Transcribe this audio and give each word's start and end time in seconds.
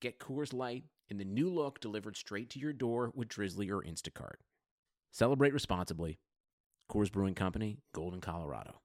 Get 0.00 0.20
Coors 0.20 0.54
Light 0.54 0.84
in 1.08 1.18
the 1.18 1.24
new 1.24 1.52
look 1.52 1.80
delivered 1.80 2.16
straight 2.16 2.50
to 2.50 2.60
your 2.60 2.72
door 2.72 3.10
with 3.16 3.26
Drizly 3.26 3.68
or 3.68 3.82
Instacart. 3.82 4.36
Celebrate 5.10 5.52
responsibly. 5.52 6.20
Coors 6.88 7.10
Brewing 7.10 7.34
Company, 7.34 7.78
Golden, 7.92 8.20
Colorado. 8.20 8.80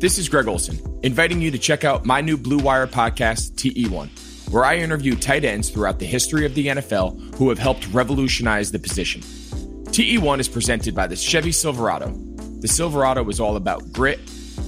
This 0.00 0.18
is 0.18 0.28
Greg 0.28 0.46
Olsen, 0.46 0.78
inviting 1.02 1.40
you 1.40 1.50
to 1.50 1.58
check 1.58 1.84
out 1.84 2.04
my 2.04 2.20
new 2.20 2.36
Blue 2.36 2.58
Wire 2.58 2.86
podcast, 2.86 3.54
TE1, 3.54 4.50
where 4.52 4.66
I 4.66 4.76
interview 4.76 5.16
tight 5.16 5.42
ends 5.42 5.70
throughout 5.70 5.98
the 5.98 6.06
history 6.06 6.44
of 6.44 6.54
the 6.54 6.66
NFL 6.66 7.36
who 7.36 7.48
have 7.48 7.58
helped 7.58 7.88
revolutionize 7.88 8.72
the 8.72 8.78
position. 8.78 9.22
TE1 9.22 10.38
is 10.38 10.48
presented 10.50 10.94
by 10.94 11.06
the 11.06 11.16
Chevy 11.16 11.52
Silverado. 11.52 12.10
The 12.60 12.68
Silverado 12.68 13.26
is 13.30 13.40
all 13.40 13.56
about 13.56 13.90
grit, 13.90 14.20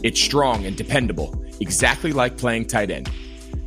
it's 0.02 0.18
strong 0.18 0.64
and 0.64 0.74
dependable, 0.78 1.44
exactly 1.60 2.12
like 2.12 2.38
playing 2.38 2.68
tight 2.68 2.90
end. 2.90 3.10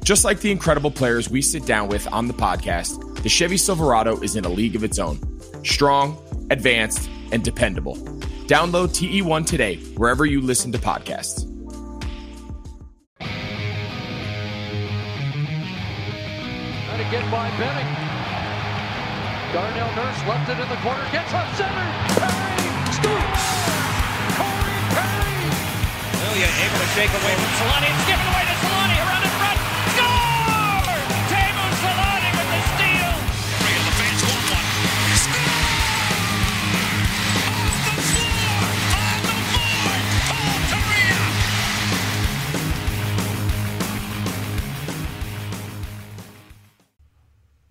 Just 0.10 0.26
like 0.26 0.40
the 0.40 0.50
incredible 0.50 0.90
players 0.90 1.30
we 1.30 1.40
sit 1.40 1.68
down 1.68 1.88
with 1.88 2.12
on 2.12 2.28
the 2.28 2.34
podcast, 2.34 3.22
the 3.22 3.30
Chevy 3.30 3.58
Silverado 3.58 4.20
is 4.22 4.36
in 4.36 4.44
a 4.44 4.50
league 4.50 4.76
of 4.76 4.84
its 4.84 4.98
own. 4.98 5.20
Strong, 5.64 6.18
advanced, 6.50 7.08
and 7.32 7.44
dependable. 7.44 7.96
Download 8.48 8.90
TE1 8.90 9.46
today, 9.46 9.76
wherever 10.02 10.26
you 10.26 10.42
listen 10.42 10.72
to 10.72 10.80
podcasts. 10.80 11.46
Trying 13.20 13.30
to 16.98 17.10
get 17.12 17.30
by 17.30 17.46
Benning. 17.62 17.86
Darnell 19.54 19.94
Nurse 19.94 20.26
left 20.26 20.50
it 20.50 20.58
in 20.58 20.70
the 20.70 20.82
corner, 20.82 21.06
gets 21.12 21.32
up 21.36 21.54
center. 21.54 21.86
Perry 22.18 22.66
scores! 22.98 23.46
Corey 24.42 24.74
Perry! 24.90 25.54
Lilia 26.18 26.50
able 26.66 26.80
to 26.82 26.90
shake 26.98 27.14
away 27.14 27.36
from 27.38 27.54
Selanne. 27.62 27.94
It's 27.94 28.08
given 28.10 28.26
away 28.26 28.42
to 28.50 28.58
Selanne. 28.58 28.69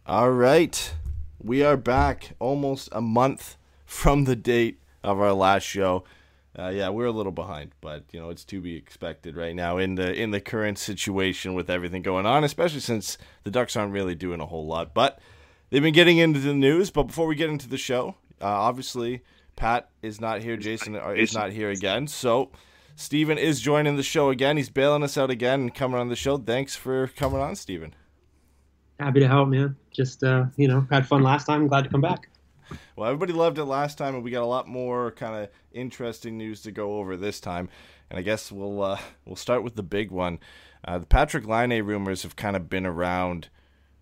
All 0.09 0.31
right. 0.31 0.95
We 1.39 1.63
are 1.63 1.77
back 1.77 2.31
almost 2.39 2.89
a 2.93 3.01
month 3.03 3.59
from 3.85 4.25
the 4.25 4.35
date 4.35 4.81
of 5.05 5.21
our 5.21 5.35
last 5.35 5.65
show. 5.65 6.05
Uh, 6.59 6.69
yeah, 6.69 6.89
we're 6.89 7.05
a 7.05 7.13
little 7.13 7.31
behind, 7.31 7.73
but 7.83 8.05
you 8.11 8.19
know 8.19 8.31
it's 8.31 8.47
to 8.47 8.63
be 8.63 8.75
expected 8.75 9.37
right 9.37 9.55
now 9.55 9.77
in 9.77 9.97
the 9.97 10.15
in 10.15 10.31
the 10.31 10.41
current 10.41 10.79
situation 10.79 11.53
with 11.53 11.69
everything 11.69 12.01
going 12.01 12.25
on, 12.25 12.43
especially 12.43 12.81
since 12.81 13.19
the 13.45 13.51
Ducks 13.51 13.77
aren't 13.77 13.93
really 13.93 14.15
doing 14.15 14.41
a 14.41 14.47
whole 14.47 14.67
lot. 14.67 14.95
But 14.95 15.19
they've 15.69 15.83
been 15.83 15.93
getting 15.93 16.17
into 16.17 16.41
the 16.41 16.55
news. 16.55 16.91
But 16.91 17.03
before 17.03 17.27
we 17.27 17.35
get 17.35 17.51
into 17.51 17.69
the 17.69 17.77
show, 17.77 18.15
uh, 18.41 18.47
obviously 18.47 19.21
Pat 19.57 19.91
is 20.01 20.23
not 20.23 20.41
here, 20.41 20.57
Jason 20.57 20.97
uh, 20.97 21.11
is 21.11 21.35
not 21.35 21.53
here 21.53 21.69
again, 21.69 22.07
so 22.07 22.51
Stephen 22.97 23.37
is 23.37 23.61
joining 23.61 23.97
the 23.97 24.03
show 24.03 24.31
again. 24.31 24.57
He's 24.57 24.71
bailing 24.71 25.03
us 25.03 25.19
out 25.19 25.29
again 25.29 25.61
and 25.61 25.75
coming 25.75 26.01
on 26.01 26.09
the 26.09 26.17
show. 26.17 26.39
Thanks 26.39 26.75
for 26.75 27.09
coming 27.09 27.41
on, 27.41 27.57
Steven. 27.57 27.95
Happy 28.99 29.21
to 29.21 29.29
help, 29.29 29.49
man. 29.49 29.77
Just 29.93 30.25
uh, 30.25 30.47
you 30.57 30.67
know, 30.67 30.87
had 30.91 31.07
fun 31.07 31.23
last 31.23 31.47
time. 31.47 31.69
Glad 31.69 31.85
to 31.85 31.91
come 31.91 32.01
back. 32.01 32.29
Well, 32.97 33.09
everybody 33.09 33.33
loved 33.33 33.59
it 33.59 33.65
last 33.65 33.97
time, 33.97 34.15
and 34.15 34.25
we 34.25 34.31
got 34.31 34.43
a 34.43 34.47
lot 34.47 34.67
more 34.67 35.13
kind 35.13 35.37
of 35.37 35.51
interesting 35.73 36.37
news 36.37 36.63
to 36.63 36.73
go 36.73 36.99
over 36.99 37.17
this 37.17 37.41
time. 37.41 37.69
And 38.11 38.19
I 38.19 38.23
guess 38.23 38.51
we'll 38.51 38.83
uh, 38.83 38.99
we'll 39.25 39.37
start 39.37 39.63
with 39.63 39.77
the 39.77 39.83
big 39.83 40.11
one. 40.11 40.41
Uh, 40.85 40.99
the 40.99 41.07
Patrick 41.07 41.47
Laine 41.47 41.83
rumors 41.83 42.23
have 42.25 42.37
kind 42.37 42.57
of 42.57 42.69
been 42.69 42.87
around 42.87 43.49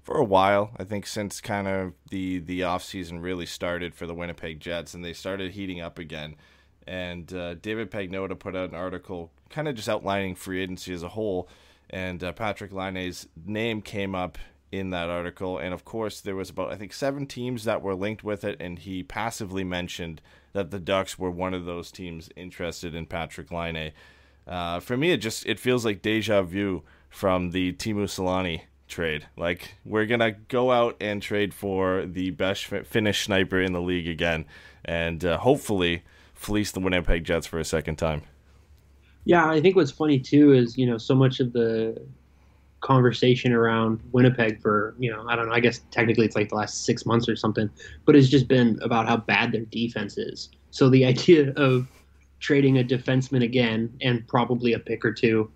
for 0.03 0.17
a 0.17 0.25
while. 0.25 0.71
I 0.79 0.85
think 0.85 1.07
since 1.07 1.41
kind 1.41 1.69
of 1.69 1.93
the 2.11 2.39
the 2.39 2.63
off 2.63 2.83
season 2.83 3.21
really 3.21 3.47
started 3.47 3.95
for 3.95 4.07
the 4.07 4.15
Winnipeg 4.15 4.61
Jets, 4.61 4.95
and 4.95 5.05
they 5.05 5.13
started 5.13 5.53
heating 5.53 5.81
up 5.81 5.99
again. 5.99 6.37
And 6.87 7.33
uh, 7.35 7.55
David 7.55 7.91
Pagnotta 7.91 8.39
put 8.39 8.57
out 8.57 8.71
an 8.71 8.77
article, 8.77 9.33
kind 9.51 9.69
of 9.69 9.75
just 9.75 9.89
outlining 9.89 10.37
free 10.37 10.63
agency 10.63 10.95
as 10.95 11.03
a 11.03 11.09
whole. 11.09 11.49
And 11.91 12.23
uh, 12.25 12.33
Patrick 12.33 12.73
Laine's 12.73 13.27
name 13.45 13.83
came 13.83 14.15
up 14.15 14.39
in 14.79 14.91
that 14.91 15.09
article. 15.09 15.59
And 15.59 15.73
of 15.73 15.85
course, 15.85 16.21
there 16.21 16.37
was 16.37 16.51
about, 16.51 16.73
I 16.73 16.77
think, 16.77 16.93
seven 16.93 17.27
teams 17.27 17.65
that 17.65 17.83
were 17.83 17.95
linked 17.95 18.25
with 18.25 18.45
it. 18.45 18.57
And 18.61 18.79
he 18.79 19.03
passively 19.03 19.65
mentioned 19.65 20.21
that 20.53 20.71
the 20.71 20.79
Ducks 20.79 21.19
were 21.19 21.31
one 21.31 21.55
of 21.55 21.65
those 21.65 21.91
teams 21.91 22.31
interested 22.37 22.95
in 22.95 23.07
Patrick 23.07 23.51
Laine. 23.51 23.93
Uh, 24.47 24.81
for 24.81 24.97
me, 24.97 25.11
it 25.11 25.19
just 25.19 25.45
it 25.47 25.59
feels 25.59 25.85
like 25.85 26.03
deja 26.03 26.43
vu 26.43 26.83
from 27.11 27.51
the 27.51 27.73
Teemu 27.73 28.05
Selanne 28.05 28.63
trade. 28.89 29.27
Like 29.37 29.75
we're 29.85 30.07
gonna 30.07 30.33
go 30.33 30.71
out 30.71 30.97
and 31.01 31.21
trade 31.21 31.53
for 31.53 32.07
the 32.07 32.31
best 32.31 32.67
fi- 32.67 32.83
Finnish 32.83 33.25
sniper 33.25 33.61
in 33.61 33.73
the 33.73 33.81
league 33.81 34.09
again, 34.09 34.47
and 34.85 35.25
uh, 35.25 35.39
hopefully 35.39 36.05
fleece 36.35 36.71
the 36.71 36.81
Winnipeg 36.81 37.25
Jets 37.25 37.47
for 37.47 37.59
a 37.59 37.65
second 37.65 37.97
time. 37.97 38.23
Yeah, 39.25 39.51
I 39.51 39.61
think 39.61 39.75
what's 39.75 39.91
funny 39.91 40.21
too 40.21 40.53
is 40.53 40.79
you 40.79 40.87
know 40.87 40.99
so 40.99 41.15
much 41.15 41.41
of 41.41 41.53
the 41.53 42.01
conversation 42.81 43.53
around 43.53 44.01
Winnipeg 44.13 44.61
for 44.61 44.95
you 44.99 45.11
know 45.11 45.27
I 45.29 45.37
don't 45.37 45.47
know 45.47 45.55
I 45.55 45.61
guess 45.61 45.81
technically 45.91 46.27
it's 46.27 46.37
like 46.37 46.51
the 46.51 46.55
last 46.55 46.85
six 46.85 47.07
months 47.07 47.29
or 47.29 47.37
something, 47.37 47.71
but 48.05 48.17
it's 48.17 48.29
just 48.29 48.49
been 48.49 48.79
about 48.83 49.07
how 49.07 49.17
bad 49.17 49.53
their 49.53 49.65
defense 49.65 50.19
is. 50.19 50.51
So 50.71 50.89
the 50.89 51.05
idea 51.05 51.53
of 51.57 51.89
trading 52.41 52.79
a 52.79 52.85
defenseman 52.85 53.43
again 53.43 53.93
and 54.03 54.27
probably 54.29 54.73
a 54.75 54.79
pick 54.79 55.05
or 55.05 55.13
two 55.13 55.51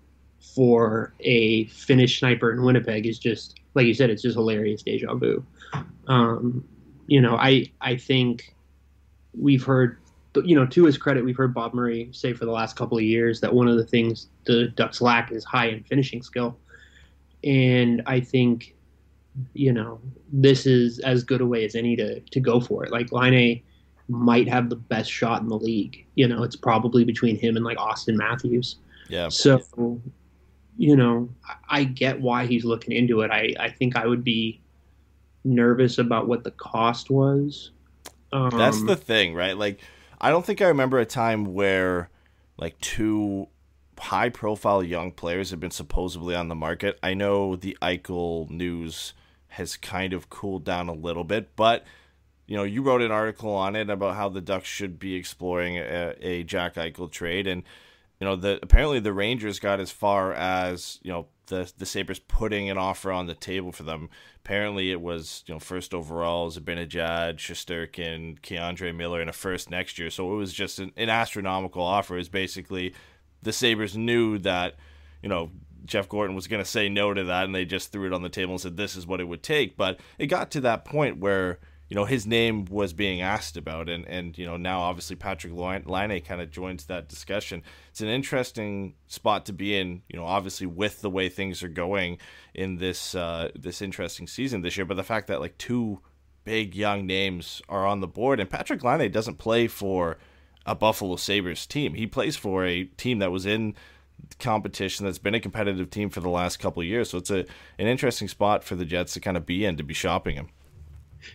for 0.55 1.13
a 1.19 1.65
Finnish 1.65 2.19
sniper 2.19 2.51
in 2.51 2.63
Winnipeg 2.63 3.05
is 3.05 3.19
just 3.19 3.59
like 3.75 3.85
you 3.85 3.93
said, 3.93 4.09
it's 4.09 4.21
just 4.21 4.35
hilarious 4.35 4.83
deja 4.83 5.13
vu. 5.15 5.45
Um, 6.07 6.67
you 7.07 7.21
know, 7.21 7.35
I 7.35 7.71
I 7.81 7.95
think 7.95 8.55
we've 9.33 9.63
heard 9.63 9.97
you 10.45 10.55
know, 10.55 10.65
to 10.65 10.85
his 10.85 10.97
credit, 10.97 11.25
we've 11.25 11.35
heard 11.35 11.53
Bob 11.53 11.73
Murray 11.73 12.09
say 12.13 12.33
for 12.33 12.45
the 12.45 12.51
last 12.51 12.75
couple 12.75 12.97
of 12.97 13.03
years 13.03 13.41
that 13.41 13.53
one 13.53 13.67
of 13.67 13.77
the 13.77 13.85
things 13.85 14.27
the 14.45 14.67
Ducks 14.69 15.01
lack 15.01 15.31
is 15.31 15.43
high 15.43 15.69
end 15.69 15.85
finishing 15.87 16.21
skill. 16.21 16.57
And 17.43 18.01
I 18.05 18.19
think, 18.19 18.75
you 19.53 19.73
know, 19.73 19.99
this 20.31 20.65
is 20.65 20.99
as 20.99 21.23
good 21.23 21.41
a 21.41 21.45
way 21.45 21.65
as 21.65 21.75
any 21.75 21.95
to, 21.95 22.19
to 22.19 22.39
go 22.39 22.59
for 22.59 22.83
it. 22.83 22.91
Like 22.91 23.11
Laine 23.11 23.61
might 24.07 24.47
have 24.47 24.69
the 24.69 24.75
best 24.75 25.09
shot 25.09 25.41
in 25.41 25.47
the 25.47 25.57
league. 25.57 26.05
You 26.15 26.27
know, 26.27 26.43
it's 26.43 26.55
probably 26.55 27.03
between 27.03 27.37
him 27.37 27.55
and 27.55 27.65
like 27.65 27.79
Austin 27.79 28.17
Matthews. 28.17 28.77
Yeah. 29.09 29.29
So, 29.29 30.01
you 30.77 30.95
know, 30.95 31.29
I 31.69 31.83
get 31.85 32.21
why 32.21 32.45
he's 32.45 32.65
looking 32.65 32.95
into 32.95 33.21
it. 33.21 33.31
I, 33.31 33.53
I 33.59 33.69
think 33.69 33.95
I 33.95 34.05
would 34.05 34.23
be 34.23 34.61
nervous 35.43 35.97
about 35.97 36.27
what 36.27 36.43
the 36.43 36.51
cost 36.51 37.09
was. 37.09 37.71
Um, 38.31 38.51
That's 38.51 38.83
the 38.83 38.95
thing, 38.95 39.33
right? 39.33 39.57
Like, 39.57 39.79
I 40.19 40.29
don't 40.29 40.45
think 40.45 40.61
I 40.61 40.67
remember 40.67 40.99
a 40.99 41.05
time 41.05 41.53
where 41.53 42.09
like 42.57 42.79
two 42.79 43.47
high 44.01 44.29
profile 44.29 44.83
young 44.83 45.11
players 45.11 45.51
have 45.51 45.59
been 45.59 45.71
supposedly 45.71 46.35
on 46.35 46.47
the 46.47 46.55
market. 46.55 46.97
I 47.03 47.13
know 47.13 47.55
the 47.55 47.77
Eichel 47.81 48.49
news 48.49 49.13
has 49.49 49.77
kind 49.77 50.13
of 50.13 50.29
cooled 50.29 50.63
down 50.63 50.89
a 50.89 50.93
little 50.93 51.23
bit, 51.23 51.55
but 51.55 51.85
you 52.47 52.57
know, 52.57 52.63
you 52.63 52.81
wrote 52.81 53.01
an 53.01 53.11
article 53.11 53.53
on 53.53 53.75
it 53.75 53.89
about 53.89 54.15
how 54.15 54.27
the 54.27 54.41
Ducks 54.41 54.67
should 54.67 54.99
be 54.99 55.15
exploring 55.15 55.77
a, 55.77 56.15
a 56.19 56.43
Jack 56.43 56.75
Eichel 56.75 57.09
trade, 57.09 57.47
and 57.47 57.63
you 58.19 58.25
know, 58.25 58.35
the 58.35 58.59
apparently 58.61 58.99
the 58.99 59.13
Rangers 59.13 59.59
got 59.59 59.79
as 59.79 59.91
far 59.91 60.33
as 60.33 60.99
you 61.03 61.11
know 61.11 61.27
the 61.47 61.71
the 61.77 61.85
Sabres 61.85 62.19
putting 62.19 62.69
an 62.69 62.77
offer 62.77 63.11
on 63.11 63.27
the 63.27 63.35
table 63.35 63.71
for 63.71 63.83
them. 63.83 64.09
Apparently, 64.43 64.91
it 64.91 64.99
was 64.99 65.43
you 65.45 65.53
know 65.53 65.59
first 65.59 65.93
overall 65.93 66.51
Zibanejad, 66.51 67.37
Shesterkin, 67.37 68.39
K'Andre 68.41 68.95
Miller, 68.95 69.21
and 69.21 69.29
a 69.29 69.33
first 69.33 69.69
next 69.69 69.99
year. 69.99 70.09
So 70.09 70.33
it 70.33 70.37
was 70.37 70.51
just 70.51 70.79
an, 70.79 70.91
an 70.97 71.09
astronomical 71.09 71.83
offer. 71.83 72.15
It 72.15 72.19
was 72.19 72.29
basically 72.29 72.93
the 73.41 73.53
Sabres 73.53 73.97
knew 73.97 74.37
that 74.39 74.75
you 75.21 75.29
know 75.29 75.51
Jeff 75.85 76.09
Gorton 76.09 76.35
was 76.35 76.47
going 76.47 76.63
to 76.63 76.69
say 76.69 76.89
no 76.89 77.13
to 77.13 77.23
that, 77.25 77.45
and 77.45 77.55
they 77.55 77.65
just 77.65 77.91
threw 77.91 78.07
it 78.07 78.13
on 78.13 78.21
the 78.21 78.29
table 78.29 78.53
and 78.53 78.61
said 78.61 78.77
this 78.77 78.95
is 78.95 79.07
what 79.07 79.19
it 79.19 79.25
would 79.25 79.43
take. 79.43 79.77
But 79.77 79.99
it 80.17 80.27
got 80.27 80.51
to 80.51 80.61
that 80.61 80.85
point 80.85 81.17
where 81.17 81.59
you 81.89 81.95
know 81.95 82.05
his 82.05 82.25
name 82.25 82.65
was 82.65 82.93
being 82.93 83.21
asked 83.21 83.57
about, 83.57 83.89
and 83.89 84.05
and 84.05 84.37
you 84.37 84.45
know 84.45 84.57
now 84.57 84.81
obviously 84.81 85.15
Patrick 85.15 85.53
Laine 85.53 86.21
kind 86.21 86.41
of 86.41 86.51
joins 86.51 86.85
that 86.85 87.09
discussion. 87.09 87.63
It's 87.89 88.01
an 88.01 88.07
interesting 88.07 88.95
spot 89.07 89.45
to 89.47 89.53
be 89.53 89.77
in. 89.77 90.01
You 90.07 90.17
know, 90.17 90.25
obviously 90.25 90.67
with 90.67 91.01
the 91.01 91.09
way 91.09 91.29
things 91.29 91.63
are 91.63 91.69
going 91.69 92.19
in 92.53 92.77
this 92.77 93.15
uh, 93.15 93.49
this 93.55 93.81
interesting 93.81 94.27
season 94.27 94.61
this 94.61 94.77
year, 94.77 94.85
but 94.85 94.97
the 94.97 95.03
fact 95.03 95.27
that 95.27 95.41
like 95.41 95.57
two 95.57 95.99
big 96.43 96.75
young 96.75 97.05
names 97.05 97.61
are 97.69 97.85
on 97.85 97.99
the 97.99 98.07
board, 98.07 98.39
and 98.39 98.49
Patrick 98.49 98.83
Laine 98.83 99.11
doesn't 99.11 99.37
play 99.37 99.67
for 99.67 100.17
a 100.65 100.75
Buffalo 100.75 101.15
Sabres 101.15 101.65
team. 101.65 101.93
He 101.93 102.07
plays 102.07 102.35
for 102.35 102.65
a 102.65 102.83
team 102.83 103.19
that 103.19 103.31
was 103.31 103.45
in 103.45 103.75
competition 104.39 105.05
that's 105.05 105.17
been 105.17 105.35
a 105.35 105.39
competitive 105.39 105.89
team 105.89 106.09
for 106.09 106.19
the 106.19 106.29
last 106.29 106.57
couple 106.57 106.81
of 106.81 106.87
years. 106.87 107.09
So 107.09 107.17
it's 107.17 107.31
a 107.31 107.39
an 107.79 107.87
interesting 107.87 108.27
spot 108.27 108.63
for 108.63 108.75
the 108.75 108.85
Jets 108.85 109.13
to 109.13 109.19
kind 109.19 109.37
of 109.37 109.45
be 109.45 109.65
in 109.65 109.77
to 109.77 109.83
be 109.83 109.93
shopping 109.93 110.35
him. 110.35 110.49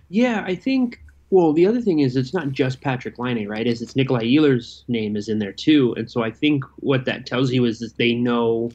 Yeah, 0.09 0.45
I 0.47 0.55
think. 0.55 1.01
Well, 1.31 1.53
the 1.53 1.67
other 1.67 1.81
thing 1.81 1.99
is 1.99 2.17
it's 2.17 2.33
not 2.33 2.53
just 2.53 2.81
Patrick 2.81 3.19
Laine, 3.19 3.49
right? 3.49 3.67
Is 3.67 3.83
it's 3.83 3.97
Nikolai 3.97 4.23
Ehlers' 4.23 4.85
name 4.87 5.17
is 5.17 5.29
in 5.29 5.41
there 5.41 5.53
too, 5.53 5.93
and 5.97 6.09
so 6.09 6.23
I 6.23 6.31
think 6.31 6.65
what 6.77 7.05
that 7.07 7.27
tells 7.27 7.51
you 7.51 7.65
is 7.65 7.81
that 7.81 7.97
they 7.97 8.15
know 8.15 8.71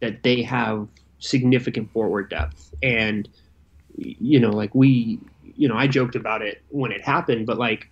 that 0.00 0.22
they 0.22 0.42
have 0.42 0.86
significant 1.18 1.90
forward 1.90 2.28
depth, 2.28 2.74
and 2.82 3.26
you 3.96 4.38
know, 4.38 4.50
like 4.50 4.74
we, 4.74 5.18
you 5.56 5.66
know, 5.66 5.76
I 5.76 5.86
joked 5.86 6.14
about 6.14 6.42
it 6.42 6.62
when 6.68 6.92
it 6.92 7.00
happened, 7.00 7.46
but 7.46 7.56
like 7.56 7.88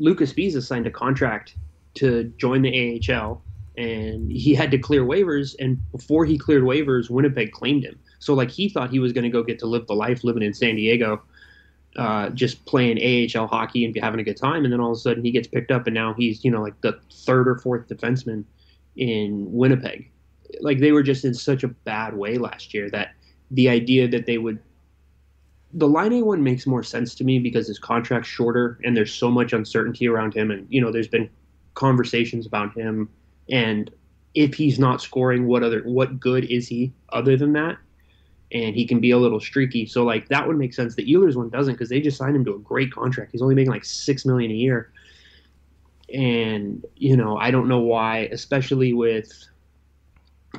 Lucas 0.00 0.32
Sbisa 0.32 0.62
signed 0.62 0.86
a 0.86 0.90
contract 0.90 1.54
to 1.94 2.24
join 2.38 2.62
the 2.62 3.00
AHL, 3.12 3.42
and 3.76 4.32
he 4.32 4.54
had 4.54 4.70
to 4.72 4.78
clear 4.78 5.04
waivers. 5.04 5.54
And 5.60 5.78
before 5.92 6.24
he 6.24 6.38
cleared 6.38 6.64
waivers, 6.64 7.10
Winnipeg 7.10 7.52
claimed 7.52 7.84
him. 7.84 7.98
So 8.18 8.34
like 8.34 8.50
he 8.50 8.68
thought 8.68 8.90
he 8.90 8.98
was 8.98 9.12
going 9.12 9.24
to 9.24 9.30
go 9.30 9.42
get 9.42 9.58
to 9.60 9.66
live 9.66 9.86
the 9.86 9.94
life 9.94 10.24
living 10.24 10.42
in 10.42 10.54
San 10.54 10.76
Diego, 10.76 11.22
uh, 11.96 12.30
just 12.30 12.64
playing 12.64 12.98
AHL 12.98 13.46
hockey 13.46 13.84
and 13.84 13.92
be 13.92 14.00
having 14.00 14.20
a 14.20 14.24
good 14.24 14.36
time. 14.36 14.64
And 14.64 14.72
then 14.72 14.80
all 14.80 14.92
of 14.92 14.96
a 14.96 15.00
sudden 15.00 15.22
he 15.22 15.30
gets 15.30 15.46
picked 15.46 15.70
up, 15.70 15.86
and 15.86 15.94
now 15.94 16.14
he's 16.14 16.44
you 16.44 16.50
know 16.50 16.62
like 16.62 16.80
the 16.80 16.98
third 17.12 17.46
or 17.46 17.58
fourth 17.58 17.86
defenseman 17.88 18.44
in 18.96 19.52
Winnipeg. 19.52 20.10
Like 20.60 20.78
they 20.78 20.92
were 20.92 21.02
just 21.02 21.24
in 21.24 21.34
such 21.34 21.62
a 21.62 21.68
bad 21.68 22.16
way 22.16 22.38
last 22.38 22.72
year 22.74 22.90
that 22.90 23.14
the 23.50 23.68
idea 23.68 24.08
that 24.08 24.26
they 24.26 24.38
would 24.38 24.60
the 25.72 25.88
Laine 25.88 26.24
one 26.24 26.42
makes 26.42 26.66
more 26.66 26.82
sense 26.82 27.14
to 27.16 27.24
me 27.24 27.38
because 27.38 27.68
his 27.68 27.78
contract's 27.78 28.28
shorter 28.28 28.78
and 28.84 28.96
there's 28.96 29.12
so 29.12 29.30
much 29.30 29.52
uncertainty 29.52 30.08
around 30.08 30.34
him. 30.34 30.50
And, 30.50 30.66
you 30.68 30.80
know, 30.80 30.90
there's 30.90 31.08
been 31.08 31.30
conversations 31.74 32.46
about 32.46 32.74
him. 32.74 33.08
And 33.50 33.90
if 34.34 34.54
he's 34.54 34.78
not 34.78 35.00
scoring, 35.00 35.46
what 35.46 35.62
other, 35.62 35.80
what 35.82 36.18
good 36.18 36.44
is 36.44 36.66
he 36.66 36.92
other 37.10 37.36
than 37.36 37.52
that? 37.52 37.78
And 38.52 38.74
he 38.74 38.84
can 38.84 39.00
be 39.00 39.12
a 39.12 39.18
little 39.18 39.38
streaky. 39.38 39.86
So, 39.86 40.04
like, 40.04 40.28
that 40.28 40.46
would 40.46 40.58
make 40.58 40.74
sense. 40.74 40.96
The 40.96 41.06
Ehlers 41.06 41.36
one 41.36 41.50
doesn't 41.50 41.74
because 41.74 41.88
they 41.88 42.00
just 42.00 42.16
signed 42.16 42.34
him 42.34 42.44
to 42.46 42.54
a 42.54 42.58
great 42.58 42.92
contract. 42.92 43.30
He's 43.30 43.42
only 43.42 43.54
making 43.54 43.70
like 43.70 43.84
6 43.84 44.26
million 44.26 44.50
a 44.50 44.54
year. 44.54 44.92
And, 46.12 46.84
you 46.96 47.16
know, 47.16 47.36
I 47.38 47.52
don't 47.52 47.68
know 47.68 47.78
why, 47.78 48.28
especially 48.32 48.92
with, 48.92 49.32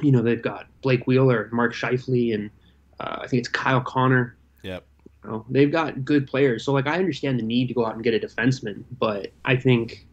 you 0.02 0.14
know, 0.14 0.22
they've 0.22 0.42
got 0.42 0.68
Blake 0.82 1.06
Wheeler, 1.06 1.50
Mark 1.52 1.74
Scheifele, 1.74 2.34
and 2.34 2.50
uh, 3.02 3.20
I 3.24 3.28
think 3.28 3.42
it's 3.42 3.50
Kyle 3.50 3.82
Connor. 3.82 4.38
Yep 5.24 5.32
know, 5.32 5.46
they've 5.50 5.72
got 5.72 6.04
good 6.04 6.28
players. 6.28 6.64
So 6.64 6.74
like 6.74 6.88
I 6.88 6.98
understand 6.98 7.40
the 7.40 7.44
need 7.44 7.68
to 7.68 7.74
go 7.74 7.86
out 7.86 7.96
and 7.96 8.04
get 8.04 8.14
a 8.14 8.20
defenseman, 8.20 8.84
but 9.00 9.32
I 9.46 9.56
think 9.56 10.08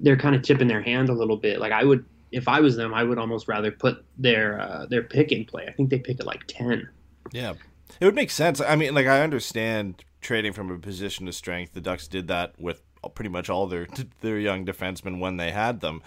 they're 0.00 0.16
kind 0.16 0.34
of 0.34 0.42
tipping 0.42 0.68
their 0.68 0.82
hand 0.82 1.08
a 1.08 1.14
little 1.14 1.36
bit. 1.36 1.60
Like 1.60 1.72
I 1.72 1.84
would 1.84 2.04
if 2.30 2.48
I 2.48 2.60
was 2.60 2.76
them, 2.76 2.92
I 2.92 3.04
would 3.04 3.18
almost 3.18 3.48
rather 3.48 3.70
put 3.70 4.04
their 4.16 4.60
uh, 4.60 4.86
their 4.86 5.02
pick 5.02 5.32
in 5.32 5.44
play. 5.44 5.66
I 5.66 5.72
think 5.72 5.90
they 5.90 5.98
pick 5.98 6.20
at 6.20 6.26
like 6.26 6.44
10. 6.46 6.88
Yeah. 7.32 7.54
It 8.00 8.04
would 8.04 8.14
make 8.14 8.30
sense. 8.30 8.60
I 8.60 8.76
mean, 8.76 8.94
like 8.94 9.06
I 9.06 9.22
understand 9.22 10.04
trading 10.20 10.52
from 10.52 10.70
a 10.70 10.78
position 10.78 11.26
of 11.28 11.34
strength. 11.34 11.72
The 11.72 11.80
Ducks 11.80 12.06
did 12.06 12.28
that 12.28 12.58
with 12.58 12.82
pretty 13.14 13.30
much 13.30 13.48
all 13.48 13.66
their 13.66 13.86
their 14.20 14.38
young 14.38 14.64
defensemen 14.66 15.20
when 15.20 15.36
they 15.36 15.52
had 15.52 15.80
them. 15.80 16.02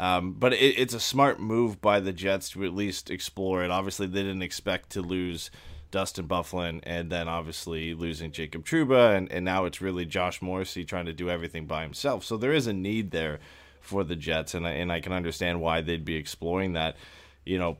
Um, 0.00 0.32
but 0.32 0.52
it, 0.54 0.78
it's 0.78 0.94
a 0.94 1.00
smart 1.00 1.38
move 1.38 1.80
by 1.80 2.00
the 2.00 2.12
Jets 2.12 2.50
to 2.50 2.64
at 2.64 2.74
least 2.74 3.10
explore 3.10 3.62
it. 3.62 3.70
Obviously, 3.70 4.06
they 4.06 4.22
didn't 4.22 4.42
expect 4.42 4.90
to 4.90 5.02
lose 5.02 5.50
Dustin 5.92 6.26
Byfuglien, 6.26 6.80
and 6.82 7.12
then 7.12 7.28
obviously 7.28 7.94
losing 7.94 8.32
Jacob 8.32 8.64
Trouba, 8.64 9.16
and, 9.16 9.30
and 9.30 9.44
now 9.44 9.66
it's 9.66 9.80
really 9.80 10.04
Josh 10.04 10.42
Morrissey 10.42 10.84
trying 10.84 11.06
to 11.06 11.12
do 11.12 11.30
everything 11.30 11.66
by 11.66 11.82
himself. 11.82 12.24
So 12.24 12.36
there 12.36 12.52
is 12.52 12.66
a 12.66 12.72
need 12.72 13.12
there 13.12 13.38
for 13.80 14.02
the 14.02 14.16
Jets, 14.16 14.54
and 14.54 14.66
I, 14.66 14.72
and 14.72 14.90
I 14.90 15.00
can 15.00 15.12
understand 15.12 15.60
why 15.60 15.80
they'd 15.80 16.04
be 16.04 16.16
exploring 16.16 16.72
that. 16.72 16.96
You 17.44 17.58
know, 17.58 17.76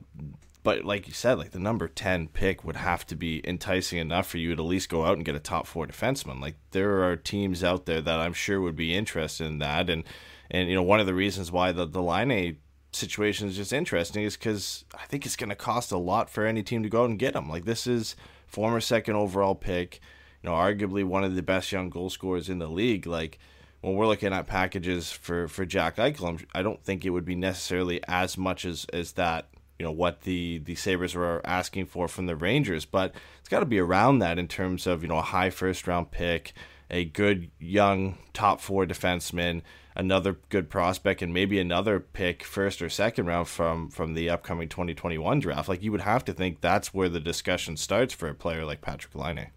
but 0.63 0.85
like 0.85 1.07
you 1.07 1.13
said, 1.13 1.37
like 1.37 1.51
the 1.51 1.59
number 1.59 1.87
ten 1.87 2.27
pick 2.27 2.63
would 2.63 2.77
have 2.77 3.05
to 3.07 3.15
be 3.15 3.41
enticing 3.47 3.99
enough 3.99 4.27
for 4.27 4.37
you 4.37 4.55
to 4.55 4.61
at 4.61 4.67
least 4.67 4.89
go 4.89 5.03
out 5.03 5.17
and 5.17 5.25
get 5.25 5.35
a 5.35 5.39
top 5.39 5.67
four 5.67 5.85
defenseman. 5.87 6.39
Like 6.39 6.55
there 6.71 7.03
are 7.03 7.15
teams 7.17 7.63
out 7.63 7.85
there 7.85 8.01
that 8.01 8.19
I'm 8.19 8.33
sure 8.33 8.61
would 8.61 8.75
be 8.75 8.95
interested 8.95 9.47
in 9.47 9.59
that, 9.59 9.89
and 9.89 10.03
and 10.51 10.69
you 10.69 10.75
know 10.75 10.83
one 10.83 10.99
of 10.99 11.05
the 11.05 11.13
reasons 11.13 11.51
why 11.51 11.71
the 11.71 11.85
the 11.85 12.01
Laine 12.01 12.57
situation 12.95 13.47
is 13.47 13.55
just 13.55 13.73
interesting 13.73 14.23
is 14.23 14.37
because 14.37 14.85
I 14.93 15.05
think 15.05 15.25
it's 15.25 15.35
going 15.35 15.49
to 15.49 15.55
cost 15.55 15.91
a 15.91 15.97
lot 15.97 16.29
for 16.29 16.45
any 16.45 16.63
team 16.63 16.83
to 16.83 16.89
go 16.89 17.03
out 17.03 17.09
and 17.09 17.19
get 17.19 17.35
him. 17.35 17.49
Like 17.49 17.65
this 17.65 17.87
is 17.87 18.15
former 18.45 18.79
second 18.79 19.15
overall 19.15 19.55
pick, 19.55 19.99
you 20.41 20.49
know, 20.49 20.55
arguably 20.55 21.03
one 21.03 21.23
of 21.23 21.35
the 21.35 21.41
best 21.41 21.71
young 21.71 21.89
goal 21.89 22.09
scorers 22.09 22.49
in 22.49 22.59
the 22.59 22.67
league. 22.67 23.05
Like 23.05 23.39
when 23.81 23.95
we're 23.95 24.07
looking 24.07 24.33
at 24.33 24.47
packages 24.47 25.11
for 25.11 25.47
for 25.47 25.65
Jack 25.65 25.97
Eichel, 25.97 26.43
I 26.53 26.61
don't 26.61 26.83
think 26.83 27.05
it 27.05 27.09
would 27.09 27.25
be 27.25 27.35
necessarily 27.35 28.01
as 28.07 28.37
much 28.37 28.65
as 28.65 28.85
as 28.93 29.13
that. 29.13 29.49
You 29.79 29.85
know 29.85 29.91
what 29.91 30.21
the 30.21 30.59
the 30.59 30.75
Sabres 30.75 31.15
were 31.15 31.41
asking 31.43 31.87
for 31.87 32.07
from 32.07 32.27
the 32.27 32.35
Rangers, 32.35 32.85
but 32.85 33.13
it's 33.39 33.49
got 33.49 33.59
to 33.59 33.65
be 33.65 33.79
around 33.79 34.19
that 34.19 34.39
in 34.39 34.47
terms 34.47 34.87
of 34.87 35.01
you 35.01 35.09
know 35.09 35.17
a 35.17 35.23
high 35.23 35.49
first 35.49 35.87
round 35.87 36.11
pick, 36.11 36.53
a 36.89 37.05
good 37.05 37.49
young 37.59 38.17
top 38.33 38.61
four 38.61 38.85
defenseman 38.85 39.63
another 39.95 40.37
good 40.49 40.69
prospect 40.69 41.21
and 41.21 41.33
maybe 41.33 41.59
another 41.59 41.99
pick 41.99 42.43
first 42.43 42.81
or 42.81 42.89
second 42.89 43.25
round 43.25 43.47
from 43.47 43.89
from 43.89 44.13
the 44.13 44.29
upcoming 44.29 44.67
2021 44.67 45.39
draft 45.39 45.69
like 45.69 45.83
you 45.83 45.91
would 45.91 46.01
have 46.01 46.25
to 46.25 46.33
think 46.33 46.61
that's 46.61 46.93
where 46.93 47.09
the 47.09 47.19
discussion 47.19 47.77
starts 47.77 48.13
for 48.13 48.27
a 48.27 48.35
player 48.35 48.65
like 48.65 48.81
Patrick 48.81 49.13
Laine. 49.15 49.47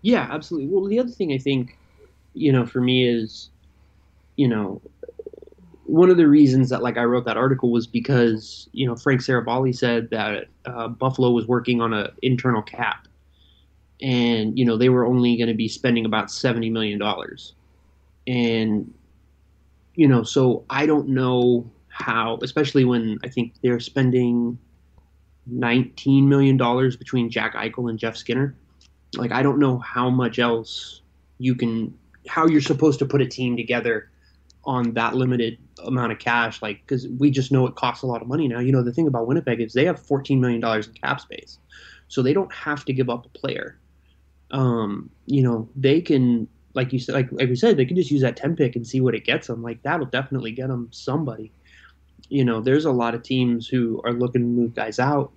Yeah, 0.00 0.26
absolutely. 0.30 0.68
Well, 0.68 0.84
the 0.86 0.98
other 0.98 1.10
thing 1.10 1.32
I 1.32 1.38
think 1.38 1.78
you 2.34 2.52
know 2.52 2.66
for 2.66 2.80
me 2.80 3.06
is 3.06 3.50
you 4.36 4.48
know 4.48 4.80
one 5.84 6.10
of 6.10 6.16
the 6.16 6.26
reasons 6.26 6.70
that 6.70 6.82
like 6.82 6.96
I 6.96 7.04
wrote 7.04 7.24
that 7.26 7.36
article 7.36 7.70
was 7.70 7.86
because 7.86 8.68
you 8.72 8.86
know 8.86 8.96
Frank 8.96 9.20
Seravalli 9.20 9.76
said 9.76 10.10
that 10.10 10.46
uh, 10.64 10.88
Buffalo 10.88 11.30
was 11.30 11.46
working 11.46 11.80
on 11.80 11.92
an 11.92 12.08
internal 12.22 12.62
cap, 12.62 13.06
and 14.00 14.58
you 14.58 14.64
know 14.64 14.76
they 14.76 14.88
were 14.88 15.04
only 15.04 15.36
going 15.36 15.48
to 15.48 15.54
be 15.54 15.68
spending 15.68 16.04
about 16.04 16.30
seventy 16.30 16.70
million 16.70 16.98
dollars, 16.98 17.54
and 18.26 18.92
you 19.94 20.08
know, 20.08 20.22
so 20.22 20.64
I 20.70 20.86
don't 20.86 21.08
know 21.08 21.70
how, 21.88 22.38
especially 22.42 22.84
when 22.84 23.18
I 23.22 23.28
think 23.28 23.54
they're 23.62 23.80
spending 23.80 24.58
$19 25.50 26.24
million 26.24 26.56
between 26.56 27.30
Jack 27.30 27.54
Eichel 27.54 27.90
and 27.90 27.98
Jeff 27.98 28.16
Skinner. 28.16 28.54
Like, 29.16 29.32
I 29.32 29.42
don't 29.42 29.58
know 29.58 29.78
how 29.78 30.08
much 30.08 30.38
else 30.38 31.02
you 31.38 31.54
can, 31.54 31.96
how 32.28 32.46
you're 32.46 32.60
supposed 32.60 32.98
to 33.00 33.06
put 33.06 33.20
a 33.20 33.26
team 33.26 33.56
together 33.56 34.10
on 34.64 34.94
that 34.94 35.14
limited 35.14 35.58
amount 35.84 36.12
of 36.12 36.18
cash. 36.18 36.62
Like, 36.62 36.80
because 36.86 37.08
we 37.18 37.30
just 37.30 37.52
know 37.52 37.66
it 37.66 37.74
costs 37.74 38.02
a 38.02 38.06
lot 38.06 38.22
of 38.22 38.28
money 38.28 38.48
now. 38.48 38.60
You 38.60 38.72
know, 38.72 38.82
the 38.82 38.92
thing 38.92 39.06
about 39.06 39.26
Winnipeg 39.26 39.60
is 39.60 39.74
they 39.74 39.84
have 39.84 40.00
$14 40.00 40.38
million 40.38 40.64
in 40.64 40.92
cap 40.94 41.20
space. 41.20 41.58
So 42.08 42.22
they 42.22 42.32
don't 42.32 42.52
have 42.52 42.84
to 42.86 42.92
give 42.92 43.10
up 43.10 43.26
a 43.26 43.28
player. 43.30 43.78
Um, 44.50 45.10
you 45.26 45.42
know, 45.42 45.68
they 45.74 46.00
can 46.00 46.48
like 46.74 46.92
you 46.92 46.98
said, 46.98 47.14
like 47.14 47.30
like 47.32 47.48
we 47.48 47.56
said, 47.56 47.76
they 47.76 47.84
can 47.84 47.96
just 47.96 48.10
use 48.10 48.22
that 48.22 48.36
ten 48.36 48.56
pick 48.56 48.76
and 48.76 48.86
see 48.86 49.00
what 49.00 49.14
it 49.14 49.24
gets 49.24 49.46
them. 49.46 49.62
Like 49.62 49.82
that'll 49.82 50.06
definitely 50.06 50.52
get 50.52 50.68
them 50.68 50.88
somebody. 50.90 51.52
You 52.28 52.44
know, 52.44 52.60
there's 52.60 52.84
a 52.86 52.90
lot 52.92 53.14
of 53.14 53.22
teams 53.22 53.66
who 53.68 54.00
are 54.04 54.12
looking 54.12 54.40
to 54.42 54.46
move 54.46 54.74
guys 54.74 54.98
out. 54.98 55.32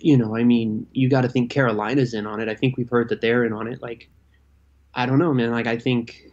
You 0.00 0.16
know, 0.18 0.36
I 0.36 0.44
mean, 0.44 0.86
you 0.92 1.08
got 1.08 1.22
to 1.22 1.28
think 1.28 1.50
Carolina's 1.50 2.12
in 2.14 2.26
on 2.26 2.40
it. 2.40 2.48
I 2.48 2.54
think 2.54 2.76
we've 2.76 2.90
heard 2.90 3.08
that 3.08 3.20
they're 3.20 3.44
in 3.44 3.52
on 3.52 3.66
it. 3.68 3.80
Like, 3.80 4.08
I 4.94 5.06
don't 5.06 5.18
know, 5.18 5.32
man. 5.32 5.50
Like, 5.50 5.66
I 5.66 5.78
think 5.78 6.24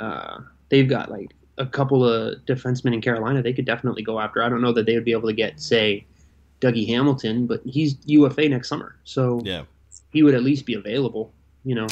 uh, 0.00 0.38
they've 0.68 0.88
got 0.88 1.10
like 1.10 1.30
a 1.58 1.64
couple 1.66 2.04
of 2.04 2.38
defensemen 2.44 2.92
in 2.92 3.00
Carolina. 3.00 3.40
They 3.40 3.52
could 3.52 3.64
definitely 3.66 4.02
go 4.02 4.18
after. 4.18 4.42
I 4.42 4.48
don't 4.48 4.60
know 4.60 4.72
that 4.72 4.86
they 4.86 4.94
would 4.96 5.04
be 5.04 5.12
able 5.12 5.28
to 5.28 5.34
get, 5.34 5.60
say, 5.60 6.04
Dougie 6.60 6.88
Hamilton, 6.88 7.46
but 7.46 7.60
he's 7.64 7.96
UFA 8.04 8.48
next 8.48 8.68
summer, 8.68 8.96
so 9.04 9.40
Yeah. 9.44 9.62
he 10.12 10.22
would 10.24 10.34
at 10.34 10.42
least 10.42 10.66
be 10.66 10.74
available. 10.74 11.32
You 11.64 11.76
know, 11.76 11.86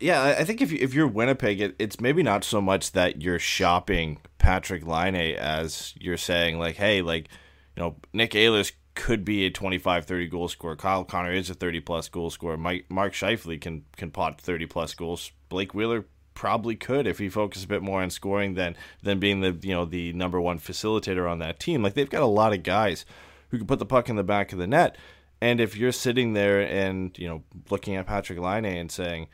Yeah, 0.00 0.22
I 0.22 0.44
think 0.44 0.60
if 0.60 0.72
you, 0.72 0.78
if 0.80 0.94
you're 0.94 1.06
Winnipeg, 1.06 1.60
it, 1.60 1.76
it's 1.78 2.00
maybe 2.00 2.22
not 2.22 2.44
so 2.44 2.60
much 2.60 2.92
that 2.92 3.22
you're 3.22 3.38
shopping 3.38 4.18
Patrick 4.38 4.86
Laine 4.86 5.36
as 5.36 5.94
you're 5.98 6.16
saying 6.16 6.58
like, 6.58 6.76
hey, 6.76 7.02
like 7.02 7.28
you 7.76 7.82
know, 7.82 7.96
Nick 8.12 8.32
Ehlers 8.32 8.72
could 8.94 9.24
be 9.24 9.46
a 9.46 9.50
25, 9.50 10.04
30 10.06 10.26
goal 10.26 10.48
scorer. 10.48 10.74
Kyle 10.74 11.04
Connor 11.04 11.32
is 11.32 11.48
a 11.48 11.54
30 11.54 11.80
plus 11.80 12.08
goal 12.08 12.30
scorer. 12.30 12.56
Mike 12.56 12.86
Mark 12.88 13.12
Scheifele 13.12 13.60
can 13.60 13.84
can 13.96 14.10
pot 14.10 14.40
30 14.40 14.66
plus 14.66 14.94
goals. 14.94 15.30
Blake 15.48 15.72
Wheeler 15.74 16.04
probably 16.34 16.74
could 16.74 17.06
if 17.06 17.18
he 17.18 17.28
focused 17.28 17.64
a 17.64 17.68
bit 17.68 17.82
more 17.82 18.02
on 18.02 18.10
scoring 18.10 18.54
than 18.54 18.76
than 19.02 19.20
being 19.20 19.40
the 19.40 19.56
you 19.62 19.72
know 19.74 19.84
the 19.84 20.12
number 20.12 20.40
one 20.40 20.58
facilitator 20.58 21.30
on 21.30 21.38
that 21.38 21.60
team. 21.60 21.82
Like 21.82 21.94
they've 21.94 22.10
got 22.10 22.22
a 22.22 22.26
lot 22.26 22.52
of 22.52 22.64
guys 22.64 23.04
who 23.50 23.58
can 23.58 23.66
put 23.66 23.78
the 23.78 23.86
puck 23.86 24.08
in 24.08 24.16
the 24.16 24.24
back 24.24 24.52
of 24.52 24.58
the 24.58 24.66
net. 24.66 24.96
And 25.40 25.60
if 25.60 25.76
you're 25.76 25.92
sitting 25.92 26.32
there 26.32 26.60
and 26.60 27.16
you 27.16 27.28
know 27.28 27.44
looking 27.70 27.94
at 27.94 28.06
Patrick 28.06 28.40
Laine 28.40 28.64
and 28.64 28.90
saying, 28.90 29.28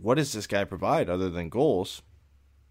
what 0.00 0.16
does 0.16 0.32
this 0.32 0.46
guy 0.46 0.64
provide 0.64 1.08
other 1.08 1.30
than 1.30 1.48
goals? 1.48 2.02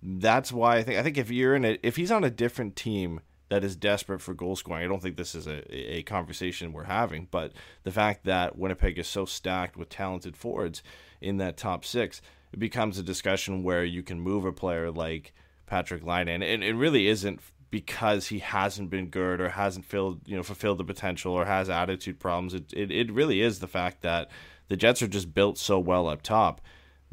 That's 0.01 0.51
why 0.51 0.77
I 0.77 0.83
think 0.83 1.00
I 1.00 1.03
think 1.03 1.17
if 1.17 1.29
you're 1.29 1.55
in 1.55 1.65
it, 1.65 1.79
if 1.83 1.95
he's 1.95 2.12
on 2.12 2.24
a 2.24 2.29
different 2.29 2.75
team 2.75 3.21
that 3.50 3.63
is 3.63 3.75
desperate 3.75 4.21
for 4.21 4.33
goal 4.33 4.55
scoring, 4.55 4.83
I 4.83 4.88
don't 4.88 5.01
think 5.01 5.17
this 5.17 5.36
is 5.36 5.45
a, 5.45 5.98
a 5.98 6.03
conversation 6.03 6.74
we're 6.74 6.86
having. 6.86 7.27
But 7.29 7.51
the 7.83 7.91
fact 7.91 8.24
that 8.25 8.57
Winnipeg 8.57 8.98
is 8.98 9.07
so 9.07 9.25
stacked 9.25 9.75
with 9.75 9.89
talented 9.89 10.38
forwards 10.38 10.81
in 11.19 11.38
that 11.38 11.57
top 11.57 11.83
six, 11.86 12.21
it 12.53 12.60
becomes 12.60 12.98
a 12.98 13.03
discussion 13.03 13.62
where 13.62 13.83
you 13.83 14.03
can 14.03 14.19
move 14.19 14.45
a 14.45 14.51
player 14.51 14.89
like 14.89 15.33
Patrick 15.67 16.03
Laine, 16.03 16.29
and 16.29 16.63
it 16.63 16.75
really 16.75 17.07
isn't 17.07 17.39
because 17.69 18.27
he 18.27 18.39
hasn't 18.39 18.89
been 18.89 19.07
good 19.07 19.39
or 19.39 19.50
hasn't 19.50 19.86
filled 19.86 20.19
you 20.25 20.36
know 20.36 20.43
fulfilled 20.43 20.77
the 20.77 20.83
potential 20.83 21.33
or 21.33 21.45
has 21.45 21.69
attitude 21.69 22.19
problems. 22.19 22.53
It 22.53 22.74
it, 22.74 22.91
it 22.91 23.12
really 23.12 23.41
is 23.41 23.60
the 23.60 23.67
fact 23.67 24.01
that 24.01 24.29
the 24.67 24.77
Jets 24.77 25.01
are 25.01 25.07
just 25.07 25.33
built 25.33 25.57
so 25.57 25.79
well 25.79 26.07
up 26.07 26.21
top 26.21 26.62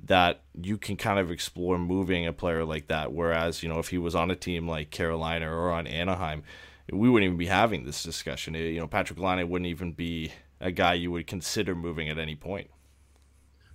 that 0.05 0.43
you 0.61 0.79
can 0.79 0.97
kind 0.97 1.19
of 1.19 1.31
explore 1.31 1.79
moving 1.79 2.27
a 2.27 2.33
player 2.33 2.65
like 2.65 2.87
that. 2.89 3.13
Whereas, 3.13 3.63
you 3.63 3.69
know, 3.69 3.79
if 3.79 3.89
he 3.89 3.99
was 3.99 4.15
on 4.15 4.31
a 4.31 4.37
team 4.37 4.69
like 4.69 4.91
Carolina 4.91 5.51
or 5.51 5.71
on 5.71 5.87
Anaheim, 5.87 6.43
we 6.91 7.11
wouldn't 7.11 7.27
even 7.27 7.39
be 7.39 7.47
having 7.47 7.85
this 7.85 8.03
discussion. 8.03 8.55
You 8.55 8.81
know, 8.81 8.87
Patrick 8.87 9.19
Laine 9.19 9.49
wouldn't 9.49 9.69
even 9.69 9.93
be 9.93 10.33
a 10.61 10.71
guy 10.71 10.95
you 10.95 11.11
would 11.11 11.27
consider 11.27 11.75
moving 11.75 12.09
at 12.09 12.19
any 12.19 12.35
point. 12.35 12.71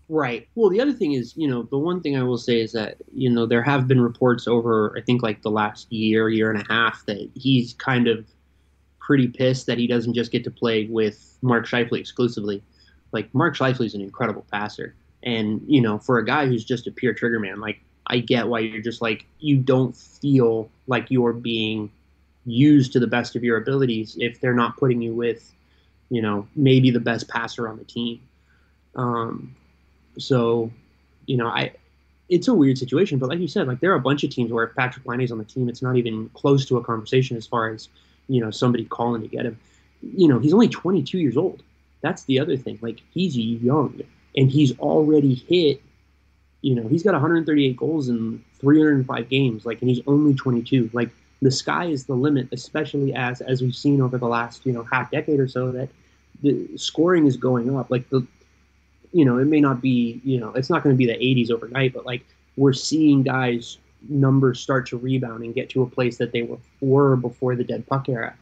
Right. 0.09 0.47
Well, 0.55 0.69
the 0.69 0.81
other 0.81 0.93
thing 0.93 1.13
is, 1.13 1.35
you 1.37 1.47
know, 1.47 1.63
the 1.63 1.77
one 1.77 2.01
thing 2.01 2.17
I 2.17 2.23
will 2.23 2.37
say 2.37 2.59
is 2.59 2.73
that, 2.73 2.97
you 3.13 3.29
know, 3.29 3.45
there 3.45 3.63
have 3.63 3.87
been 3.87 4.01
reports 4.01 4.47
over, 4.47 4.93
I 4.97 5.01
think, 5.01 5.23
like 5.23 5.41
the 5.41 5.51
last 5.51 5.91
year, 5.91 6.29
year 6.29 6.51
and 6.51 6.61
a 6.61 6.73
half, 6.73 7.05
that 7.05 7.29
he's 7.35 7.73
kind 7.73 8.07
of 8.07 8.25
pretty 8.99 9.27
pissed 9.27 9.65
that 9.67 9.77
he 9.77 9.87
doesn't 9.87 10.13
just 10.13 10.31
get 10.31 10.43
to 10.43 10.51
play 10.51 10.85
with 10.85 11.37
Mark 11.41 11.65
Scheifele 11.65 11.99
exclusively. 11.99 12.61
Like, 13.11 13.33
Mark 13.33 13.55
Scheifele 13.55 13.85
is 13.85 13.93
an 13.93 14.01
incredible 14.01 14.45
passer. 14.51 14.95
And, 15.23 15.61
you 15.67 15.81
know, 15.81 15.97
for 15.97 16.17
a 16.19 16.25
guy 16.25 16.45
who's 16.47 16.65
just 16.65 16.87
a 16.87 16.91
pure 16.91 17.13
trigger 17.13 17.39
man, 17.39 17.59
like, 17.59 17.79
I 18.05 18.19
get 18.19 18.47
why 18.47 18.59
you're 18.59 18.81
just 18.81 19.01
like, 19.01 19.25
you 19.39 19.57
don't 19.57 19.95
feel 19.95 20.69
like 20.87 21.09
you're 21.09 21.33
being 21.33 21.89
used 22.45 22.93
to 22.93 22.99
the 22.99 23.07
best 23.07 23.35
of 23.35 23.43
your 23.43 23.57
abilities 23.57 24.17
if 24.19 24.41
they're 24.41 24.53
not 24.53 24.77
putting 24.77 25.01
you 25.01 25.13
with, 25.13 25.53
you 26.09 26.21
know, 26.21 26.47
maybe 26.55 26.91
the 26.91 26.99
best 26.99 27.29
passer 27.29 27.67
on 27.67 27.77
the 27.77 27.85
team. 27.85 28.21
Um, 28.95 29.55
so, 30.17 30.69
you 31.25 31.37
know, 31.37 31.47
I 31.47 31.71
it's 32.29 32.47
a 32.47 32.53
weird 32.53 32.77
situation, 32.77 33.19
but 33.19 33.29
like 33.29 33.39
you 33.39 33.47
said, 33.47 33.67
like 33.67 33.79
there 33.79 33.91
are 33.91 33.95
a 33.95 34.01
bunch 34.01 34.23
of 34.23 34.29
teams 34.29 34.51
where 34.51 34.65
if 34.65 34.75
Patrick 34.75 35.05
Laine 35.05 35.21
is 35.21 35.31
on 35.31 35.37
the 35.37 35.43
team, 35.43 35.69
it's 35.69 35.81
not 35.81 35.95
even 35.97 36.29
close 36.29 36.65
to 36.65 36.77
a 36.77 36.83
conversation 36.83 37.37
as 37.37 37.45
far 37.45 37.69
as 37.69 37.89
you 38.27 38.41
know 38.41 38.51
somebody 38.51 38.85
calling 38.85 39.21
to 39.21 39.27
get 39.27 39.45
him. 39.45 39.59
You 40.01 40.27
know, 40.27 40.39
he's 40.39 40.53
only 40.53 40.67
22 40.67 41.17
years 41.17 41.37
old. 41.37 41.63
That's 42.01 42.23
the 42.23 42.39
other 42.39 42.57
thing. 42.57 42.79
Like 42.81 43.01
he's 43.13 43.37
young, 43.37 44.01
and 44.35 44.49
he's 44.49 44.77
already 44.79 45.35
hit. 45.35 45.81
You 46.61 46.75
know, 46.75 46.87
he's 46.87 47.03
got 47.03 47.13
138 47.13 47.75
goals 47.75 48.07
in 48.07 48.43
305 48.59 49.29
games. 49.29 49.65
Like, 49.65 49.81
and 49.81 49.89
he's 49.89 50.01
only 50.07 50.33
22. 50.33 50.89
Like 50.93 51.09
the 51.41 51.51
sky 51.51 51.85
is 51.85 52.05
the 52.05 52.15
limit, 52.15 52.47
especially 52.51 53.13
as 53.13 53.41
as 53.41 53.61
we've 53.61 53.75
seen 53.75 54.01
over 54.01 54.17
the 54.17 54.27
last 54.27 54.65
you 54.65 54.71
know 54.71 54.83
half 54.83 55.11
decade 55.11 55.39
or 55.39 55.47
so 55.47 55.71
that 55.71 55.89
the 56.41 56.77
scoring 56.77 57.25
is 57.25 57.37
going 57.37 57.75
up. 57.75 57.91
Like 57.91 58.09
the 58.09 58.25
you 59.11 59.23
know, 59.23 59.37
it 59.37 59.45
may 59.45 59.61
not 59.61 59.79
be, 59.79 60.19
you 60.23 60.39
know, 60.39 60.49
it's 60.53 60.71
not 60.71 60.83
going 60.83 60.93
to 60.93 60.97
be 60.97 61.05
the 61.05 61.13
80s 61.13 61.51
overnight, 61.51 61.93
but 61.93 62.05
like 62.05 62.25
we're 62.57 62.73
seeing 62.73 63.23
guys 63.23 63.77
numbers 64.09 64.59
start 64.59 64.87
to 64.87 64.97
rebound 64.97 65.43
and 65.43 65.55
get 65.55 65.69
to 65.69 65.81
a 65.81 65.85
place 65.85 66.17
that 66.17 66.33
they 66.33 66.41
were 66.41 66.57
were 66.81 67.15
before 67.15 67.55
the 67.55 67.63
dead 67.63 67.87
puck 67.87 68.09
era. 68.09 68.35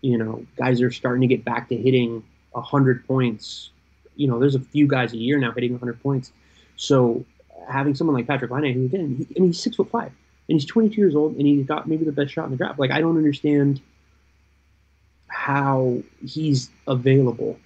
You 0.00 0.18
know, 0.18 0.44
guys 0.56 0.80
are 0.82 0.90
starting 0.90 1.20
to 1.22 1.26
get 1.26 1.44
back 1.44 1.68
to 1.68 1.76
hitting 1.76 2.22
100 2.52 3.06
points. 3.06 3.70
You 4.16 4.28
know, 4.28 4.38
there's 4.38 4.54
a 4.54 4.60
few 4.60 4.86
guys 4.86 5.12
a 5.12 5.16
year 5.16 5.38
now 5.38 5.52
hitting 5.52 5.72
100 5.72 6.02
points. 6.02 6.32
So 6.76 7.24
having 7.68 7.94
someone 7.94 8.14
like 8.14 8.26
Patrick 8.26 8.50
Laine, 8.50 8.74
who 8.74 8.84
again, 8.86 9.16
he, 9.16 9.36
and 9.36 9.46
he's 9.46 9.60
six 9.60 9.76
foot 9.76 9.90
five, 9.90 10.12
and 10.48 10.60
he's 10.60 10.64
22 10.64 11.00
years 11.00 11.14
old, 11.14 11.36
and 11.36 11.46
he's 11.46 11.66
got 11.66 11.88
maybe 11.88 12.04
the 12.04 12.12
best 12.12 12.32
shot 12.32 12.44
in 12.44 12.50
the 12.50 12.56
draft. 12.56 12.78
Like 12.78 12.90
I 12.90 13.00
don't 13.00 13.16
understand 13.16 13.80
how 15.28 16.02
he's 16.24 16.70
available. 16.86 17.58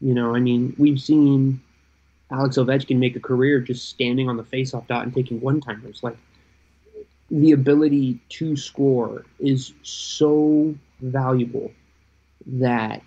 You 0.00 0.14
know, 0.14 0.34
I 0.34 0.40
mean, 0.40 0.74
we've 0.78 1.00
seen 1.00 1.60
Alex 2.30 2.56
Ovechkin 2.56 2.98
make 2.98 3.16
a 3.16 3.20
career 3.20 3.60
just 3.60 3.88
standing 3.88 4.28
on 4.28 4.36
the 4.36 4.42
faceoff 4.42 4.86
dot 4.86 5.04
and 5.04 5.14
taking 5.14 5.40
one 5.40 5.60
timers. 5.60 6.02
Like 6.02 6.16
the 7.30 7.52
ability 7.52 8.20
to 8.30 8.56
score 8.56 9.24
is 9.38 9.72
so 9.82 10.74
valuable 11.00 11.72
that 12.46 13.02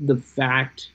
the 0.00 0.16
fact 0.16 0.90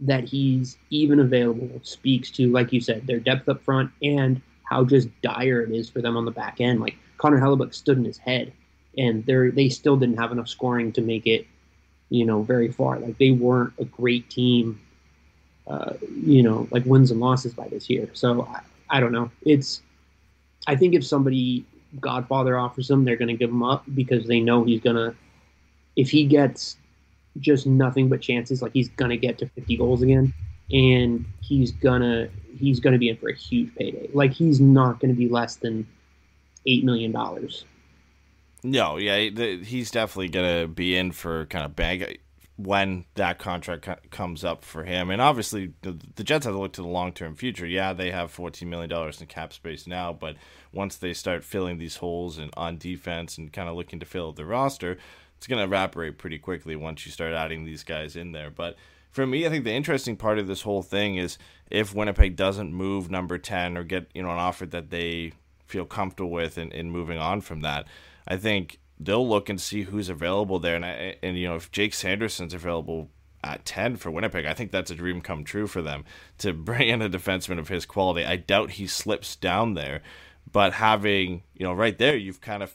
that 0.00 0.24
he's 0.24 0.76
even 0.90 1.20
available 1.20 1.68
speaks 1.82 2.30
to, 2.30 2.50
like 2.52 2.72
you 2.72 2.80
said, 2.80 3.06
their 3.06 3.20
depth 3.20 3.48
up 3.48 3.62
front 3.62 3.90
and 4.02 4.40
how 4.64 4.84
just 4.84 5.08
dire 5.22 5.62
it 5.62 5.70
is 5.70 5.88
for 5.88 6.02
them 6.02 6.16
on 6.16 6.24
the 6.24 6.30
back 6.30 6.60
end. 6.60 6.80
Like 6.80 6.96
Connor 7.18 7.40
Hellebuyck 7.40 7.74
stood 7.74 7.98
in 7.98 8.04
his 8.04 8.18
head, 8.18 8.52
and 8.98 9.24
they 9.26 9.48
they 9.50 9.68
still 9.68 9.96
didn't 9.96 10.18
have 10.18 10.32
enough 10.32 10.48
scoring 10.48 10.92
to 10.92 11.00
make 11.00 11.26
it, 11.26 11.46
you 12.10 12.26
know, 12.26 12.42
very 12.42 12.70
far. 12.70 12.98
Like 12.98 13.18
they 13.18 13.30
weren't 13.30 13.72
a 13.78 13.84
great 13.84 14.28
team 14.28 14.80
uh, 15.66 15.94
you 16.22 16.42
know, 16.42 16.68
like 16.70 16.84
wins 16.84 17.10
and 17.10 17.20
losses 17.20 17.52
by 17.52 17.68
this 17.68 17.90
year. 17.90 18.08
So 18.12 18.42
I, 18.42 18.60
I, 18.96 19.00
don't 19.00 19.12
know. 19.12 19.30
It's, 19.42 19.82
I 20.66 20.76
think 20.76 20.94
if 20.94 21.04
somebody 21.04 21.64
Godfather 22.00 22.58
offers 22.58 22.88
him, 22.88 23.04
they're 23.04 23.16
going 23.16 23.28
to 23.28 23.36
give 23.36 23.50
him 23.50 23.62
up 23.62 23.84
because 23.94 24.26
they 24.26 24.40
know 24.40 24.64
he's 24.64 24.80
going 24.80 24.96
to, 24.96 25.14
if 25.96 26.10
he 26.10 26.24
gets 26.24 26.76
just 27.40 27.66
nothing 27.66 28.08
but 28.08 28.20
chances, 28.20 28.62
like 28.62 28.72
he's 28.72 28.88
to 29.10 29.16
get 29.16 29.38
to 29.38 29.48
50 29.48 29.76
goals 29.76 30.02
again 30.02 30.32
and 30.72 31.24
he's 31.40 31.72
to, 32.02 32.30
he's 32.58 32.80
to 32.92 32.98
be 32.98 33.08
in 33.08 33.16
for 33.16 33.28
a 33.28 33.34
huge 33.34 33.74
payday. 33.74 34.08
Like 34.12 34.32
he's 34.32 34.60
not 34.60 35.00
to 35.14 35.18
be 35.18 35.28
less 35.28 35.56
than 35.56 35.86
$8 36.66 36.84
million. 36.84 37.12
No, 38.62 38.96
yeah, 38.96 39.18
he's 39.62 39.90
definitely 39.90 40.28
to 40.62 40.68
be 40.68 40.96
in 40.96 41.12
for 41.12 41.46
kind 41.46 41.64
of 41.64 41.76
bag 41.76 42.20
when 42.56 43.04
that 43.14 43.38
contract 43.38 44.10
comes 44.10 44.42
up 44.42 44.64
for 44.64 44.84
him. 44.84 45.10
And 45.10 45.20
obviously, 45.20 45.74
the, 45.82 45.98
the 46.16 46.24
Jets 46.24 46.46
have 46.46 46.54
to 46.54 46.58
look 46.58 46.72
to 46.74 46.82
the 46.82 46.88
long 46.88 47.12
term 47.12 47.34
future. 47.34 47.66
Yeah, 47.66 47.92
they 47.92 48.10
have 48.10 48.34
$14 48.34 48.66
million 48.66 48.90
in 48.92 49.26
cap 49.26 49.52
space 49.52 49.86
now, 49.86 50.12
but 50.12 50.36
once 50.72 50.96
they 50.96 51.12
start 51.12 51.44
filling 51.44 51.78
these 51.78 51.96
holes 51.96 52.38
and 52.38 52.50
on 52.56 52.78
defense 52.78 53.38
and 53.38 53.52
kind 53.52 53.68
of 53.68 53.76
looking 53.76 54.00
to 54.00 54.06
fill 54.06 54.32
the 54.32 54.46
roster, 54.46 54.96
it's 55.36 55.46
going 55.46 55.58
to 55.58 55.64
evaporate 55.64 56.18
pretty 56.18 56.38
quickly 56.38 56.76
once 56.76 57.06
you 57.06 57.12
start 57.12 57.32
adding 57.32 57.64
these 57.64 57.84
guys 57.84 58.16
in 58.16 58.32
there. 58.32 58.50
But 58.50 58.76
for 59.10 59.26
me, 59.26 59.46
I 59.46 59.50
think 59.50 59.64
the 59.64 59.72
interesting 59.72 60.16
part 60.16 60.38
of 60.38 60.46
this 60.46 60.62
whole 60.62 60.82
thing 60.82 61.16
is 61.16 61.38
if 61.70 61.94
Winnipeg 61.94 62.36
doesn't 62.36 62.72
move 62.72 63.10
number 63.10 63.38
10 63.38 63.76
or 63.76 63.84
get, 63.84 64.08
you 64.14 64.22
know, 64.22 64.30
an 64.30 64.38
offer 64.38 64.66
that 64.66 64.90
they 64.90 65.32
feel 65.66 65.84
comfortable 65.84 66.30
with 66.30 66.58
in, 66.58 66.70
in 66.72 66.90
moving 66.90 67.18
on 67.18 67.40
from 67.40 67.60
that, 67.60 67.86
I 68.26 68.36
think 68.36 68.78
they'll 68.98 69.28
look 69.28 69.48
and 69.48 69.60
see 69.60 69.82
who's 69.82 70.08
available 70.08 70.58
there. 70.58 70.76
And 70.76 70.84
I, 70.84 71.16
and 71.22 71.38
you 71.38 71.48
know 71.48 71.56
if 71.56 71.70
Jake 71.70 71.94
Sanderson's 71.94 72.54
available 72.54 73.10
at 73.44 73.64
ten 73.64 73.96
for 73.96 74.10
Winnipeg, 74.10 74.46
I 74.46 74.54
think 74.54 74.70
that's 74.70 74.90
a 74.90 74.94
dream 74.94 75.20
come 75.20 75.44
true 75.44 75.66
for 75.66 75.82
them 75.82 76.04
to 76.38 76.52
bring 76.52 76.88
in 76.88 77.02
a 77.02 77.08
defenseman 77.10 77.58
of 77.58 77.68
his 77.68 77.86
quality. 77.86 78.24
I 78.24 78.36
doubt 78.36 78.72
he 78.72 78.86
slips 78.86 79.36
down 79.36 79.74
there, 79.74 80.02
but 80.50 80.74
having 80.74 81.42
you 81.54 81.64
know 81.64 81.72
right 81.72 81.98
there, 81.98 82.16
you've 82.16 82.40
kind 82.40 82.62
of 82.62 82.74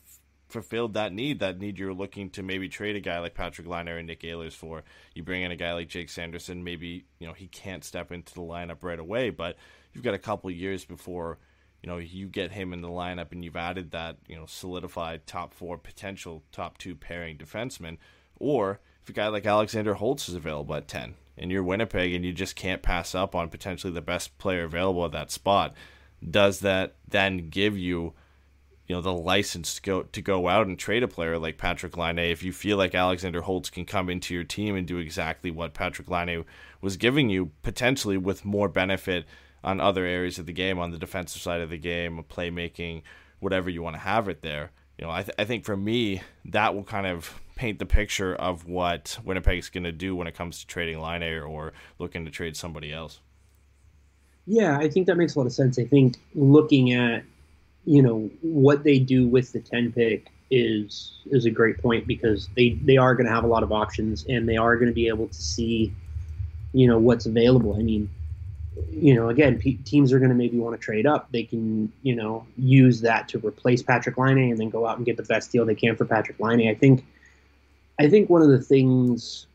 fulfilled 0.52 0.94
that 0.94 1.14
need, 1.14 1.40
that 1.40 1.60
need 1.60 1.80
you're 1.80 1.94
looking 1.94 2.30
to 2.32 2.44
maybe 2.44 2.70
trade 2.70 2.96
a 2.96 3.00
guy 3.00 3.20
like 3.20 3.34
Patrick 3.34 3.68
Laine 3.68 3.88
and 3.88 4.08
Nick 4.08 4.22
Ehlers 4.22 4.54
for. 4.54 4.84
You 5.16 5.24
bring 5.24 5.42
in 5.42 5.52
a 5.52 5.56
guy 5.56 5.74
like 5.74 5.88
Jake 5.88 6.10
Sanderson, 6.10 6.64
maybe, 6.64 7.06
you 7.20 7.28
know, 7.28 7.34
he 7.34 7.48
can't 7.48 7.84
step 7.84 8.12
into 8.12 8.34
the 8.34 8.42
lineup 8.42 8.84
right 8.84 9.00
away, 9.00 9.30
but 9.30 9.58
you've 9.94 10.04
got 10.04 10.14
a 10.14 10.20
couple 10.20 10.52
years 10.52 10.86
before, 10.86 11.38
you 11.82 11.90
know, 11.90 11.98
you 11.98 12.28
get 12.28 12.52
him 12.52 12.74
in 12.74 12.82
the 12.82 12.90
lineup 12.90 13.32
and 13.32 13.44
you've 13.44 13.56
added 13.56 13.92
that, 13.92 14.18
you 14.28 14.36
know, 14.36 14.46
solidified 14.46 15.26
top 15.26 15.54
four, 15.54 15.78
potential 15.78 16.44
top 16.52 16.78
two 16.78 16.96
pairing 16.96 17.38
defenseman. 17.38 17.98
Or 18.38 18.80
if 19.04 19.10
a 19.10 19.14
guy 19.14 19.28
like 19.28 19.46
Alexander 19.46 19.96
Holtz 19.96 20.30
is 20.30 20.36
available 20.36 20.76
at 20.76 20.88
10 20.88 21.16
and 21.38 21.52
you're 21.52 21.64
Winnipeg 21.64 22.14
and 22.14 22.24
you 22.24 22.34
just 22.34 22.56
can't 22.56 22.82
pass 22.82 23.16
up 23.16 23.36
on 23.36 23.50
potentially 23.50 23.94
the 23.94 24.02
best 24.02 24.38
player 24.38 24.64
available 24.64 25.06
at 25.06 25.12
that 25.12 25.32
spot, 25.32 25.74
does 26.28 26.60
that 26.60 26.96
then 27.08 27.50
give 27.50 27.78
you 27.78 28.14
you 28.92 28.98
know 28.98 29.02
the 29.02 29.14
license 29.14 29.76
to 29.76 29.82
go 29.82 30.04
to 30.04 30.22
go 30.22 30.50
out 30.50 30.68
and 30.68 30.78
trade 30.78 31.02
a 31.02 31.08
player 31.08 31.38
like 31.38 31.58
Patrick 31.58 31.96
Laine. 31.96 32.20
If 32.20 32.44
you 32.44 32.52
feel 32.52 32.76
like 32.76 32.94
Alexander 32.94 33.40
Holtz 33.40 33.70
can 33.70 33.86
come 33.86 34.10
into 34.10 34.34
your 34.34 34.44
team 34.44 34.76
and 34.76 34.86
do 34.86 34.98
exactly 34.98 35.50
what 35.50 35.74
Patrick 35.74 36.10
Laine 36.10 36.44
was 36.82 36.98
giving 36.98 37.30
you 37.30 37.52
potentially 37.64 38.18
with 38.18 38.44
more 38.44 38.68
benefit 38.68 39.24
on 39.64 39.80
other 39.80 40.04
areas 40.04 40.38
of 40.40 40.46
the 40.46 40.52
game 40.52 40.78
on 40.78 40.92
the 40.92 40.98
defensive 40.98 41.42
side 41.42 41.62
of 41.62 41.70
the 41.70 41.78
game 41.78 42.22
playmaking 42.30 43.04
whatever 43.40 43.70
you 43.70 43.82
want 43.82 43.96
to 43.96 44.02
have 44.02 44.28
it 44.28 44.42
there 44.42 44.72
you 44.98 45.06
know 45.06 45.12
I, 45.12 45.24
th- 45.24 45.36
I 45.40 45.46
think 45.46 45.64
for 45.64 45.78
me 45.78 46.22
that 46.44 46.76
will 46.76 46.84
kind 46.84 47.08
of 47.08 47.40
paint 47.56 47.80
the 47.80 47.86
picture 47.86 48.36
of 48.36 48.68
what 48.68 49.20
Winnipeg 49.24 49.58
is 49.58 49.70
going 49.70 49.86
to 49.86 49.94
do 49.94 50.18
when 50.18 50.28
it 50.28 50.36
comes 50.36 50.60
to 50.60 50.68
trading 50.68 51.00
Laine 51.00 51.40
or 51.40 51.72
looking 51.98 52.26
to 52.26 52.32
trade 52.32 52.58
somebody 52.58 52.92
else. 52.92 53.22
Yeah 54.46 54.78
I 54.78 54.90
think 54.90 55.08
that 55.08 55.16
makes 55.16 55.36
a 55.36 55.40
lot 55.40 55.46
of 55.46 55.54
sense. 55.54 55.80
I 55.80 55.86
think 55.86 56.18
looking 56.36 56.92
at 56.92 57.24
you 57.86 58.02
know 58.02 58.30
what 58.42 58.84
they 58.84 59.00
do 59.00 59.28
with 59.28 59.52
the 59.54 59.60
10 59.60 59.92
pick 59.94 60.28
is 60.52 61.14
is 61.32 61.46
a 61.46 61.50
great 61.50 61.82
point 61.82 62.06
because 62.06 62.50
they 62.56 62.72
they 62.84 62.98
are 62.98 63.16
going 63.16 63.26
to 63.26 63.34
have 63.34 63.44
a 63.44 63.48
lot 63.48 63.64
of 63.64 63.72
options 63.72 64.26
and 64.28 64.48
they 64.48 64.58
are 64.58 64.76
going 64.76 64.90
to 64.90 64.94
be 64.94 65.08
able 65.08 65.28
to 65.28 65.42
see 65.42 65.94
you 66.74 66.88
know 66.88 67.00
what's 67.00 67.26
available. 67.26 67.76
I 67.76 67.82
mean 67.82 68.10
you 68.90 69.14
know 69.14 69.30
again 69.30 69.60
teams 69.84 70.14
are 70.14 70.20
going 70.20 70.30
to 70.30 70.36
maybe 70.36 70.58
want 70.58 70.80
to 70.80 70.84
trade 70.84 71.06
up. 71.06 71.32
They 71.32 71.44
can 71.44 71.92
you 72.04 72.16
know 72.16 72.46
use 72.58 73.02
that 73.02 73.28
to 73.30 73.40
replace 73.40 73.82
Patrick 73.82 74.18
Laine 74.18 74.52
and 74.52 74.58
then 74.58 74.70
go 74.70 74.86
out 74.86 74.98
and 74.98 75.06
get 75.06 75.18
the 75.18 75.24
best 75.24 75.52
deal 75.52 75.66
they 75.66 75.76
can 75.76 75.96
for 75.96 76.06
Patrick 76.06 76.40
Laine 76.40 76.70
i 76.70 76.76
think 76.76 77.06
i 78.00 78.10
think 78.10 78.30
one 78.30 78.42
of 78.42 78.50
the 78.50 78.62
things 78.62 79.48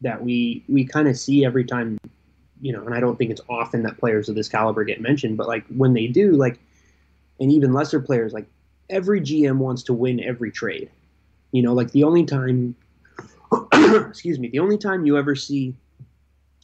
that 0.00 0.22
we 0.22 0.62
we 0.68 0.84
kind 0.84 1.08
of 1.08 1.18
see 1.18 1.44
every 1.44 1.64
time 1.64 1.98
you 2.60 2.72
know 2.72 2.84
and 2.84 2.94
i 2.94 3.00
don't 3.00 3.16
think 3.16 3.30
it's 3.30 3.40
often 3.48 3.82
that 3.82 3.96
players 3.98 4.28
of 4.28 4.34
this 4.34 4.48
caliber 4.48 4.84
get 4.84 5.00
mentioned 5.00 5.36
but 5.36 5.48
like 5.48 5.64
when 5.68 5.94
they 5.94 6.06
do 6.06 6.32
like 6.32 6.58
and 7.40 7.50
even 7.50 7.72
lesser 7.72 8.00
players 8.00 8.32
like 8.32 8.46
every 8.90 9.20
GM 9.20 9.58
wants 9.58 9.82
to 9.84 9.92
win 9.92 10.20
every 10.20 10.50
trade. 10.50 10.90
You 11.52 11.62
know, 11.62 11.72
like 11.72 11.90
the 11.92 12.04
only 12.04 12.24
time 12.24 12.74
excuse 13.72 14.38
me, 14.38 14.48
the 14.48 14.58
only 14.58 14.78
time 14.78 15.06
you 15.06 15.16
ever 15.16 15.34
see 15.34 15.74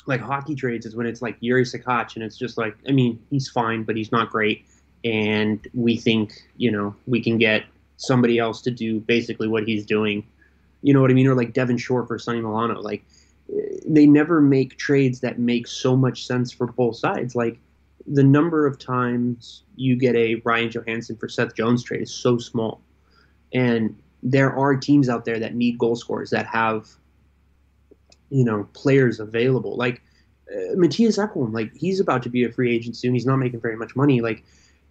like 0.06 0.20
hockey 0.20 0.54
trades 0.54 0.86
is 0.86 0.96
when 0.96 1.06
it's 1.06 1.22
like 1.22 1.40
Jiri 1.40 1.62
Sekac 1.62 2.14
and 2.14 2.24
it's 2.24 2.36
just 2.36 2.58
like 2.58 2.76
I 2.88 2.92
mean, 2.92 3.22
he's 3.30 3.48
fine, 3.48 3.84
but 3.84 3.96
he's 3.96 4.12
not 4.12 4.30
great. 4.30 4.64
And 5.04 5.66
we 5.72 5.96
think, 5.96 6.32
you 6.56 6.70
know, 6.70 6.94
we 7.06 7.22
can 7.22 7.38
get 7.38 7.64
somebody 7.96 8.38
else 8.38 8.60
to 8.62 8.70
do 8.70 9.00
basically 9.00 9.48
what 9.48 9.66
he's 9.66 9.86
doing. 9.86 10.26
You 10.82 10.94
know 10.94 11.00
what 11.00 11.10
I 11.10 11.14
mean? 11.14 11.26
Or 11.26 11.34
like 11.34 11.52
Devin 11.52 11.78
Shore 11.78 12.06
for 12.06 12.18
Sonny 12.18 12.40
Milano. 12.40 12.80
Like 12.80 13.04
eh, 13.54 13.78
they 13.86 14.06
never 14.06 14.40
make 14.40 14.78
trades 14.78 15.20
that 15.20 15.38
make 15.38 15.66
so 15.66 15.96
much 15.96 16.26
sense 16.26 16.50
for 16.52 16.66
both 16.66 16.96
sides. 16.96 17.34
Like 17.34 17.58
the 18.06 18.22
number 18.22 18.66
of 18.66 18.78
times 18.78 19.62
you 19.76 19.96
get 19.96 20.14
a 20.16 20.36
Ryan 20.44 20.70
Johansen 20.70 21.16
for 21.16 21.28
Seth 21.28 21.54
Jones 21.54 21.82
trade 21.82 22.02
is 22.02 22.12
so 22.12 22.38
small. 22.38 22.80
And 23.52 23.96
there 24.22 24.52
are 24.52 24.76
teams 24.76 25.08
out 25.08 25.24
there 25.24 25.38
that 25.38 25.54
need 25.54 25.78
goal 25.78 25.96
scorers 25.96 26.30
that 26.30 26.46
have, 26.46 26.88
you 28.30 28.44
know, 28.44 28.68
players 28.72 29.20
available. 29.20 29.76
Like 29.76 30.02
uh, 30.50 30.74
Mattias 30.76 31.18
Ekholm, 31.18 31.52
like 31.52 31.74
he's 31.76 32.00
about 32.00 32.22
to 32.22 32.28
be 32.28 32.44
a 32.44 32.52
free 32.52 32.74
agent 32.74 32.96
soon. 32.96 33.14
He's 33.14 33.26
not 33.26 33.36
making 33.36 33.60
very 33.60 33.76
much 33.76 33.96
money. 33.96 34.20
Like, 34.20 34.44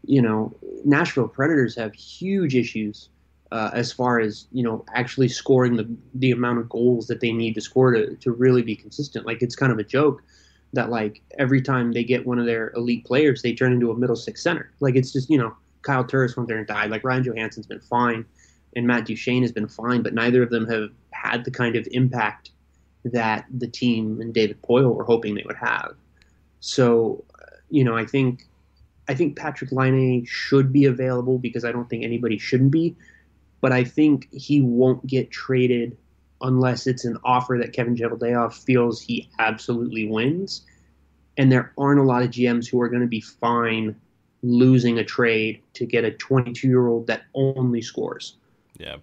you 0.06 0.22
know, 0.22 0.56
Nashville 0.86 1.28
Predators 1.28 1.76
have 1.76 1.94
huge 1.94 2.56
issues 2.56 3.10
uh, 3.52 3.72
as 3.74 3.92
far 3.92 4.20
as 4.20 4.48
you 4.52 4.64
know 4.64 4.86
actually 4.94 5.28
scoring 5.28 5.76
the 5.76 5.90
the 6.14 6.32
amount 6.32 6.60
of 6.60 6.70
goals 6.70 7.08
that 7.08 7.20
they 7.20 7.32
need 7.32 7.56
to 7.56 7.62
score 7.62 7.92
to 7.92 8.16
to 8.16 8.32
really 8.32 8.62
be 8.62 8.76
consistent. 8.76 9.26
Like 9.26 9.42
it's 9.42 9.56
kind 9.56 9.72
of 9.72 9.80
a 9.80 9.84
joke 9.84 10.24
that 10.74 10.90
like 10.90 11.22
every 11.38 11.62
time 11.62 11.92
they 11.92 12.04
get 12.04 12.26
one 12.26 12.40
of 12.40 12.46
their 12.46 12.72
elite 12.76 13.06
players, 13.06 13.42
they 13.42 13.54
turn 13.54 13.74
into 13.74 13.92
a 13.92 13.98
middle 13.98 14.16
six 14.16 14.42
center. 14.42 14.72
Like 14.80 14.96
it's 14.96 15.12
just 15.12 15.30
you 15.30 15.38
know 15.38 15.56
Kyle 15.82 16.04
Turris 16.04 16.36
went 16.36 16.48
there 16.48 16.58
and 16.58 16.68
died. 16.68 16.92
Like 16.92 17.04
Ryan 17.04 17.24
Johansen's 17.24 17.68
been 17.68 17.80
fine, 17.80 18.26
and 18.76 18.86
Matt 18.86 19.06
Duchene 19.06 19.42
has 19.42 19.52
been 19.52 19.68
fine, 19.68 20.02
but 20.02 20.14
neither 20.14 20.44
of 20.44 20.50
them 20.50 20.68
have 20.68 20.90
had 21.12 21.46
the 21.46 21.52
kind 21.52 21.76
of 21.76 21.88
impact 21.92 22.52
that 23.06 23.46
the 23.58 23.68
team 23.68 24.20
and 24.22 24.34
David 24.34 24.62
Poile 24.62 24.94
were 24.94 25.06
hoping 25.06 25.36
they 25.36 25.44
would 25.46 25.56
have. 25.56 25.94
So, 26.60 27.24
uh, 27.40 27.56
you 27.70 27.84
know, 27.84 27.96
I 27.96 28.06
think 28.06 28.46
I 29.08 29.16
think 29.16 29.36
Patrick 29.36 29.72
Laine 29.72 30.26
should 30.26 30.72
be 30.72 30.86
available 30.86 31.40
because 31.40 31.66
I 31.66 31.72
don't 31.72 31.90
think 31.90 32.04
anybody 32.04 32.38
shouldn't 32.38 32.72
be, 32.72 32.96
but 33.62 33.72
I 33.72 33.84
think 33.84 34.28
he 34.32 34.62
won't 34.62 35.06
get 35.08 35.32
traded 35.32 35.98
unless 36.42 36.88
it's 36.88 37.06
an 37.06 37.18
offer 37.24 37.58
that 37.62 37.74
Kevin 37.74 37.96
Cheveldayoff 37.96 38.54
feels 38.54 39.02
he 39.02 39.30
absolutely 39.40 40.08
wins. 40.08 40.62
And 41.38 41.52
there 41.52 41.72
aren't 41.78 42.00
a 42.00 42.04
lot 42.04 42.24
of 42.24 42.30
GMs 42.30 42.68
who 42.70 42.82
are 42.82 42.90
going 42.90 43.02
to 43.02 43.08
be 43.08 43.22
fine 43.22 43.96
losing 44.42 45.00
a 45.00 45.04
trade 45.04 45.62
to 45.74 45.86
get 45.86 46.06
a 46.06 46.12
22 46.12 46.68
year 46.68 46.88
old 46.88 47.08
that 47.08 47.24
only 47.34 47.82
scores. 47.82 48.36
Yeah. 48.78 48.98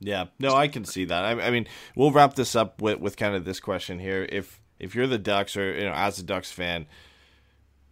Yeah. 0.00 0.26
No, 0.38 0.54
I 0.54 0.68
can 0.68 0.84
see 0.84 1.04
that. 1.06 1.24
I, 1.24 1.46
I, 1.46 1.50
mean, 1.50 1.66
we'll 1.94 2.10
wrap 2.10 2.34
this 2.34 2.54
up 2.54 2.82
with, 2.82 3.00
with 3.00 3.16
kind 3.16 3.34
of 3.34 3.44
this 3.44 3.60
question 3.60 3.98
here. 3.98 4.26
If 4.30 4.60
if 4.78 4.94
you're 4.94 5.06
the 5.06 5.18
Ducks 5.18 5.56
or 5.56 5.72
you 5.72 5.84
know 5.84 5.92
as 5.92 6.18
a 6.18 6.22
Ducks 6.22 6.52
fan, 6.52 6.86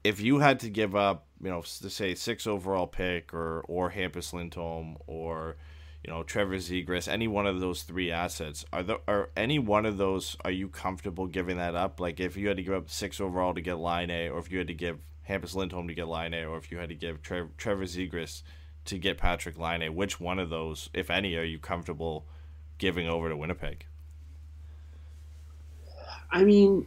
if 0.05 0.21
you 0.21 0.41
had 0.41 0.61
to 0.61 0.69
give 0.69 0.97
up, 0.97 1.27
you 1.41 1.49
know, 1.49 1.63
to 1.63 1.89
say 1.89 2.15
six 2.15 2.47
overall 2.47 2.87
pick 2.87 3.33
or 3.33 3.61
or 3.69 3.93
Hampus 3.93 4.33
Lindholm 4.33 4.99
or 5.07 5.57
you 6.05 6.13
know, 6.13 6.23
Trevor 6.25 6.57
Zegras, 6.57 7.07
any 7.07 7.29
one 7.29 7.47
of 7.47 7.61
those 7.61 7.83
three 7.83 8.11
assets, 8.11 8.65
are 8.73 8.83
there 8.83 8.99
are 9.07 9.31
any 9.37 9.59
one 9.59 9.87
of 9.87 9.99
those 9.99 10.37
are 10.45 10.51
you 10.51 10.69
comfortable 10.69 11.27
giving 11.27 11.59
that 11.59 11.77
up? 11.77 12.01
Like 12.01 12.19
if 12.19 12.37
you 12.37 12.49
had 12.49 12.57
to 12.57 12.63
give 12.63 12.75
up 12.75 12.91
six 12.91 13.21
overall 13.21 13.55
to 13.55 13.61
get 13.61 13.79
Laine, 13.79 14.11
or 14.31 14.39
if 14.39 14.51
you 14.51 14.59
had 14.59 14.67
to 14.67 14.75
give 14.75 14.99
Hampus 15.29 15.55
Lindholm 15.55 15.87
to 15.89 15.95
get 15.95 16.09
Laine, 16.09 16.35
or 16.35 16.57
if 16.57 16.73
you 16.73 16.79
had 16.79 16.89
to 16.89 16.97
give 16.97 17.23
Tre- 17.23 17.47
Trevor 17.57 17.85
Zegras 17.85 18.43
to 18.87 18.99
get 18.99 19.17
Patrick 19.17 19.57
Laine, 19.57 19.95
which 19.95 20.19
one 20.19 20.41
of 20.41 20.51
those, 20.51 20.91
if 20.93 21.09
any, 21.09 21.37
are 21.37 21.45
you 21.45 21.61
comfortable 21.61 22.27
giving 22.79 23.07
over 23.09 23.29
to 23.29 23.37
Winnipeg? 23.37 23.87
I 26.33 26.43
mean, 26.43 26.85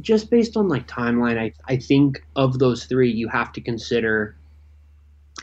just 0.00 0.28
based 0.28 0.56
on 0.56 0.68
like 0.68 0.88
timeline, 0.88 1.38
I 1.38 1.52
I 1.72 1.76
think 1.76 2.24
of 2.34 2.58
those 2.58 2.86
three, 2.86 3.12
you 3.12 3.28
have 3.28 3.52
to 3.52 3.60
consider 3.60 4.34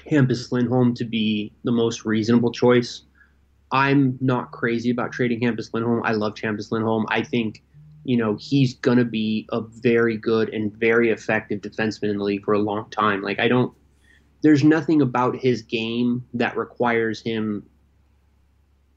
Hampus 0.10 0.52
Lindholm 0.52 0.94
to 0.96 1.06
be 1.06 1.54
the 1.64 1.72
most 1.72 2.06
reasonable 2.06 2.52
choice. 2.52 3.02
I'm 3.72 4.18
not 4.22 4.52
crazy 4.52 4.90
about 4.90 5.12
trading 5.12 5.42
Hampus 5.42 5.74
Lindholm. 5.74 6.02
I 6.06 6.14
love 6.14 6.36
Hampus 6.36 6.72
Lindholm. 6.72 7.06
I 7.10 7.22
think, 7.22 7.64
you 8.06 8.16
know, 8.16 8.38
he's 8.40 8.74
going 8.76 8.98
to 8.98 9.06
be 9.06 9.48
a 9.52 9.62
very 9.62 10.18
good 10.18 10.50
and 10.54 10.72
very 10.74 11.10
effective 11.10 11.62
defenseman 11.62 12.10
in 12.10 12.18
the 12.18 12.24
league 12.24 12.46
for 12.46 12.54
a 12.54 12.60
long 12.60 12.90
time. 12.90 13.22
Like, 13.22 13.40
I 13.40 13.48
don't, 13.48 13.74
there's 14.42 14.64
nothing 14.64 15.02
about 15.02 15.36
his 15.36 15.62
game 15.62 16.26
that 16.34 16.56
requires 16.56 17.22
him, 17.22 17.66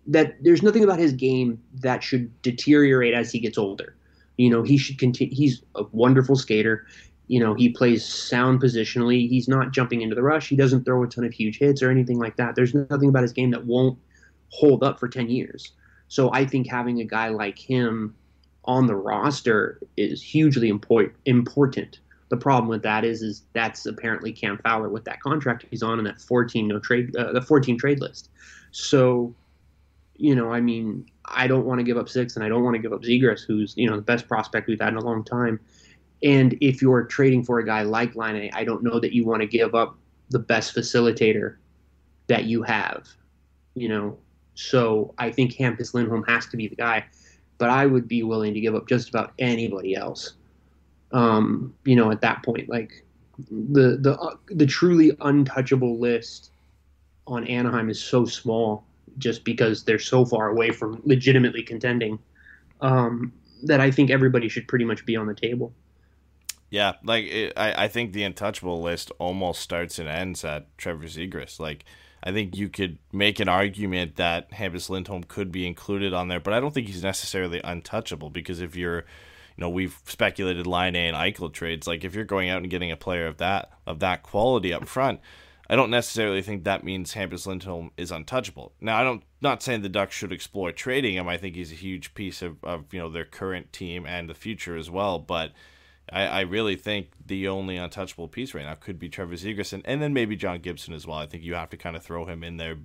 that 0.07 0.37
there's 0.43 0.63
nothing 0.63 0.85
about 0.85 0.99
his 0.99 1.13
game 1.13 1.61
that 1.81 2.03
should 2.03 2.41
deteriorate 2.43 3.15
as 3.15 3.33
he 3.33 3.41
gets 3.41 3.59
older. 3.59 3.97
You 4.37 4.51
know, 4.51 4.63
he 4.63 4.79
should 4.79 4.99
continue, 4.99 5.35
he's 5.35 5.63
a 5.75 5.83
wonderful 5.91 6.37
skater 6.37 6.87
you 7.31 7.39
know, 7.39 7.55
he 7.55 7.69
plays 7.69 8.05
sound 8.05 8.61
positionally. 8.61 9.29
He's 9.29 9.47
not 9.47 9.71
jumping 9.71 10.03
into 10.03 10.17
the 10.17 10.23
rush. 10.23 10.49
He 10.49 10.57
doesn't 10.57 10.85
throw 10.85 11.05
a 11.05 11.07
ton 11.07 11.23
of 11.23 11.33
huge 11.33 11.59
hits 11.59 11.81
or 11.81 11.89
anything 11.89 12.19
like 12.19 12.35
that. 12.35 12.57
There's 12.57 12.75
nothing 12.75 13.09
about 13.09 13.23
his 13.23 13.33
game 13.33 13.53
that 13.53 13.65
won't 13.65 13.97
hold 14.49 14.83
up 14.83 14.99
for 14.99 15.07
10 15.07 15.31
years. 15.31 15.71
So 16.09 16.33
I 16.33 16.45
think 16.45 16.69
having 16.69 17.01
a 17.01 17.05
guy 17.05 17.29
like 17.29 17.57
him 17.57 18.17
on 18.65 18.89
the 18.89 18.97
roster 18.97 19.79
is 19.97 20.21
hugely 20.21 20.69
important. 20.69 21.15
important. 21.25 22.01
The 22.31 22.37
problem 22.37 22.69
with 22.69 22.83
that 22.83 23.05
is, 23.05 23.23
is 23.23 23.45
that's 23.53 23.87
apparently 23.87 24.33
Cam 24.33 24.59
Fowler 24.59 24.89
with 24.89 25.05
that 25.05 25.23
contract 25.23 25.65
he's 25.71 25.85
on 25.85 25.99
and 25.99 26.09
that 26.09 26.21
14 26.21 26.67
no 26.67 26.81
trade, 26.81 27.15
uh, 27.15 27.33
the 27.33 27.43
14 27.43 27.79
trade 27.79 28.01
list. 28.01 28.29
So, 28.73 29.33
you 30.17 30.35
know, 30.35 30.53
I 30.53 30.61
mean, 30.61 31.07
I 31.27 31.47
don't 31.47 31.65
want 31.65 31.79
to 31.79 31.85
give 31.85 31.97
up 31.97 32.09
six, 32.09 32.35
and 32.35 32.45
I 32.45 32.49
don't 32.49 32.65
want 32.65 32.75
to 32.75 32.83
give 32.83 32.93
up 32.93 33.03
Zegras, 33.03 33.43
who's 33.47 33.75
you 33.77 33.89
know 33.89 33.97
the 33.97 34.03
best 34.03 34.27
prospect 34.27 34.67
we've 34.67 34.81
had 34.81 34.89
in 34.89 34.97
a 34.97 35.05
long 35.05 35.23
time. 35.23 35.61
And 36.23 36.57
if 36.61 36.83
you're 36.83 37.05
trading 37.05 37.45
for 37.45 37.59
a 37.59 37.65
guy 37.65 37.83
like 37.83 38.15
Laine, 38.15 38.51
I 38.53 38.65
don't 38.65 38.83
know 38.83 39.01
that 39.01 39.13
you 39.13 39.25
want 39.25 39.41
to 39.41 39.47
give 39.47 39.75
up 39.75 39.97
the 40.29 40.39
best 40.39 40.75
facilitator 40.75 41.57
that 42.27 42.45
you 42.45 42.63
have. 42.63 43.09
You 43.75 43.89
know, 43.89 44.19
so 44.55 45.15
I 45.19 45.31
think 45.31 45.55
Hampus 45.55 45.95
Lindholm 45.95 46.25
has 46.25 46.47
to 46.47 46.57
be 46.57 46.69
the 46.69 46.77
guy, 46.77 47.05
but 47.59 47.71
I 47.71 47.87
would 47.87 48.07
be 48.07 48.23
willing 48.23 48.53
to 48.55 48.61
give 48.61 48.75
up 48.75 48.89
just 48.89 49.09
about 49.09 49.33
anybody 49.39 49.95
else. 49.95 50.35
Um, 51.13 51.75
you 51.85 51.97
know, 51.97 52.11
at 52.11 52.21
that 52.21 52.43
point, 52.45 52.69
like 52.69 53.05
the 53.51 53.97
the 54.01 54.19
uh, 54.21 54.37
the 54.49 54.67
truly 54.67 55.17
untouchable 55.21 55.99
list 55.99 56.51
on 57.27 57.47
Anaheim 57.47 57.89
is 57.89 58.03
so 58.03 58.25
small 58.25 58.85
just 59.19 59.45
because 59.45 59.85
they're 59.85 59.99
so 59.99 60.25
far 60.25 60.49
away 60.49 60.71
from 60.71 61.01
legitimately 61.05 61.63
contending. 61.63 62.19
Um, 62.81 63.33
that 63.63 63.81
I 63.81 63.91
think 63.91 64.11
everybody 64.11 64.49
should 64.49 64.67
pretty 64.69 64.85
much 64.85 65.05
be 65.05 65.17
on 65.17 65.27
the 65.27 65.35
table. 65.35 65.73
Yeah, 66.71 66.95
like 67.03 67.25
it, 67.25 67.53
I, 67.57 67.85
I 67.85 67.89
think 67.89 68.13
the 68.13 68.23
untouchable 68.23 68.81
list 68.81 69.11
almost 69.19 69.61
starts 69.61 69.99
and 69.99 70.09
ends 70.09 70.45
at 70.45 70.77
Trevor 70.79 71.07
Zegras. 71.07 71.59
Like, 71.59 71.85
I 72.23 72.31
think 72.31 72.57
you 72.57 72.69
could 72.69 72.99
make 73.13 73.41
an 73.41 73.49
argument 73.49 74.17
that 74.17 74.53
Hampus 74.53 74.89
Lindholm 74.89 75.25
could 75.25 75.51
be 75.51 75.67
included 75.67 76.15
on 76.15 76.29
there, 76.29 76.39
but 76.39 76.55
I 76.55 76.61
don't 76.61 76.73
think 76.73 76.87
he's 76.87 77.03
necessarily 77.03 77.61
untouchable 77.65 78.31
because 78.31 78.61
if 78.61 78.77
you're, 78.77 78.99
you 78.99 79.63
know, 79.63 79.69
we've 79.69 79.99
speculated 80.07 80.67
Laine 80.67 80.95
and 80.95 81.17
Eichel 81.17 81.53
trades. 81.53 81.89
Like, 81.89 82.05
if 82.05 82.15
you're 82.15 82.25
going 82.25 82.49
out 82.49 82.63
and 82.63 82.71
getting 82.71 82.93
a 82.93 82.97
player 82.97 83.27
of 83.27 83.39
that 83.39 83.73
of 83.85 83.99
that 83.99 84.23
quality 84.23 84.73
up 84.73 84.87
front, 84.87 85.21
I 85.69 85.75
don't 85.75 85.91
necessarily 85.91 86.43
think 86.43 86.63
that 86.65 86.85
means 86.85 87.15
Hampus 87.15 87.47
Lindholm 87.47 87.91
is 87.97 88.13
untouchable. 88.13 88.73
Now, 88.81 88.97
I 89.01 89.03
don't 89.03 89.25
not 89.41 89.63
saying 89.63 89.83
the 89.83 89.89
Ducks 89.89 90.15
should 90.15 90.33
explore 90.33 90.71
trading 90.71 91.15
him. 91.15 91.27
I 91.27 91.37
think 91.37 91.57
he's 91.57 91.73
a 91.73 91.77
huge 91.77 92.15
piece 92.15 92.43
of, 92.43 92.63
of 92.63 92.93
you 92.95 93.01
know 93.01 93.11
their 93.11 93.25
current 93.25 93.73
team 93.73 94.07
and 94.07 94.31
the 94.31 94.35
future 94.35 94.77
as 94.77 94.89
well, 94.89 95.19
but 95.19 95.51
I, 96.13 96.27
I 96.27 96.41
really 96.41 96.77
think 96.77 97.11
the 97.25 97.49
only 97.49 97.77
untouchable 97.77 98.29
piece 98.29 98.55
right 98.55 98.65
now 98.65 98.75
could 98.75 98.99
be 98.99 99.09
Trevor 99.09 99.37
and, 99.45 99.83
and 99.85 100.03
then 100.03 100.13
maybe 100.13 100.37
John 100.37 100.61
Gibson 100.61 100.95
as 100.95 101.07
well. 101.07 101.19
I 101.19 101.27
think 101.27 101.43
you 101.43 101.55
have 101.55 101.71
to 101.71 101.77
kind 101.77 101.97
of 101.97 102.03
throw 102.03 102.25
him 102.25 102.43
in 102.43 102.57
there. 102.57 102.77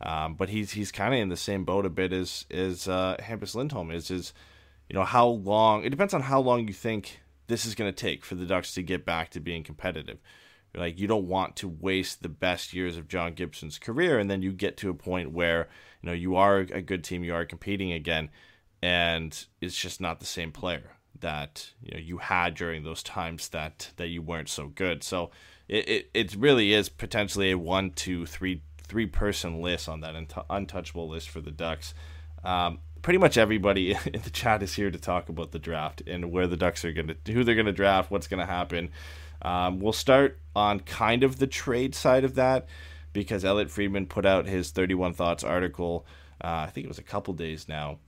Um, 0.00 0.34
but 0.34 0.48
he's 0.48 0.72
he's 0.72 0.90
kind 0.90 1.14
of 1.14 1.20
in 1.20 1.28
the 1.28 1.36
same 1.36 1.64
boat 1.64 1.86
a 1.86 1.90
bit 1.90 2.12
as 2.12 2.44
as 2.50 2.88
uh, 2.88 3.16
Hampus 3.20 3.54
Lindholm 3.54 3.90
is. 3.90 4.10
Is 4.10 4.32
you 4.88 4.94
know 4.94 5.04
how 5.04 5.26
long? 5.28 5.84
It 5.84 5.90
depends 5.90 6.12
on 6.12 6.22
how 6.22 6.40
long 6.40 6.66
you 6.66 6.74
think 6.74 7.20
this 7.46 7.64
is 7.64 7.74
going 7.74 7.92
to 7.92 7.96
take 7.96 8.24
for 8.24 8.34
the 8.34 8.46
Ducks 8.46 8.74
to 8.74 8.82
get 8.82 9.04
back 9.04 9.30
to 9.30 9.40
being 9.40 9.62
competitive. 9.62 10.18
Like 10.74 10.98
you 10.98 11.06
don't 11.06 11.28
want 11.28 11.54
to 11.56 11.68
waste 11.68 12.22
the 12.22 12.28
best 12.28 12.72
years 12.72 12.96
of 12.96 13.06
John 13.06 13.34
Gibson's 13.34 13.78
career, 13.78 14.18
and 14.18 14.30
then 14.30 14.42
you 14.42 14.52
get 14.52 14.76
to 14.78 14.90
a 14.90 14.94
point 14.94 15.30
where 15.30 15.68
you 16.02 16.08
know 16.08 16.14
you 16.14 16.34
are 16.34 16.58
a 16.58 16.82
good 16.82 17.04
team, 17.04 17.22
you 17.22 17.34
are 17.34 17.44
competing 17.44 17.92
again, 17.92 18.30
and 18.82 19.46
it's 19.60 19.76
just 19.76 20.00
not 20.00 20.18
the 20.18 20.26
same 20.26 20.50
player 20.50 20.96
that 21.22 21.70
you 21.82 21.94
know 21.94 22.00
you 22.00 22.18
had 22.18 22.54
during 22.54 22.84
those 22.84 23.02
times 23.02 23.48
that 23.48 23.90
that 23.96 24.08
you 24.08 24.20
weren't 24.20 24.50
so 24.50 24.68
good. 24.68 25.02
So 25.02 25.30
it 25.68 25.88
it, 25.88 26.10
it 26.12 26.36
really 26.36 26.74
is 26.74 26.88
potentially 26.88 27.50
a 27.50 27.58
one, 27.58 27.90
two, 27.90 28.26
three 28.26 28.62
three 28.82 29.06
person 29.06 29.62
list 29.62 29.88
on 29.88 30.00
that 30.00 30.14
untouchable 30.50 31.08
list 31.08 31.30
for 31.30 31.40
the 31.40 31.50
Ducks. 31.50 31.94
Um, 32.44 32.80
pretty 33.00 33.18
much 33.18 33.38
everybody 33.38 33.92
in 34.12 34.20
the 34.22 34.30
chat 34.30 34.62
is 34.62 34.74
here 34.74 34.90
to 34.90 34.98
talk 34.98 35.28
about 35.28 35.52
the 35.52 35.58
draft 35.58 36.02
and 36.06 36.30
where 36.30 36.46
the 36.46 36.56
Ducks 36.56 36.84
are 36.84 36.92
gonna 36.92 37.16
who 37.26 37.42
they're 37.42 37.54
gonna 37.54 37.72
draft, 37.72 38.10
what's 38.10 38.28
gonna 38.28 38.46
happen. 38.46 38.90
Um, 39.40 39.80
we'll 39.80 39.92
start 39.92 40.38
on 40.54 40.80
kind 40.80 41.24
of 41.24 41.38
the 41.38 41.48
trade 41.48 41.94
side 41.94 42.22
of 42.24 42.36
that 42.36 42.68
because 43.12 43.44
Elliotte 43.44 43.70
Friedman 43.70 44.06
put 44.06 44.24
out 44.24 44.46
his 44.46 44.70
31 44.70 45.14
Thoughts 45.14 45.42
article. 45.42 46.06
Uh, 46.42 46.66
I 46.66 46.70
think 46.70 46.84
it 46.84 46.88
was 46.88 46.98
a 46.98 47.02
couple 47.02 47.34
days 47.34 47.68
now 47.68 47.98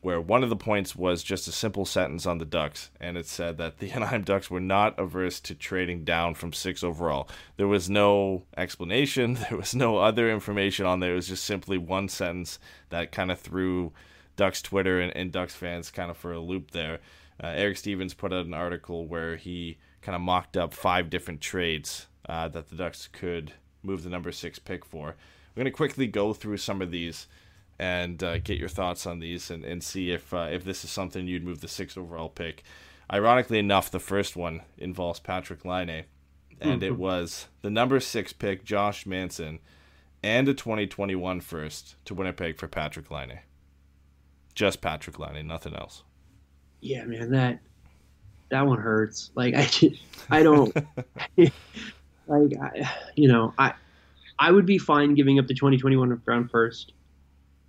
where 0.00 0.20
one 0.20 0.42
of 0.42 0.50
the 0.50 0.56
points 0.56 0.94
was 0.94 1.22
just 1.22 1.48
a 1.48 1.52
simple 1.52 1.84
sentence 1.84 2.26
on 2.26 2.38
the 2.38 2.44
Ducks, 2.44 2.90
and 3.00 3.16
it 3.16 3.26
said 3.26 3.58
that 3.58 3.78
the 3.78 3.90
Anaheim 3.92 4.22
Ducks 4.22 4.50
were 4.50 4.60
not 4.60 4.98
averse 4.98 5.40
to 5.40 5.54
trading 5.54 6.04
down 6.04 6.34
from 6.34 6.52
six 6.52 6.84
overall. 6.84 7.28
There 7.56 7.68
was 7.68 7.90
no 7.90 8.44
explanation, 8.56 9.34
there 9.48 9.58
was 9.58 9.74
no 9.74 9.98
other 9.98 10.30
information 10.30 10.86
on 10.86 11.00
there. 11.00 11.12
It 11.12 11.16
was 11.16 11.28
just 11.28 11.44
simply 11.44 11.78
one 11.78 12.08
sentence 12.08 12.58
that 12.90 13.12
kind 13.12 13.30
of 13.30 13.40
threw 13.40 13.92
Ducks 14.36 14.62
Twitter 14.62 15.00
and, 15.00 15.16
and, 15.16 15.32
Ducks 15.32 15.54
fans 15.54 15.90
kind 15.90 16.10
of 16.10 16.16
for 16.16 16.32
a 16.32 16.40
loop 16.40 16.70
there. 16.70 17.00
Uh, 17.42 17.48
Eric 17.48 17.78
Stephens 17.78 18.14
put 18.14 18.32
out 18.32 18.46
an 18.46 18.54
article 18.54 19.06
where 19.06 19.36
he 19.36 19.78
kind 20.02 20.14
of 20.14 20.22
mocked 20.22 20.56
up 20.56 20.72
five 20.72 21.10
different 21.10 21.40
trades 21.40 22.06
uh, 22.28 22.48
that 22.48 22.68
the 22.68 22.76
Ducks 22.76 23.08
could 23.12 23.52
move 23.82 24.02
the 24.02 24.10
number 24.10 24.30
six 24.32 24.58
pick 24.58 24.84
for. 24.84 25.16
We're 25.54 25.62
going 25.62 25.72
to 25.72 25.76
quickly 25.76 26.06
go 26.06 26.32
through 26.32 26.58
some 26.58 26.82
of 26.82 26.90
these 26.90 27.26
and 27.78 28.22
uh, 28.22 28.38
get 28.38 28.58
your 28.58 28.68
thoughts 28.68 29.06
on 29.06 29.20
these 29.20 29.50
and, 29.50 29.64
and 29.64 29.82
see 29.82 30.10
if 30.10 30.32
uh, 30.32 30.48
if 30.50 30.64
this 30.64 30.84
is 30.84 30.90
something 30.90 31.26
you'd 31.26 31.44
move 31.44 31.60
the 31.60 31.68
sixth 31.68 31.98
overall 31.98 32.28
pick. 32.28 32.62
Ironically 33.12 33.58
enough, 33.58 33.90
the 33.90 34.00
first 34.00 34.34
one 34.34 34.62
involves 34.78 35.20
Patrick 35.20 35.64
Laine, 35.64 36.04
and 36.60 36.80
mm-hmm. 36.80 36.82
it 36.82 36.98
was 36.98 37.46
the 37.62 37.70
number 37.70 38.00
six 38.00 38.32
pick, 38.32 38.64
Josh 38.64 39.06
Manson, 39.06 39.60
and 40.22 40.48
a 40.48 40.54
2021 40.54 41.40
first 41.40 41.94
to 42.04 42.14
Winnipeg 42.14 42.58
for 42.58 42.66
Patrick 42.66 43.10
Laine. 43.10 43.40
Just 44.54 44.80
Patrick 44.80 45.18
Laine, 45.18 45.46
nothing 45.46 45.74
else. 45.74 46.02
Yeah, 46.80 47.04
man, 47.04 47.30
that 47.30 47.60
that 48.48 48.66
one 48.66 48.80
hurts. 48.80 49.30
Like 49.34 49.54
I, 49.54 49.66
just, 49.66 49.96
I 50.30 50.42
don't 50.42 50.74
like 51.36 52.52
I, 52.60 52.90
you 53.14 53.28
know 53.28 53.54
I 53.58 53.74
I 54.38 54.50
would 54.50 54.66
be 54.66 54.78
fine 54.78 55.14
giving 55.14 55.38
up 55.38 55.46
the 55.46 55.54
2021 55.54 56.22
round 56.26 56.50
first 56.50 56.92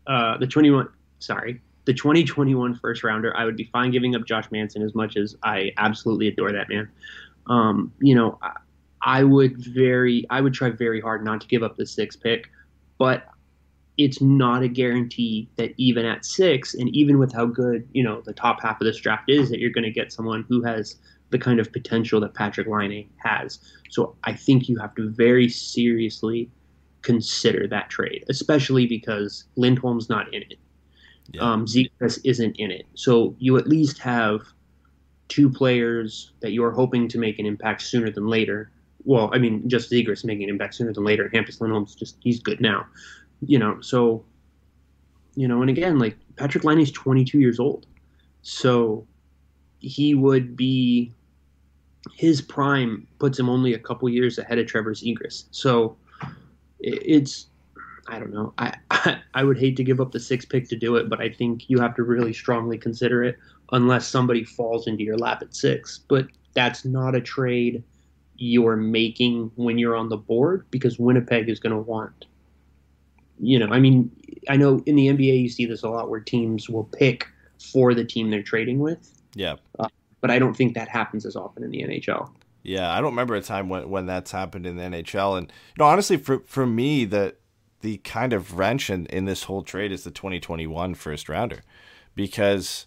uh, 0.08 0.38
the 0.38 0.48
21, 0.48 0.88
sorry, 1.20 1.62
the 1.86 1.94
2021 1.94 2.76
first 2.76 3.04
rounder, 3.04 3.36
I 3.36 3.46
would 3.46 3.56
be 3.56 3.70
fine 3.72 3.92
giving 3.92 4.16
up 4.16 4.26
Josh 4.26 4.50
Manson 4.52 4.82
as 4.82 4.96
much 4.96 5.16
as 5.16 5.36
I 5.44 5.72
absolutely 5.78 6.28
adore 6.28 6.52
that 6.52 6.70
man. 6.70 6.90
Um, 7.48 7.94
you 8.00 8.16
know, 8.16 8.38
I, 8.42 8.52
I 9.02 9.24
would 9.24 9.58
very, 9.58 10.26
I 10.30 10.42
would 10.42 10.54
try 10.54 10.70
very 10.70 11.00
hard 11.00 11.24
not 11.24 11.42
to 11.42 11.48
give 11.48 11.64
up 11.64 11.78
the 11.78 11.86
sixth 11.86 12.22
pick, 12.22 12.50
but 12.98 13.28
it's 13.98 14.22
not 14.22 14.64
a 14.64 14.68
guarantee 14.68 15.50
that 15.56 15.74
even 15.78 16.06
at 16.06 16.26
six, 16.26 16.74
and 16.74 16.88
even 16.96 17.18
with 17.18 17.34
how 17.34 17.46
good 17.46 17.88
you 17.94 18.04
know 18.04 18.22
the 18.22 18.34
top 18.34 18.62
half 18.62 18.80
of 18.80 18.86
this 18.86 18.98
draft 18.98 19.30
is, 19.30 19.50
that 19.50 19.60
you're 19.60 19.72
going 19.72 19.84
to 19.84 19.92
get 19.92 20.12
someone 20.12 20.46
who 20.48 20.62
has 20.64 20.98
the 21.30 21.40
kind 21.40 21.60
of 21.60 21.72
potential 21.72 22.20
that 22.22 22.34
Patrick 22.34 22.68
Laine 22.68 23.10
has. 23.18 23.60
So 23.90 24.16
I 24.24 24.34
think 24.34 24.70
you 24.70 24.78
have 24.78 24.96
to 24.96 25.10
very 25.10 25.50
seriously 25.50 26.50
consider 27.02 27.68
that 27.68 27.90
trade, 27.90 28.24
especially 28.30 28.86
because 28.86 29.46
Lindholm's 29.56 30.10
not 30.10 30.34
in 30.34 30.42
it. 30.44 30.60
Yeah. 31.32 31.42
Um, 31.42 31.66
Zegras 31.66 32.20
isn't 32.24 32.56
in 32.58 32.72
it. 32.72 32.86
So 32.96 33.36
you 33.40 33.58
at 33.58 33.68
least 33.68 34.00
have 34.00 34.42
two 35.28 35.50
players 35.50 36.32
that 36.40 36.52
you 36.52 36.64
are 36.64 36.72
hoping 36.72 37.08
to 37.10 37.18
make 37.18 37.40
an 37.40 37.46
impact 37.46 37.82
sooner 37.82 38.10
than 38.10 38.28
later. 38.28 38.72
Well, 39.04 39.30
I 39.34 39.38
mean, 39.38 39.68
just 39.68 39.92
Zegras 39.92 40.24
making 40.24 40.44
an 40.44 40.50
impact 40.50 40.76
sooner 40.76 40.94
than 40.94 41.04
later. 41.04 41.30
Hampus 41.34 41.62
Lindholm's 41.62 41.96
just, 41.96 42.18
he's 42.22 42.40
good 42.40 42.62
now. 42.62 42.86
You 43.42 43.60
know, 43.60 43.80
so, 43.82 44.26
you 45.36 45.48
know, 45.48 45.62
and 45.62 45.70
again, 45.70 46.00
like 46.00 46.18
Patrick 46.36 46.64
Laine's 46.64 46.92
22 46.92 47.40
years 47.40 47.60
old. 47.60 47.86
So 48.42 49.06
he 49.80 50.16
would 50.16 50.56
be, 50.56 51.14
his 52.16 52.42
prime 52.42 53.06
puts 53.20 53.38
him 53.38 53.50
only 53.50 53.74
a 53.74 53.80
couple 53.80 54.08
years 54.08 54.38
ahead 54.38 54.60
of 54.60 54.68
Trevor 54.68 54.94
Zegras. 54.94 55.46
So, 55.52 55.98
it's 56.80 57.48
I 58.10 58.20
don't 58.20 58.34
know. 58.34 58.54
I, 58.58 58.74
I, 58.90 59.20
I 59.34 59.44
would 59.44 59.58
hate 59.58 59.76
to 59.78 59.84
give 59.84 60.00
up 60.00 60.12
the 60.12 60.20
six 60.20 60.46
pick 60.46 60.68
to 60.70 60.76
do 60.76 60.96
it, 60.96 61.10
but 61.10 61.22
I 61.22 61.30
think 61.30 61.70
you 61.70 61.80
have 61.80 61.96
to 61.96 62.04
really 62.04 62.34
strongly 62.34 62.78
consider 62.78 63.24
it 63.24 63.38
unless 63.72 64.08
somebody 64.08 64.44
falls 64.44 64.88
into 64.88 65.04
your 65.04 65.18
lap 65.18 65.42
at 65.42 65.54
six. 65.56 66.00
But 66.08 66.28
that's 66.54 66.86
not 66.86 67.16
a 67.16 67.22
trade 67.22 67.84
you're 68.38 68.76
making 68.76 69.52
when 69.56 69.78
you're 69.78 69.96
on 69.96 70.10
the 70.10 70.18
board 70.18 70.66
because 70.72 71.00
Winnipeg 71.00 71.50
is 71.50 71.60
going 71.60 71.74
to 71.74 71.82
want. 71.82 72.26
You 73.40 73.60
know, 73.60 73.68
I 73.68 73.80
mean, 73.80 74.12
I 74.50 74.58
know 74.58 74.82
in 74.86 74.96
the 74.96 75.08
NBA 75.08 75.42
you 75.42 75.50
see 75.50 75.66
this 75.66 75.84
a 75.84 75.90
lot 75.90 76.10
where 76.10 76.20
teams 76.20 76.70
will 76.70 76.86
pick 76.86 77.28
for 77.72 77.94
the 77.94 78.06
team 78.06 78.30
they're 78.30 78.44
trading 78.44 78.80
with. 78.80 79.22
Yeah. 79.36 79.56
Uh, 79.78 79.90
but 80.22 80.32
I 80.32 80.40
don't 80.40 80.56
think 80.56 80.74
that 80.74 80.90
happens 80.90 81.26
as 81.26 81.36
often 81.36 81.64
in 81.64 81.70
the 81.70 81.84
NHL. 81.84 82.32
Yeah, 82.68 82.92
I 82.92 82.98
don't 82.98 83.12
remember 83.12 83.36
a 83.36 83.42
time 83.42 83.70
when, 83.70 83.90
when 83.90 84.08
that's 84.08 84.32
happened 84.32 84.66
in 84.66 84.76
the 84.76 84.84
NHL. 84.84 85.38
And 85.38 85.48
you 85.48 85.80
know, 85.80 85.86
honestly, 85.86 86.18
for 86.18 86.40
for 86.40 86.66
me, 86.66 87.06
the 87.06 87.36
the 87.80 87.98
kind 88.00 88.34
of 88.34 88.58
wrench 88.58 88.90
in, 88.90 89.06
in 89.06 89.24
this 89.24 89.44
whole 89.44 89.64
trade 89.64 89.92
is 89.92 90.04
the 90.04 90.12
2021 90.12 90.94
first 90.96 91.30
rounder, 91.30 91.62
because 92.14 92.86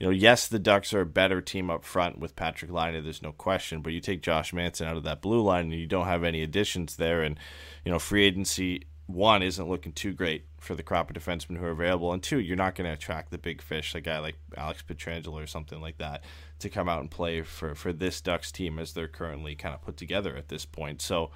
you 0.00 0.06
know, 0.06 0.10
yes, 0.10 0.48
the 0.48 0.58
Ducks 0.58 0.92
are 0.92 1.02
a 1.02 1.06
better 1.06 1.40
team 1.40 1.70
up 1.70 1.84
front 1.84 2.18
with 2.18 2.34
Patrick 2.34 2.72
Laine. 2.72 3.04
There's 3.04 3.22
no 3.22 3.30
question. 3.30 3.82
But 3.82 3.92
you 3.92 4.00
take 4.00 4.20
Josh 4.20 4.52
Manson 4.52 4.88
out 4.88 4.96
of 4.96 5.04
that 5.04 5.22
blue 5.22 5.42
line, 5.42 5.66
and 5.66 5.80
you 5.80 5.86
don't 5.86 6.06
have 6.06 6.24
any 6.24 6.42
additions 6.42 6.96
there, 6.96 7.22
and 7.22 7.38
you 7.84 7.92
know, 7.92 8.00
free 8.00 8.24
agency 8.24 8.86
one 9.06 9.42
isn't 9.42 9.68
looking 9.68 9.92
too 9.92 10.12
great 10.12 10.44
for 10.58 10.74
the 10.74 10.82
crop 10.82 11.10
of 11.10 11.16
defensemen 11.16 11.56
who 11.56 11.64
are 11.64 11.70
available, 11.70 12.12
and 12.12 12.22
two, 12.22 12.40
you're 12.40 12.56
not 12.56 12.74
going 12.74 12.86
to 12.86 12.94
attract 12.94 13.30
the 13.30 13.38
big 13.38 13.62
fish, 13.62 13.94
a 13.94 14.00
guy 14.00 14.18
like 14.18 14.36
Alex 14.56 14.82
Pietrangelo 14.86 15.42
or 15.42 15.46
something 15.46 15.80
like 15.80 15.98
that, 15.98 16.22
to 16.60 16.70
come 16.70 16.88
out 16.88 17.00
and 17.00 17.10
play 17.10 17.42
for 17.42 17.74
for 17.74 17.92
this 17.92 18.20
Ducks 18.20 18.52
team 18.52 18.78
as 18.78 18.92
they're 18.92 19.08
currently 19.08 19.54
kind 19.54 19.74
of 19.74 19.82
put 19.82 19.96
together 19.96 20.36
at 20.36 20.48
this 20.48 20.64
point. 20.64 21.02
So 21.02 21.30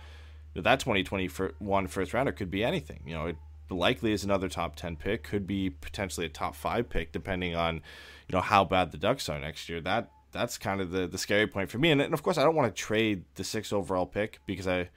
that 0.54 0.80
2021 0.80 1.86
first 1.88 2.14
rounder 2.14 2.32
could 2.32 2.50
be 2.50 2.62
anything. 2.62 3.00
You 3.06 3.14
know, 3.14 3.26
it 3.26 3.36
likely 3.70 4.12
is 4.12 4.24
another 4.24 4.48
top 4.48 4.76
10 4.76 4.96
pick, 4.96 5.24
could 5.24 5.46
be 5.46 5.70
potentially 5.70 6.26
a 6.26 6.28
top 6.28 6.54
five 6.54 6.88
pick, 6.88 7.12
depending 7.12 7.54
on 7.54 7.76
you 7.76 8.32
know 8.32 8.40
how 8.40 8.64
bad 8.64 8.92
the 8.92 8.98
Ducks 8.98 9.28
are 9.28 9.38
next 9.38 9.68
year. 9.68 9.80
That 9.80 10.10
that's 10.32 10.58
kind 10.58 10.80
of 10.80 10.90
the 10.90 11.06
the 11.06 11.18
scary 11.18 11.46
point 11.46 11.70
for 11.70 11.78
me. 11.78 11.90
And, 11.90 12.00
and 12.00 12.14
of 12.14 12.22
course, 12.22 12.38
I 12.38 12.42
don't 12.42 12.54
want 12.54 12.74
to 12.74 12.82
trade 12.82 13.24
the 13.34 13.44
six 13.44 13.72
overall 13.72 14.06
pick 14.06 14.40
because 14.46 14.66
I 14.66 14.90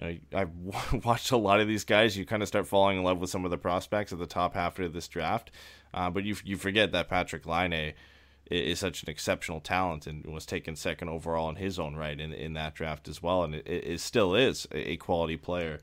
you 0.00 0.06
know, 0.32 0.40
I've 0.40 1.04
watched 1.04 1.30
a 1.30 1.36
lot 1.36 1.60
of 1.60 1.68
these 1.68 1.84
guys. 1.84 2.16
You 2.16 2.24
kind 2.24 2.42
of 2.42 2.48
start 2.48 2.66
falling 2.66 2.98
in 2.98 3.04
love 3.04 3.18
with 3.18 3.30
some 3.30 3.44
of 3.44 3.50
the 3.50 3.58
prospects 3.58 4.12
at 4.12 4.18
the 4.18 4.26
top 4.26 4.54
half 4.54 4.78
of 4.78 4.92
this 4.92 5.08
draft, 5.08 5.50
uh, 5.92 6.10
but 6.10 6.24
you 6.24 6.36
you 6.44 6.56
forget 6.56 6.92
that 6.92 7.08
Patrick 7.08 7.46
Laine 7.46 7.94
is 8.50 8.78
such 8.78 9.02
an 9.02 9.10
exceptional 9.10 9.60
talent 9.60 10.06
and 10.06 10.24
was 10.26 10.46
taken 10.46 10.76
second 10.76 11.08
overall 11.08 11.48
in 11.48 11.56
his 11.56 11.78
own 11.78 11.96
right 11.96 12.18
in 12.20 12.32
in 12.32 12.52
that 12.54 12.74
draft 12.74 13.08
as 13.08 13.22
well, 13.22 13.42
and 13.44 13.54
it, 13.54 13.66
it 13.66 14.00
still 14.00 14.34
is 14.34 14.66
a 14.72 14.96
quality 14.96 15.36
player. 15.36 15.80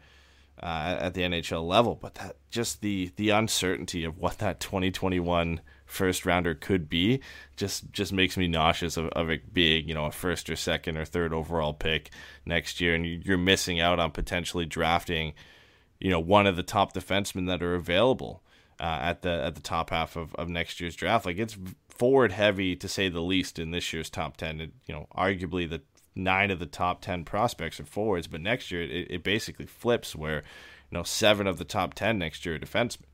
uh, 0.62 0.98
at 1.00 1.14
the 1.16 1.22
NHL 1.22 1.66
level, 1.68 1.96
but 1.96 2.16
that 2.16 2.36
just 2.50 2.82
the 2.82 3.12
the 3.16 3.30
uncertainty 3.30 4.04
of 4.04 4.18
what 4.20 4.38
that 4.40 4.60
2021 4.60 5.62
first 5.86 6.26
rounder 6.26 6.54
could 6.54 6.88
be 6.88 7.20
just 7.58 7.92
just 7.92 8.14
makes 8.14 8.38
me 8.38 8.48
nauseous 8.48 8.96
of, 8.96 9.08
of 9.10 9.30
it 9.30 9.54
being 9.54 9.88
you 9.88 9.96
know 9.96 10.06
a 10.06 10.12
first 10.12 10.50
or 10.50 10.56
second 10.56 10.98
or 10.98 11.06
third 11.06 11.34
overall 11.34 11.74
pick 11.74 12.12
next 12.46 12.80
year, 12.80 12.94
and 12.94 13.06
you're 13.26 13.38
missing 13.38 13.80
out 13.80 14.00
on 14.00 14.12
potentially 14.12 14.66
drafting 14.66 15.34
you 16.00 16.12
know 16.12 16.20
one 16.20 16.46
of 16.46 16.56
the 16.56 16.64
top 16.64 16.94
defensemen 16.94 17.48
that 17.48 17.64
are 17.64 17.76
available 17.76 18.44
uh, 18.80 19.00
at 19.02 19.22
the 19.24 19.44
at 19.44 19.56
the 19.56 19.62
top 19.62 19.90
half 19.90 20.16
of, 20.16 20.36
of 20.36 20.48
next 20.48 20.80
year's 20.80 20.96
draft. 20.96 21.26
Like 21.26 21.40
it's 21.40 21.58
forward 21.92 22.32
heavy 22.32 22.76
to 22.76 22.88
say 22.88 23.10
the 23.10 23.22
least 23.22 23.60
in 23.60 23.72
this 23.72 23.94
year's 23.94 24.10
top 24.10 24.38
ten. 24.38 24.62
It, 24.62 24.72
you 24.86 24.94
know, 24.94 25.08
arguably 25.16 25.70
the 25.70 25.82
nine 26.16 26.52
of 26.52 26.60
the 26.60 26.66
top 26.66 27.02
10 27.02 27.24
prospects 27.24 27.80
are 27.80 27.86
forwards, 27.86 28.28
but 28.28 28.42
next 28.42 28.72
year 28.72 28.82
it, 28.84 29.08
it 29.10 29.24
basically 29.24 29.66
flips 29.66 30.16
where, 30.16 30.38
you 30.90 30.98
know, 30.98 31.04
seven 31.04 31.48
of 31.48 31.58
the 31.58 31.64
top 31.64 31.94
10 31.94 32.18
next 32.18 32.46
year 32.46 32.56
are 32.56 32.60
defensemen. 32.60 33.06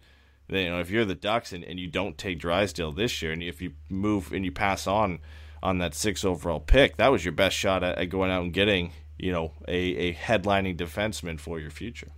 Then, 0.48 0.64
you 0.64 0.70
know, 0.72 0.80
if 0.80 0.90
you're 0.90 1.06
the 1.06 1.16
Ducks 1.16 1.52
and, 1.52 1.64
and 1.64 1.80
you 1.80 1.88
don't 1.88 2.18
take 2.18 2.40
Drysdale 2.40 2.94
this 2.94 3.22
year, 3.22 3.32
and 3.32 3.44
if 3.44 3.62
you 3.62 3.74
move 3.90 4.32
and 4.32 4.46
you 4.46 4.52
pass 4.52 4.88
on 4.88 5.20
on 5.62 5.80
that 5.80 5.94
six 5.94 6.24
overall 6.24 6.60
pick, 6.60 6.98
that 6.98 7.12
was 7.12 7.26
your 7.26 7.34
best 7.34 7.56
shot 7.56 7.84
at, 7.84 7.98
at 7.98 8.06
going 8.06 8.32
out 8.32 8.44
and 8.44 8.54
getting, 8.54 8.94
you 9.18 9.32
know, 9.32 9.52
a, 9.68 9.78
a 9.78 10.14
headlining 10.14 10.78
defenseman 10.78 11.40
for 11.40 11.60
your 11.60 11.72
future. 11.72 12.12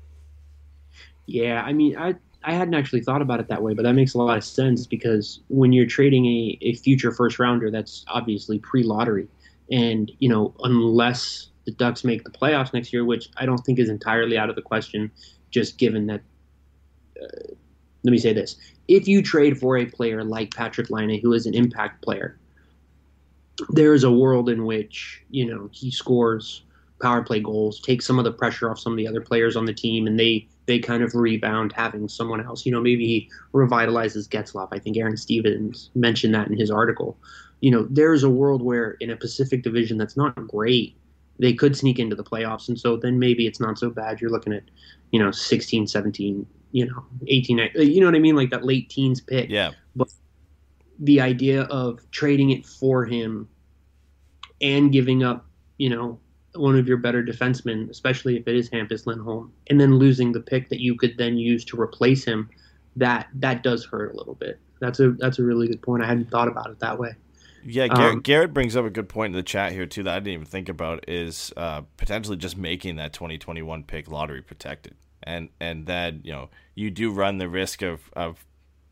Yeah, 1.26 1.63
I 1.63 1.74
mean, 1.74 1.98
I 1.98 2.15
I 2.43 2.54
hadn't 2.54 2.73
actually 2.73 3.02
thought 3.02 3.21
about 3.21 3.39
it 3.39 3.47
that 3.49 3.62
way, 3.62 3.73
but 3.73 3.84
that 3.84 3.93
makes 3.93 4.13
a 4.13 4.17
lot 4.17 4.38
of 4.38 4.43
sense 4.43 4.88
because 4.88 5.41
when 5.49 5.73
you're 5.73 5.86
trading 5.86 6.25
a, 6.25 6.58
a 6.62 6.73
future 6.75 7.12
first 7.12 7.38
rounder, 7.38 7.69
that's 7.69 8.06
obviously 8.08 8.60
pre 8.60 8.84
lottery 8.84 9.28
and, 9.71 10.12
you 10.19 10.30
know, 10.30 10.54
unless 10.63 11.49
the 11.65 11.71
Ducks 11.71 12.04
make 12.04 12.23
the 12.23 12.32
playoffs 12.32 12.73
next 12.73 12.91
year, 12.91 13.06
which 13.06 13.30
I 13.38 13.45
don't 13.45 13.60
think 13.60 13.78
is 13.80 13.89
entirely 13.89 14.38
out 14.38 14.49
of 14.49 14.56
the 14.56 14.62
question, 14.62 15.12
just 15.52 15.78
given 15.78 16.08
that. 16.08 16.21
Uh, 17.21 17.54
let 18.04 18.12
me 18.12 18.17
say 18.17 18.34
this: 18.34 18.56
if 18.88 19.08
you 19.08 19.21
trade 19.21 19.60
for 19.60 19.78
a 19.78 19.86
player 19.86 20.23
like 20.23 20.54
Patrick 20.54 20.89
Laine, 20.89 21.19
who 21.21 21.34
is 21.34 21.45
an 21.45 21.54
impact 21.54 22.02
player, 22.02 22.39
there 23.69 23.93
is 23.93 24.04
a 24.04 24.12
world 24.12 24.49
in 24.49 24.65
which 24.65 25.21
you 25.30 25.45
know 25.45 25.69
he 25.71 25.91
scores 25.91 26.63
power 27.02 27.21
play 27.21 27.39
goals, 27.39 27.80
takes 27.80 28.06
some 28.06 28.17
of 28.17 28.25
the 28.25 28.32
pressure 28.32 28.69
off 28.69 28.80
some 28.80 28.93
of 28.93 28.97
the 28.97 29.08
other 29.08 29.21
players 29.21 29.56
on 29.56 29.65
the 29.65 29.73
team, 29.73 30.08
and 30.08 30.19
they 30.19 30.47
they 30.69 30.79
kind 30.79 31.03
of 31.03 31.13
rebound 31.13 31.73
having 31.73 32.08
someone 32.08 32.45
else. 32.45 32.65
You 32.65 32.71
know, 32.71 32.79
maybe 32.79 33.05
he 33.05 33.29
revitalizes 33.53 34.29
Getzlaf. 34.29 34.69
I 34.71 34.79
think 34.79 34.95
Aaron 34.95 35.17
Stevens 35.17 35.89
mentioned 35.95 36.34
that 36.34 36.47
in 36.47 36.58
his 36.58 36.71
article 36.71 37.17
you 37.62 37.71
know, 37.71 37.88
there's 37.89 38.23
a 38.23 38.29
world 38.29 38.62
where 38.62 38.91
in 38.99 39.10
a 39.10 39.15
Pacific 39.15 39.63
division 39.63 39.97
that's 39.97 40.15
not 40.15 40.36
great, 40.47 40.95
they 41.39 41.53
could 41.53 41.75
sneak 41.75 41.99
into 41.99 42.15
the 42.15 42.23
playoffs. 42.23 42.67
And 42.67 42.79
so 42.79 42.97
then 42.97 43.19
maybe 43.19 43.47
it's 43.47 43.60
not 43.60 43.77
so 43.77 43.89
bad. 43.89 44.21
You're 44.21 44.32
looking 44.32 44.53
at, 44.53 44.63
you 45.12 45.19
know, 45.19 45.32
16, 45.32 45.88
17, 45.88 46.45
you 46.71 46.86
know, 46.86 47.05
18, 47.27 47.60
uh, 47.60 47.63
you 47.79 47.99
know 47.99 48.08
what 48.08 48.15
I 48.15 48.19
mean? 48.19 48.36
Like 48.36 48.49
that 48.51 48.65
late 48.65 48.89
teens 48.89 49.19
pick. 49.21 49.49
Yeah. 49.49 49.71
But 49.95 50.10
the 50.99 51.21
idea 51.21 51.63
of 51.63 51.99
trading 52.12 52.51
it 52.51 52.65
for 52.65 53.05
him 53.05 53.47
and 54.62 54.91
giving 54.91 55.23
up, 55.23 55.45
you 55.77 55.89
know, 55.89 56.19
one 56.60 56.78
of 56.78 56.88
your 56.88 56.98
better 56.98 57.24
defensemen, 57.24 57.89
especially 57.89 58.38
if 58.38 58.48
it 58.48 58.56
is 58.56 58.69
Hampus 58.69 59.06
Lindholm, 59.06 59.52
and 59.69 59.80
then 59.80 59.95
losing 59.95 60.32
the 60.32 60.39
pick 60.39 60.69
that 60.69 60.80
you 60.80 60.95
could 60.95 61.17
then 61.17 61.38
use 61.38 61.65
to 61.65 61.80
replace 61.80 62.24
him, 62.24 62.50
that 62.95 63.28
that 63.36 63.63
does 63.63 63.86
hurt 63.86 64.13
a 64.13 64.17
little 64.17 64.36
bit. 64.36 64.60
That's 64.80 65.00
a 65.00 65.12
that's 65.12 65.39
a 65.39 65.43
really 65.43 65.67
good 65.67 65.82
point. 65.82 66.04
I 66.04 66.08
hadn't 66.08 66.30
thought 66.30 66.48
about 66.48 66.69
it 66.69 66.80
that 66.80 67.00
way. 67.00 67.15
Yeah, 67.65 67.88
Garrett, 67.88 68.13
um, 68.13 68.22
Garrett, 68.22 68.54
brings 68.54 68.76
up 68.76 68.86
a 68.86 68.89
good 68.89 69.10
point 69.10 69.32
in 69.32 69.38
the 69.38 69.43
chat 69.43 69.74
here 69.74 69.86
too 69.86 70.04
that 70.04 70.15
I 70.15 70.19
didn't 70.19 70.34
even 70.34 70.45
think 70.45 70.69
about 70.69 71.10
is 71.10 71.52
uh, 71.58 71.82
potentially 71.98 72.38
just 72.38 72.58
making 72.58 72.95
that 72.98 73.12
2021 73.13 73.84
pick 73.84 74.10
lottery 74.10 74.41
protected, 74.41 74.95
and 75.24 75.50
and 75.60 75.86
then 75.86 76.22
you 76.24 76.32
know 76.32 76.50
you 76.76 76.89
do 76.89 77.12
run 77.12 77.38
the 77.38 77.50
risk 77.50 77.82
of 77.82 78.10
of 78.13 78.45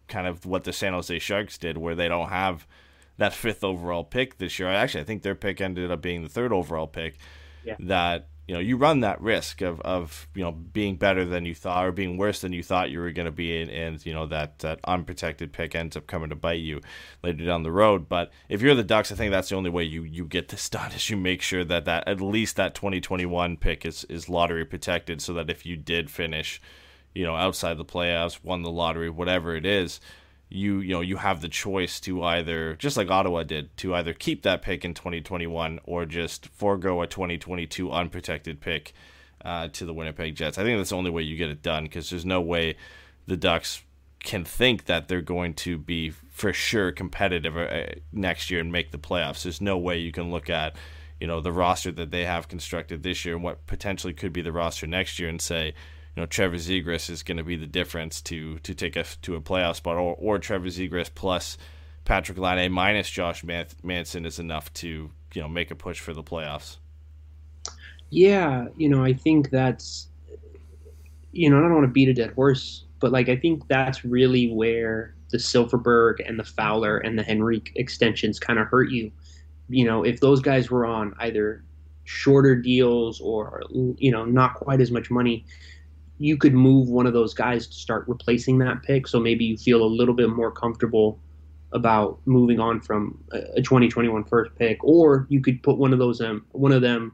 kind 0.08 0.28
of 0.28 0.46
what 0.46 0.64
the 0.64 0.74
San 0.74 0.94
Jose 0.94 1.20
Sharks 1.20 1.58
did, 1.58 1.78
where 1.78 1.96
they 1.96 2.08
don't 2.08 2.30
have 2.30 2.68
that 3.18 3.34
fifth 3.34 3.64
overall 3.64 4.04
pick 4.04 4.38
this 4.38 4.60
year. 4.60 4.70
Actually, 4.70 5.02
I 5.02 5.06
think 5.06 5.24
their 5.24 5.36
pick 5.36 5.62
ended 5.62 5.92
up 5.92 6.02
being 6.02 6.24
the 6.24 6.30
third 6.30 6.52
overall 6.52 6.88
pick. 6.88 7.18
Yeah. 7.68 7.76
That 7.80 8.30
you 8.48 8.54
know 8.54 8.62
you 8.62 8.78
run 8.78 9.02
that 9.02 9.22
risk 9.22 9.62
of, 9.62 9.82
of 9.82 10.28
you 10.34 10.44
know 10.44 10.52
being 10.52 10.96
better 10.96 11.26
than 11.26 11.46
you 11.46 11.54
thought 11.54 11.86
or 11.86 11.92
being 11.92 12.18
worse 12.18 12.42
than 12.42 12.54
you 12.54 12.64
thought 12.64 12.90
you 12.90 13.00
were 13.00 13.12
going 13.12 13.26
to 13.26 13.32
be 13.32 13.62
and, 13.62 13.70
and 13.70 14.06
you 14.06 14.14
know 14.14 14.26
that 14.26 14.60
that 14.60 14.80
unprotected 14.86 15.52
pick 15.52 15.76
ends 15.76 15.98
up 15.98 16.08
coming 16.08 16.30
to 16.30 16.36
bite 16.36 16.62
you 16.62 16.80
later 17.24 17.46
down 17.46 17.64
the 17.64 17.72
road 17.72 18.08
but 18.08 18.32
if 18.48 18.62
you're 18.62 18.76
the 18.76 18.84
ducks 18.84 19.12
i 19.12 19.16
think 19.16 19.32
that's 19.32 19.50
the 19.50 19.56
only 19.56 19.70
way 19.70 19.84
you 19.84 20.04
you 20.04 20.26
get 20.26 20.48
this 20.48 20.70
done 20.70 20.92
is 20.94 21.10
you 21.10 21.18
make 21.18 21.42
sure 21.42 21.66
that 21.66 21.86
that 21.86 22.08
at 22.08 22.22
least 22.22 22.56
that 22.56 22.74
2021 22.74 23.58
pick 23.58 23.86
is 23.86 24.06
is 24.06 24.30
lottery 24.30 24.66
protected 24.66 25.22
so 25.22 25.34
that 25.34 25.50
if 25.50 25.66
you 25.66 25.76
did 25.76 26.10
finish 26.10 26.62
you 27.14 27.26
know 27.26 27.36
outside 27.36 27.78
the 27.78 27.86
playoffs 27.86 28.40
won 28.44 28.62
the 28.62 28.72
lottery 28.72 29.10
whatever 29.10 29.56
it 29.56 29.66
is 29.66 30.00
you 30.50 30.80
you 30.80 30.94
know 30.94 31.02
you 31.02 31.18
have 31.18 31.42
the 31.42 31.50
choice 31.50 32.00
to 32.00 32.24
either 32.24 32.76
just 32.76 32.96
like 32.96 33.10
Ottawa 33.12 33.44
did 33.44 33.76
to 33.78 33.94
either 33.96 34.14
keep 34.14 34.44
that 34.44 34.62
pick 34.62 34.86
in 34.86 34.94
2021 34.94 35.80
or 35.84 36.06
just 36.06 36.48
forego 36.48 37.02
a 37.02 37.08
2022 37.08 37.92
unprotected 37.92 38.62
pick 38.62 38.94
uh, 39.44 39.68
to 39.70 39.86
the 39.86 39.94
Winnipeg 39.94 40.36
Jets. 40.36 40.58
I 40.58 40.64
think 40.64 40.80
that's 40.80 40.90
the 40.92 40.96
only 40.96 41.12
way 41.12 41.22
you 41.22 41.38
get 41.38 41.50
it 41.50 41.62
done 41.62 41.84
because 41.84 42.10
there's 42.10 42.26
no 42.26 42.42
way 42.42 42.76
the 43.28 43.38
Ducks 43.38 43.84
can 44.20 44.44
think 44.44 44.86
that 44.86 45.08
they're 45.08 45.22
going 45.22 45.54
to 45.54 45.78
be 45.78 46.10
for 46.10 46.52
sure 46.54 46.92
competitive 46.92 47.56
uh, 47.56 48.00
next 48.12 48.50
year 48.50 48.60
and 48.60 48.72
make 48.72 48.92
the 48.92 48.98
playoffs. 48.98 49.44
There's 49.44 49.62
no 49.62 49.78
way 49.78 49.98
you 49.98 50.12
can 50.12 50.32
look 50.32 50.50
at 50.50 50.76
you 51.20 51.28
know 51.28 51.42
the 51.42 51.52
roster 51.52 51.92
that 51.92 52.12
they 52.12 52.26
have 52.26 52.48
constructed 52.48 53.04
this 53.04 53.26
year 53.26 53.36
and 53.36 53.44
what 53.44 53.66
potentially 53.68 54.14
could 54.14 54.34
be 54.34 54.42
the 54.42 54.52
roster 54.52 54.88
next 54.88 55.20
year 55.20 55.30
and 55.30 55.42
say 55.42 55.74
you 56.18 56.22
know 56.24 56.26
Trevor 56.26 56.56
Zegras 56.56 57.12
is 57.12 57.22
going 57.22 57.38
to 57.38 57.44
be 57.44 57.58
the 57.58 57.68
difference 57.68 58.24
to 58.24 58.58
to 58.60 58.74
take 58.74 58.98
us 58.98 59.18
to 59.22 59.36
a 59.36 59.40
playoff 59.40 59.76
spot, 59.76 59.98
or 59.98 60.16
or 60.18 60.40
Trevor 60.40 60.66
Zegras 60.66 61.12
plus 61.14 61.60
Patrick 62.06 62.40
Laine 62.40 62.72
minus 62.72 63.08
Josh 63.08 63.44
Manson 63.44 64.26
is 64.26 64.40
enough 64.40 64.74
to 64.74 65.12
you 65.36 65.42
know 65.42 65.48
make 65.48 65.70
a 65.70 65.76
push 65.76 66.00
for 66.00 66.16
the 66.16 66.24
playoffs. 66.24 66.78
Yeah, 68.10 68.66
you 68.78 68.90
know 68.90 69.04
I 69.04 69.14
think 69.14 69.52
that's 69.52 70.08
you 71.34 71.52
know 71.52 71.60
I 71.60 71.62
don't 71.62 71.76
want 71.76 71.84
to 71.84 71.92
beat 71.92 72.10
a 72.10 72.16
dead 72.16 72.32
horse, 72.32 72.86
but 73.00 73.12
like 73.12 73.30
I 73.30 73.36
think 73.36 73.68
that's 73.68 74.04
really 74.04 74.50
where 74.52 75.14
the 75.30 75.38
Silfverberg 75.38 76.28
and 76.28 76.40
the 76.40 76.44
Fowler 76.44 76.98
and 76.98 77.20
the 77.20 77.30
Henrique 77.30 77.74
extensions 77.76 78.40
kind 78.40 78.58
of 78.58 78.66
hurt 78.66 78.90
you. 78.90 79.12
You 79.70 79.86
know, 79.86 80.04
if 80.04 80.20
those 80.20 80.42
guys 80.42 80.72
were 80.72 80.88
on 80.88 81.14
either 81.20 81.64
shorter 82.06 82.56
deals 82.56 83.22
or 83.22 83.62
you 83.70 84.12
know 84.12 84.26
not 84.26 84.56
quite 84.56 84.82
as 84.82 84.90
much 84.90 85.12
money, 85.12 85.46
you 86.20 86.38
could 86.38 86.54
move 86.54 86.90
one 86.90 87.06
of 87.06 87.14
those 87.14 87.34
guys 87.34 87.68
to 87.68 87.74
start 87.74 88.08
replacing 88.08 88.58
that 88.60 88.84
pick. 88.84 89.08
So 89.08 89.20
maybe 89.20 89.46
you 89.46 89.58
feel 89.58 89.84
a 89.84 89.86
little 89.86 90.14
bit 90.14 90.30
more 90.30 90.52
comfortable 90.52 91.20
about 91.74 92.20
moving 92.26 92.60
on 92.60 92.80
from 92.80 93.22
a 93.32 93.62
2021 93.62 94.24
first 94.24 94.56
pick, 94.56 94.84
or 94.84 95.28
you 95.30 95.42
could 95.42 95.62
put 95.62 95.78
one 95.78 95.94
of 95.94 96.00
those 96.00 96.22
um, 96.22 96.46
one 96.52 96.72
of 96.72 96.82
them 96.82 97.14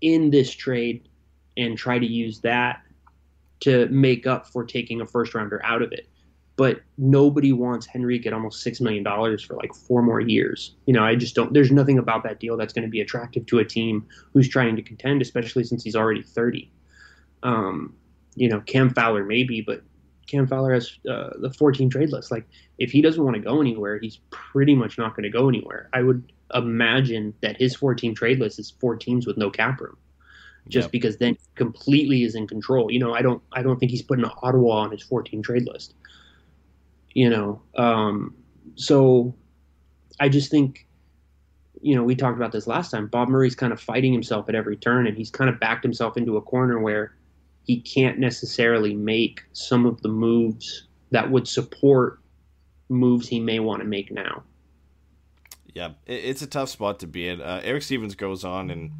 in 0.00 0.30
this 0.30 0.50
trade 0.50 1.08
and 1.56 1.78
try 1.78 1.98
to 1.98 2.06
use 2.06 2.40
that 2.40 2.82
to 3.60 3.86
make 3.88 4.26
up 4.26 4.46
for 4.46 4.64
taking 4.64 5.00
a 5.00 5.06
first 5.06 5.34
rounder 5.34 5.60
out 5.64 5.80
of 5.82 5.92
it. 5.92 6.08
But 6.56 6.82
nobody 6.98 7.52
wants 7.52 7.88
Henrique 7.94 8.26
at 8.26 8.32
almost 8.32 8.62
six 8.62 8.80
million 8.80 9.02
dollars 9.02 9.42
for 9.42 9.56
like 9.56 9.74
four 9.74 10.02
more 10.02 10.20
years. 10.20 10.76
You 10.86 10.92
know, 10.92 11.02
I 11.02 11.16
just 11.16 11.34
don't. 11.34 11.52
There's 11.52 11.72
nothing 11.72 11.98
about 11.98 12.22
that 12.24 12.38
deal 12.38 12.56
that's 12.56 12.72
going 12.72 12.84
to 12.84 12.90
be 12.90 13.00
attractive 13.00 13.46
to 13.46 13.58
a 13.58 13.64
team 13.64 14.06
who's 14.32 14.48
trying 14.48 14.76
to 14.76 14.82
contend, 14.82 15.22
especially 15.22 15.64
since 15.64 15.82
he's 15.82 15.96
already 15.96 16.22
30. 16.22 16.70
Um, 17.42 17.94
you 18.34 18.48
know, 18.48 18.60
Cam 18.60 18.90
Fowler 18.90 19.24
maybe, 19.24 19.60
but 19.60 19.82
Cam 20.26 20.46
Fowler 20.46 20.72
has 20.74 20.98
uh, 21.08 21.30
the 21.38 21.52
14 21.52 21.90
trade 21.90 22.10
list. 22.10 22.30
Like, 22.30 22.46
if 22.78 22.90
he 22.90 23.02
doesn't 23.02 23.22
want 23.22 23.36
to 23.36 23.42
go 23.42 23.60
anywhere, 23.60 23.98
he's 23.98 24.20
pretty 24.30 24.74
much 24.74 24.98
not 24.98 25.14
going 25.14 25.24
to 25.24 25.30
go 25.30 25.48
anywhere. 25.48 25.88
I 25.92 26.02
would 26.02 26.32
imagine 26.54 27.34
that 27.42 27.56
his 27.56 27.74
14 27.74 28.14
trade 28.14 28.40
list 28.40 28.58
is 28.58 28.70
four 28.70 28.96
teams 28.96 29.26
with 29.26 29.36
no 29.36 29.50
cap 29.50 29.80
room, 29.80 29.96
just 30.68 30.86
yep. 30.86 30.92
because 30.92 31.16
then 31.18 31.36
completely 31.54 32.24
is 32.24 32.34
in 32.34 32.46
control. 32.46 32.90
You 32.90 32.98
know, 32.98 33.14
I 33.14 33.22
don't, 33.22 33.42
I 33.52 33.62
don't 33.62 33.78
think 33.78 33.90
he's 33.90 34.02
putting 34.02 34.24
Ottawa 34.24 34.78
on 34.78 34.90
his 34.90 35.02
14 35.02 35.42
trade 35.42 35.66
list. 35.66 35.94
You 37.12 37.30
know, 37.30 37.62
um, 37.76 38.34
so 38.74 39.34
I 40.18 40.28
just 40.28 40.50
think, 40.50 40.86
you 41.80 41.94
know, 41.94 42.02
we 42.02 42.16
talked 42.16 42.36
about 42.36 42.50
this 42.50 42.66
last 42.66 42.90
time. 42.90 43.06
Bob 43.06 43.28
Murray's 43.28 43.54
kind 43.54 43.72
of 43.72 43.80
fighting 43.80 44.12
himself 44.12 44.48
at 44.48 44.54
every 44.54 44.76
turn, 44.76 45.06
and 45.06 45.16
he's 45.16 45.30
kind 45.30 45.50
of 45.50 45.60
backed 45.60 45.84
himself 45.84 46.16
into 46.16 46.36
a 46.36 46.40
corner 46.40 46.80
where 46.80 47.14
he 47.64 47.80
can't 47.80 48.18
necessarily 48.18 48.94
make 48.94 49.42
some 49.52 49.86
of 49.86 50.00
the 50.02 50.08
moves 50.08 50.86
that 51.10 51.30
would 51.30 51.48
support 51.48 52.20
moves 52.88 53.28
he 53.28 53.40
may 53.40 53.58
want 53.58 53.80
to 53.80 53.88
make 53.88 54.10
now. 54.10 54.42
Yeah, 55.74 55.90
it's 56.06 56.42
a 56.42 56.46
tough 56.46 56.68
spot 56.68 57.00
to 57.00 57.08
be 57.08 57.26
in. 57.26 57.40
Uh, 57.40 57.60
Eric 57.64 57.82
Stephens 57.82 58.14
goes 58.14 58.44
on 58.44 58.70
and 58.70 58.92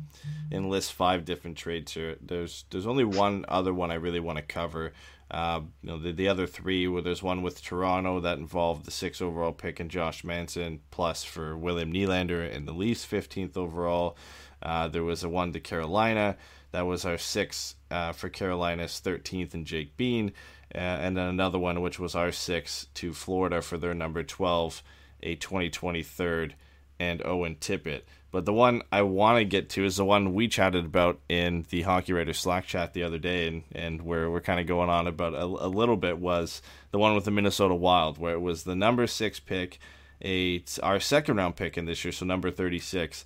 and 0.50 0.68
lists 0.68 0.90
five 0.90 1.24
different 1.24 1.56
trades 1.56 1.92
here. 1.92 2.16
There's 2.20 2.64
there's 2.70 2.86
only 2.86 3.04
one 3.04 3.44
other 3.48 3.72
one 3.72 3.92
I 3.92 3.94
really 3.94 4.18
want 4.18 4.38
to 4.38 4.42
cover. 4.42 4.92
Uh, 5.30 5.62
you 5.82 5.90
know, 5.90 5.98
the, 5.98 6.12
the 6.12 6.28
other 6.28 6.46
three, 6.46 6.86
where 6.86 7.00
there's 7.00 7.22
one 7.22 7.42
with 7.42 7.62
Toronto 7.62 8.20
that 8.20 8.38
involved 8.38 8.84
the 8.84 8.90
sixth 8.90 9.22
overall 9.22 9.52
pick 9.52 9.80
and 9.80 9.90
Josh 9.90 10.22
Manson, 10.24 10.80
plus 10.90 11.24
for 11.24 11.56
William 11.56 11.92
Nylander 11.92 12.54
and 12.54 12.68
the 12.68 12.72
Leafs 12.72 13.06
15th 13.06 13.56
overall. 13.56 14.16
Uh, 14.62 14.88
there 14.88 15.02
was 15.02 15.24
a 15.24 15.28
one 15.28 15.52
to 15.52 15.60
Carolina. 15.60 16.36
That 16.74 16.86
was 16.86 17.04
our 17.04 17.18
sixth 17.18 17.76
uh, 17.88 18.10
for 18.10 18.28
Carolina's 18.28 19.00
13th 19.00 19.54
and 19.54 19.64
Jake 19.64 19.96
Bean. 19.96 20.32
Uh, 20.74 20.78
and 20.78 21.16
then 21.16 21.28
another 21.28 21.56
one, 21.56 21.80
which 21.80 22.00
was 22.00 22.16
our 22.16 22.32
sixth 22.32 22.92
to 22.94 23.12
Florida 23.12 23.62
for 23.62 23.78
their 23.78 23.94
number 23.94 24.24
12, 24.24 24.82
a 25.22 25.36
2023 25.36 26.56
and 26.98 27.24
Owen 27.24 27.54
Tippett. 27.60 28.02
But 28.32 28.44
the 28.44 28.52
one 28.52 28.82
I 28.90 29.02
want 29.02 29.38
to 29.38 29.44
get 29.44 29.68
to 29.70 29.84
is 29.84 29.98
the 29.98 30.04
one 30.04 30.34
we 30.34 30.48
chatted 30.48 30.84
about 30.84 31.20
in 31.28 31.64
the 31.70 31.82
Hockey 31.82 32.12
Writers 32.12 32.40
Slack 32.40 32.66
chat 32.66 32.92
the 32.92 33.04
other 33.04 33.18
day, 33.18 33.46
and, 33.46 33.62
and 33.70 34.02
where 34.02 34.28
we're 34.28 34.40
kind 34.40 34.58
of 34.58 34.66
going 34.66 34.90
on 34.90 35.06
about 35.06 35.34
a, 35.34 35.44
a 35.44 35.70
little 35.70 35.96
bit 35.96 36.18
was 36.18 36.60
the 36.90 36.98
one 36.98 37.14
with 37.14 37.24
the 37.24 37.30
Minnesota 37.30 37.76
Wild, 37.76 38.18
where 38.18 38.34
it 38.34 38.40
was 38.40 38.64
the 38.64 38.74
number 38.74 39.06
six 39.06 39.38
pick, 39.38 39.78
a 40.24 40.64
our 40.82 40.98
second 40.98 41.36
round 41.36 41.54
pick 41.54 41.78
in 41.78 41.84
this 41.84 42.04
year, 42.04 42.10
so 42.10 42.26
number 42.26 42.50
36, 42.50 43.24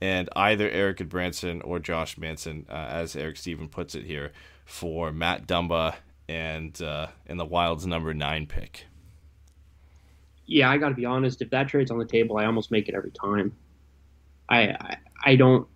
and 0.00 0.28
either 0.36 0.68
Erik 0.70 0.98
Gudbranson 0.98 1.60
or 1.64 1.78
Josh 1.78 2.18
Manson, 2.18 2.66
uh, 2.68 2.72
as 2.72 3.16
Eric 3.16 3.36
Stephens 3.36 3.70
puts 3.70 3.94
it 3.94 4.04
here, 4.04 4.32
for 4.64 5.12
Matt 5.12 5.46
Dumba 5.46 5.96
and 6.28 6.80
uh, 6.82 7.08
and 7.26 7.40
the 7.40 7.44
Wild's 7.44 7.86
number 7.86 8.12
nine 8.14 8.46
pick. 8.46 8.86
Yeah, 10.46 10.70
I 10.70 10.78
got 10.78 10.90
to 10.90 10.94
be 10.94 11.04
honest. 11.04 11.42
If 11.42 11.50
that 11.50 11.68
trade's 11.68 11.90
on 11.90 11.98
the 11.98 12.04
table, 12.04 12.38
I 12.38 12.44
almost 12.44 12.70
make 12.70 12.88
it 12.88 12.94
every 12.94 13.10
time. 13.10 13.52
I 14.48 14.68
I, 14.68 14.96
I 15.24 15.36
don't. 15.36 15.66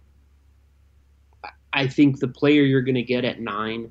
I 1.73 1.89
think 1.89 2.21
the 2.21 2.29
player 2.29 2.63
you're 2.63 2.83
going 2.83 2.97
to 2.97 3.03
get 3.03 3.25
at 3.25 3.41
nine 3.41 3.91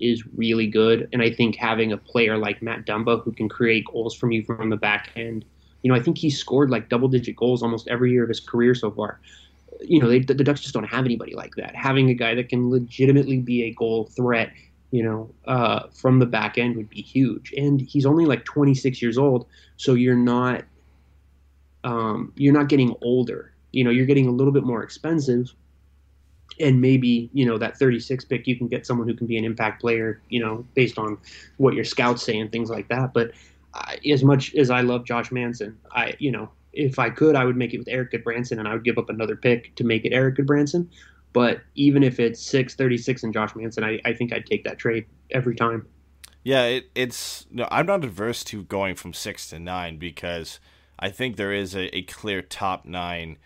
is 0.00 0.26
really 0.36 0.66
good, 0.66 1.08
and 1.12 1.22
I 1.22 1.30
think 1.30 1.56
having 1.56 1.92
a 1.92 1.96
player 1.96 2.36
like 2.36 2.62
Matt 2.62 2.86
Dumba 2.86 3.22
who 3.22 3.32
can 3.32 3.48
create 3.48 3.86
goals 3.86 4.14
from 4.14 4.32
you 4.32 4.42
from 4.44 4.68
the 4.68 4.76
back 4.76 5.10
end. 5.16 5.44
You 5.84 5.92
know, 5.92 5.96
I 5.96 6.02
think 6.02 6.18
he's 6.18 6.36
scored 6.36 6.70
like 6.70 6.88
double-digit 6.88 7.36
goals 7.36 7.62
almost 7.62 7.86
every 7.86 8.10
year 8.10 8.24
of 8.24 8.28
his 8.28 8.40
career 8.40 8.74
so 8.74 8.90
far. 8.90 9.20
You 9.80 10.00
know, 10.00 10.08
they, 10.08 10.18
the 10.18 10.34
Ducks 10.34 10.60
just 10.60 10.74
don't 10.74 10.84
have 10.84 11.04
anybody 11.04 11.36
like 11.36 11.54
that. 11.56 11.76
Having 11.76 12.10
a 12.10 12.14
guy 12.14 12.34
that 12.34 12.48
can 12.48 12.70
legitimately 12.70 13.38
be 13.38 13.62
a 13.64 13.74
goal 13.74 14.10
threat 14.16 14.50
you 14.94 15.02
know, 15.02 15.28
uh, 15.46 15.88
from 15.92 16.20
the 16.20 16.26
back 16.26 16.56
end 16.56 16.76
would 16.76 16.88
be 16.88 17.02
huge. 17.02 17.52
And 17.56 17.80
he's 17.80 18.06
only 18.06 18.26
like 18.26 18.44
26 18.44 19.02
years 19.02 19.18
old, 19.18 19.44
so 19.76 19.94
you're 19.94 20.14
not 20.14 20.62
um, 21.82 22.32
you're 22.36 22.52
not 22.52 22.68
getting 22.68 22.94
older. 23.02 23.52
You 23.72 23.82
know, 23.82 23.90
you're 23.90 24.06
getting 24.06 24.28
a 24.28 24.30
little 24.30 24.52
bit 24.52 24.62
more 24.62 24.84
expensive, 24.84 25.52
and 26.60 26.80
maybe 26.80 27.28
you 27.32 27.44
know 27.44 27.58
that 27.58 27.76
36 27.76 28.24
pick 28.26 28.46
you 28.46 28.56
can 28.56 28.68
get 28.68 28.86
someone 28.86 29.08
who 29.08 29.14
can 29.14 29.26
be 29.26 29.36
an 29.36 29.44
impact 29.44 29.80
player. 29.80 30.20
You 30.28 30.38
know, 30.38 30.64
based 30.74 30.96
on 30.96 31.18
what 31.56 31.74
your 31.74 31.84
scouts 31.84 32.22
say 32.22 32.38
and 32.38 32.52
things 32.52 32.70
like 32.70 32.86
that. 32.86 33.12
But 33.12 33.32
uh, 33.74 33.96
as 34.10 34.24
much 34.24 34.54
as 34.54 34.70
I 34.70 34.80
love 34.80 35.04
Josh 35.04 35.30
Manson, 35.30 35.78
I 35.92 36.14
you 36.18 36.30
know 36.30 36.50
if 36.72 36.98
I 36.98 37.10
could, 37.10 37.36
I 37.36 37.44
would 37.44 37.56
make 37.56 37.72
it 37.72 37.78
with 37.78 37.88
Erik 37.88 38.12
Gudbranson, 38.12 38.58
and 38.58 38.66
I 38.66 38.72
would 38.72 38.84
give 38.84 38.98
up 38.98 39.08
another 39.08 39.36
pick 39.36 39.74
to 39.76 39.84
make 39.84 40.04
it 40.04 40.12
Erik 40.12 40.36
Gudbranson. 40.36 40.88
But 41.32 41.62
even 41.74 42.02
if 42.02 42.20
it's 42.20 42.40
six 42.40 42.74
thirty 42.74 42.96
six 42.96 43.22
and 43.22 43.32
Josh 43.32 43.54
Manson, 43.56 43.84
I, 43.84 44.00
I 44.04 44.12
think 44.12 44.32
I'd 44.32 44.46
take 44.46 44.64
that 44.64 44.78
trade 44.78 45.06
every 45.30 45.56
time. 45.56 45.86
Yeah, 46.44 46.64
it, 46.64 46.90
it's 46.94 47.46
no, 47.50 47.66
I'm 47.70 47.86
not 47.86 48.04
adverse 48.04 48.44
to 48.44 48.62
going 48.64 48.94
from 48.94 49.12
six 49.12 49.48
to 49.48 49.58
nine 49.58 49.98
because 49.98 50.60
I 50.98 51.10
think 51.10 51.36
there 51.36 51.52
is 51.52 51.74
a, 51.74 51.94
a 51.96 52.02
clear 52.02 52.42
top 52.42 52.84
nine 52.84 53.38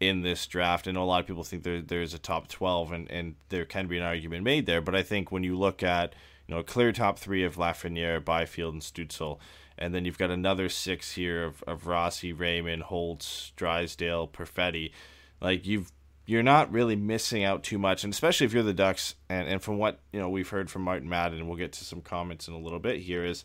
in 0.00 0.22
this 0.22 0.46
draft. 0.46 0.86
I 0.86 0.92
know 0.92 1.02
a 1.02 1.04
lot 1.04 1.20
of 1.20 1.26
people 1.26 1.44
think 1.44 1.62
there 1.62 1.82
there's 1.82 2.14
a 2.14 2.18
top 2.18 2.48
twelve, 2.48 2.92
and, 2.92 3.10
and 3.10 3.34
there 3.48 3.64
can 3.64 3.88
be 3.88 3.98
an 3.98 4.04
argument 4.04 4.44
made 4.44 4.66
there. 4.66 4.80
But 4.80 4.94
I 4.94 5.02
think 5.02 5.30
when 5.30 5.42
you 5.42 5.58
look 5.58 5.82
at 5.82 6.14
you 6.46 6.54
know 6.54 6.60
a 6.60 6.64
clear 6.64 6.92
top 6.92 7.18
three 7.18 7.44
of 7.44 7.56
Lafreniere, 7.56 8.24
Byfield, 8.24 8.74
and 8.74 8.82
Stützle, 8.82 9.38
and 9.78 9.94
then 9.94 10.04
you've 10.04 10.18
got 10.18 10.30
another 10.30 10.68
six 10.68 11.12
here 11.12 11.44
of, 11.44 11.62
of 11.64 11.86
Rossi, 11.86 12.32
Raymond, 12.32 12.84
Holtz, 12.84 13.52
Drysdale, 13.56 14.28
Perfetti. 14.28 14.92
Like 15.40 15.66
you've 15.66 15.92
you're 16.26 16.42
not 16.42 16.72
really 16.72 16.96
missing 16.96 17.44
out 17.44 17.62
too 17.62 17.78
much, 17.78 18.02
and 18.02 18.12
especially 18.12 18.46
if 18.46 18.52
you're 18.52 18.62
the 18.62 18.72
Ducks. 18.72 19.14
And, 19.28 19.48
and 19.48 19.62
from 19.62 19.78
what 19.78 20.00
you 20.12 20.20
know 20.20 20.28
we've 20.28 20.48
heard 20.48 20.70
from 20.70 20.82
Martin 20.82 21.08
Madden, 21.08 21.46
we'll 21.46 21.56
get 21.56 21.72
to 21.74 21.84
some 21.84 22.00
comments 22.00 22.48
in 22.48 22.54
a 22.54 22.58
little 22.58 22.80
bit 22.80 23.00
here, 23.00 23.24
is 23.24 23.44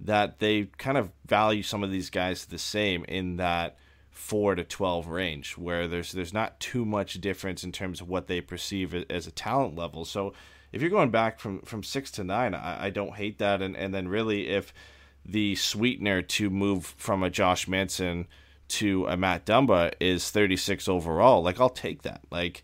that 0.00 0.38
they 0.38 0.64
kind 0.78 0.96
of 0.96 1.10
value 1.26 1.62
some 1.62 1.82
of 1.82 1.90
these 1.90 2.10
guys 2.10 2.46
the 2.46 2.58
same 2.58 3.04
in 3.04 3.36
that 3.36 3.76
four 4.10 4.54
to 4.54 4.64
twelve 4.64 5.08
range, 5.08 5.58
where 5.58 5.88
there's 5.88 6.12
there's 6.12 6.32
not 6.32 6.60
too 6.60 6.84
much 6.84 7.20
difference 7.20 7.64
in 7.64 7.72
terms 7.72 8.00
of 8.00 8.08
what 8.08 8.26
they 8.26 8.40
perceive 8.40 8.94
as 9.10 9.26
a 9.26 9.32
talent 9.32 9.76
level. 9.76 10.04
So 10.04 10.32
if 10.72 10.80
you're 10.80 10.90
going 10.90 11.10
back 11.10 11.40
from 11.40 11.62
from 11.62 11.82
six 11.82 12.10
to 12.12 12.24
nine, 12.24 12.54
I, 12.54 12.86
I 12.86 12.90
don't 12.90 13.16
hate 13.16 13.38
that. 13.38 13.60
And 13.60 13.76
and 13.76 13.92
then 13.92 14.08
really 14.08 14.48
if 14.48 14.72
the 15.30 15.54
sweetener 15.54 16.22
to 16.22 16.50
move 16.50 16.94
from 16.96 17.22
a 17.22 17.30
Josh 17.30 17.68
Manson 17.68 18.26
to 18.68 19.06
a 19.06 19.16
Matt 19.16 19.46
Dumba 19.46 19.92
is 20.00 20.30
36 20.30 20.88
overall. 20.88 21.42
Like 21.42 21.60
I'll 21.60 21.70
take 21.70 22.02
that. 22.02 22.22
Like 22.30 22.62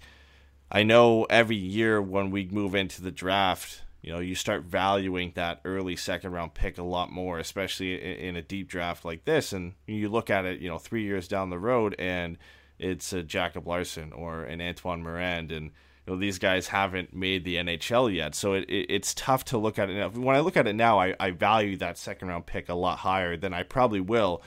I 0.71 0.83
know 0.83 1.25
every 1.25 1.57
year 1.57 2.01
when 2.03 2.31
we 2.31 2.47
move 2.47 2.75
into 2.75 3.03
the 3.03 3.11
draft, 3.11 3.83
you 4.03 4.13
know, 4.13 4.19
you 4.19 4.35
start 4.35 4.63
valuing 4.63 5.33
that 5.35 5.61
early 5.65 5.97
second 5.97 6.33
round 6.33 6.55
pick 6.55 6.79
a 6.79 6.83
lot 6.83 7.11
more, 7.11 7.39
especially 7.39 7.95
in 7.95 8.37
a 8.37 8.43
deep 8.43 8.69
draft 8.69 9.05
like 9.05 9.25
this. 9.25 9.53
And 9.53 9.75
you 9.87 10.09
look 10.09 10.31
at 10.31 10.45
it, 10.45 10.61
you 10.61 10.69
know, 10.69 10.79
three 10.79 11.03
years 11.03 11.29
down 11.29 11.51
the 11.51 11.59
road, 11.59 11.95
and 11.99 12.39
it's 12.79 13.13
a 13.13 13.23
Jacob 13.23 13.67
Larsson 13.67 14.13
or 14.13 14.43
an 14.45 14.61
Antoine 14.61 15.03
Morand, 15.03 15.51
and 15.51 15.71
you 16.07 16.13
know 16.13 16.19
these 16.19 16.39
guys 16.39 16.69
haven't 16.69 17.15
made 17.15 17.45
the 17.45 17.57
NHL 17.57 18.15
yet, 18.15 18.35
so 18.35 18.55
it, 18.55 18.65
it, 18.69 18.87
it's 18.89 19.15
tough 19.15 19.45
to 19.47 19.59
look 19.59 19.79
at 19.79 19.91
it. 19.91 20.13
When 20.15 20.37
I 20.37 20.41
look 20.41 20.57
at 20.57 20.67
it 20.67 20.75
now, 20.75 21.01
I, 21.01 21.15
I 21.19 21.31
value 21.33 21.77
that 21.79 21.99
second 21.99 22.29
round 22.29 22.47
pick 22.47 22.69
a 22.69 22.75
lot 22.75 22.99
higher 22.99 23.37
than 23.37 23.53
I 23.53 23.63
probably 23.63 24.01
will 24.01 24.43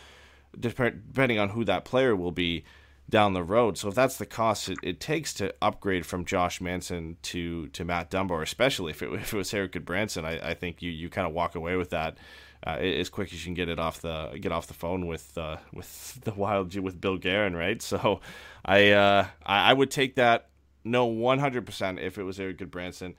depending 0.58 1.40
on 1.40 1.50
who 1.50 1.64
that 1.66 1.86
player 1.86 2.16
will 2.16 2.32
be 2.32 2.64
down 3.10 3.34
the 3.34 3.44
road. 3.44 3.78
So 3.78 3.90
if 3.90 3.96
that's 3.96 4.18
the 4.18 4.26
cost 4.26 4.70
it, 4.70 4.78
it 4.84 5.00
takes 5.00 5.34
to 5.36 5.54
upgrade 5.62 6.06
from 6.06 6.26
Josh 6.26 6.62
Manson 6.62 7.18
to 7.24 7.68
to 7.68 7.84
Matt 7.84 8.12
Dumba, 8.12 8.42
especially 8.42 8.92
if 8.92 9.02
it, 9.02 9.12
if 9.14 9.34
it 9.34 9.38
was 9.38 9.54
Erik 9.54 9.74
Gudbranson, 9.74 10.26
I, 10.26 10.50
I 10.50 10.54
think 10.54 10.82
you, 10.82 10.92
you 10.92 11.10
kind 11.10 11.28
of 11.28 11.34
walk 11.34 11.56
away 11.56 11.76
with 11.76 11.90
that 11.90 12.18
uh, 12.66 12.72
as 12.72 13.10
quick 13.10 13.34
as 13.34 13.40
you 13.40 13.46
can 13.46 13.54
get 13.54 13.70
it 13.70 13.80
off 13.80 14.02
the 14.02 14.38
get 14.40 14.52
off 14.52 14.68
the 14.68 14.74
phone 14.74 15.08
with 15.08 15.38
uh, 15.38 15.58
with 15.74 16.20
the 16.24 16.34
Wild 16.34 16.78
with 16.78 17.00
Bill 17.00 17.18
Guerin, 17.18 17.56
right? 17.56 17.82
So 17.82 18.22
I 18.64 18.92
uh, 18.92 19.28
I 19.46 19.74
would 19.74 19.92
take 19.92 20.16
that 20.16 20.49
no 20.84 21.10
100% 21.10 22.00
if 22.00 22.18
it 22.18 22.24
was 22.24 22.40
Erik 22.40 22.60
Gudbranson 22.60 23.16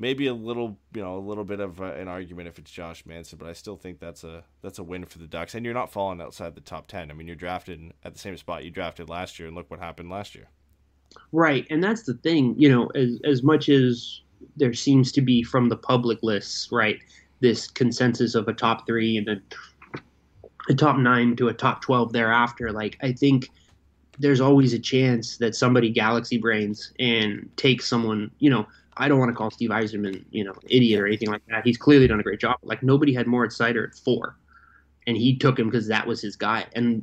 maybe 0.00 0.26
a 0.26 0.34
little, 0.34 0.78
you 0.94 1.02
know, 1.02 1.16
a 1.16 1.20
little 1.20 1.44
bit 1.44 1.60
of 1.60 1.80
uh, 1.80 1.92
an 1.92 2.08
argument 2.08 2.48
if 2.48 2.58
it's 2.58 2.70
Josh 2.70 3.04
Manson, 3.06 3.38
but 3.38 3.48
I 3.48 3.52
still 3.52 3.76
think 3.76 4.00
that's 4.00 4.24
a 4.24 4.42
that's 4.62 4.78
a 4.78 4.82
win 4.82 5.04
for 5.04 5.18
the 5.18 5.26
Ducks. 5.26 5.54
And 5.54 5.64
you're 5.64 5.74
not 5.74 5.92
falling 5.92 6.20
outside 6.20 6.54
the 6.54 6.60
top 6.62 6.88
ten. 6.88 7.10
I 7.10 7.14
mean, 7.14 7.26
you're 7.26 7.36
drafted 7.36 7.92
at 8.02 8.14
the 8.14 8.18
same 8.18 8.36
spot 8.36 8.64
you 8.64 8.70
drafted 8.70 9.08
last 9.08 9.38
year, 9.38 9.46
and 9.46 9.56
look 9.56 9.70
what 9.70 9.78
happened 9.78 10.10
last 10.10 10.34
year. 10.34 10.48
Right, 11.32 11.66
and 11.70 11.84
that's 11.84 12.04
the 12.04 12.14
thing. 12.14 12.54
You 12.56 12.70
know, 12.70 12.86
as 12.88 13.20
as 13.24 13.42
much 13.42 13.68
as 13.68 14.22
there 14.56 14.72
seems 14.72 15.12
to 15.12 15.20
be 15.20 15.42
from 15.42 15.68
the 15.68 15.76
public 15.76 16.18
lists, 16.22 16.72
right, 16.72 16.98
this 17.40 17.68
consensus 17.68 18.34
of 18.34 18.48
a 18.48 18.54
top 18.54 18.86
three 18.86 19.18
and 19.18 19.26
then 19.28 19.42
a 20.68 20.74
top 20.74 20.96
nine 20.96 21.36
to 21.36 21.48
a 21.48 21.54
top 21.54 21.82
twelve 21.82 22.12
thereafter. 22.12 22.72
Like, 22.72 22.96
I 23.02 23.12
think 23.12 23.50
there's 24.20 24.40
always 24.40 24.74
a 24.74 24.78
chance 24.78 25.38
that 25.38 25.54
somebody 25.54 25.88
galaxy 25.88 26.36
brains 26.36 26.92
and 26.98 27.50
takes 27.56 27.88
someone, 27.88 28.30
you 28.38 28.50
know, 28.50 28.66
I 28.98 29.08
don't 29.08 29.18
want 29.18 29.30
to 29.30 29.34
call 29.34 29.50
Steve 29.50 29.70
Yzerman, 29.70 30.24
you 30.30 30.44
know, 30.44 30.52
idiot 30.68 31.00
or 31.00 31.06
anything 31.06 31.30
like 31.30 31.42
that. 31.48 31.64
He's 31.64 31.78
clearly 31.78 32.06
done 32.06 32.20
a 32.20 32.22
great 32.22 32.38
job. 32.38 32.58
Like 32.62 32.82
nobody 32.82 33.14
had 33.14 33.26
Moritz 33.26 33.56
Seider 33.56 33.88
at 33.88 33.94
four, 33.94 34.36
and 35.06 35.16
he 35.16 35.38
took 35.38 35.58
him 35.58 35.70
because 35.70 35.88
that 35.88 36.06
was 36.06 36.20
his 36.20 36.36
guy. 36.36 36.66
And 36.74 37.02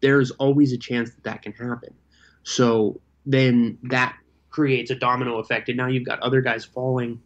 there's 0.00 0.32
always 0.32 0.72
a 0.72 0.76
chance 0.76 1.10
that 1.10 1.22
that 1.22 1.42
can 1.42 1.52
happen. 1.52 1.94
So 2.42 3.00
then 3.24 3.78
that 3.84 4.16
creates 4.50 4.90
a 4.90 4.96
domino 4.96 5.38
effect, 5.38 5.68
and 5.68 5.76
now 5.76 5.86
you've 5.86 6.04
got 6.04 6.18
other 6.18 6.40
guys 6.40 6.64
falling, 6.64 7.20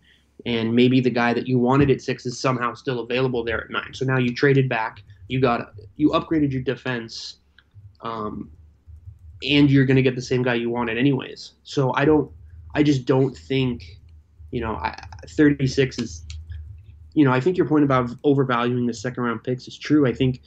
and 0.44 0.74
maybe 0.74 1.00
the 1.00 1.11
guy 1.11 1.33
that 1.33 1.46
you 1.46 1.59
wanted 1.59 1.90
at 1.90 2.03
six 2.03 2.26
is 2.26 2.38
somehow 2.38 2.74
still 2.74 3.00
available 3.00 3.42
there 3.42 3.64
at 3.64 3.70
nine. 3.70 3.94
So 3.94 4.05
now 4.05 4.18
you 4.18 4.35
traded 4.35 4.68
back, 4.68 5.03
you 5.29 5.40
got 5.40 5.72
you 5.96 6.11
upgraded 6.11 6.53
your 6.53 6.62
defense, 6.62 7.37
um, 8.03 8.50
and 9.42 9.70
you're 9.70 9.87
going 9.87 9.96
to 9.96 10.03
get 10.03 10.14
the 10.14 10.22
same 10.22 10.42
guy 10.42 10.55
you 10.55 10.70
wanted 10.70 10.98
anyways. 10.98 11.53
So 11.62 11.94
I 11.94 12.05
don't, 12.05 12.31
I 12.74 12.83
just 12.83 13.05
don't 13.05 13.37
think 13.37 14.00
you 14.50 14.61
know, 14.61 14.81
36 15.29 15.98
is, 15.98 16.24
you 17.14 17.24
know, 17.24 17.33
I 17.33 17.40
think 17.40 17.57
your 17.57 17.66
point 17.66 17.85
about 17.85 18.11
overvaluing 18.24 18.87
the 18.87 18.94
second 18.94 19.22
round 19.22 19.44
picks 19.44 19.66
is 19.68 19.79
true. 19.79 20.07
I 20.07 20.12
think 20.12 20.40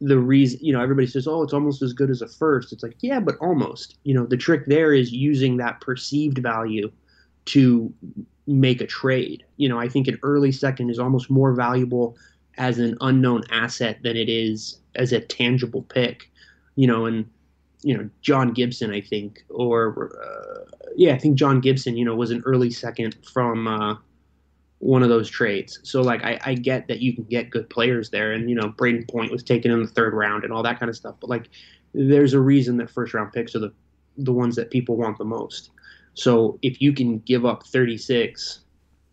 the 0.00 0.18
reason, 0.18 0.60
you 0.62 0.72
know, 0.72 0.80
everybody 0.80 1.06
says, 1.06 1.26
oh, 1.26 1.42
it's 1.42 1.52
almost 1.52 1.82
as 1.82 1.92
good 1.92 2.10
as 2.10 2.22
a 2.22 2.28
first. 2.28 2.72
It's 2.72 2.82
like, 2.82 2.96
yeah, 3.00 3.20
but 3.20 3.36
almost. 3.38 3.98
You 4.04 4.14
know, 4.14 4.26
the 4.26 4.36
trick 4.36 4.66
there 4.66 4.94
is 4.94 5.12
using 5.12 5.56
that 5.58 5.80
perceived 5.80 6.38
value 6.38 6.90
to 7.46 7.92
make 8.46 8.80
a 8.80 8.86
trade. 8.86 9.44
You 9.56 9.68
know, 9.68 9.78
I 9.78 9.88
think 9.88 10.08
an 10.08 10.18
early 10.22 10.52
second 10.52 10.90
is 10.90 10.98
almost 10.98 11.30
more 11.30 11.52
valuable 11.52 12.16
as 12.56 12.78
an 12.78 12.96
unknown 13.00 13.42
asset 13.50 13.98
than 14.02 14.16
it 14.16 14.28
is 14.28 14.80
as 14.94 15.12
a 15.12 15.20
tangible 15.20 15.82
pick. 15.82 16.30
You 16.76 16.86
know, 16.86 17.06
and 17.06 17.28
you 17.82 17.96
know 17.96 18.08
John 18.22 18.52
Gibson, 18.52 18.92
I 18.92 19.00
think, 19.00 19.44
or 19.48 20.16
uh, 20.22 20.70
yeah, 20.96 21.14
I 21.14 21.18
think 21.18 21.36
John 21.36 21.60
Gibson, 21.60 21.96
you 21.96 22.04
know, 22.04 22.14
was 22.14 22.30
an 22.30 22.42
early 22.44 22.70
second 22.70 23.16
from 23.32 23.66
uh, 23.66 23.96
one 24.78 25.02
of 25.02 25.08
those 25.08 25.30
trades. 25.30 25.78
So 25.82 26.02
like 26.02 26.22
I, 26.24 26.38
I 26.44 26.54
get 26.54 26.88
that 26.88 27.00
you 27.00 27.14
can 27.14 27.24
get 27.24 27.50
good 27.50 27.68
players 27.70 28.10
there, 28.10 28.32
and 28.32 28.48
you 28.48 28.56
know 28.56 28.68
Brayden 28.68 29.08
Point 29.10 29.32
was 29.32 29.42
taken 29.42 29.70
in 29.70 29.80
the 29.80 29.88
third 29.88 30.14
round 30.14 30.44
and 30.44 30.52
all 30.52 30.62
that 30.62 30.78
kind 30.78 30.90
of 30.90 30.96
stuff. 30.96 31.16
But 31.20 31.30
like, 31.30 31.48
there's 31.94 32.34
a 32.34 32.40
reason 32.40 32.76
that 32.78 32.90
first 32.90 33.14
round 33.14 33.32
picks 33.32 33.54
are 33.54 33.60
the 33.60 33.72
the 34.16 34.32
ones 34.32 34.56
that 34.56 34.70
people 34.70 34.96
want 34.96 35.18
the 35.18 35.24
most. 35.24 35.70
So 36.14 36.58
if 36.62 36.82
you 36.82 36.92
can 36.92 37.20
give 37.20 37.46
up 37.46 37.66
36 37.66 38.60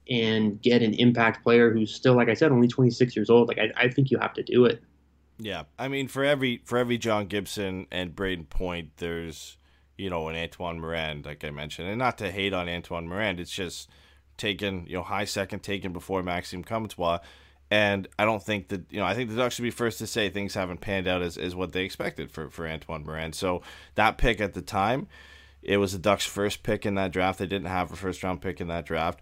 and 0.09 0.61
get 0.61 0.81
an 0.81 0.93
impact 0.95 1.43
player 1.43 1.71
who's 1.71 1.93
still, 1.93 2.15
like 2.15 2.29
I 2.29 2.33
said, 2.33 2.51
only 2.51 2.67
26 2.67 3.15
years 3.15 3.29
old, 3.29 3.47
like 3.47 3.59
I, 3.59 3.71
I 3.77 3.89
think 3.89 4.09
you 4.09 4.17
have 4.19 4.33
to 4.33 4.43
do 4.43 4.65
it. 4.65 4.81
Yeah, 5.39 5.63
I 5.77 5.87
mean, 5.87 6.07
for 6.07 6.23
every 6.23 6.61
for 6.65 6.77
every 6.77 6.97
John 6.97 7.27
Gibson 7.27 7.87
and 7.91 8.15
Brayden 8.15 8.49
Point, 8.49 8.97
there's 8.97 9.57
you 9.97 10.09
know 10.09 10.27
an 10.29 10.35
Antoine 10.35 10.79
Morand, 10.79 11.25
like 11.25 11.43
I 11.43 11.51
mentioned, 11.51 11.89
and 11.89 11.99
not 11.99 12.17
to 12.19 12.31
hate 12.31 12.53
on 12.53 12.67
Antoine 12.67 13.07
Morand, 13.07 13.39
it's 13.39 13.51
just 13.51 13.89
taken, 14.37 14.85
you 14.87 14.95
know, 14.95 15.03
high 15.03 15.25
second 15.25 15.59
taken 15.59 15.91
before 15.91 16.23
Maxime 16.23 16.63
Comtois. 16.63 17.19
And 17.69 18.07
I 18.17 18.23
don't 18.23 18.41
think 18.41 18.69
that, 18.69 18.85
you 18.91 18.99
know, 18.99 19.05
I 19.05 19.13
think 19.13 19.29
the 19.29 19.35
Ducks 19.35 19.55
should 19.55 19.63
be 19.63 19.71
first 19.71 19.99
to 19.99 20.07
say 20.07 20.29
things 20.29 20.53
haven't 20.53 20.79
panned 20.79 21.07
out 21.07 21.21
as, 21.21 21.37
as 21.37 21.53
what 21.53 21.73
they 21.73 21.83
expected 21.83 22.31
for, 22.31 22.49
for 22.49 22.65
Antoine 22.65 23.03
Morand. 23.03 23.35
So 23.35 23.61
that 23.95 24.17
pick 24.17 24.39
at 24.39 24.53
the 24.53 24.61
time, 24.61 25.07
it 25.61 25.77
was 25.77 25.91
the 25.91 25.99
Ducks' 25.99 26.25
first 26.25 26.63
pick 26.63 26.85
in 26.85 26.95
that 26.95 27.11
draft. 27.11 27.39
They 27.39 27.47
didn't 27.47 27.67
have 27.67 27.91
a 27.91 27.97
first 27.97 28.23
round 28.23 28.41
pick 28.41 28.61
in 28.61 28.67
that 28.67 28.85
draft. 28.85 29.19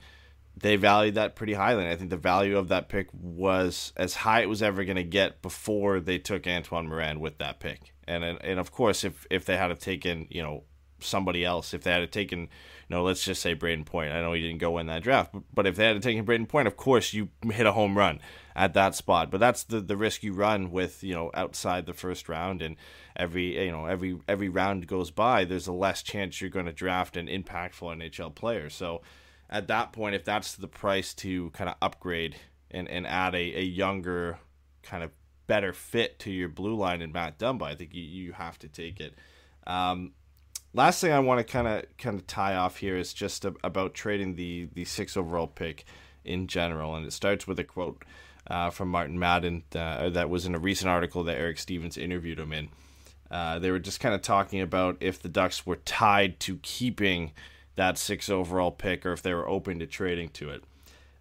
They 0.57 0.77
valued 0.77 1.15
that 1.15 1.35
pretty 1.35 1.53
highly. 1.53 1.83
And 1.83 1.91
I 1.91 1.95
think 1.95 2.09
the 2.09 2.17
value 2.17 2.57
of 2.57 2.69
that 2.69 2.87
pick 2.89 3.07
was 3.11 3.91
as 3.97 4.15
high 4.15 4.41
it 4.41 4.49
was 4.49 4.63
ever 4.63 4.83
going 4.85 4.95
to 4.95 5.03
get 5.03 5.41
before 5.41 5.99
they 5.99 6.17
took 6.17 6.47
Antoine 6.47 6.87
Morand 6.87 7.19
with 7.19 7.37
that 7.39 7.59
pick. 7.59 7.93
And, 8.07 8.23
and 8.23 8.59
of 8.59 8.71
course, 8.71 9.03
if 9.03 9.25
if 9.29 9.45
they 9.45 9.57
had 9.57 9.77
taken, 9.79 10.27
you 10.29 10.41
know, 10.41 10.63
somebody 10.99 11.43
else, 11.43 11.73
if 11.73 11.83
they 11.83 11.91
had 11.91 12.11
taken 12.11 12.49
you 12.87 12.95
know, 12.95 13.03
let's 13.03 13.23
just 13.25 13.41
say 13.41 13.55
Brayden 13.55 13.85
Point. 13.85 14.13
I 14.13 14.21
know 14.21 14.33
he 14.33 14.41
didn't 14.41 14.59
go 14.59 14.77
in 14.77 14.85
that 14.87 15.01
draft, 15.01 15.33
but 15.53 15.65
if 15.65 15.75
they 15.75 15.87
had 15.87 16.01
taken 16.03 16.25
Brayden 16.25 16.47
Point, 16.47 16.67
of 16.67 16.77
course 16.77 17.13
you 17.13 17.29
hit 17.43 17.65
a 17.65 17.71
home 17.71 17.97
run 17.97 18.19
at 18.55 18.75
that 18.75 18.93
spot. 18.93 19.31
But 19.31 19.39
that's 19.39 19.63
the 19.63 19.81
the 19.81 19.97
risk 19.97 20.21
you 20.21 20.33
run 20.33 20.69
with 20.71 21.03
you 21.03 21.15
know 21.15 21.31
outside 21.33 21.87
the 21.87 21.93
first 21.93 22.29
round, 22.29 22.61
and 22.61 22.75
every 23.15 23.63
you 23.63 23.71
know 23.71 23.85
every 23.85 24.19
every 24.27 24.49
round 24.49 24.85
goes 24.85 25.09
by, 25.09 25.45
there's 25.45 25.67
a 25.67 25.73
less 25.73 26.03
chance 26.03 26.39
you're 26.39 26.49
going 26.51 26.67
to 26.67 26.71
draft 26.71 27.17
an 27.17 27.27
impactful 27.27 27.95
NHL 27.97 28.35
player. 28.35 28.69
So 28.69 29.01
at 29.49 29.67
that 29.67 29.93
point, 29.93 30.15
if 30.15 30.25
that's 30.25 30.55
the 30.55 30.67
price 30.67 31.13
to 31.15 31.49
kind 31.51 31.69
of 31.69 31.75
upgrade 31.81 32.35
and 32.71 32.89
and 32.89 33.05
add 33.07 33.35
a, 33.35 33.59
a 33.59 33.63
younger 33.63 34.39
kind 34.83 35.03
of 35.03 35.11
better 35.47 35.73
fit 35.73 36.19
to 36.19 36.31
your 36.31 36.49
blue 36.49 36.75
line 36.75 37.01
and 37.01 37.13
Matt 37.13 37.37
Dumba, 37.37 37.63
I 37.63 37.75
think 37.75 37.93
you, 37.93 38.03
you 38.03 38.33
have 38.33 38.57
to 38.59 38.67
take 38.67 38.99
it. 38.99 39.13
Um, 39.67 40.13
last 40.73 41.01
thing 41.01 41.11
I 41.11 41.19
want 41.19 41.39
to 41.39 41.43
kind 41.43 41.67
of 41.67 41.85
kind 41.97 42.19
of 42.19 42.27
tie 42.27 42.55
off 42.55 42.77
here 42.77 42.97
is 42.97 43.13
just 43.13 43.45
a, 43.45 43.53
about 43.63 43.93
trading 43.93 44.35
the 44.35 44.69
the 44.73 44.85
six 44.85 45.15
overall 45.17 45.47
pick 45.47 45.85
in 46.23 46.47
general, 46.47 46.95
and 46.95 47.05
it 47.05 47.13
starts 47.13 47.47
with 47.47 47.59
a 47.59 47.63
quote 47.63 48.03
uh, 48.47 48.69
from 48.69 48.89
Martin 48.89 49.17
Madden 49.17 49.63
uh, 49.75 50.09
that 50.09 50.29
was 50.29 50.45
in 50.45 50.55
a 50.55 50.59
recent 50.59 50.89
article 50.89 51.23
that 51.23 51.37
Eric 51.37 51.59
Stephens 51.59 51.97
interviewed 51.97 52.39
him 52.39 52.51
in. 52.51 52.69
Uh, 53.31 53.59
they 53.59 53.71
were 53.71 53.79
just 53.79 53.99
kind 53.99 54.13
of 54.13 54.21
talking 54.21 54.61
about 54.61 54.97
if 54.99 55.21
the 55.21 55.29
Ducks 55.29 55.65
were 55.65 55.77
tied 55.77 56.39
to 56.41 56.57
keeping 56.57 57.31
that 57.75 57.97
six 57.97 58.29
overall 58.29 58.71
pick 58.71 59.05
or 59.05 59.13
if 59.13 59.21
they 59.21 59.33
were 59.33 59.47
open 59.47 59.79
to 59.79 59.87
trading 59.87 60.29
to 60.29 60.49
it. 60.49 60.63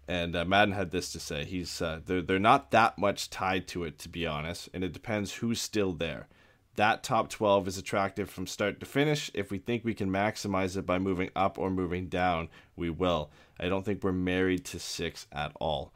And 0.07 0.35
uh, 0.35 0.45
Madden 0.45 0.73
had 0.73 0.91
this 0.91 1.11
to 1.13 1.19
say: 1.19 1.45
He's 1.45 1.81
uh, 1.81 1.99
they're 2.05 2.21
they're 2.21 2.39
not 2.39 2.71
that 2.71 2.97
much 2.97 3.29
tied 3.29 3.67
to 3.69 3.83
it, 3.83 3.97
to 3.99 4.09
be 4.09 4.27
honest, 4.27 4.69
and 4.73 4.83
it 4.83 4.93
depends 4.93 5.35
who's 5.35 5.59
still 5.59 5.93
there 5.93 6.27
that 6.75 7.03
top 7.03 7.29
12 7.29 7.67
is 7.67 7.77
attractive 7.77 8.29
from 8.29 8.47
start 8.47 8.79
to 8.79 8.85
finish. 8.85 9.31
If 9.33 9.49
we 9.49 9.57
think 9.57 9.83
we 9.83 9.93
can 9.93 10.09
maximize 10.09 10.77
it 10.77 10.85
by 10.85 10.99
moving 10.99 11.29
up 11.35 11.57
or 11.57 11.69
moving 11.69 12.07
down, 12.07 12.49
we 12.75 12.89
will. 12.89 13.31
I 13.59 13.69
don't 13.69 13.85
think 13.85 14.03
we're 14.03 14.11
married 14.11 14.65
to 14.65 14.79
six 14.79 15.27
at 15.31 15.53
all, 15.59 15.93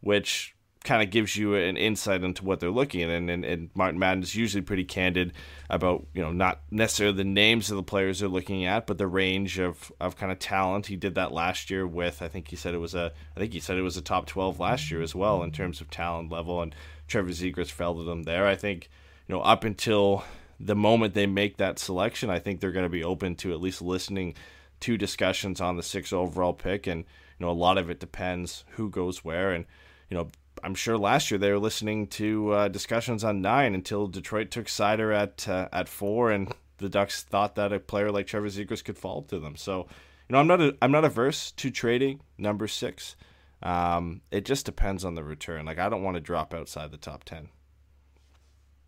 which 0.00 0.55
kind 0.86 1.02
of 1.02 1.10
gives 1.10 1.36
you 1.36 1.54
an 1.54 1.76
insight 1.76 2.24
into 2.24 2.44
what 2.44 2.60
they're 2.60 2.70
looking 2.70 3.02
at. 3.02 3.10
And, 3.10 3.28
and, 3.28 3.44
and 3.44 3.70
Martin 3.74 3.98
Madden 3.98 4.22
is 4.22 4.34
usually 4.34 4.62
pretty 4.62 4.84
candid 4.84 5.34
about, 5.68 6.06
you 6.14 6.22
know, 6.22 6.32
not 6.32 6.62
necessarily 6.70 7.16
the 7.16 7.24
names 7.24 7.70
of 7.70 7.76
the 7.76 7.82
players 7.82 8.20
they're 8.20 8.28
looking 8.28 8.64
at, 8.64 8.86
but 8.86 8.96
the 8.96 9.06
range 9.06 9.58
of, 9.58 9.92
of 10.00 10.16
kind 10.16 10.32
of 10.32 10.38
talent. 10.38 10.86
He 10.86 10.96
did 10.96 11.16
that 11.16 11.32
last 11.32 11.68
year 11.70 11.86
with, 11.86 12.22
I 12.22 12.28
think 12.28 12.48
he 12.48 12.56
said 12.56 12.72
it 12.72 12.78
was 12.78 12.94
a, 12.94 13.12
I 13.36 13.40
think 13.40 13.52
he 13.52 13.60
said 13.60 13.76
it 13.76 13.82
was 13.82 13.98
a 13.98 14.02
top 14.02 14.26
12 14.26 14.58
last 14.58 14.90
year 14.90 15.02
as 15.02 15.14
well 15.14 15.42
in 15.42 15.52
terms 15.52 15.82
of 15.82 15.90
talent 15.90 16.30
level. 16.30 16.62
And 16.62 16.74
Trevor 17.06 17.30
Zegras 17.30 17.70
fell 17.70 17.94
to 17.96 18.02
them 18.02 18.22
there. 18.22 18.46
I 18.46 18.56
think 18.56 18.88
you 19.26 19.34
know, 19.34 19.40
up 19.40 19.64
until 19.64 20.24
the 20.58 20.76
moment 20.76 21.14
they 21.14 21.26
make 21.26 21.56
that 21.56 21.78
selection, 21.78 22.30
I 22.30 22.38
think 22.38 22.60
they're 22.60 22.72
going 22.72 22.86
to 22.86 22.90
be 22.90 23.04
open 23.04 23.34
to 23.36 23.52
at 23.52 23.60
least 23.60 23.82
listening 23.82 24.34
to 24.80 24.96
discussions 24.96 25.60
on 25.60 25.76
the 25.76 25.82
six 25.82 26.12
overall 26.12 26.52
pick. 26.52 26.86
And, 26.86 27.00
you 27.38 27.46
know, 27.46 27.50
a 27.50 27.52
lot 27.52 27.78
of 27.78 27.90
it 27.90 28.00
depends 28.00 28.64
who 28.72 28.88
goes 28.88 29.24
where. 29.24 29.52
And, 29.52 29.64
you 30.08 30.16
know, 30.16 30.28
I'm 30.62 30.74
sure 30.74 30.98
last 30.98 31.30
year 31.30 31.38
they 31.38 31.50
were 31.50 31.58
listening 31.58 32.06
to 32.08 32.50
uh, 32.50 32.68
discussions 32.68 33.24
on 33.24 33.40
nine 33.40 33.74
until 33.74 34.06
Detroit 34.06 34.50
took 34.50 34.66
Seider 34.66 35.14
at 35.14 35.48
uh, 35.48 35.68
at 35.72 35.88
four, 35.88 36.30
and 36.30 36.52
the 36.78 36.88
Ducks 36.88 37.22
thought 37.22 37.54
that 37.54 37.72
a 37.72 37.80
player 37.80 38.10
like 38.10 38.26
Trevor 38.26 38.48
Zegras 38.48 38.84
could 38.84 38.98
fall 38.98 39.22
to 39.22 39.38
them. 39.38 39.56
So, 39.56 39.86
you 40.28 40.32
know, 40.32 40.38
I'm 40.38 40.46
not 40.46 40.60
a, 40.60 40.76
I'm 40.82 40.92
not 40.92 41.04
averse 41.04 41.50
to 41.52 41.70
trading 41.70 42.20
number 42.38 42.68
six. 42.68 43.16
Um, 43.62 44.20
it 44.30 44.44
just 44.44 44.66
depends 44.66 45.04
on 45.04 45.14
the 45.14 45.24
return. 45.24 45.64
Like 45.64 45.78
I 45.78 45.88
don't 45.88 46.02
want 46.02 46.16
to 46.16 46.20
drop 46.20 46.52
outside 46.52 46.90
the 46.90 46.98
top 46.98 47.24
ten. 47.24 47.48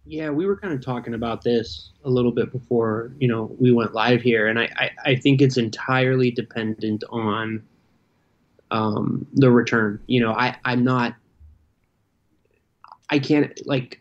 Yeah, 0.05 0.31
we 0.31 0.47
were 0.47 0.57
kind 0.57 0.73
of 0.73 0.83
talking 0.83 1.13
about 1.13 1.43
this 1.43 1.91
a 2.03 2.09
little 2.09 2.33
bit 2.33 2.51
before, 2.51 3.13
you 3.19 3.29
know, 3.29 3.55
we 3.61 3.73
went 3.73 3.93
live 3.93 4.23
here, 4.23 4.47
and 4.47 4.59
I, 4.59 4.71
I, 4.75 4.91
I 5.05 5.15
think 5.17 5.43
it's 5.43 5.59
entirely 5.59 6.31
dependent 6.31 7.05
on 7.11 7.63
um, 8.71 9.27
the 9.35 9.51
return. 9.51 10.01
You 10.07 10.23
know, 10.23 10.33
I, 10.33 10.57
I'm 10.65 10.83
not, 10.83 11.15
I 13.11 13.19
can't, 13.19 13.59
like, 13.67 14.01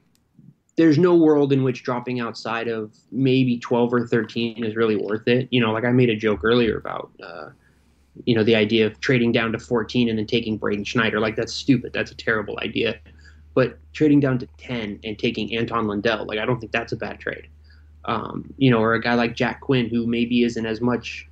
there's 0.77 0.97
no 0.97 1.15
world 1.15 1.51
in 1.51 1.63
which 1.63 1.83
dropping 1.83 2.19
outside 2.19 2.67
of 2.67 2.95
maybe 3.11 3.57
12 3.57 3.93
or 3.93 4.07
13 4.07 4.63
is 4.63 4.75
really 4.75 4.95
worth 4.95 5.27
it. 5.27 5.47
You 5.51 5.59
know, 5.59 5.71
like 5.71 5.83
I 5.83 5.91
made 5.91 6.09
a 6.09 6.15
joke 6.15 6.41
earlier 6.43 6.77
about, 6.77 7.11
uh, 7.21 7.49
you 8.25 8.35
know, 8.35 8.43
the 8.43 8.55
idea 8.55 8.85
of 8.85 8.99
trading 8.99 9.31
down 9.31 9.51
to 9.51 9.59
14 9.59 10.07
and 10.07 10.19
then 10.19 10.27
taking 10.27 10.57
Braden 10.57 10.83
Schneider. 10.83 11.19
Like, 11.19 11.35
that's 11.35 11.53
stupid. 11.53 11.93
That's 11.93 12.11
a 12.11 12.15
terrible 12.15 12.59
idea. 12.61 12.99
But 13.55 13.79
trading 13.91 14.19
down 14.19 14.37
to 14.37 14.47
10 14.59 14.99
and 15.03 15.17
taking 15.17 15.55
Anton 15.57 15.87
Lundell, 15.87 16.27
like 16.27 16.37
I 16.37 16.45
don't 16.45 16.59
think 16.59 16.71
that's 16.71 16.91
a 16.91 16.95
bad 16.95 17.19
trade. 17.19 17.47
Um, 18.05 18.53
you 18.57 18.69
know, 18.69 18.79
or 18.79 18.93
a 18.93 19.01
guy 19.01 19.15
like 19.15 19.35
Jack 19.35 19.61
Quinn, 19.61 19.89
who 19.89 20.05
maybe 20.05 20.43
isn't 20.43 20.65
as 20.65 20.79
much, 20.79 21.27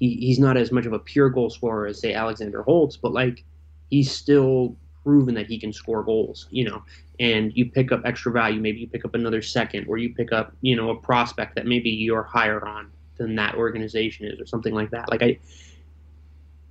he, 0.00 0.16
he's 0.16 0.40
not 0.40 0.56
as 0.56 0.72
much 0.72 0.86
of 0.86 0.92
a 0.92 0.98
pure 0.98 1.30
goal 1.30 1.50
scorer 1.50 1.86
as, 1.86 2.00
say, 2.00 2.14
Alexander 2.14 2.62
Holtz, 2.64 2.96
but 2.96 3.12
like 3.12 3.44
he's 3.90 4.10
still 4.10 4.76
proven 5.04 5.34
that 5.34 5.46
he 5.46 5.58
can 5.58 5.72
score 5.72 6.02
goals, 6.02 6.46
you 6.50 6.64
know, 6.64 6.82
and 7.20 7.52
you 7.56 7.70
pick 7.70 7.92
up 7.92 8.02
extra 8.04 8.32
value. 8.32 8.60
Maybe 8.60 8.80
you 8.80 8.88
pick 8.88 9.04
up 9.04 9.14
another 9.14 9.42
second, 9.42 9.86
or 9.88 9.98
you 9.98 10.14
pick 10.14 10.32
up, 10.32 10.54
you 10.60 10.76
know, 10.76 10.90
a 10.90 10.96
prospect 10.96 11.54
that 11.56 11.66
maybe 11.66 11.90
you're 11.90 12.22
higher 12.22 12.64
on 12.66 12.90
than 13.16 13.34
that 13.36 13.54
organization 13.54 14.26
is, 14.26 14.40
or 14.40 14.46
something 14.46 14.74
like 14.74 14.90
that. 14.90 15.10
Like 15.10 15.22
I, 15.22 15.38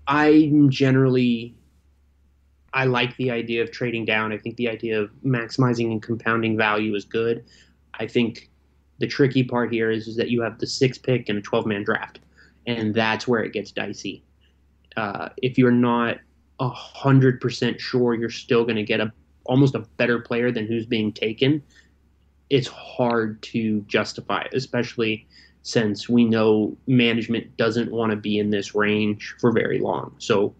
I'm 0.07 0.69
generally 0.69 1.55
I 2.73 2.85
like 2.85 3.15
the 3.17 3.31
idea 3.31 3.63
of 3.63 3.71
trading 3.71 4.05
down. 4.05 4.31
I 4.31 4.37
think 4.37 4.55
the 4.57 4.69
idea 4.69 5.01
of 5.01 5.09
maximizing 5.25 5.91
and 5.91 6.01
compounding 6.01 6.57
value 6.57 6.93
is 6.95 7.05
good. 7.05 7.45
I 7.95 8.07
think 8.07 8.49
the 8.99 9.07
tricky 9.07 9.43
part 9.43 9.71
here 9.71 9.89
is, 9.89 10.07
is 10.07 10.15
that 10.17 10.29
you 10.29 10.41
have 10.41 10.59
the 10.59 10.67
six 10.67 10.97
pick 10.97 11.29
and 11.29 11.39
a 11.39 11.41
12 11.41 11.65
man 11.65 11.83
draft, 11.83 12.19
and 12.65 12.93
that's 12.93 13.27
where 13.27 13.43
it 13.43 13.53
gets 13.53 13.71
dicey. 13.71 14.23
Uh, 14.95 15.29
if 15.37 15.57
you're 15.57 15.71
not 15.71 16.19
hundred 16.59 17.39
percent 17.39 17.79
sure 17.79 18.13
you're 18.13 18.29
still 18.29 18.63
going 18.63 18.75
to 18.75 18.83
get 18.83 18.99
a 18.99 19.11
almost 19.45 19.75
a 19.75 19.79
better 19.97 20.19
player 20.19 20.51
than 20.51 20.67
who's 20.67 20.85
being 20.85 21.11
taken, 21.11 21.63
it's 22.49 22.67
hard 22.67 23.41
to 23.41 23.81
justify, 23.81 24.43
especially 24.53 25.27
since 25.63 26.07
we 26.07 26.25
know 26.25 26.75
management 26.87 27.57
doesn't 27.57 27.91
want 27.91 28.11
to 28.11 28.15
be 28.15 28.39
in 28.39 28.49
this 28.49 28.73
range 28.73 29.35
for 29.39 29.51
very 29.51 29.79
long. 29.79 30.15
So 30.17 30.55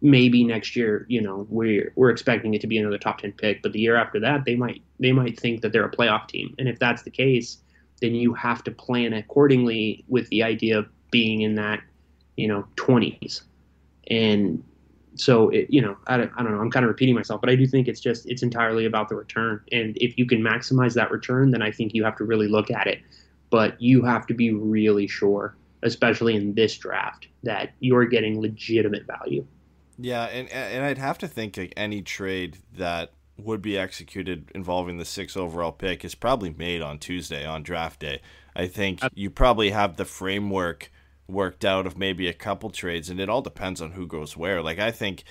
maybe 0.00 0.44
next 0.44 0.76
year, 0.76 1.06
you 1.08 1.20
know, 1.20 1.46
we're 1.48 1.92
we're 1.96 2.10
expecting 2.10 2.54
it 2.54 2.60
to 2.60 2.66
be 2.66 2.78
another 2.78 2.98
top 2.98 3.18
ten 3.18 3.32
pick, 3.32 3.62
but 3.62 3.72
the 3.72 3.80
year 3.80 3.96
after 3.96 4.20
that, 4.20 4.44
they 4.44 4.56
might 4.56 4.82
they 5.00 5.12
might 5.12 5.38
think 5.38 5.62
that 5.62 5.72
they're 5.72 5.84
a 5.84 5.90
playoff 5.90 6.28
team, 6.28 6.54
and 6.58 6.68
if 6.68 6.78
that's 6.78 7.02
the 7.02 7.10
case, 7.10 7.58
then 8.00 8.14
you 8.14 8.34
have 8.34 8.62
to 8.64 8.70
plan 8.70 9.12
accordingly 9.12 10.04
with 10.08 10.28
the 10.28 10.42
idea 10.42 10.78
of 10.78 10.86
being 11.10 11.40
in 11.40 11.54
that, 11.54 11.80
you 12.36 12.46
know, 12.46 12.64
twenties, 12.76 13.42
and 14.10 14.62
so 15.18 15.50
it, 15.50 15.66
you 15.68 15.82
know, 15.82 15.96
I 16.06 16.16
don't, 16.16 16.32
I 16.36 16.42
don't 16.42 16.52
know, 16.52 16.60
I'm 16.60 16.70
kind 16.70 16.84
of 16.84 16.88
repeating 16.88 17.14
myself, 17.14 17.40
but 17.40 17.50
I 17.50 17.56
do 17.56 17.66
think 17.66 17.88
it's 17.88 18.00
just 18.00 18.26
it's 18.26 18.42
entirely 18.42 18.86
about 18.86 19.08
the 19.08 19.16
return, 19.16 19.60
and 19.72 19.96
if 20.00 20.16
you 20.16 20.26
can 20.26 20.40
maximize 20.40 20.94
that 20.94 21.10
return, 21.10 21.50
then 21.50 21.62
I 21.62 21.70
think 21.70 21.94
you 21.94 22.04
have 22.04 22.16
to 22.16 22.24
really 22.24 22.48
look 22.48 22.70
at 22.70 22.86
it, 22.86 23.00
but 23.50 23.80
you 23.80 24.04
have 24.04 24.26
to 24.28 24.34
be 24.34 24.52
really 24.52 25.06
sure, 25.06 25.56
especially 25.82 26.36
in 26.36 26.54
this 26.54 26.76
draft, 26.76 27.28
that 27.42 27.72
you're 27.80 28.06
getting 28.06 28.40
legitimate 28.40 29.06
value. 29.06 29.44
Yeah, 29.98 30.24
and 30.24 30.48
and 30.50 30.84
I'd 30.84 30.98
have 30.98 31.18
to 31.18 31.28
think 31.28 31.56
like 31.56 31.74
any 31.76 32.02
trade 32.02 32.58
that 32.76 33.12
would 33.36 33.62
be 33.62 33.78
executed 33.78 34.50
involving 34.54 34.98
the 34.98 35.04
six 35.04 35.36
overall 35.36 35.72
pick 35.72 36.04
is 36.04 36.14
probably 36.14 36.50
made 36.50 36.82
on 36.82 36.98
Tuesday 36.98 37.44
on 37.44 37.62
draft 37.62 38.00
day. 38.00 38.20
I 38.54 38.66
think 38.66 39.02
uh 39.02 39.08
you 39.14 39.30
probably 39.30 39.70
have 39.70 39.96
the 39.96 40.04
framework 40.04 40.90
worked 41.28 41.64
out 41.64 41.86
of 41.86 41.98
maybe 41.98 42.26
a 42.26 42.32
couple 42.32 42.70
trades, 42.70 43.10
and 43.10 43.20
it 43.20 43.28
all 43.28 43.42
depends 43.42 43.80
on 43.80 43.92
who 43.92 44.06
goes 44.06 44.36
where. 44.36 44.62
Like 44.62 44.78
I 44.78 44.90
think 44.90 45.24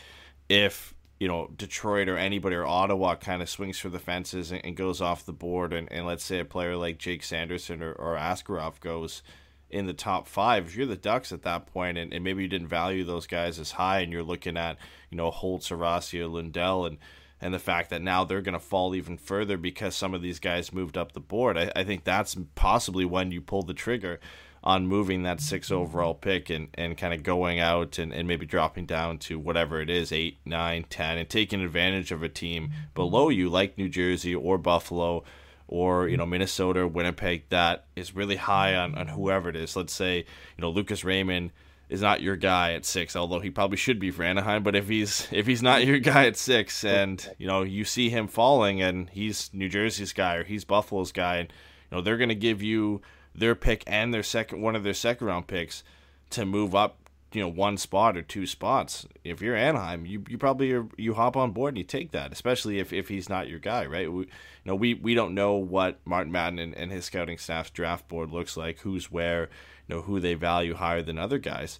if 0.47 0.93
you 1.19 1.27
know 1.27 1.49
Detroit 1.55 2.07
or 2.07 2.17
anybody 2.17 2.55
or 2.55 2.65
Ottawa 2.65 3.15
kind 3.15 3.41
of 3.41 3.49
swings 3.49 3.79
for 3.79 3.89
the 3.89 3.99
fences 3.99 4.51
and, 4.51 4.63
and 4.63 4.77
goes 4.77 5.01
off 5.01 5.25
the 5.25 5.33
board, 5.33 5.73
and, 5.73 5.91
and, 5.91 6.05
let's 6.05 6.23
say 6.23 6.39
a 6.39 6.45
player 6.45 6.75
like 6.75 6.99
Jake 6.99 7.23
Sanderson 7.23 7.81
or, 7.81 7.93
or 7.93 8.15
Askarov 8.15 8.79
goes 8.79 9.23
in 9.69 9.85
the 9.85 9.93
top 9.93 10.27
five, 10.27 10.67
if 10.67 10.77
you're 10.77 10.85
the 10.85 10.95
Ducks 10.95 11.33
at 11.33 11.41
that 11.41 11.65
point, 11.67 11.97
and, 11.97 12.13
and 12.13 12.23
maybe 12.23 12.41
you 12.41 12.47
didn't 12.47 12.69
value 12.69 13.03
those 13.03 13.27
guys 13.27 13.59
as 13.59 13.71
high, 13.71 13.99
and 13.99 14.13
you're 14.13 14.23
looking 14.23 14.55
at 14.55 14.77
you 15.09 15.17
know 15.17 15.31
Holtz, 15.31 15.71
or 15.71 15.77
Rossi, 15.77 16.23
Lundell, 16.23 16.85
and 16.85 16.97
and 17.41 17.53
the 17.53 17.59
fact 17.59 17.89
that 17.89 18.01
now 18.01 18.23
they're 18.23 18.41
going 18.41 18.53
to 18.53 18.59
fall 18.59 18.95
even 18.95 19.17
further 19.17 19.57
because 19.57 19.95
some 19.95 20.13
of 20.13 20.21
these 20.21 20.39
guys 20.39 20.73
moved 20.73 20.97
up 20.97 21.11
the 21.11 21.19
board, 21.19 21.57
I, 21.57 21.71
I 21.75 21.83
think 21.83 22.03
that's 22.03 22.35
possibly 22.55 23.05
when 23.05 23.31
you 23.31 23.41
pull 23.41 23.61
the 23.61 23.75
trigger 23.75 24.19
on 24.67 24.85
moving 24.85 25.23
that 25.23 25.39
six 25.39 25.71
overall 25.71 26.13
pick 26.13 26.49
and, 26.49 26.67
and 26.73 26.97
kind 26.97 27.13
of 27.13 27.23
going 27.23 27.57
out 27.57 27.97
and, 27.97 28.13
and 28.13 28.27
maybe 28.27 28.45
dropping 28.45 28.85
down 28.85 29.17
to 29.17 29.39
whatever 29.39 29.79
it 29.79 29.89
is, 29.89 30.11
eight, 30.11 30.37
nine, 30.43 30.83
ten, 30.89 31.17
and 31.17 31.29
taking 31.29 31.61
advantage 31.61 32.11
of 32.11 32.21
a 32.21 32.27
team 32.27 32.69
below 32.93 33.29
you 33.29 33.47
like 33.47 33.77
New 33.77 33.87
Jersey 33.87 34.35
or 34.35 34.57
Buffalo 34.57 35.23
or, 35.69 36.09
you 36.09 36.17
know, 36.17 36.25
Minnesota 36.25 36.85
Winnipeg 36.85 37.43
that 37.47 37.85
is 37.95 38.13
really 38.13 38.35
high 38.35 38.75
on, 38.75 38.93
on 38.95 39.07
whoever 39.07 39.47
it 39.47 39.55
is. 39.55 39.73
Let's 39.77 39.93
say, 39.93 40.17
you 40.17 40.61
know, 40.61 40.69
Lucas 40.69 41.05
Raymond 41.05 41.53
is 41.87 42.01
not 42.01 42.21
your 42.21 42.35
guy 42.35 42.73
at 42.73 42.83
six, 42.83 43.15
although 43.15 43.39
he 43.39 43.49
probably 43.49 43.77
should 43.77 44.01
be 44.01 44.11
for 44.11 44.23
Anaheim. 44.23 44.63
But 44.63 44.75
if 44.75 44.89
he's 44.89 45.29
if 45.31 45.47
he's 45.47 45.63
not 45.63 45.85
your 45.85 45.99
guy 45.99 46.25
at 46.25 46.35
six, 46.35 46.83
and 46.83 47.25
you 47.37 47.47
know 47.47 47.63
you 47.63 47.85
see 47.85 48.09
him 48.09 48.27
falling, 48.27 48.81
and 48.81 49.09
he's 49.09 49.49
New 49.53 49.69
Jersey's 49.69 50.11
guy 50.11 50.35
or 50.35 50.43
he's 50.43 50.65
Buffalo's 50.65 51.13
guy, 51.13 51.37
and 51.37 51.53
you 51.89 51.95
know 51.95 52.03
they're 52.03 52.17
going 52.17 52.27
to 52.27 52.35
give 52.35 52.61
you 52.61 53.01
their 53.37 53.55
pick 53.55 53.83
and 53.87 54.13
their 54.13 54.23
second 54.23 54.61
one 54.61 54.75
of 54.75 54.83
their 54.83 54.93
second 54.93 55.27
round 55.27 55.47
picks 55.47 55.83
to 56.31 56.45
move 56.45 56.75
up 56.75 56.97
you 57.33 57.41
know 57.41 57.47
one 57.47 57.77
spot 57.77 58.17
or 58.17 58.21
two 58.21 58.47
spots. 58.47 59.05
If 59.23 59.41
you're 59.41 59.55
anaheim 59.55 60.05
you, 60.05 60.23
you 60.27 60.37
probably 60.37 60.73
are, 60.73 60.87
you 60.97 61.13
hop 61.13 61.37
on 61.37 61.51
board 61.51 61.73
and 61.73 61.77
you 61.77 61.83
take 61.83 62.11
that 62.11 62.31
especially 62.31 62.79
if, 62.79 62.91
if 62.93 63.07
he's 63.09 63.29
not 63.29 63.47
your 63.47 63.59
guy 63.59 63.85
right? 63.85 64.11
We, 64.11 64.23
you 64.23 64.29
know 64.65 64.75
we, 64.75 64.93
we 64.95 65.13
don't 65.13 65.35
know 65.35 65.55
what 65.55 65.99
martin 66.05 66.31
madden 66.31 66.59
and, 66.59 66.73
and 66.75 66.91
his 66.91 67.05
scouting 67.05 67.37
staff's 67.37 67.69
draft 67.69 68.07
board 68.07 68.31
looks 68.31 68.57
like 68.57 68.79
who's 68.79 69.11
where 69.11 69.49
you 69.87 69.95
know 69.95 70.01
who 70.01 70.19
they 70.19 70.33
value 70.33 70.73
higher 70.73 71.01
than 71.01 71.17
other 71.17 71.37
guys. 71.37 71.79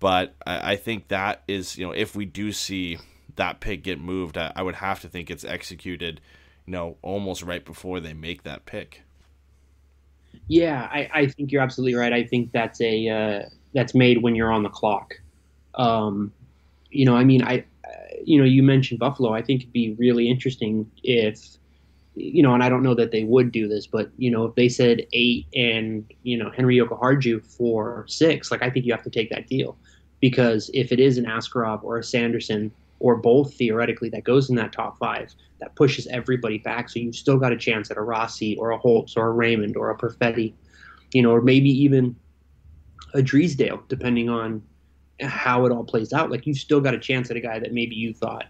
But 0.00 0.34
I, 0.46 0.72
I 0.72 0.76
think 0.76 1.08
that 1.08 1.42
is 1.46 1.76
you 1.78 1.86
know 1.86 1.92
if 1.92 2.16
we 2.16 2.24
do 2.24 2.52
see 2.52 2.98
that 3.36 3.60
pick 3.60 3.84
get 3.84 4.00
moved 4.00 4.36
I, 4.36 4.52
I 4.56 4.62
would 4.62 4.76
have 4.76 5.00
to 5.02 5.08
think 5.08 5.30
it's 5.30 5.44
executed 5.44 6.20
you 6.66 6.72
know 6.72 6.96
almost 7.02 7.42
right 7.42 7.64
before 7.64 8.00
they 8.00 8.14
make 8.14 8.42
that 8.42 8.66
pick 8.66 9.02
yeah, 10.48 10.88
I, 10.90 11.10
I 11.12 11.26
think 11.26 11.52
you're 11.52 11.62
absolutely 11.62 11.94
right. 11.94 12.12
I 12.12 12.24
think 12.24 12.52
that's 12.52 12.80
a 12.80 13.08
uh, 13.08 13.48
that's 13.74 13.94
made 13.94 14.22
when 14.22 14.34
you're 14.34 14.52
on 14.52 14.62
the 14.62 14.68
clock. 14.68 15.14
Um, 15.74 16.32
you 16.90 17.04
know, 17.04 17.16
I 17.16 17.24
mean, 17.24 17.42
I, 17.42 17.64
you 18.24 18.38
know, 18.38 18.44
you 18.44 18.62
mentioned 18.62 18.98
Buffalo. 18.98 19.32
I 19.32 19.42
think 19.42 19.62
it'd 19.62 19.72
be 19.72 19.94
really 19.98 20.28
interesting 20.28 20.90
if, 21.02 21.40
you 22.14 22.42
know, 22.42 22.54
and 22.54 22.62
I 22.62 22.68
don't 22.68 22.82
know 22.82 22.94
that 22.94 23.12
they 23.12 23.24
would 23.24 23.52
do 23.52 23.68
this, 23.68 23.86
but 23.86 24.10
you 24.16 24.30
know, 24.30 24.46
if 24.46 24.54
they 24.54 24.68
said 24.68 25.06
eight 25.12 25.46
and 25.54 26.04
you 26.22 26.36
know 26.36 26.50
Henri 26.56 26.76
Jokiharju 26.76 27.44
for 27.44 28.04
six, 28.08 28.50
like 28.50 28.62
I 28.62 28.70
think 28.70 28.86
you 28.86 28.92
have 28.92 29.04
to 29.04 29.10
take 29.10 29.30
that 29.30 29.46
deal 29.46 29.76
because 30.20 30.70
if 30.74 30.90
it 30.92 30.98
is 30.98 31.18
an 31.18 31.26
Askarov 31.26 31.84
or 31.84 31.98
a 31.98 32.04
Sanderson 32.04 32.72
or 33.00 33.16
both 33.16 33.54
theoretically 33.54 34.08
that 34.10 34.24
goes 34.24 34.50
in 34.50 34.56
that 34.56 34.72
top 34.72 34.98
five 34.98 35.34
that 35.60 35.74
pushes 35.76 36.06
everybody 36.08 36.58
back. 36.58 36.88
So 36.88 36.98
you've 36.98 37.14
still 37.14 37.36
got 37.36 37.52
a 37.52 37.56
chance 37.56 37.90
at 37.90 37.96
a 37.96 38.00
Rossi 38.00 38.56
or 38.56 38.70
a 38.70 38.78
Holtz 38.78 39.16
or 39.16 39.28
a 39.28 39.32
Raymond 39.32 39.76
or 39.76 39.90
a 39.90 39.96
Perfetti, 39.96 40.54
you 41.12 41.22
know, 41.22 41.30
or 41.30 41.40
maybe 41.40 41.70
even 41.70 42.16
a 43.14 43.22
Drysdale, 43.22 43.82
depending 43.88 44.28
on 44.28 44.62
how 45.20 45.66
it 45.66 45.72
all 45.72 45.84
plays 45.84 46.12
out. 46.12 46.30
Like 46.30 46.46
you've 46.46 46.58
still 46.58 46.80
got 46.80 46.94
a 46.94 46.98
chance 46.98 47.30
at 47.30 47.36
a 47.36 47.40
guy 47.40 47.58
that 47.58 47.72
maybe 47.72 47.94
you 47.94 48.12
thought 48.12 48.46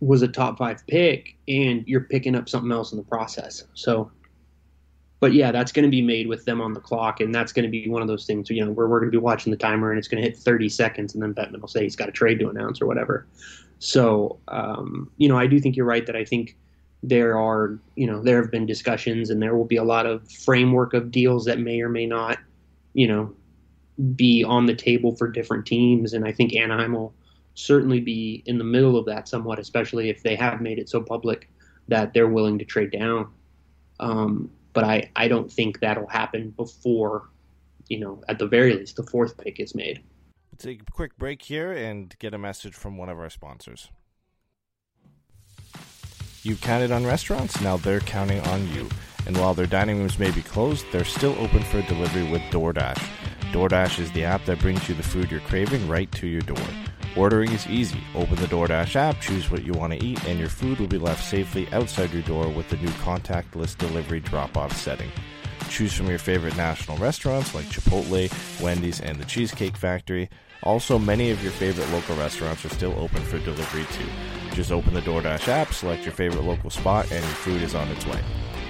was 0.00 0.22
a 0.22 0.28
top 0.28 0.58
five 0.58 0.84
pick 0.88 1.36
and 1.46 1.86
you're 1.86 2.02
picking 2.02 2.34
up 2.34 2.48
something 2.48 2.72
else 2.72 2.92
in 2.92 2.98
the 2.98 3.04
process. 3.04 3.64
So 3.74 4.10
but 5.22 5.34
yeah, 5.34 5.52
that's 5.52 5.70
going 5.70 5.84
to 5.84 5.88
be 5.88 6.02
made 6.02 6.26
with 6.26 6.44
them 6.46 6.60
on 6.60 6.72
the 6.72 6.80
clock, 6.80 7.20
and 7.20 7.32
that's 7.32 7.52
going 7.52 7.62
to 7.62 7.70
be 7.70 7.88
one 7.88 8.02
of 8.02 8.08
those 8.08 8.26
things. 8.26 8.50
You 8.50 8.64
know, 8.64 8.72
where 8.72 8.88
we're 8.88 8.98
going 8.98 9.12
to 9.12 9.16
be 9.16 9.22
watching 9.22 9.52
the 9.52 9.56
timer, 9.56 9.92
and 9.92 9.96
it's 9.96 10.08
going 10.08 10.20
to 10.20 10.28
hit 10.28 10.36
30 10.36 10.68
seconds, 10.68 11.14
and 11.14 11.22
then 11.22 11.32
Bettman 11.32 11.60
will 11.60 11.68
say 11.68 11.84
he's 11.84 11.94
got 11.94 12.08
a 12.08 12.12
trade 12.12 12.40
to 12.40 12.48
announce 12.48 12.82
or 12.82 12.86
whatever. 12.86 13.28
So, 13.78 14.40
um, 14.48 15.12
you 15.18 15.28
know, 15.28 15.38
I 15.38 15.46
do 15.46 15.60
think 15.60 15.76
you're 15.76 15.86
right 15.86 16.04
that 16.06 16.16
I 16.16 16.24
think 16.24 16.56
there 17.04 17.38
are, 17.38 17.78
you 17.94 18.04
know, 18.04 18.20
there 18.20 18.42
have 18.42 18.50
been 18.50 18.66
discussions, 18.66 19.30
and 19.30 19.40
there 19.40 19.54
will 19.54 19.64
be 19.64 19.76
a 19.76 19.84
lot 19.84 20.06
of 20.06 20.28
framework 20.28 20.92
of 20.92 21.12
deals 21.12 21.44
that 21.44 21.60
may 21.60 21.80
or 21.80 21.88
may 21.88 22.04
not, 22.04 22.38
you 22.94 23.06
know, 23.06 23.32
be 24.16 24.42
on 24.42 24.66
the 24.66 24.74
table 24.74 25.14
for 25.14 25.28
different 25.28 25.66
teams, 25.66 26.14
and 26.14 26.24
I 26.24 26.32
think 26.32 26.52
Anaheim 26.56 26.94
will 26.94 27.14
certainly 27.54 28.00
be 28.00 28.42
in 28.46 28.58
the 28.58 28.64
middle 28.64 28.96
of 28.96 29.06
that 29.06 29.28
somewhat, 29.28 29.60
especially 29.60 30.10
if 30.10 30.24
they 30.24 30.34
have 30.34 30.60
made 30.60 30.80
it 30.80 30.88
so 30.88 31.00
public 31.00 31.48
that 31.86 32.12
they're 32.12 32.26
willing 32.26 32.58
to 32.58 32.64
trade 32.64 32.90
down. 32.90 33.28
Um, 34.00 34.50
but 34.72 34.84
I, 34.84 35.10
I 35.16 35.28
don't 35.28 35.50
think 35.50 35.80
that'll 35.80 36.06
happen 36.06 36.50
before, 36.50 37.28
you 37.88 38.00
know, 38.00 38.22
at 38.28 38.38
the 38.38 38.46
very 38.46 38.74
least, 38.74 38.96
the 38.96 39.02
fourth 39.04 39.36
pick 39.38 39.60
is 39.60 39.74
made. 39.74 40.02
Let's 40.52 40.64
take 40.64 40.82
a 40.82 40.92
quick 40.92 41.16
break 41.16 41.42
here 41.42 41.72
and 41.72 42.14
get 42.18 42.34
a 42.34 42.38
message 42.38 42.74
from 42.74 42.96
one 42.96 43.08
of 43.08 43.18
our 43.18 43.30
sponsors. 43.30 43.88
You've 46.42 46.60
counted 46.60 46.90
on 46.90 47.06
restaurants, 47.06 47.60
now 47.60 47.76
they're 47.76 48.00
counting 48.00 48.40
on 48.40 48.68
you. 48.74 48.88
And 49.26 49.36
while 49.36 49.54
their 49.54 49.66
dining 49.66 49.98
rooms 49.98 50.18
may 50.18 50.32
be 50.32 50.42
closed, 50.42 50.84
they're 50.90 51.04
still 51.04 51.36
open 51.38 51.62
for 51.62 51.80
delivery 51.82 52.28
with 52.28 52.42
DoorDash. 52.50 53.00
DoorDash 53.52 54.00
is 54.00 54.10
the 54.12 54.24
app 54.24 54.44
that 54.46 54.58
brings 54.58 54.88
you 54.88 54.96
the 54.96 55.02
food 55.02 55.30
you're 55.30 55.40
craving 55.40 55.86
right 55.86 56.10
to 56.12 56.26
your 56.26 56.40
door. 56.40 56.56
Ordering 57.16 57.52
is 57.52 57.66
easy. 57.66 58.00
Open 58.14 58.36
the 58.36 58.46
DoorDash 58.46 58.96
app, 58.96 59.20
choose 59.20 59.50
what 59.50 59.64
you 59.64 59.72
want 59.74 59.92
to 59.92 60.02
eat, 60.02 60.24
and 60.24 60.38
your 60.38 60.48
food 60.48 60.80
will 60.80 60.86
be 60.86 60.98
left 60.98 61.22
safely 61.22 61.68
outside 61.72 62.12
your 62.12 62.22
door 62.22 62.48
with 62.48 62.68
the 62.70 62.78
new 62.78 62.88
contactless 62.88 63.76
delivery 63.76 64.20
drop 64.20 64.56
off 64.56 64.74
setting. 64.74 65.10
Choose 65.68 65.92
from 65.92 66.08
your 66.08 66.18
favorite 66.18 66.56
national 66.56 66.96
restaurants 66.96 67.54
like 67.54 67.66
Chipotle, 67.66 68.30
Wendy's, 68.62 69.00
and 69.00 69.18
the 69.18 69.26
Cheesecake 69.26 69.76
Factory. 69.76 70.30
Also, 70.62 70.98
many 70.98 71.30
of 71.30 71.42
your 71.42 71.52
favorite 71.52 71.90
local 71.90 72.16
restaurants 72.16 72.64
are 72.64 72.70
still 72.70 72.94
open 72.98 73.22
for 73.22 73.38
delivery 73.40 73.84
too. 73.92 74.08
Just 74.54 74.72
open 74.72 74.94
the 74.94 75.02
DoorDash 75.02 75.48
app, 75.48 75.72
select 75.74 76.04
your 76.04 76.14
favorite 76.14 76.44
local 76.44 76.70
spot, 76.70 77.10
and 77.12 77.22
your 77.24 77.34
food 77.34 77.62
is 77.62 77.74
on 77.74 77.88
its 77.88 78.06
way. 78.06 78.20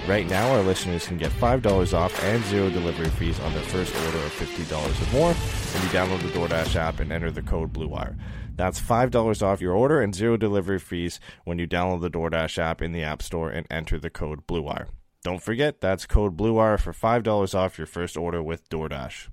Right 0.05 0.27
now, 0.29 0.51
our 0.51 0.61
listeners 0.63 1.07
can 1.07 1.17
get 1.17 1.31
$5 1.31 1.93
off 1.97 2.23
and 2.25 2.43
zero 2.45 2.69
delivery 2.69 3.07
fees 3.07 3.39
on 3.39 3.53
their 3.53 3.63
first 3.63 3.95
order 4.05 4.17
of 4.17 4.33
$50 4.33 4.71
or 4.73 5.13
more 5.13 5.33
when 5.33 5.83
you 5.83 5.89
download 5.89 6.21
the 6.21 6.37
DoorDash 6.37 6.75
app 6.75 6.99
and 6.99 7.09
enter 7.09 7.31
the 7.31 7.41
code 7.41 7.71
BLUEWIRE. 7.71 8.17
That's 8.57 8.81
$5 8.81 9.41
off 9.41 9.61
your 9.61 9.73
order 9.73 10.01
and 10.01 10.13
zero 10.13 10.35
delivery 10.35 10.79
fees 10.79 11.21
when 11.45 11.57
you 11.57 11.65
download 11.65 12.01
the 12.01 12.11
DoorDash 12.11 12.57
app 12.57 12.81
in 12.81 12.91
the 12.91 13.01
App 13.01 13.21
Store 13.21 13.49
and 13.49 13.65
enter 13.71 13.97
the 13.97 14.09
code 14.09 14.45
BLUEWIRE. 14.45 14.87
Don't 15.23 15.41
forget, 15.41 15.79
that's 15.79 16.05
code 16.05 16.35
BLUEWIRE 16.35 16.81
for 16.81 16.91
$5 16.91 17.55
off 17.55 17.77
your 17.77 17.87
first 17.87 18.17
order 18.17 18.43
with 18.43 18.67
DoorDash. 18.67 19.29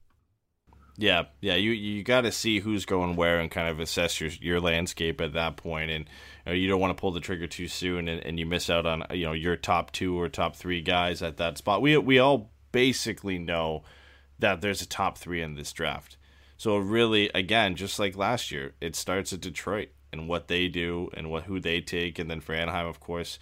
Yeah, 0.96 1.24
yeah, 1.40 1.54
you 1.54 1.70
you 1.70 2.02
got 2.02 2.22
to 2.22 2.32
see 2.32 2.60
who's 2.60 2.84
going 2.84 3.16
where 3.16 3.40
and 3.40 3.50
kind 3.50 3.68
of 3.68 3.80
assess 3.80 4.20
your 4.20 4.28
your 4.40 4.60
landscape 4.60 5.20
at 5.22 5.32
that 5.32 5.56
point, 5.56 5.90
and 5.90 6.04
you, 6.46 6.50
know, 6.50 6.56
you 6.56 6.68
don't 6.68 6.80
want 6.80 6.96
to 6.96 7.00
pull 7.00 7.12
the 7.12 7.20
trigger 7.20 7.46
too 7.46 7.68
soon 7.68 8.08
and, 8.08 8.24
and 8.24 8.38
you 8.38 8.46
miss 8.46 8.70
out 8.70 8.86
on 8.86 9.04
you 9.12 9.26
know 9.26 9.32
your 9.32 9.56
top 9.56 9.92
two 9.92 10.18
or 10.18 10.28
top 10.28 10.56
three 10.56 10.80
guys 10.80 11.22
at 11.22 11.36
that 11.38 11.58
spot. 11.58 11.82
We 11.82 11.96
we 11.98 12.18
all 12.18 12.50
basically 12.72 13.38
know 13.38 13.82
that 14.38 14.60
there's 14.60 14.82
a 14.82 14.86
top 14.86 15.18
three 15.18 15.42
in 15.42 15.54
this 15.54 15.72
draft, 15.72 16.16
so 16.56 16.76
really 16.76 17.30
again, 17.34 17.74
just 17.76 17.98
like 17.98 18.16
last 18.16 18.50
year, 18.50 18.74
it 18.80 18.96
starts 18.96 19.32
at 19.32 19.40
Detroit 19.40 19.90
and 20.12 20.28
what 20.28 20.48
they 20.48 20.68
do 20.68 21.10
and 21.14 21.30
what 21.30 21.44
who 21.44 21.60
they 21.60 21.80
take, 21.80 22.18
and 22.18 22.30
then 22.30 22.40
for 22.40 22.54
Anaheim, 22.54 22.86
of 22.86 23.00
course. 23.00 23.38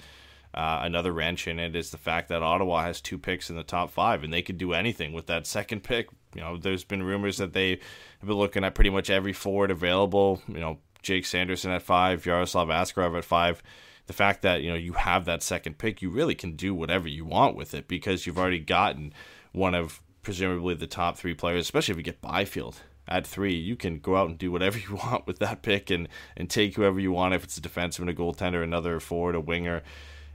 Uh, 0.55 0.81
another 0.83 1.13
wrench 1.13 1.47
in 1.47 1.59
it 1.59 1.77
is 1.77 1.91
the 1.91 1.99
fact 1.99 2.31
that 2.31 2.43
Ottawa 2.43 2.83
has 2.83 3.03
two 3.03 3.19
picks 3.19 3.51
in 3.51 3.55
the 3.55 3.63
top 3.63 3.91
five, 3.91 4.25
and 4.25 4.33
they 4.33 4.41
could 4.41 4.57
do 4.57 4.73
anything 4.73 5.13
with 5.13 5.27
that 5.27 5.47
second 5.47 5.85
pick 5.85 6.09
you 6.35 6.41
know, 6.43 6.57
there's 6.57 6.85
been 6.85 7.03
rumors 7.03 7.39
that 7.39 7.53
they 7.53 7.71
have 7.71 8.27
been 8.27 8.37
looking 8.37 8.65
at 8.65 8.75
pretty 8.75 8.91
much 8.91 9.11
every 9.11 9.33
forward 9.33 9.71
available. 9.71 10.43
You 10.47 10.61
know, 10.61 10.79
Jake 11.03 11.27
Sanderson 11.27 11.71
at 11.71 11.83
five, 11.83 12.25
Yaroslav 12.25 12.69
Askarov 12.69 13.17
at 13.17 13.25
five. 13.25 13.63
The 14.07 14.13
fact 14.13 14.43
that 14.43 14.63
you 14.63 14.71
know 14.71 14.77
you 14.77 14.95
have 14.95 15.27
that 15.27 15.43
second 15.43 15.79
pick, 15.79 16.01
you 16.03 16.11
really 16.11 16.35
can 16.35 16.57
do 16.57 16.75
whatever 16.75 17.09
you 17.09 17.25
want 17.25 17.57
with 17.57 17.75
it 17.75 17.89
because 17.89 18.27
you've 18.27 18.39
already 18.39 18.59
gotten 18.59 19.13
one 19.53 19.75
of 19.75 20.01
presumably 20.23 20.75
the 20.75 20.87
top 20.87 21.17
three 21.17 21.35
players. 21.35 21.63
Especially 21.63 21.93
if 21.93 21.99
you 21.99 22.05
get 22.05 22.21
Byfield 22.21 22.81
at 23.07 23.27
three, 23.27 23.55
you 23.55 23.77
can 23.77 23.99
go 23.99 24.17
out 24.17 24.29
and 24.29 24.39
do 24.39 24.51
whatever 24.51 24.79
you 24.91 24.97
want 24.97 25.27
with 25.27 25.39
that 25.41 25.63
pick 25.63 25.91
and 25.91 26.09
and 26.37 26.49
take 26.49 26.75
whoever 26.75 26.99
you 26.99 27.13
want. 27.13 27.35
If 27.35 27.45
it's 27.45 27.59
a 27.59 27.63
defenseman, 27.63 28.11
a 28.11 28.15
goaltender, 28.15 28.63
another 28.63 29.01
forward, 29.01 29.35
a 29.35 29.41
winger 29.41 29.83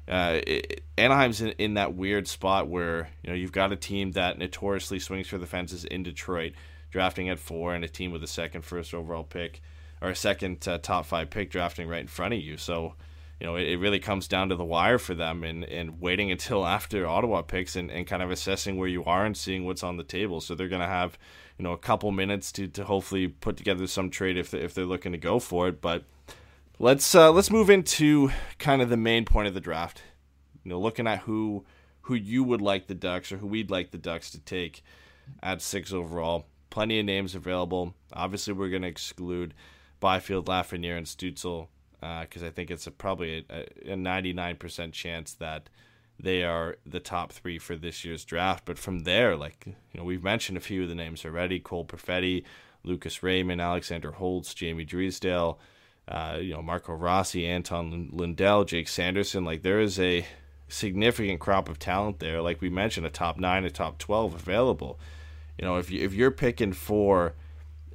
uh, 0.07 0.41
it, 0.45 0.83
Anaheim's 0.97 1.41
in, 1.41 1.49
in 1.51 1.75
that 1.75 1.93
weird 1.95 2.27
spot 2.27 2.67
where 2.67 3.09
you 3.23 3.29
know 3.29 3.35
you've 3.35 3.51
got 3.51 3.71
a 3.71 3.75
team 3.75 4.11
that 4.13 4.37
notoriously 4.37 4.99
swings 4.99 5.27
for 5.27 5.37
the 5.37 5.45
fences 5.45 5.85
in 5.85 6.03
Detroit, 6.03 6.53
drafting 6.91 7.29
at 7.29 7.39
four, 7.39 7.73
and 7.73 7.83
a 7.83 7.87
team 7.87 8.11
with 8.11 8.23
a 8.23 8.27
second 8.27 8.63
first 8.63 8.93
overall 8.93 9.23
pick 9.23 9.61
or 10.03 10.13
second 10.13 10.67
uh, 10.67 10.77
top 10.77 11.05
five 11.05 11.29
pick 11.29 11.49
drafting 11.49 11.87
right 11.87 12.01
in 12.01 12.07
front 12.07 12.33
of 12.33 12.41
you. 12.41 12.57
So 12.57 12.95
you 13.39 13.47
know 13.47 13.55
it, 13.55 13.67
it, 13.67 13.77
really 13.77 13.99
comes 13.99 14.27
down 14.27 14.49
to 14.49 14.55
the 14.55 14.65
wire 14.65 14.99
for 14.99 15.15
them 15.15 15.43
and, 15.43 15.63
and 15.63 15.99
waiting 15.99 16.29
until 16.35 16.65
after 16.65 17.07
Ottawa 17.07 17.41
picks 17.41 17.75
and, 17.75 17.89
and 17.89 18.05
kind 18.05 18.21
of 18.21 18.29
assessing 18.29 18.77
where 18.77 18.87
you 18.87 19.03
are 19.05 19.25
and 19.25 19.35
seeing 19.35 19.65
what's 19.65 19.83
on 19.83 19.97
the 19.97 20.03
table. 20.03 20.41
So 20.41 20.53
they're 20.53 20.67
going 20.67 20.81
to 20.81 20.87
have 20.87 21.17
you 21.57 21.63
know 21.63 21.71
a 21.71 21.77
couple 21.77 22.11
minutes 22.11 22.51
to, 22.53 22.67
to 22.67 22.83
hopefully 22.83 23.29
put 23.29 23.57
together 23.57 23.87
some 23.87 24.09
trade 24.09 24.37
if, 24.37 24.51
they, 24.51 24.59
if 24.59 24.73
they're 24.73 24.85
looking 24.85 25.13
to 25.13 25.17
go 25.17 25.39
for 25.39 25.67
it, 25.69 25.81
but 25.81 26.03
let's 26.79 27.15
uh, 27.15 27.31
let's 27.31 27.49
move 27.49 27.69
into 27.69 28.29
kind 28.59 28.81
of 28.81 28.89
the 28.89 28.97
main 28.97 29.25
point 29.25 29.47
of 29.47 29.53
the 29.53 29.61
draft. 29.61 30.03
You 30.63 30.69
know, 30.69 30.79
looking 30.79 31.07
at 31.07 31.19
who 31.19 31.65
who 32.01 32.15
you 32.15 32.43
would 32.43 32.61
like 32.61 32.87
the 32.87 32.95
Ducks 32.95 33.31
or 33.31 33.37
who 33.37 33.47
we'd 33.47 33.71
like 33.71 33.91
the 33.91 33.97
Ducks 33.97 34.29
to 34.31 34.39
take 34.39 34.83
at 35.41 35.61
six 35.61 35.93
overall. 35.93 36.47
Plenty 36.69 36.99
of 36.99 37.05
names 37.05 37.35
available. 37.35 37.93
Obviously, 38.11 38.53
we're 38.53 38.69
going 38.69 38.81
to 38.81 38.87
exclude 38.87 39.53
Byfield, 40.03 40.47
Lafreniere, 40.47 40.97
and 40.97 41.07
Stützle 41.07 41.67
because 42.21 42.43
uh, 42.43 42.47
I 42.47 42.49
think 42.49 42.69
it's 42.69 42.85
a, 42.85 42.91
probably 42.91 43.45
a, 43.49 43.61
a 43.93 43.95
99% 43.95 44.91
chance 44.91 45.33
that 45.35 45.69
they 46.19 46.43
are 46.43 46.75
the 46.85 46.99
top 46.99 47.31
three 47.31 47.57
for 47.57 47.77
this 47.77 48.03
year's 48.03 48.25
draft. 48.25 48.65
But 48.65 48.77
from 48.77 48.99
there, 48.99 49.37
like 49.37 49.63
you 49.65 49.73
know, 49.95 50.03
we've 50.03 50.21
mentioned 50.23 50.57
a 50.57 50.61
few 50.61 50.83
of 50.83 50.89
the 50.89 50.95
names 50.95 51.23
already: 51.23 51.61
Cole 51.61 51.85
Perfetti, 51.85 52.43
Lucas 52.83 53.23
Raymond, 53.23 53.61
Alexander 53.61 54.11
Holtz, 54.11 54.53
Jamie 54.53 54.83
Drysdale, 54.83 55.57
uh, 56.09 56.37
you 56.41 56.53
know, 56.53 56.61
Marco 56.61 56.91
Rossi, 56.93 57.45
Anton 57.47 58.09
Lundell, 58.11 58.65
Jake 58.65 58.89
Sanderson. 58.89 59.45
Like 59.45 59.61
there 59.61 59.79
is 59.79 59.97
a 60.01 60.25
significant 60.67 61.39
crop 61.39 61.69
of 61.69 61.79
talent 61.79 62.19
there. 62.19 62.41
Like 62.41 62.59
we 62.59 62.69
mentioned, 62.69 63.05
a 63.05 63.09
top 63.09 63.39
nine, 63.39 63.63
a 63.63 63.71
top 63.71 63.99
twelve 63.99 64.35
available. 64.35 64.99
You 65.57 65.65
know, 65.65 65.77
if 65.77 65.89
you 65.89 66.03
if 66.03 66.13
you're 66.13 66.31
picking 66.31 66.73
for 66.73 67.35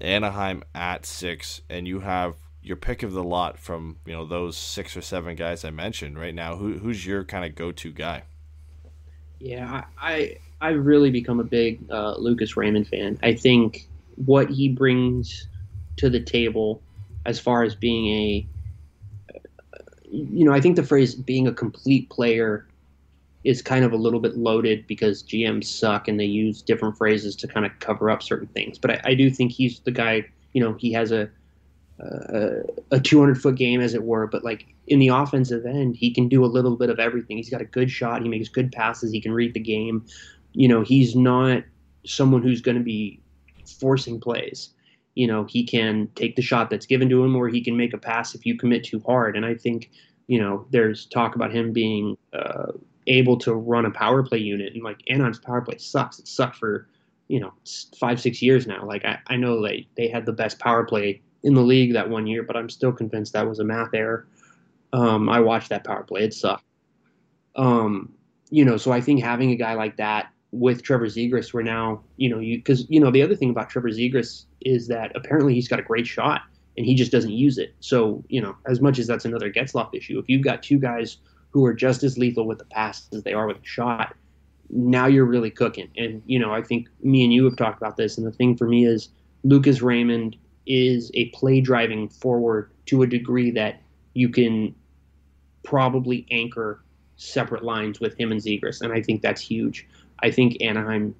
Anaheim 0.01 0.63
at 0.75 1.05
six, 1.07 1.63
and 1.69 1.89
you 1.89 2.01
have 2.01 2.37
your 2.63 2.77
pick 2.77 3.03
of 3.03 3.13
the 3.13 3.23
lot 3.23 3.59
from 3.59 3.97
you 4.05 4.13
know 4.13 4.27
those 4.27 4.57
six 4.57 4.97
or 4.97 5.03
seven 5.03 5.35
guys 5.37 5.65
I 5.65 5.71
mentioned 5.71 6.19
right 6.19 6.35
now, 6.35 6.57
who 6.57 6.79
who's 6.79 7.07
your 7.07 7.25
kind 7.25 7.45
of 7.45 7.55
go 7.55 7.73
to 7.73 7.93
guy? 7.93 8.25
Yeah, 9.41 9.85
I 10.01 10.37
I 10.61 10.71
really 10.71 11.11
become 11.11 11.41
a 11.41 11.45
big 11.45 11.81
uh, 11.91 12.17
Lucas 12.17 12.57
Raymond 12.57 12.89
fan. 12.89 13.19
I 13.23 13.35
think 13.35 13.89
what 14.17 14.51
he 14.51 14.69
brings 14.69 15.47
to 15.97 16.11
the 16.11 16.21
table, 16.21 16.83
as 17.27 17.39
far 17.41 17.63
as 17.63 17.75
being 17.75 18.07
a, 18.07 18.47
you 20.11 20.45
know, 20.45 20.53
I 20.53 20.61
think 20.61 20.77
the 20.77 20.83
phrase 20.83 21.15
being 21.15 21.47
a 21.47 21.53
complete 21.53 22.11
player 22.11 22.67
is 23.45 23.63
kind 23.63 23.85
of 23.85 23.93
a 23.93 23.97
little 23.97 24.21
bit 24.21 24.37
loaded 24.37 24.87
because 24.87 25.23
GMs 25.23 25.65
suck 25.65 26.09
and 26.09 26.19
they 26.19 26.25
use 26.25 26.61
different 26.61 26.97
phrases 26.97 27.37
to 27.37 27.49
kind 27.49 27.65
of 27.65 27.73
cover 27.79 28.11
up 28.11 28.23
certain 28.23 28.49
things. 28.49 28.79
But 28.79 28.91
I, 28.91 29.01
I 29.05 29.15
do 29.15 29.31
think 29.31 29.53
he's 29.53 29.81
the 29.81 29.93
guy. 29.93 30.25
You 30.53 30.63
know, 30.63 30.75
he 30.75 30.93
has 30.93 31.13
a 31.13 31.31
a 32.01 33.01
200 33.01 33.41
foot 33.41 33.57
game, 33.57 33.81
as 33.81 33.95
it 33.95 34.05
were. 34.05 34.27
But 34.27 34.45
like 34.45 34.67
in 34.87 34.99
the 34.99 35.09
offensive 35.09 35.67
end, 35.67 35.97
he 35.97 36.13
can 36.13 36.29
do 36.29 36.45
a 36.45 36.47
little 36.47 36.77
bit 36.77 36.91
of 36.91 36.99
everything. 36.99 37.37
He's 37.37 37.51
got 37.51 37.61
a 37.61 37.67
good 37.67 37.91
shot. 37.91 38.23
He 38.23 38.29
makes 38.29 38.49
good 38.49 38.71
passes. 38.73 39.11
He 39.11 39.21
can 39.21 39.33
read 39.33 39.55
the 39.55 39.61
game. 39.61 40.05
You 40.53 40.69
know, 40.69 40.83
he's 40.83 41.17
not 41.17 41.65
someone 42.07 42.43
who's 42.43 42.61
going 42.61 42.79
to 42.79 42.83
be 42.83 43.21
forcing 43.81 44.21
plays. 44.21 44.71
You 45.15 45.27
know, 45.27 45.45
he 45.45 45.65
can 45.65 46.09
take 46.15 46.37
the 46.37 46.43
shot 46.43 46.71
that's 46.71 46.87
given 46.87 47.09
to 47.09 47.25
him, 47.25 47.35
or 47.35 47.49
he 47.49 47.61
can 47.61 47.77
make 47.77 47.93
a 47.93 47.99
pass 47.99 48.35
if 48.35 48.47
you 48.47 48.57
commit 48.57 48.85
too 48.85 49.03
hard. 49.05 49.37
And 49.37 49.45
I 49.45 49.55
think, 49.55 49.91
you 50.29 50.41
know, 50.41 50.67
there's 50.71 51.07
talk 51.07 51.35
about 51.35 51.53
him 51.53 51.73
being 51.73 52.17
uh, 52.33 52.73
able 53.09 53.37
to 53.39 53.55
run 53.55 53.87
a 53.87 53.91
power 53.91 54.23
play 54.23 54.39
unit, 54.39 54.75
and 54.75 54.83
like 54.83 55.01
Anaheim's 55.09 55.39
power 55.39 55.61
play 55.61 55.79
sucks. 55.79 56.19
It 56.19 56.29
sucked 56.29 56.57
for, 56.57 56.89
you 57.29 57.41
know, 57.41 57.53
five 57.99 58.21
six 58.21 58.41
years 58.41 58.67
now. 58.67 58.85
Like 58.85 59.05
I, 59.05 59.19
I 59.27 59.37
know 59.37 59.63
they 59.63 59.89
they 59.97 60.09
had 60.09 60.27
the 60.27 60.33
best 60.33 60.59
power 60.59 60.85
play 60.85 61.23
in 61.43 61.55
the 61.55 61.63
league 61.63 61.95
that 61.95 62.09
one 62.09 62.27
year, 62.27 62.43
but 62.43 62.57
I'm 62.57 62.69
still 62.69 62.93
convinced 62.93 63.33
that 63.33 63.49
was 63.49 63.59
a 63.59 63.65
math 63.65 63.95
error. 63.95 64.29
Um, 64.93 65.29
I 65.29 65.41
watched 65.41 65.71
that 65.71 65.85
power 65.85 66.03
play; 66.03 66.25
it 66.25 66.35
sucked. 66.35 66.65
Um, 67.57 68.13
you 68.51 68.65
know, 68.65 68.77
so 68.77 68.93
I 68.93 69.01
think 69.01 69.23
having 69.23 69.51
a 69.51 69.57
guy 69.57 69.75
like 69.75 69.97
that 69.97 70.31
with 70.53 70.83
Trevor 70.83 71.07
Zegras, 71.07 71.53
where 71.53 71.63
now 71.63 72.03
you 72.17 72.29
know 72.29 72.39
you 72.39 72.59
because 72.59 72.89
you 72.89 73.01
know 73.01 73.11
the 73.11 73.23
other 73.23 73.35
thing 73.35 73.51
about 73.51 73.71
Trevor 73.71 73.91
Zegras 73.91 74.45
is 74.61 74.89
that 74.89 75.13
apparently 75.15 75.55
he's 75.55 75.69
got 75.69 75.79
a 75.79 75.83
great 75.83 76.07
shot 76.07 76.43
and 76.77 76.87
he 76.87 76.95
just 76.95 77.13
doesn't 77.13 77.33
use 77.33 77.59
it. 77.59 77.75
So 77.81 78.23
you 78.29 78.41
know, 78.41 78.57
as 78.67 78.81
much 78.81 78.99
as 78.99 79.07
that's 79.07 79.25
another 79.25 79.51
Getzlaf 79.51 79.95
issue, 79.95 80.19
if 80.19 80.29
you've 80.29 80.45
got 80.45 80.63
two 80.63 80.79
guys 80.79 81.19
who 81.51 81.65
are 81.65 81.75
just 81.75 82.03
as 82.03 82.19
lethal 82.19 82.47
with 82.47 82.59
the 82.59 82.65
pass 82.65 83.09
as 83.13 83.23
they 83.23 83.33
are 83.33 83.47
with 83.47 83.61
the 83.61 83.67
shot, 83.67 84.15
now 84.71 85.07
you're 85.07 85.25
really 85.25 85.51
cooking. 85.51 85.89
And 85.97 86.23
you 86.27 86.39
know, 86.39 86.53
I 86.53 86.63
think 86.63 86.89
me 87.03 87.25
and 87.25 87.33
you 87.33 87.45
have 87.45 87.57
talked 87.57 87.81
about 87.81 87.97
this, 87.97 88.19
and 88.19 88.27
the 88.27 88.33
thing 88.33 88.57
for 88.57 88.67
me 88.67 88.87
is 88.87 89.09
Lucas 89.45 89.81
Raymond 89.81 90.37
is 90.67 91.11
a 91.15 91.27
play 91.31 91.61
driving 91.61 92.09
forward 92.09 92.71
to 92.87 93.03
a 93.03 93.07
degree 93.07 93.51
that 93.53 93.81
you 94.15 94.29
can 94.29 94.75
probably 95.63 96.27
anchor 96.31 96.83
separate 97.17 97.65
lines 97.65 98.01
with 98.01 98.19
him 98.19 98.31
and 98.31 98.41
Zegras, 98.41 98.81
and 98.81 98.93
I 98.93 99.03
think 99.03 99.23
that's 99.23 99.41
huge. 99.41 99.87
I 100.21 100.31
think 100.31 100.57
Anaheim 100.61 101.15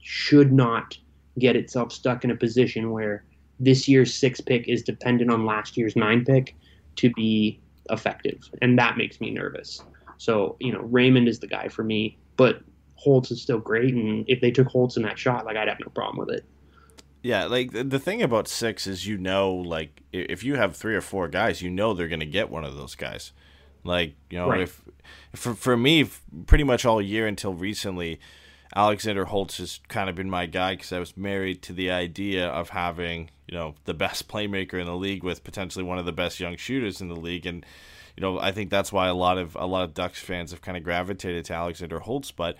should 0.00 0.52
not 0.52 0.96
get 1.38 1.56
itself 1.56 1.92
stuck 1.92 2.24
in 2.24 2.30
a 2.30 2.36
position 2.36 2.90
where 2.90 3.24
this 3.60 3.88
year's 3.88 4.12
six 4.14 4.40
pick 4.40 4.68
is 4.68 4.82
dependent 4.82 5.30
on 5.30 5.44
last 5.44 5.76
year's 5.76 5.96
nine 5.96 6.24
pick 6.24 6.54
to 6.96 7.10
be 7.10 7.60
effective, 7.90 8.48
and 8.62 8.78
that 8.78 8.96
makes 8.96 9.20
me 9.20 9.30
nervous. 9.30 9.82
So 10.18 10.56
you 10.60 10.72
know, 10.72 10.80
Raymond 10.80 11.28
is 11.28 11.38
the 11.40 11.46
guy 11.46 11.68
for 11.68 11.84
me, 11.84 12.18
but 12.36 12.62
Holtz 12.96 13.30
is 13.30 13.40
still 13.40 13.58
great, 13.58 13.94
and 13.94 14.24
if 14.28 14.40
they 14.40 14.50
took 14.50 14.68
Holtz 14.68 14.96
in 14.96 15.02
that 15.04 15.18
shot, 15.18 15.46
like 15.46 15.56
I'd 15.56 15.68
have 15.68 15.80
no 15.80 15.90
problem 15.90 16.18
with 16.18 16.36
it. 16.36 16.44
Yeah, 17.22 17.46
like 17.46 17.72
the 17.72 17.98
thing 17.98 18.22
about 18.22 18.48
six 18.48 18.86
is 18.86 19.06
you 19.06 19.18
know, 19.18 19.52
like 19.52 20.02
if 20.12 20.44
you 20.44 20.56
have 20.56 20.76
three 20.76 20.94
or 20.94 21.00
four 21.00 21.28
guys, 21.28 21.62
you 21.62 21.70
know 21.70 21.94
they're 21.94 22.08
going 22.08 22.20
to 22.20 22.26
get 22.26 22.50
one 22.50 22.64
of 22.64 22.76
those 22.76 22.94
guys. 22.94 23.32
Like 23.84 24.14
you 24.30 24.38
know, 24.38 24.48
right. 24.48 24.62
if 24.62 24.82
for 25.34 25.54
for 25.54 25.76
me, 25.76 26.08
pretty 26.46 26.64
much 26.64 26.84
all 26.84 27.02
year 27.02 27.26
until 27.26 27.54
recently, 27.54 28.20
Alexander 28.76 29.24
Holtz 29.24 29.58
has 29.58 29.80
kind 29.88 30.10
of 30.10 30.16
been 30.16 30.30
my 30.30 30.46
guy 30.46 30.74
because 30.74 30.92
I 30.92 30.98
was 30.98 31.16
married 31.16 31.62
to 31.62 31.72
the 31.72 31.90
idea 31.90 32.48
of 32.48 32.70
having 32.70 33.30
you 33.46 33.56
know 33.56 33.74
the 33.84 33.94
best 33.94 34.28
playmaker 34.28 34.74
in 34.74 34.86
the 34.86 34.96
league 34.96 35.22
with 35.22 35.44
potentially 35.44 35.84
one 35.84 35.98
of 35.98 36.04
the 36.04 36.12
best 36.12 36.40
young 36.40 36.56
shooters 36.56 37.00
in 37.00 37.08
the 37.08 37.16
league, 37.16 37.46
and 37.46 37.64
you 38.16 38.20
know 38.20 38.38
I 38.38 38.52
think 38.52 38.70
that's 38.70 38.92
why 38.92 39.08
a 39.08 39.14
lot 39.14 39.38
of 39.38 39.56
a 39.56 39.66
lot 39.66 39.84
of 39.84 39.94
Ducks 39.94 40.20
fans 40.20 40.50
have 40.50 40.62
kind 40.62 40.76
of 40.76 40.84
gravitated 40.84 41.46
to 41.46 41.54
Alexander 41.54 42.00
Holtz, 42.00 42.30
but 42.30 42.56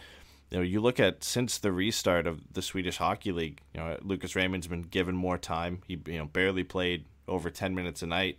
you 0.50 0.58
know, 0.58 0.62
you 0.62 0.80
look 0.80 0.98
at 0.98 1.22
since 1.22 1.58
the 1.58 1.72
restart 1.72 2.26
of 2.26 2.40
the 2.52 2.62
Swedish 2.62 2.96
Hockey 2.96 3.32
League, 3.32 3.60
you 3.74 3.80
know, 3.80 3.98
Lucas 4.02 4.34
Raymond's 4.34 4.66
been 4.66 4.82
given 4.82 5.14
more 5.14 5.36
time. 5.36 5.82
He 5.86 6.00
you 6.06 6.18
know 6.18 6.26
barely 6.26 6.64
played 6.64 7.04
over 7.26 7.50
ten 7.50 7.74
minutes 7.74 8.02
a 8.02 8.06
night 8.06 8.38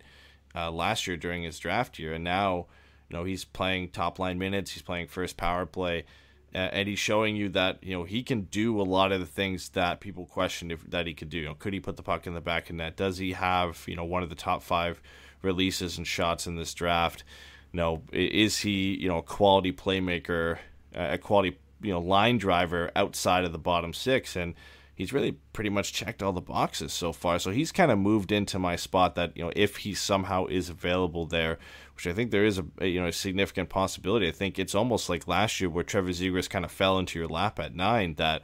uh, 0.54 0.70
last 0.70 1.06
year 1.06 1.16
during 1.16 1.44
his 1.44 1.58
draft 1.58 1.98
year, 1.98 2.14
and 2.14 2.24
now 2.24 2.66
you 3.08 3.16
know 3.16 3.24
he's 3.24 3.44
playing 3.44 3.90
top 3.90 4.18
line 4.18 4.38
minutes. 4.38 4.72
He's 4.72 4.82
playing 4.82 5.06
first 5.06 5.36
power 5.36 5.66
play, 5.66 6.04
and 6.52 6.88
he's 6.88 6.98
showing 6.98 7.36
you 7.36 7.48
that 7.50 7.78
you 7.82 7.92
know 7.92 8.04
he 8.04 8.22
can 8.22 8.42
do 8.42 8.80
a 8.80 8.82
lot 8.82 9.12
of 9.12 9.20
the 9.20 9.26
things 9.26 9.70
that 9.70 10.00
people 10.00 10.26
questioned 10.26 10.72
if 10.72 10.82
that 10.90 11.06
he 11.06 11.14
could 11.14 11.30
do. 11.30 11.38
You 11.38 11.46
know, 11.46 11.54
could 11.54 11.72
he 11.72 11.80
put 11.80 11.96
the 11.96 12.02
puck 12.02 12.26
in 12.26 12.34
the 12.34 12.40
back 12.40 12.70
of 12.70 12.76
net? 12.76 12.96
Does 12.96 13.18
he 13.18 13.32
have 13.32 13.84
you 13.86 13.96
know 13.96 14.04
one 14.04 14.22
of 14.22 14.28
the 14.28 14.34
top 14.34 14.62
five 14.62 15.00
releases 15.42 15.96
and 15.96 16.06
shots 16.06 16.46
in 16.46 16.56
this 16.56 16.74
draft? 16.74 17.24
You 17.72 17.76
know, 17.78 18.02
is 18.12 18.58
he 18.58 18.94
you 18.96 19.08
know 19.08 19.18
a 19.18 19.22
quality 19.22 19.72
playmaker, 19.72 20.58
a 20.94 21.18
quality 21.18 21.58
you 21.80 21.92
know 21.92 22.00
line 22.00 22.38
driver 22.38 22.90
outside 22.96 23.44
of 23.44 23.52
the 23.52 23.58
bottom 23.58 23.92
six, 23.92 24.34
and 24.34 24.54
he's 25.00 25.14
really 25.14 25.32
pretty 25.54 25.70
much 25.70 25.94
checked 25.94 26.22
all 26.22 26.32
the 26.32 26.42
boxes 26.42 26.92
so 26.92 27.10
far. 27.10 27.38
So 27.38 27.50
he's 27.50 27.72
kind 27.72 27.90
of 27.90 27.98
moved 27.98 28.30
into 28.30 28.58
my 28.58 28.76
spot 28.76 29.14
that 29.14 29.34
you 29.34 29.42
know 29.42 29.50
if 29.56 29.78
he 29.78 29.94
somehow 29.94 30.44
is 30.46 30.68
available 30.68 31.24
there, 31.24 31.58
which 31.94 32.06
I 32.06 32.12
think 32.12 32.30
there 32.30 32.44
is 32.44 32.58
a, 32.58 32.86
you 32.86 33.00
know 33.00 33.06
a 33.06 33.12
significant 33.12 33.70
possibility. 33.70 34.28
I 34.28 34.32
think 34.32 34.58
it's 34.58 34.74
almost 34.74 35.08
like 35.08 35.26
last 35.26 35.58
year 35.58 35.70
where 35.70 35.84
Trevor 35.84 36.10
Zegras 36.10 36.50
kind 36.50 36.66
of 36.66 36.70
fell 36.70 36.98
into 36.98 37.18
your 37.18 37.28
lap 37.28 37.58
at 37.58 37.74
nine. 37.74 38.14
That 38.16 38.42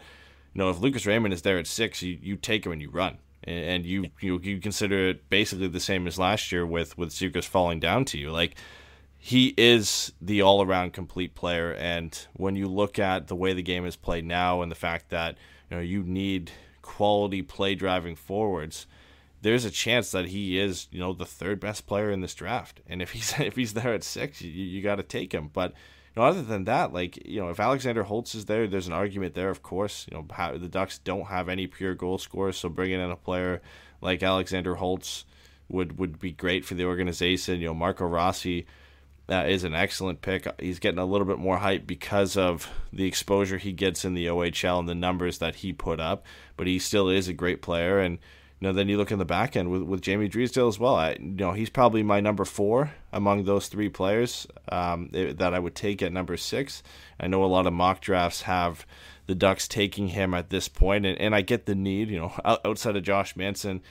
you 0.55 0.59
know 0.59 0.71
if 0.71 0.81
Lucas 0.81 1.05
Raymond 1.05 1.35
is 1.35 1.43
there 1.43 1.59
at 1.59 1.67
six, 1.67 2.03
you, 2.03 2.19
you 2.23 2.37
take 2.37 2.65
him 2.65 2.73
and 2.73 2.81
you 2.81 2.91
run. 2.91 3.19
And 3.45 3.85
you, 3.85 4.07
you 4.21 4.41
you 4.43 4.59
consider 4.59 5.11
it 5.11 5.29
basically 5.29 5.69
the 5.69 5.79
same 5.79 6.07
as 6.07 6.19
last 6.19 6.51
year 6.51 6.67
with 6.67 6.97
with 6.97 7.11
Zegras 7.11 7.45
falling 7.45 7.81
down 7.81 8.07
to 8.07 8.19
you. 8.19 8.31
Like 8.31 8.57
he 9.19 9.55
is 9.59 10.13
the 10.23 10.41
all 10.41 10.63
around 10.63 10.95
complete 10.95 11.35
player. 11.35 11.73
And 11.75 12.19
when 12.33 12.57
you 12.57 12.67
look 12.67 12.99
at 12.99 13.29
the 13.29 13.37
way 13.37 13.53
the 13.53 13.63
game 13.63 13.85
is 13.85 13.95
played 13.95 14.25
now 14.25 14.63
and 14.63 14.73
the 14.73 14.77
fact 14.77 15.11
that 15.11 15.37
you 15.71 15.77
know 15.77 15.83
you 15.83 16.03
need 16.03 16.51
quality 16.83 17.43
play 17.43 17.75
driving 17.75 18.15
forwards, 18.15 18.87
there's 19.43 19.65
a 19.65 19.71
chance 19.71 20.11
that 20.13 20.27
he 20.27 20.59
is 20.59 20.89
you 20.91 20.99
know 20.99 21.13
the 21.13 21.27
third 21.27 21.61
best 21.61 21.87
player 21.87 22.11
in 22.11 22.21
this 22.21 22.35
draft. 22.35 22.81
And 22.89 23.03
if 23.03 23.13
he's 23.13 23.35
if 23.39 23.57
he's 23.57 23.75
there 23.75 23.95
at 23.95 24.05
six, 24.05 24.41
you, 24.43 24.51
you 24.51 24.83
got 24.83 24.97
to 24.97 25.03
take 25.03 25.33
him. 25.33 25.51
But 25.53 25.73
you 25.73 26.23
know, 26.23 26.29
other 26.29 26.43
than 26.43 26.65
that, 26.65 26.93
like 26.93 27.25
you 27.27 27.41
know, 27.41 27.51
if 27.51 27.61
Alexander 27.61 28.05
Holtz 28.05 28.35
is 28.35 28.47
there, 28.47 28.67
there's 28.67 28.87
an 28.87 28.93
argument 28.93 29.35
there. 29.35 29.51
Of 29.51 29.63
course, 29.63 30.07
you 30.11 30.17
know 30.17 30.27
how, 30.33 30.57
the 30.57 30.69
Ducks 30.69 30.99
don't 30.99 31.27
have 31.27 31.49
any 31.49 31.67
pure 31.67 31.95
goal 31.95 32.19
scorers, 32.19 32.57
so 32.57 32.69
bringing 32.69 33.01
in 33.01 33.11
a 33.11 33.17
player 33.17 33.61
like 34.01 34.23
Alexander 34.23 34.77
Holtz 34.77 35.25
would 35.69 35.99
would 35.99 36.19
be 36.19 36.33
great 36.33 36.65
for 36.65 36.75
the 36.75 36.85
organization. 36.85 37.61
You 37.61 37.69
know, 37.69 37.75
Marco 37.75 38.07
Rossi 38.07 38.67
that 39.29 39.49
is 39.49 39.65
an 39.65 39.75
excellent 39.75 40.23
pick. 40.23 40.47
He's 40.61 40.79
getting 40.79 41.01
a 41.01 41.05
little 41.05 41.27
bit 41.27 41.39
more 41.39 41.59
hype 41.59 41.87
because 41.87 42.37
of 42.37 42.71
the 42.93 43.07
exposure 43.07 43.59
he 43.59 43.73
gets 43.73 44.05
in 44.05 44.15
the 44.15 44.27
OHL 44.27 44.79
and 44.79 44.89
the 44.89 44.95
numbers 44.95 45.39
that 45.39 45.57
he 45.57 45.73
put 45.73 45.99
up. 45.99 46.25
But 46.57 46.67
he 46.67 46.79
still 46.79 47.09
is 47.09 47.27
a 47.27 47.33
great 47.33 47.61
player. 47.61 47.99
And 47.99 48.19
you 48.61 48.69
know, 48.69 48.73
then 48.73 48.89
you 48.89 48.97
look 48.97 49.11
in 49.11 49.19
the 49.19 49.25
back 49.25 49.55
end 49.55 49.71
with, 49.71 49.83
with 49.83 50.01
Jamie 50.01 50.29
Drysdale 50.29 50.69
as 50.69 50.79
well. 50.79 50.95
I, 50.95 51.17
you 51.21 51.37
know, 51.37 51.53
he's 51.53 51.69
probably 51.69 52.03
my 52.03 52.21
number 52.21 52.45
four 52.45 52.93
among 53.13 53.45
those 53.45 53.69
three 53.69 53.91
players 53.91 54.47
um, 54.71 55.11
that 55.13 55.53
I 55.53 55.59
would 55.59 55.75
take 55.75 56.03
at 56.03 56.13
number 56.13 56.37
six. 56.37 56.83
I 57.21 57.27
know 57.27 57.45
a 57.45 57.47
lot 57.47 57.67
of 57.67 57.75
mock 57.75 58.01
drafts 58.01 58.43
have 58.43 58.87
the 59.27 59.35
Ducks 59.35 59.69
taking 59.69 60.09
him 60.09 60.33
at 60.33 60.51
this 60.51 60.69
point, 60.69 61.05
and, 61.05 61.19
and 61.19 61.35
I 61.35 61.43
get 61.43 61.67
the 61.67 61.75
need. 61.75 62.09
You 62.09 62.21
know, 62.21 62.61
outside 62.65 62.97
of 62.97 63.03
Josh 63.03 63.37
Manson, 63.37 63.83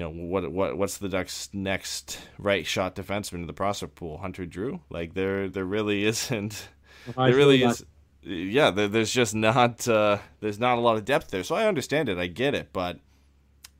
you 0.00 0.06
know 0.06 0.12
what 0.12 0.50
what 0.50 0.78
what's 0.78 0.96
the 0.96 1.10
Ducks' 1.10 1.50
next 1.52 2.18
right 2.38 2.66
shot 2.66 2.96
defenseman 2.96 3.34
in 3.34 3.46
the 3.46 3.52
prospect 3.52 3.96
pool? 3.96 4.16
Hunter 4.16 4.46
Drew. 4.46 4.80
Like 4.88 5.12
there 5.12 5.50
there 5.50 5.66
really 5.66 6.04
isn't. 6.06 6.68
There 7.14 7.34
really 7.34 7.62
is. 7.62 7.84
Yeah, 8.22 8.70
there, 8.70 8.88
there's 8.88 9.12
just 9.12 9.34
not 9.34 9.86
uh, 9.86 10.18
there's 10.40 10.58
not 10.58 10.78
a 10.78 10.80
lot 10.80 10.96
of 10.96 11.04
depth 11.04 11.28
there. 11.28 11.44
So 11.44 11.54
I 11.54 11.66
understand 11.66 12.08
it. 12.08 12.16
I 12.16 12.28
get 12.28 12.54
it, 12.54 12.70
but 12.72 12.98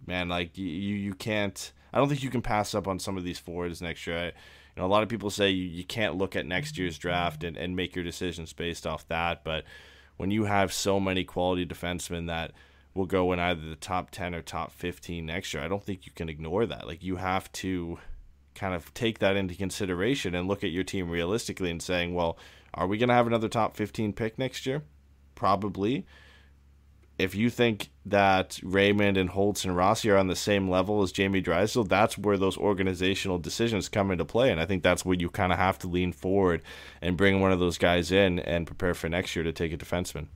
man, 0.07 0.29
like 0.29 0.59
you 0.59 0.66
you 0.66 1.14
can't. 1.14 1.73
I 1.91 1.99
don't 1.99 2.09
think 2.09 2.23
you 2.23 2.31
can 2.31 2.43
pass 2.43 2.75
up 2.75 2.87
on 2.87 2.99
some 2.99 3.16
of 3.16 3.25
these 3.25 3.39
forwards 3.39 3.81
next 3.81 4.07
year. 4.07 4.18
I, 4.18 4.25
you 4.27 4.33
know, 4.77 4.85
a 4.85 4.89
lot 4.89 5.03
of 5.03 5.09
people 5.09 5.31
say 5.31 5.49
you, 5.49 5.64
you 5.64 5.85
can't 5.85 6.16
look 6.16 6.37
at 6.37 6.45
next 6.45 6.77
year's 6.77 6.99
draft 6.99 7.45
and, 7.45 7.57
and 7.57 7.75
make 7.75 7.97
your 7.97 8.05
decisions 8.05 8.53
based 8.53 8.87
off 8.87 9.09
that. 9.09 9.43
But 9.43 9.64
when 10.18 10.31
you 10.31 10.45
have 10.45 10.71
so 10.71 11.01
many 11.01 11.25
quality 11.25 11.64
defensemen 11.64 12.27
that 12.27 12.53
will 12.95 13.07
go 13.07 13.32
in 13.32 13.38
either 13.38 13.68
the 13.68 13.76
top 13.76 14.11
10 14.11 14.34
or 14.34 14.43
top 14.43 14.72
15 14.72 15.24
next 15.24 15.55
year, 15.55 15.62
I 15.62 15.68
don't 15.68 15.82
think 15.82 16.07
you 16.07 16.12
can 16.12 16.28
ignore 16.28 16.66
that. 16.66 16.86
Like, 16.86 17.03
you 17.03 17.16
have 17.16 17.51
to 17.53 17.99
kind 18.55 18.74
of 18.74 18.93
take 18.95 19.20
that 19.20 19.36
into 19.36 19.55
consideration 19.55 20.34
and 20.34 20.49
look 20.49 20.64
at 20.64 20.70
your 20.70 20.84
team 20.84 21.09
realistically 21.09 21.70
and 21.70 21.80
saying, 21.80 22.14
well, 22.14 22.36
are 22.74 22.86
we 22.86 22.99
going 22.99 23.09
to 23.09 23.14
have 23.14 23.26
another 23.26 23.49
top 23.49 23.76
15 23.76 24.12
pick 24.12 24.38
next 24.38 24.66
year? 24.66 24.82
Probably 25.34 26.05
if 27.20 27.34
you 27.34 27.51
think 27.51 27.91
that 28.07 28.59
Raymond 28.62 29.18
and 29.18 29.28
Holtz 29.28 29.64
and 29.64 29.76
Rossi 29.76 30.09
are 30.11 30.16
on 30.16 30.28
the 30.28 30.36
same 30.36 30.70
level 30.70 31.03
as 31.03 31.12
Jamie 31.12 31.43
Drysdale, 31.43 31.84
that's 31.84 32.16
where 32.16 32.38
those 32.38 32.57
organizational 32.57 33.38
decisions 33.38 33.91
come 33.91 34.11
into 34.11 34.24
play. 34.24 34.51
And 34.51 34.59
I 34.59 34.64
think 34.64 34.82
that's 34.82 35.05
where 35.05 35.16
you 35.16 35.28
kind 35.28 35.53
of 35.53 35.59
have 35.59 35.78
to 35.80 35.86
lean 35.86 36.12
forward 36.12 36.62
and 37.03 37.18
bring 37.18 37.41
one 37.41 37.53
of 37.53 37.61
those 37.61 37.76
guys 37.76 38.11
in 38.11 38.38
and 38.38 38.66
prepare 38.66 38.95
for 38.95 39.11
next 39.11 39.36
year 39.36 39.43
to 39.45 39.53
take 39.53 39.72
a 39.72 39.76
defenseman. 39.76 40.28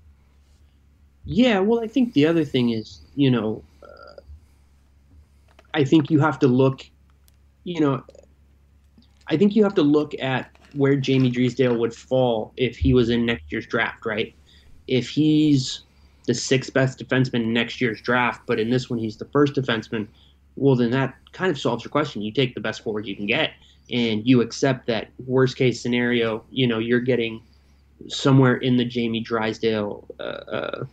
Yeah, 1.25 1.61
well, 1.61 1.81
I 1.83 1.87
think 1.87 2.13
the 2.13 2.27
other 2.27 2.45
thing 2.45 2.71
is, 2.71 3.01
you 3.15 3.31
know, 3.31 3.65
uh, 3.83 4.21
I 5.73 5.85
think 5.85 6.11
you 6.11 6.21
have 6.21 6.39
to 6.41 6.47
look, 6.49 6.89
you 7.65 7.81
know, 7.81 8.03
I 9.29 9.37
think 9.37 9.57
you 9.57 9.63
have 9.65 9.75
to 9.75 9.83
look 9.83 10.13
at 10.21 10.51
where 10.73 10.97
Jamie 10.97 11.31
Drysdale 11.31 11.77
would 11.79 11.95
fall 11.95 12.53
if 12.57 12.77
he 12.77 12.93
was 12.93 13.09
in 13.09 13.25
next 13.25 13.51
year's 13.51 13.67
draft, 13.67 14.05
right? 14.05 14.35
If 14.87 15.09
he's 15.09 15.81
the 16.27 16.35
sixth 16.35 16.73
best 16.75 16.99
defenseman 16.99 17.45
in 17.45 17.53
next 17.53 17.81
year's 17.81 18.01
draft, 18.03 18.43
but 18.47 18.61
in 18.61 18.71
this 18.71 18.91
one 18.91 18.99
he's 18.99 19.17
the 19.17 19.27
first 19.27 19.55
defenseman, 19.55 20.09
well 20.57 20.77
then 20.77 20.91
that 20.91 21.15
kind 21.33 21.51
of 21.51 21.59
solves 21.59 21.85
your 21.85 21.91
question. 21.91 22.23
You 22.23 22.33
take 22.33 22.55
the 22.55 22.61
best 22.61 22.83
forward 22.83 23.07
you 23.07 23.17
can 23.17 23.27
get, 23.27 23.53
and 23.91 24.27
you 24.27 24.41
accept 24.43 24.87
that 24.89 25.09
worst 25.27 25.57
case 25.57 25.81
scenario, 25.81 26.45
you 26.51 26.67
know, 26.67 26.79
you're 26.79 27.01
getting 27.01 27.43
somewhere 28.09 28.57
in 28.57 28.77
the 28.77 28.85
Jamie 28.85 29.21
Drysdale, 29.21 30.07
uh, 30.19 30.23
uh, 30.23 30.85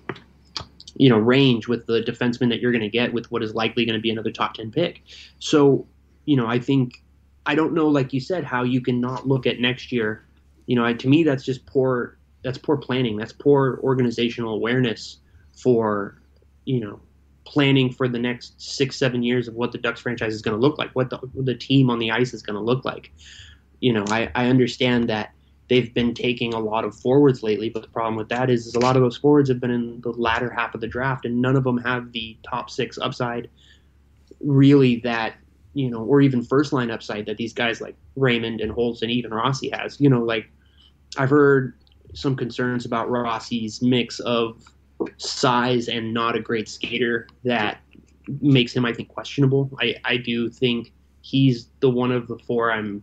you 0.96 1.10
know, 1.10 1.18
range 1.18 1.68
with 1.68 1.86
the 1.86 2.02
defenseman 2.02 2.50
that 2.50 2.60
you're 2.60 2.72
going 2.72 2.82
to 2.82 2.90
get 2.90 3.14
with 3.14 3.32
what 3.32 3.44
is 3.44 3.56
likely 3.56 3.86
going 3.86 3.98
to 3.98 4.02
be 4.02 4.10
another 4.10 4.32
top 4.32 4.54
ten 4.54 4.72
pick. 4.72 5.02
So, 5.40 5.88
you 6.26 6.36
know, 6.36 6.48
I 6.48 6.60
think 6.60 7.02
I 7.46 7.56
don't 7.56 7.74
know, 7.74 7.88
like 7.88 8.14
you 8.14 8.20
said, 8.20 8.44
how 8.44 8.64
you 8.64 8.82
can 8.82 9.02
not 9.02 9.28
look 9.28 9.48
at 9.48 9.60
next 9.60 9.92
year. 9.92 10.26
You 10.68 10.76
know, 10.76 10.86
I, 10.86 10.94
to 10.94 11.08
me, 11.08 11.24
that's 11.24 11.44
just 11.44 11.66
poor. 11.66 12.18
That's 12.44 12.58
poor 12.58 12.78
planning. 12.78 13.18
That's 13.18 13.34
poor 13.34 13.80
organizational 13.84 14.54
awareness 14.54 15.18
for 15.54 16.22
you 16.66 16.80
know 16.80 17.00
planning 17.44 17.92
for 17.92 18.08
the 18.08 18.20
next 18.20 18.62
six 18.62 18.96
seven 18.96 19.24
years 19.24 19.48
of 19.48 19.56
what 19.56 19.72
the 19.72 19.78
Ducks 19.78 20.02
franchise 20.02 20.34
is 20.34 20.42
going 20.42 20.56
to 20.56 20.62
look 20.62 20.78
like, 20.78 20.92
what 20.92 21.10
the 21.10 21.20
the 21.36 21.56
team 21.56 21.90
on 21.90 22.00
the 22.00 22.12
ice 22.12 22.34
is 22.34 22.42
going 22.42 22.56
to 22.56 22.62
look 22.62 22.86
like. 22.86 23.12
You 23.80 23.94
know, 23.94 24.06
I, 24.10 24.30
I 24.36 24.46
understand 24.46 25.10
that 25.10 25.34
they've 25.72 25.94
been 25.94 26.14
taking 26.14 26.54
a 26.54 26.60
lot 26.60 26.84
of 26.84 26.94
forwards 26.94 27.44
lately, 27.44 27.70
but 27.70 27.82
the 27.82 27.88
problem 27.88 28.18
with 28.18 28.28
that 28.28 28.50
is, 28.50 28.68
is 28.68 28.76
a 28.76 28.80
lot 28.80 28.98
of 28.98 29.02
those 29.02 29.16
forwards 29.16 29.48
have 29.48 29.62
been 29.62 29.72
in 29.72 30.02
the 30.02 30.10
latter 30.10 30.50
half 30.50 30.76
of 30.76 30.82
the 30.82 30.88
draft, 30.88 31.24
and 31.24 31.42
none 31.42 31.56
of 31.56 31.64
them 31.64 31.78
have 31.78 32.12
the 32.12 32.38
top 32.44 32.70
six 32.70 32.98
upside. 32.98 33.50
Really, 34.42 34.98
that 34.98 35.36
you 35.74 35.90
know, 35.90 36.04
or 36.04 36.20
even 36.20 36.44
first 36.44 36.74
line 36.74 36.92
upside 36.92 37.26
that 37.26 37.38
these 37.38 37.54
guys 37.54 37.80
like 37.80 37.96
Raymond 38.18 38.60
and 38.60 38.70
Holtz 38.70 39.02
and 39.02 39.10
even 39.10 39.34
Rossi 39.34 39.70
has. 39.70 39.98
You 40.02 40.10
know, 40.10 40.22
like 40.22 40.52
I've 41.18 41.30
heard 41.30 41.74
some 42.14 42.36
concerns 42.36 42.86
about 42.86 43.10
Rossi's 43.10 43.82
mix 43.82 44.20
of 44.20 44.62
size 45.16 45.88
and 45.88 46.14
not 46.14 46.36
a 46.36 46.42
great 46.42 46.68
skater 46.68 47.30
that 47.46 47.80
makes 48.42 48.76
him, 48.76 48.86
I 48.86 48.92
think, 48.92 49.08
questionable. 49.08 49.72
I, 49.80 49.96
I 50.04 50.18
do 50.18 50.50
think 50.50 50.92
he's 51.22 51.70
the 51.80 51.90
one 51.90 52.12
of 52.12 52.28
the 52.28 52.38
four 52.40 52.74
I'm 52.74 53.02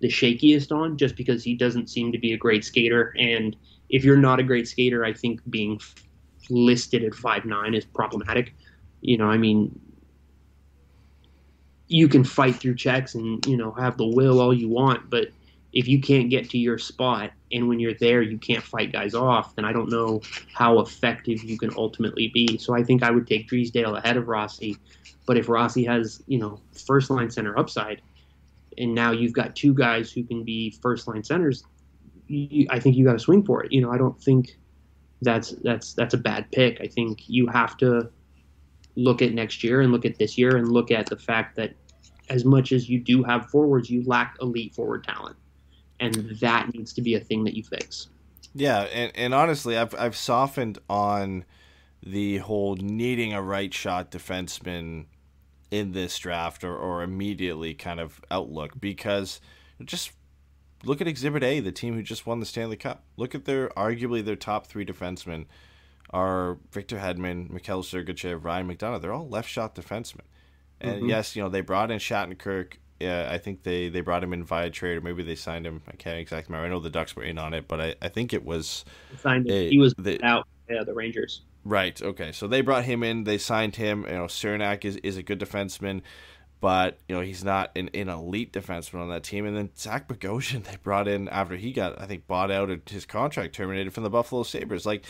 the 0.00 0.08
shakiest 0.08 0.70
on 0.70 0.96
just 0.96 1.16
because 1.16 1.42
he 1.42 1.54
doesn't 1.54 1.88
seem 1.88 2.12
to 2.12 2.18
be 2.18 2.32
a 2.32 2.36
great 2.36 2.64
skater. 2.64 3.14
And 3.18 3.56
if 3.88 4.04
you're 4.04 4.16
not 4.16 4.40
a 4.40 4.42
great 4.42 4.68
skater, 4.68 5.04
I 5.04 5.12
think 5.12 5.40
being 5.50 5.80
listed 6.50 7.04
at 7.04 7.14
five 7.14 7.44
nine 7.44 7.74
is 7.74 7.84
problematic. 7.84 8.54
You 9.00 9.18
know, 9.18 9.26
I 9.26 9.36
mean, 9.36 9.78
you 11.88 12.08
can 12.08 12.22
fight 12.22 12.56
through 12.56 12.76
checks 12.76 13.14
and, 13.14 13.44
you 13.46 13.56
know, 13.56 13.72
have 13.72 13.96
the 13.96 14.06
will 14.06 14.40
all 14.40 14.52
you 14.52 14.68
want, 14.68 15.08
but 15.10 15.28
if 15.72 15.86
you 15.86 16.00
can't 16.00 16.30
get 16.30 16.48
to 16.50 16.58
your 16.58 16.78
spot 16.78 17.30
and 17.52 17.68
when 17.68 17.78
you're 17.78 17.94
there 17.94 18.22
you 18.22 18.38
can't 18.38 18.62
fight 18.62 18.92
guys 18.92 19.14
off, 19.14 19.54
then 19.54 19.64
I 19.64 19.72
don't 19.72 19.90
know 19.90 20.20
how 20.52 20.80
effective 20.80 21.42
you 21.42 21.58
can 21.58 21.70
ultimately 21.76 22.28
be. 22.28 22.58
So 22.58 22.74
I 22.74 22.82
think 22.82 23.02
I 23.02 23.10
would 23.10 23.26
take 23.26 23.48
Drysdale 23.48 23.96
ahead 23.96 24.16
of 24.16 24.28
Rossi. 24.28 24.76
But 25.26 25.36
if 25.36 25.48
Rossi 25.48 25.84
has, 25.84 26.22
you 26.26 26.38
know, 26.38 26.60
first 26.86 27.10
line 27.10 27.30
center 27.30 27.58
upside, 27.58 28.00
and 28.78 28.94
now 28.94 29.10
you've 29.10 29.32
got 29.32 29.56
two 29.56 29.74
guys 29.74 30.12
who 30.12 30.24
can 30.24 30.44
be 30.44 30.70
first 30.82 31.06
line 31.06 31.24
centers, 31.24 31.64
you, 32.26 32.66
I 32.70 32.78
think 32.78 32.96
you 32.96 33.04
got 33.04 33.12
to 33.14 33.18
swing 33.18 33.44
for 33.44 33.64
it. 33.64 33.72
You 33.72 33.80
know, 33.80 33.90
I 33.90 33.98
don't 33.98 34.20
think 34.22 34.56
that's 35.22 35.50
that's 35.64 35.94
that's 35.94 36.14
a 36.14 36.18
bad 36.18 36.50
pick. 36.52 36.80
I 36.80 36.86
think 36.86 37.28
you 37.28 37.46
have 37.48 37.76
to 37.78 38.10
look 38.96 39.22
at 39.22 39.32
next 39.32 39.62
year 39.62 39.80
and 39.80 39.92
look 39.92 40.04
at 40.04 40.18
this 40.18 40.38
year 40.38 40.56
and 40.56 40.68
look 40.68 40.90
at 40.90 41.06
the 41.06 41.16
fact 41.16 41.56
that 41.56 41.74
as 42.30 42.44
much 42.44 42.72
as 42.72 42.88
you 42.88 43.00
do 43.00 43.22
have 43.22 43.48
forwards, 43.50 43.90
you 43.90 44.02
lack 44.04 44.36
elite 44.40 44.74
forward 44.74 45.04
talent 45.04 45.36
and 46.00 46.14
that 46.40 46.72
needs 46.74 46.92
to 46.94 47.02
be 47.02 47.14
a 47.14 47.20
thing 47.20 47.44
that 47.44 47.54
you 47.54 47.62
fix. 47.62 48.08
Yeah, 48.54 48.82
and, 48.82 49.12
and 49.14 49.34
honestly, 49.34 49.76
I've 49.76 49.94
I've 49.94 50.16
softened 50.16 50.78
on 50.88 51.44
the 52.02 52.38
whole 52.38 52.76
needing 52.76 53.32
a 53.32 53.42
right 53.42 53.72
shot 53.72 54.10
defenseman 54.10 55.06
in 55.70 55.92
this 55.92 56.18
draft 56.18 56.64
or, 56.64 56.76
or 56.76 57.02
immediately 57.02 57.74
kind 57.74 58.00
of 58.00 58.20
outlook 58.30 58.80
because 58.80 59.40
just 59.84 60.12
look 60.84 61.00
at 61.00 61.08
Exhibit 61.08 61.42
A, 61.42 61.60
the 61.60 61.72
team 61.72 61.94
who 61.94 62.02
just 62.02 62.26
won 62.26 62.40
the 62.40 62.46
Stanley 62.46 62.76
Cup. 62.76 63.04
Look 63.16 63.34
at 63.34 63.44
their 63.44 63.68
arguably 63.70 64.24
their 64.24 64.36
top 64.36 64.66
three 64.66 64.84
defensemen 64.84 65.46
are 66.10 66.58
Victor 66.72 66.98
Hedman, 66.98 67.50
Mikhail 67.50 67.82
Sergachev, 67.82 68.44
Ryan 68.44 68.68
McDonagh. 68.68 69.02
They're 69.02 69.12
all 69.12 69.28
left 69.28 69.48
shot 69.48 69.74
defensemen. 69.74 70.22
And 70.80 71.00
mm-hmm. 71.00 71.08
yes, 71.08 71.36
you 71.36 71.42
know, 71.42 71.48
they 71.48 71.60
brought 71.60 71.90
in 71.90 71.98
Shattenkirk 71.98 72.74
yeah, 73.00 73.28
I 73.30 73.38
think 73.38 73.62
they, 73.62 73.88
they 73.88 74.00
brought 74.00 74.24
him 74.24 74.32
in 74.32 74.44
via 74.44 74.70
trade, 74.70 74.96
or 74.96 75.00
maybe 75.00 75.22
they 75.22 75.36
signed 75.36 75.66
him. 75.66 75.82
I 75.86 75.92
can't 75.92 76.18
exactly 76.18 76.52
remember. 76.52 76.66
I 76.66 76.76
know 76.76 76.82
the 76.82 76.90
Ducks 76.90 77.14
were 77.14 77.22
in 77.22 77.38
on 77.38 77.54
it, 77.54 77.68
but 77.68 77.80
I, 77.80 77.94
I 78.02 78.08
think 78.08 78.32
it 78.32 78.44
was 78.44 78.84
signed. 79.20 79.48
A, 79.48 79.70
he 79.70 79.78
was 79.78 79.94
out. 80.22 80.48
Yeah, 80.68 80.82
the 80.84 80.94
Rangers. 80.94 81.42
Right. 81.68 82.00
Okay. 82.00 82.32
So 82.32 82.46
they 82.46 82.62
brought 82.62 82.84
him 82.86 83.02
in. 83.02 83.24
They 83.24 83.36
signed 83.36 83.76
him. 83.76 84.06
You 84.08 84.14
know, 84.14 84.24
Cernak 84.24 84.86
is, 84.86 84.96
is 84.96 85.18
a 85.18 85.22
good 85.22 85.38
defenseman, 85.38 86.00
but 86.62 86.98
you 87.06 87.14
know 87.14 87.20
he's 87.20 87.44
not 87.44 87.76
an, 87.76 87.90
an 87.92 88.08
elite 88.08 88.54
defenseman 88.54 89.02
on 89.02 89.10
that 89.10 89.22
team. 89.22 89.44
And 89.44 89.54
then 89.54 89.68
Zach 89.76 90.08
Bogosian 90.08 90.64
they 90.70 90.76
brought 90.82 91.06
in 91.06 91.28
after 91.28 91.56
he 91.56 91.72
got 91.72 92.00
I 92.00 92.06
think 92.06 92.26
bought 92.26 92.50
out 92.50 92.70
or 92.70 92.80
his 92.88 93.04
contract 93.04 93.54
terminated 93.54 93.92
from 93.92 94.02
the 94.02 94.08
Buffalo 94.08 94.44
Sabres. 94.44 94.86
Like, 94.86 95.04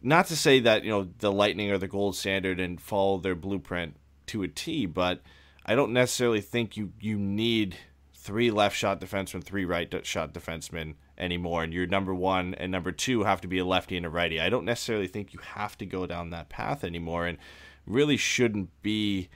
not 0.00 0.28
to 0.28 0.36
say 0.36 0.60
that 0.60 0.82
you 0.82 0.90
know 0.90 1.10
the 1.18 1.30
Lightning 1.30 1.70
are 1.70 1.78
the 1.78 1.88
gold 1.88 2.16
standard 2.16 2.58
and 2.58 2.80
follow 2.80 3.18
their 3.18 3.34
blueprint 3.34 3.96
to 4.28 4.42
a 4.42 4.48
T, 4.48 4.86
but 4.86 5.20
I 5.66 5.74
don't 5.74 5.92
necessarily 5.92 6.40
think 6.40 6.74
you 6.74 6.94
you 7.00 7.18
need 7.18 7.76
three 8.14 8.50
left 8.50 8.78
shot 8.78 8.98
defensemen, 8.98 9.44
three 9.44 9.66
right 9.66 9.94
shot 10.06 10.32
defensemen 10.32 10.94
anymore, 11.18 11.62
and 11.62 11.72
your 11.72 11.86
number 11.86 12.14
one 12.14 12.54
and 12.54 12.72
number 12.72 12.92
two 12.92 13.24
have 13.24 13.40
to 13.42 13.48
be 13.48 13.58
a 13.58 13.64
lefty 13.64 13.96
and 13.96 14.06
a 14.06 14.10
righty. 14.10 14.40
I 14.40 14.48
don't 14.48 14.64
necessarily 14.64 15.06
think 15.06 15.32
you 15.32 15.40
have 15.40 15.76
to 15.78 15.86
go 15.86 16.06
down 16.06 16.30
that 16.30 16.48
path 16.48 16.84
anymore, 16.84 17.26
and 17.26 17.38
really 17.86 18.16
shouldn't 18.16 18.70
be 18.82 19.28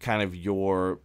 kind 0.00 0.22
of 0.22 0.34
your 0.34 1.00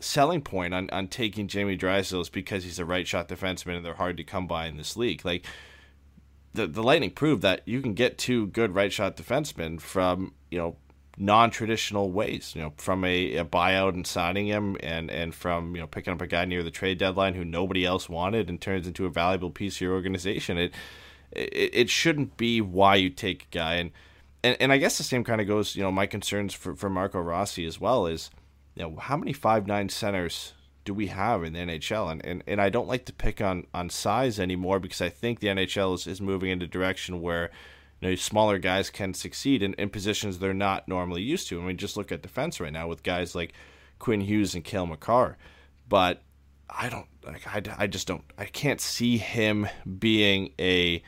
selling 0.00 0.40
point 0.40 0.74
on, 0.74 0.88
on 0.90 1.08
taking 1.08 1.46
Jamie 1.46 1.76
Drysdale 1.76 2.22
is 2.22 2.28
because 2.28 2.64
he's 2.64 2.78
a 2.78 2.84
right 2.84 3.06
shot 3.06 3.28
defenseman 3.28 3.76
and 3.76 3.84
they're 3.84 3.94
hard 3.94 4.16
to 4.16 4.24
come 4.24 4.46
by 4.46 4.66
in 4.66 4.76
this 4.76 4.96
league. 4.96 5.24
Like 5.24 5.46
the 6.52 6.66
the 6.66 6.82
Lightning 6.82 7.10
proved 7.10 7.42
that 7.42 7.62
you 7.66 7.80
can 7.80 7.94
get 7.94 8.18
two 8.18 8.48
good 8.48 8.74
right 8.74 8.92
shot 8.92 9.16
defensemen 9.16 9.80
from 9.80 10.34
you 10.50 10.58
know 10.58 10.76
non-traditional 11.20 12.10
ways. 12.10 12.54
You 12.56 12.62
know, 12.62 12.72
from 12.78 13.04
a, 13.04 13.36
a, 13.36 13.44
buyout 13.44 13.90
and 13.90 14.06
signing 14.06 14.46
him, 14.46 14.76
and 14.80 15.10
and 15.10 15.34
from 15.34 15.76
you 15.76 15.80
know 15.80 15.86
picking 15.86 16.14
up 16.14 16.20
a 16.20 16.26
guy 16.26 16.46
near 16.46 16.62
the 16.62 16.70
trade 16.70 16.98
deadline 16.98 17.34
who 17.34 17.44
nobody 17.44 17.84
else 17.84 18.08
wanted 18.08 18.48
and 18.48 18.60
turns 18.60 18.86
into 18.86 19.06
a 19.06 19.10
valuable 19.10 19.50
piece 19.50 19.76
of 19.76 19.82
your 19.82 19.92
organization. 19.94 20.58
It 20.58 20.74
it, 21.30 21.70
it 21.72 21.90
shouldn't 21.90 22.36
be 22.36 22.60
why 22.60 22.96
you 22.96 23.10
take 23.10 23.44
a 23.44 23.56
guy, 23.56 23.74
and, 23.74 23.90
and 24.42 24.56
and 24.58 24.72
I 24.72 24.78
guess 24.78 24.98
the 24.98 25.04
same 25.04 25.22
kind 25.22 25.40
of 25.40 25.46
goes. 25.46 25.76
You 25.76 25.82
know, 25.82 25.92
my 25.92 26.06
concerns 26.06 26.54
for 26.54 26.74
for 26.74 26.88
Marco 26.88 27.20
Rossi 27.20 27.66
as 27.66 27.78
well 27.78 28.06
is, 28.06 28.30
you 28.74 28.82
know, 28.82 28.96
how 28.96 29.16
many 29.16 29.34
five 29.34 29.66
nine 29.66 29.90
centers 29.90 30.54
do 30.84 30.94
we 30.94 31.08
have 31.08 31.44
in 31.44 31.52
the 31.52 31.60
NHL? 31.60 32.10
And, 32.10 32.24
and 32.24 32.42
and 32.46 32.60
I 32.60 32.70
don't 32.70 32.88
like 32.88 33.04
to 33.04 33.12
pick 33.12 33.42
on 33.42 33.66
on 33.74 33.90
size 33.90 34.40
anymore 34.40 34.80
because 34.80 35.02
I 35.02 35.10
think 35.10 35.40
the 35.40 35.48
NHL 35.48 35.94
is, 35.94 36.06
is 36.06 36.20
moving 36.20 36.50
in 36.50 36.62
a 36.62 36.66
direction 36.66 37.20
where 37.20 37.50
you 38.00 38.08
know, 38.08 38.14
smaller 38.14 38.58
guys 38.58 38.90
can 38.90 39.14
succeed 39.14 39.62
in, 39.62 39.74
in 39.74 39.90
positions 39.90 40.38
they're 40.38 40.54
not 40.54 40.88
normally 40.88 41.22
used 41.22 41.48
to. 41.48 41.60
I 41.60 41.64
mean, 41.64 41.76
just 41.76 41.96
look 41.96 42.10
at 42.10 42.22
defense 42.22 42.60
right 42.60 42.72
now 42.72 42.88
with 42.88 43.02
guys 43.02 43.34
like 43.34 43.52
Quinn 43.98 44.22
Hughes 44.22 44.54
and 44.54 44.64
Cale 44.64 44.86
Makar. 44.86 45.36
But 45.88 46.22
I 46.68 46.88
don't 46.88 47.06
like 47.24 47.46
I, 47.46 47.62
I 47.78 47.86
just 47.86 48.06
don't 48.06 48.24
I 48.38 48.44
can't 48.44 48.80
see 48.80 49.18
him 49.18 49.68
being 49.98 50.52
a 50.58 51.02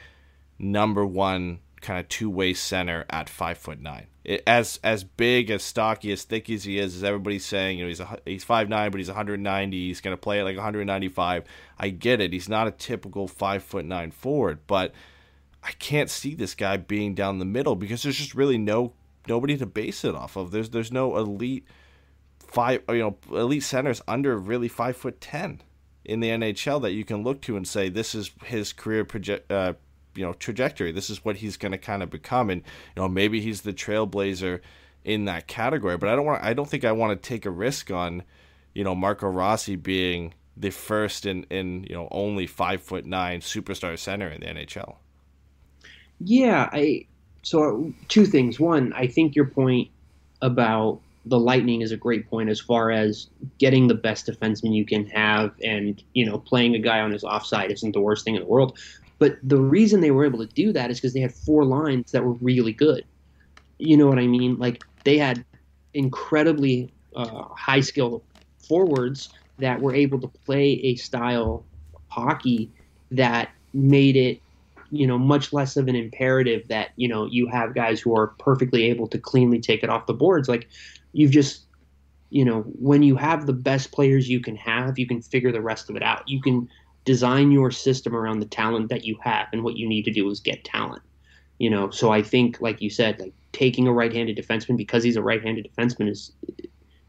number 0.58 1.06
one 1.06 1.60
kind 1.80 1.98
of 1.98 2.08
two 2.08 2.30
way 2.30 2.54
center 2.54 3.04
at 3.10 3.28
five 3.28 3.58
foot 3.58 3.80
nine. 3.80 4.06
It, 4.24 4.42
as 4.46 4.78
as 4.84 5.02
big 5.02 5.50
as 5.50 5.62
stocky 5.62 6.12
as 6.12 6.24
thick 6.24 6.48
as 6.50 6.64
he 6.64 6.78
is, 6.78 6.94
as 6.94 7.04
everybody's 7.04 7.44
saying, 7.44 7.78
you 7.78 7.84
know, 7.84 7.88
he's 7.88 8.00
a, 8.00 8.18
he's 8.24 8.44
five 8.44 8.68
nine, 8.68 8.90
but 8.90 8.98
he's 8.98 9.08
190. 9.08 9.88
He's 9.88 10.00
to 10.00 10.16
play 10.16 10.40
at 10.40 10.44
like 10.44 10.56
195. 10.56 11.44
I 11.78 11.88
get 11.88 12.20
it. 12.20 12.32
He's 12.32 12.48
not 12.48 12.68
a 12.68 12.70
typical 12.70 13.26
five 13.26 13.62
foot 13.62 13.84
nine 13.84 14.10
forward, 14.10 14.60
but 14.66 14.92
I 15.62 15.72
can't 15.72 16.10
see 16.10 16.34
this 16.34 16.54
guy 16.54 16.76
being 16.76 17.14
down 17.14 17.38
the 17.38 17.44
middle 17.44 17.76
because 17.76 18.02
there's 18.02 18.18
just 18.18 18.34
really 18.34 18.58
no 18.58 18.94
nobody 19.28 19.56
to 19.56 19.66
base 19.66 20.04
it 20.04 20.14
off 20.14 20.36
of. 20.36 20.50
There's 20.50 20.70
there's 20.70 20.92
no 20.92 21.16
elite 21.16 21.66
five 22.38 22.82
you 22.88 22.98
know 22.98 23.16
elite 23.30 23.62
centers 23.62 24.02
under 24.08 24.36
really 24.36 24.68
five 24.68 24.96
foot 24.96 25.20
ten 25.20 25.62
in 26.04 26.20
the 26.20 26.28
NHL 26.28 26.82
that 26.82 26.92
you 26.92 27.04
can 27.04 27.22
look 27.22 27.40
to 27.42 27.56
and 27.56 27.66
say 27.66 27.88
this 27.88 28.14
is 28.14 28.32
his 28.44 28.72
career 28.72 29.04
project. 29.04 29.50
Uh, 29.50 29.74
you 30.14 30.24
know 30.24 30.32
trajectory. 30.34 30.92
This 30.92 31.10
is 31.10 31.24
what 31.24 31.36
he's 31.36 31.56
going 31.56 31.72
to 31.72 31.78
kind 31.78 32.02
of 32.02 32.10
become, 32.10 32.50
and 32.50 32.62
you 32.96 33.02
know 33.02 33.08
maybe 33.08 33.40
he's 33.40 33.62
the 33.62 33.72
trailblazer 33.72 34.60
in 35.04 35.24
that 35.26 35.46
category. 35.46 35.96
But 35.96 36.08
I 36.08 36.16
don't 36.16 36.26
want. 36.26 36.42
I 36.42 36.52
don't 36.54 36.68
think 36.68 36.84
I 36.84 36.92
want 36.92 37.20
to 37.20 37.28
take 37.28 37.46
a 37.46 37.50
risk 37.50 37.90
on, 37.90 38.22
you 38.74 38.84
know, 38.84 38.94
Marco 38.94 39.28
Rossi 39.28 39.76
being 39.76 40.34
the 40.56 40.70
first 40.70 41.24
and 41.24 41.46
in 41.50 41.84
you 41.84 41.94
know 41.94 42.08
only 42.10 42.46
five 42.46 42.82
foot 42.82 43.06
nine 43.06 43.40
superstar 43.40 43.98
center 43.98 44.28
in 44.28 44.40
the 44.40 44.46
NHL. 44.46 44.96
Yeah, 46.24 46.68
I. 46.72 47.06
So 47.42 47.92
two 48.08 48.26
things. 48.26 48.60
One, 48.60 48.92
I 48.92 49.06
think 49.06 49.34
your 49.34 49.46
point 49.46 49.90
about 50.40 51.00
the 51.24 51.38
Lightning 51.38 51.82
is 51.82 51.92
a 51.92 51.96
great 51.96 52.28
point 52.28 52.48
as 52.50 52.60
far 52.60 52.90
as 52.90 53.28
getting 53.58 53.88
the 53.88 53.94
best 53.94 54.26
defenseman 54.26 54.74
you 54.74 54.84
can 54.84 55.06
have, 55.06 55.52
and 55.62 56.02
you 56.14 56.24
know, 56.26 56.38
playing 56.38 56.74
a 56.74 56.78
guy 56.78 57.00
on 57.00 57.10
his 57.12 57.24
offside 57.24 57.70
isn't 57.72 57.92
the 57.92 58.00
worst 58.00 58.24
thing 58.24 58.36
in 58.36 58.42
the 58.42 58.48
world. 58.48 58.78
But 59.18 59.36
the 59.42 59.58
reason 59.60 60.00
they 60.00 60.10
were 60.10 60.24
able 60.24 60.40
to 60.40 60.52
do 60.52 60.72
that 60.72 60.90
is 60.90 60.98
because 60.98 61.14
they 61.14 61.20
had 61.20 61.32
four 61.34 61.64
lines 61.64 62.12
that 62.12 62.24
were 62.24 62.34
really 62.34 62.72
good. 62.72 63.04
You 63.78 63.96
know 63.96 64.06
what 64.08 64.18
I 64.18 64.26
mean? 64.26 64.56
Like 64.58 64.82
they 65.04 65.18
had 65.18 65.44
incredibly 65.94 66.92
uh, 67.16 67.44
high 67.56 67.80
skill 67.80 68.24
forwards 68.68 69.30
that 69.58 69.80
were 69.80 69.94
able 69.94 70.20
to 70.20 70.28
play 70.28 70.72
a 70.84 70.96
style 70.96 71.66
hockey 72.08 72.70
that 73.10 73.50
made 73.72 74.16
it 74.16 74.42
you 74.92 75.06
know 75.06 75.18
much 75.18 75.52
less 75.52 75.76
of 75.76 75.88
an 75.88 75.96
imperative 75.96 76.68
that 76.68 76.90
you 76.96 77.08
know 77.08 77.26
you 77.26 77.48
have 77.48 77.74
guys 77.74 77.98
who 77.98 78.14
are 78.14 78.28
perfectly 78.38 78.84
able 78.84 79.08
to 79.08 79.18
cleanly 79.18 79.58
take 79.58 79.82
it 79.82 79.88
off 79.88 80.06
the 80.06 80.14
boards. 80.14 80.48
Like 80.48 80.68
you've 81.12 81.32
just 81.32 81.64
you 82.28 82.44
know 82.44 82.60
when 82.78 83.02
you 83.02 83.16
have 83.16 83.46
the 83.46 83.54
best 83.54 83.90
players 83.90 84.28
you 84.28 84.40
can 84.40 84.54
have 84.56 84.98
you 84.98 85.06
can 85.06 85.22
figure 85.22 85.50
the 85.50 85.62
rest 85.62 85.88
of 85.88 85.96
it 85.96 86.02
out. 86.02 86.28
You 86.28 86.40
can 86.40 86.68
design 87.04 87.50
your 87.50 87.70
system 87.70 88.14
around 88.14 88.38
the 88.38 88.46
talent 88.46 88.90
that 88.90 89.04
you 89.04 89.18
have 89.22 89.48
and 89.52 89.64
what 89.64 89.76
you 89.76 89.88
need 89.88 90.04
to 90.04 90.12
do 90.12 90.30
is 90.30 90.40
get 90.40 90.62
talent. 90.62 91.02
You 91.58 91.70
know 91.70 91.90
so 91.90 92.12
i 92.12 92.22
think 92.22 92.60
like 92.60 92.82
you 92.82 92.90
said 92.90 93.18
like 93.18 93.32
taking 93.52 93.86
a 93.86 93.92
right-handed 93.92 94.36
defenseman 94.36 94.76
because 94.76 95.02
he's 95.04 95.16
a 95.16 95.22
right-handed 95.22 95.68
defenseman 95.74 96.10
is 96.10 96.32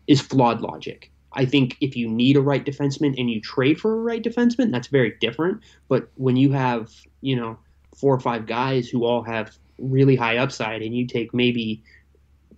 is 0.07 0.21
flawed 0.21 0.61
logic. 0.61 1.11
I 1.33 1.45
think 1.45 1.77
if 1.81 1.95
you 1.95 2.07
need 2.07 2.37
a 2.37 2.41
right 2.41 2.63
defenseman 2.63 3.17
and 3.17 3.29
you 3.29 3.41
trade 3.41 3.79
for 3.79 3.93
a 3.93 4.01
right 4.01 4.23
defenseman 4.23 4.71
that's 4.71 4.87
very 4.87 5.15
different. 5.19 5.61
But 5.89 6.09
when 6.15 6.37
you 6.37 6.51
have 6.53 6.91
you 7.21 7.35
know 7.35 7.57
four 7.95 8.13
or 8.13 8.19
five 8.19 8.45
guys 8.45 8.89
who 8.89 9.05
all 9.05 9.23
have 9.23 9.55
really 9.77 10.15
high 10.15 10.37
upside 10.37 10.81
and 10.81 10.95
you 10.95 11.05
take 11.07 11.33
maybe 11.33 11.83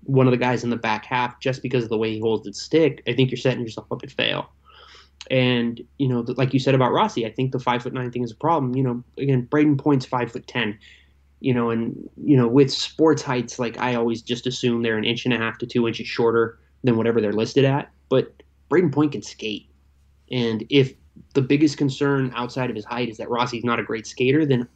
one 0.03 0.27
of 0.27 0.31
the 0.31 0.37
guys 0.37 0.63
in 0.63 0.69
the 0.69 0.75
back 0.75 1.05
half 1.05 1.39
just 1.39 1.63
because 1.63 1.83
of 1.83 1.89
the 1.89 1.97
way 1.97 2.13
he 2.13 2.19
holds 2.19 2.45
his 2.45 2.61
stick 2.61 3.01
i 3.07 3.13
think 3.13 3.31
you're 3.31 3.37
setting 3.37 3.61
yourself 3.61 3.87
up 3.91 4.01
to 4.01 4.07
fail 4.07 4.49
and 5.31 5.81
you 5.97 6.07
know, 6.07 6.23
like 6.37 6.53
you 6.53 6.59
said 6.59 6.75
about 6.75 6.91
Rossi, 6.91 7.25
I 7.25 7.31
think 7.31 7.51
the 7.51 7.59
five 7.59 7.83
foot 7.83 7.93
nine 7.93 8.11
thing 8.11 8.23
is 8.23 8.31
a 8.31 8.35
problem. 8.35 8.75
You 8.75 8.83
know, 8.83 9.03
again, 9.17 9.47
Brayden 9.49 9.77
Point's 9.77 10.05
five 10.05 10.31
foot 10.31 10.47
ten. 10.47 10.77
You 11.39 11.53
know, 11.53 11.69
and 11.69 12.09
you 12.23 12.37
know, 12.37 12.47
with 12.47 12.71
sports 12.71 13.21
heights, 13.21 13.59
like 13.59 13.77
I 13.79 13.95
always 13.95 14.21
just 14.21 14.47
assume 14.47 14.81
they're 14.81 14.97
an 14.97 15.03
inch 15.03 15.25
and 15.25 15.33
a 15.33 15.37
half 15.37 15.57
to 15.59 15.65
two 15.65 15.87
inches 15.87 16.07
shorter 16.07 16.59
than 16.83 16.97
whatever 16.97 17.21
they're 17.21 17.33
listed 17.33 17.65
at. 17.65 17.91
But 18.09 18.43
Brayden 18.69 18.93
Point 18.93 19.13
can 19.13 19.21
skate, 19.21 19.69
and 20.31 20.65
if 20.69 20.93
the 21.33 21.41
biggest 21.41 21.77
concern 21.77 22.31
outside 22.35 22.69
of 22.69 22.75
his 22.75 22.85
height 22.85 23.09
is 23.09 23.17
that 23.17 23.29
Rossi's 23.29 23.63
not 23.63 23.79
a 23.79 23.83
great 23.83 24.07
skater, 24.07 24.45
then 24.45 24.67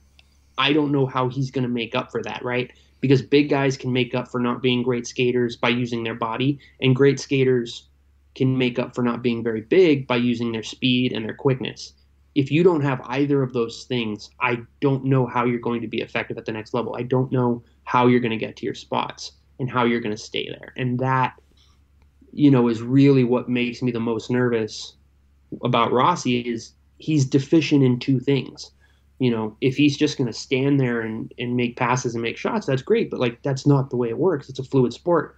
I 0.60 0.74
don't 0.74 0.92
know 0.92 1.06
how 1.06 1.30
he's 1.30 1.50
going 1.50 1.64
to 1.64 1.70
make 1.70 1.96
up 1.96 2.12
for 2.12 2.22
that, 2.24 2.44
right? 2.44 2.72
Because 3.00 3.22
big 3.22 3.50
guys 3.50 3.78
can 3.78 3.94
make 3.94 4.14
up 4.14 4.28
for 4.28 4.40
not 4.40 4.62
being 4.62 4.84
great 4.84 5.08
skaters 5.08 5.56
by 5.56 5.70
using 5.70 6.04
their 6.04 6.16
body, 6.16 6.60
and 6.82 6.96
great 6.96 7.20
skaters 7.20 7.88
can 8.36 8.58
make 8.58 8.78
up 8.78 8.94
for 8.94 9.02
not 9.02 9.24
being 9.24 9.42
very 9.42 9.62
big 9.62 10.06
by 10.06 10.18
using 10.18 10.52
their 10.52 10.64
speed 10.64 11.14
and 11.14 11.26
their 11.26 11.34
quickness. 11.34 11.94
If 12.36 12.52
you 12.52 12.62
don't 12.62 12.82
have 12.82 13.02
either 13.06 13.42
of 13.42 13.54
those 13.54 13.86
things, 13.86 14.30
I 14.40 14.60
don't 14.82 15.06
know 15.06 15.26
how 15.26 15.46
you're 15.46 15.60
going 15.60 15.82
to 15.82 15.88
be 15.88 16.02
effective 16.02 16.38
at 16.38 16.46
the 16.46 16.52
next 16.52 16.74
level. 16.74 16.96
I 16.96 17.04
don't 17.04 17.32
know 17.32 17.64
how 17.86 18.08
you're 18.08 18.20
going 18.20 18.32
to 18.32 18.38
get 18.38 18.56
to 18.58 18.66
your 18.66 18.76
spots 18.76 19.32
and 19.60 19.70
how 19.70 19.86
you're 19.86 20.00
going 20.00 20.16
to 20.16 20.22
stay 20.22 20.48
there. 20.48 20.74
And 20.78 21.00
that, 21.00 21.34
you 22.32 22.52
know, 22.52 22.68
is 22.68 22.82
really 22.82 23.24
what 23.24 23.50
makes 23.50 23.82
me 23.82 23.92
the 23.92 24.00
most 24.00 24.30
nervous 24.30 24.96
about 25.64 25.92
Rossi 25.92 26.42
is 26.42 26.74
he's 26.98 27.26
deficient 27.26 27.84
in 27.84 28.00
two 28.00 28.20
things. 28.20 28.72
You 29.20 29.32
know, 29.32 29.58
if 29.60 29.76
he's 29.76 29.98
just 29.98 30.18
going 30.18 30.28
to 30.28 30.34
stand 30.34 30.80
there 30.80 31.02
and, 31.02 31.34
and 31.38 31.56
make 31.56 31.76
passes 31.76 32.16
and 32.16 32.22
make 32.22 32.38
shots, 32.38 32.66
that's 32.66 32.82
great. 32.82 33.12
But 33.12 33.20
like, 33.20 33.42
that's 33.44 33.68
not 33.68 33.90
the 33.90 33.98
way 33.98 34.10
it 34.10 34.18
works. 34.18 34.50
It's 34.50 34.60
a 34.60 34.64
fluid 34.64 34.94
sport. 34.94 35.36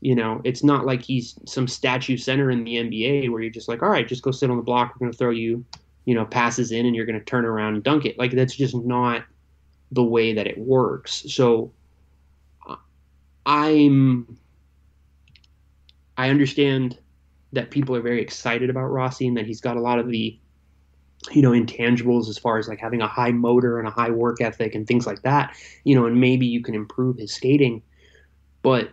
You 0.00 0.14
know, 0.16 0.40
it's 0.44 0.64
not 0.64 0.84
like 0.84 1.02
he's 1.02 1.38
some 1.46 1.68
statue 1.68 2.16
center 2.16 2.50
in 2.50 2.64
the 2.64 2.74
NBA 2.76 3.30
where 3.30 3.40
you're 3.40 3.50
just 3.50 3.68
like, 3.68 3.82
all 3.82 3.90
right, 3.90 4.08
just 4.08 4.22
go 4.22 4.30
sit 4.30 4.50
on 4.50 4.56
the 4.56 4.62
block. 4.62 4.94
We're 4.94 5.06
going 5.06 5.12
to 5.12 5.18
throw 5.18 5.30
you, 5.30 5.64
you 6.06 6.14
know, 6.14 6.24
passes 6.24 6.72
in 6.72 6.86
and 6.86 6.96
you're 6.96 7.06
going 7.06 7.18
to 7.18 7.24
turn 7.24 7.44
around 7.44 7.74
and 7.74 7.84
dunk 7.84 8.04
it. 8.04 8.18
Like, 8.18 8.32
that's 8.32 8.56
just 8.56 8.74
not 8.74 9.24
the 9.92 10.02
way 10.02 10.32
that 10.32 10.46
it 10.46 10.58
works. 10.58 11.24
So 11.32 11.72
I'm, 13.46 14.38
I 16.16 16.30
understand 16.30 16.98
that 17.52 17.70
people 17.70 17.94
are 17.94 18.02
very 18.02 18.22
excited 18.22 18.70
about 18.70 18.86
Rossi 18.86 19.26
and 19.26 19.36
that 19.36 19.46
he's 19.46 19.60
got 19.60 19.76
a 19.76 19.80
lot 19.80 19.98
of 19.98 20.08
the, 20.08 20.38
you 21.30 21.42
know, 21.42 21.50
intangibles 21.50 22.28
as 22.28 22.38
far 22.38 22.58
as 22.58 22.68
like 22.68 22.78
having 22.78 23.02
a 23.02 23.06
high 23.06 23.32
motor 23.32 23.78
and 23.78 23.86
a 23.86 23.90
high 23.90 24.10
work 24.10 24.40
ethic 24.40 24.74
and 24.74 24.86
things 24.86 25.06
like 25.06 25.22
that, 25.22 25.54
you 25.84 25.94
know, 25.94 26.06
and 26.06 26.20
maybe 26.20 26.46
you 26.46 26.62
can 26.62 26.74
improve 26.74 27.18
his 27.18 27.32
skating. 27.32 27.82
But 28.62 28.90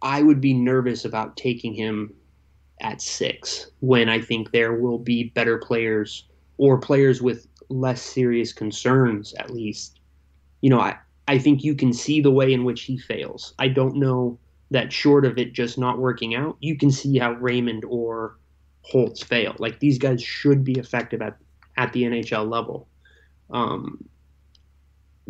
I 0.00 0.22
would 0.22 0.40
be 0.40 0.54
nervous 0.54 1.04
about 1.04 1.36
taking 1.36 1.74
him 1.74 2.14
at 2.80 3.00
six 3.00 3.70
when 3.80 4.08
I 4.08 4.20
think 4.20 4.50
there 4.50 4.74
will 4.74 4.98
be 4.98 5.24
better 5.24 5.58
players 5.58 6.26
or 6.56 6.78
players 6.78 7.20
with 7.20 7.46
less 7.68 8.02
serious 8.02 8.52
concerns, 8.52 9.34
at 9.34 9.50
least. 9.50 10.00
You 10.62 10.70
know, 10.70 10.80
I, 10.80 10.96
I 11.28 11.38
think 11.38 11.62
you 11.62 11.74
can 11.74 11.92
see 11.92 12.20
the 12.20 12.30
way 12.30 12.52
in 12.52 12.64
which 12.64 12.82
he 12.82 12.98
fails. 12.98 13.54
I 13.58 13.68
don't 13.68 13.96
know 13.96 14.38
that 14.72 14.92
short 14.92 15.24
of 15.24 15.38
it 15.38 15.52
just 15.52 15.78
not 15.78 15.98
working 15.98 16.34
out, 16.34 16.56
you 16.60 16.76
can 16.76 16.90
see 16.90 17.18
how 17.18 17.32
Raymond 17.32 17.84
or 17.86 18.38
Holtz 18.82 19.22
fail. 19.22 19.54
Like 19.58 19.80
these 19.80 19.98
guys 19.98 20.22
should 20.22 20.64
be 20.64 20.78
effective 20.78 21.22
at, 21.22 21.36
at 21.76 21.92
the 21.92 22.02
NHL 22.04 22.48
level. 22.50 22.88
Um, 23.50 24.08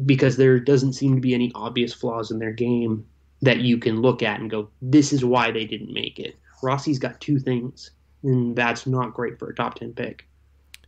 because 0.04 0.36
there 0.36 0.58
doesn't 0.58 0.94
seem 0.94 1.14
to 1.14 1.20
be 1.20 1.34
any 1.34 1.52
obvious 1.54 1.92
flaws 1.92 2.30
in 2.30 2.38
their 2.38 2.52
game 2.52 3.06
that 3.42 3.58
you 3.58 3.78
can 3.78 4.00
look 4.00 4.22
at 4.22 4.40
and 4.40 4.50
go, 4.50 4.70
this 4.80 5.12
is 5.12 5.24
why 5.24 5.50
they 5.50 5.64
didn't 5.64 5.92
make 5.92 6.18
it. 6.18 6.36
Rossi's 6.62 6.98
got 6.98 7.20
two 7.20 7.38
things, 7.38 7.90
and 8.22 8.54
that's 8.56 8.86
not 8.86 9.14
great 9.14 9.38
for 9.38 9.50
a 9.50 9.54
top 9.54 9.74
10 9.74 9.92
pick. 9.92 10.26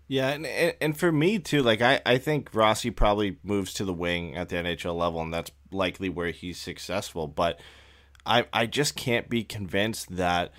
Yeah, 0.07 0.29
and, 0.29 0.47
and 0.81 0.97
for 0.97 1.11
me 1.11 1.39
too, 1.39 1.62
like 1.62 1.81
I, 1.81 2.01
I 2.05 2.19
think 2.19 2.51
Rossi 2.53 2.91
probably 2.91 3.39
moves 3.43 3.73
to 3.75 3.85
the 3.85 3.93
wing 3.93 4.37
at 4.37 4.49
the 4.51 4.57
NHL 4.57 4.97
level, 4.97 5.21
and 5.21 5.33
that's 5.33 5.51
likely 5.73 6.09
where 6.09 6.31
he's 6.31 6.61
successful. 6.61 7.27
But 7.27 7.59
I 8.27 8.47
I 8.53 8.67
just 8.67 8.97
can't 8.97 9.31
be 9.31 9.45
convinced 9.45 10.17
that 10.17 10.53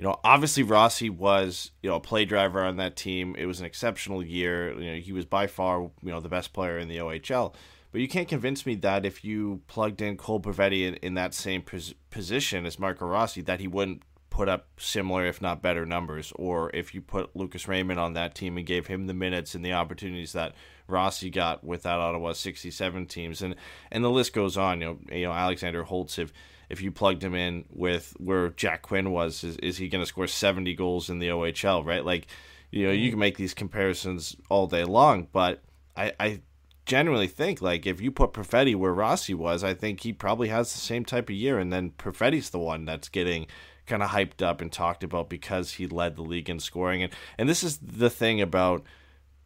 you 0.00 0.06
know 0.06 0.18
obviously 0.24 0.62
Rossi 0.62 1.10
was 1.10 1.72
you 1.82 1.90
know 1.90 1.96
a 1.96 2.00
play 2.00 2.24
driver 2.24 2.64
on 2.64 2.78
that 2.78 2.96
team. 2.96 3.36
It 3.38 3.44
was 3.44 3.60
an 3.60 3.66
exceptional 3.66 4.24
year. 4.24 4.72
You 4.80 4.92
know 4.92 4.98
he 4.98 5.12
was 5.12 5.26
by 5.26 5.46
far 5.46 5.82
you 5.82 6.10
know 6.10 6.20
the 6.20 6.28
best 6.30 6.54
player 6.54 6.78
in 6.78 6.88
the 6.88 6.96
OHL. 6.96 7.54
But 7.92 8.00
you 8.00 8.08
can't 8.08 8.26
convince 8.26 8.64
me 8.64 8.76
that 8.76 9.04
if 9.04 9.26
you 9.26 9.60
plugged 9.66 10.00
in 10.00 10.16
Cole 10.16 10.40
Perfetti 10.40 10.86
in, 10.86 10.94
in 10.94 11.14
that 11.14 11.34
same 11.34 11.60
pos- 11.60 11.92
position 12.08 12.64
as 12.64 12.78
Marco 12.78 13.04
Rossi, 13.04 13.42
that 13.42 13.60
he 13.60 13.68
wouldn't 13.68 14.02
put 14.30 14.48
up 14.48 14.68
similar, 14.78 15.26
if 15.26 15.42
not 15.42 15.60
better, 15.60 15.84
numbers. 15.84 16.32
Or 16.36 16.70
if 16.72 16.94
you 16.94 17.02
put 17.02 17.36
Lucas 17.36 17.68
Raymond 17.68 18.00
on 18.00 18.14
that 18.14 18.34
team 18.34 18.56
and 18.56 18.64
gave 18.64 18.86
him 18.86 19.06
the 19.06 19.12
minutes 19.12 19.54
and 19.54 19.62
the 19.62 19.74
opportunities 19.74 20.32
that 20.32 20.54
Rossi 20.86 21.28
got 21.28 21.62
with 21.62 21.82
that 21.82 21.98
Ottawa 21.98 22.32
67 22.32 23.04
teams, 23.04 23.42
and 23.42 23.54
and 23.90 24.02
the 24.02 24.10
list 24.10 24.32
goes 24.32 24.56
on. 24.56 24.80
You 24.80 24.86
know, 24.86 24.98
you 25.14 25.26
know 25.26 25.32
Alexander 25.32 25.82
Holtz. 25.82 26.18
If 26.18 26.32
if 26.70 26.80
you 26.80 26.90
plugged 26.92 27.22
him 27.22 27.34
in 27.34 27.64
with 27.68 28.14
where 28.18 28.50
Jack 28.50 28.82
Quinn 28.82 29.10
was, 29.10 29.44
is, 29.44 29.56
is 29.56 29.76
he 29.76 29.88
going 29.88 30.02
to 30.02 30.06
score 30.06 30.26
70 30.26 30.74
goals 30.74 31.10
in 31.10 31.18
the 31.18 31.28
OHL? 31.28 31.84
Right, 31.84 32.04
like 32.04 32.26
you 32.70 32.86
know, 32.86 32.92
you 32.92 33.10
can 33.10 33.18
make 33.18 33.36
these 33.36 33.54
comparisons 33.54 34.36
all 34.48 34.66
day 34.66 34.84
long, 34.84 35.26
but 35.32 35.62
I, 35.96 36.12
I 36.20 36.40
genuinely 36.86 37.26
think 37.26 37.60
like 37.60 37.86
if 37.86 38.00
you 38.00 38.10
put 38.10 38.32
Perfetti 38.32 38.74
where 38.74 38.94
Rossi 38.94 39.34
was, 39.34 39.62
I 39.64 39.74
think 39.74 40.00
he 40.00 40.12
probably 40.12 40.48
has 40.48 40.72
the 40.72 40.80
same 40.80 41.04
type 41.04 41.28
of 41.28 41.34
year, 41.34 41.58
and 41.58 41.72
then 41.72 41.90
Perfetti's 41.98 42.50
the 42.50 42.58
one 42.58 42.84
that's 42.84 43.08
getting 43.08 43.46
kind 43.86 44.02
of 44.02 44.10
hyped 44.10 44.40
up 44.40 44.60
and 44.60 44.70
talked 44.70 45.02
about 45.02 45.28
because 45.28 45.72
he 45.72 45.86
led 45.86 46.14
the 46.14 46.22
league 46.22 46.48
in 46.48 46.60
scoring. 46.60 47.02
And 47.02 47.12
and 47.36 47.48
this 47.48 47.64
is 47.64 47.78
the 47.78 48.10
thing 48.10 48.40
about 48.40 48.84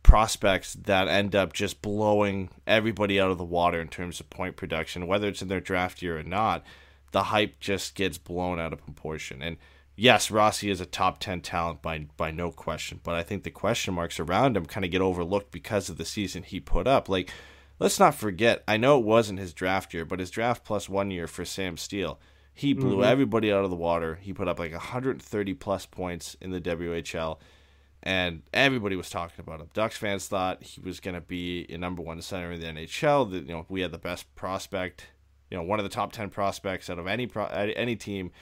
prospects 0.03 0.75
that 0.75 1.09
end 1.09 1.35
up 1.35 1.55
just 1.55 1.81
blowing 1.81 2.51
everybody 2.67 3.19
out 3.19 3.31
of 3.31 3.39
the 3.39 3.45
water 3.45 3.81
in 3.81 3.89
terms 3.89 4.21
of 4.21 4.29
point 4.29 4.55
production, 4.55 5.07
whether 5.07 5.29
it's 5.29 5.43
in 5.43 5.49
their 5.49 5.61
draft 5.61 6.03
year 6.03 6.19
or 6.19 6.23
not. 6.23 6.63
The 7.15 7.25
hype 7.25 7.61
just 7.61 7.95
gets 7.95 8.19
blown 8.19 8.59
out 8.59 8.73
of 8.73 8.85
proportion. 8.85 9.41
And 9.41 9.57
yes, 9.95 10.33
Rossi 10.33 10.69
is 10.69 10.81
a 10.81 10.87
top 10.87 11.21
10 11.21 11.41
talent 11.43 11.81
by 11.81 12.07
by 12.17 12.33
no 12.33 12.51
question, 12.51 12.99
but 13.05 13.15
I 13.15 13.23
think 13.23 13.45
the 13.45 13.51
question 13.51 13.95
marks 13.95 14.19
around 14.19 14.57
him 14.57 14.67
kind 14.67 14.85
of 14.85 14.91
get 14.91 15.01
overlooked 15.01 15.53
because 15.53 15.89
of 15.89 15.97
the 15.97 16.05
season 16.05 16.43
he 16.43 16.59
put 16.59 16.89
up. 16.89 17.09
Like 17.09 17.31
let's 17.79 18.01
not 18.01 18.15
forget, 18.15 18.65
I 18.67 18.77
know 18.77 18.99
it 18.99 19.05
wasn't 19.05 19.39
his 19.39 19.53
draft 19.53 19.95
year, 19.95 20.05
but 20.05 20.19
his 20.19 20.31
draft 20.31 20.65
plus 20.65 20.89
1 20.89 21.11
year 21.11 21.27
for 21.27 21.45
Sam 21.45 21.77
Steele, 21.77 22.19
he 22.53 22.73
blew 22.73 22.97
mm-hmm. 22.97 23.05
everybody 23.05 23.53
out 23.53 23.65
of 23.65 23.71
the 23.71 23.77
water. 23.77 24.17
He 24.21 24.33
put 24.33 24.49
up 24.49 24.59
like 24.59 24.73
130 24.73 25.55
plus 25.55 25.87
points 25.87 26.37
in 26.41 26.51
the 26.51 26.61
WHL 26.61 27.39
and 28.05 28.43
everybody 28.53 28.97
was 28.97 29.09
talking 29.09 29.41
about 29.41 29.61
him. 29.61 29.71
Ducks 29.73 29.97
fans 29.97 30.29
thought 30.29 30.63
he 30.63 30.81
was 30.81 31.01
going 31.01 31.15
to 31.15 31.23
be 31.23 31.67
a 31.71 31.79
number 31.79 32.03
one 32.03 32.21
center 32.21 32.53
in 32.53 32.61
the 32.61 32.67
NHL. 32.67 33.31
That 33.31 33.47
you 33.47 33.55
know 33.55 33.65
we 33.69 33.81
had 33.81 33.93
the 33.93 33.99
best 33.99 34.33
prospect, 34.35 35.07
you 35.55 35.61
know, 35.61 35.65
one 35.65 35.79
of 35.79 35.85
the 35.85 35.89
top 35.89 36.11
ten 36.11 36.31
prospects 36.31 36.91
out 36.91 36.99
of 36.99 37.07
any 37.07 37.29
pro, 37.29 37.45
any 37.47 37.95
team 37.95 38.33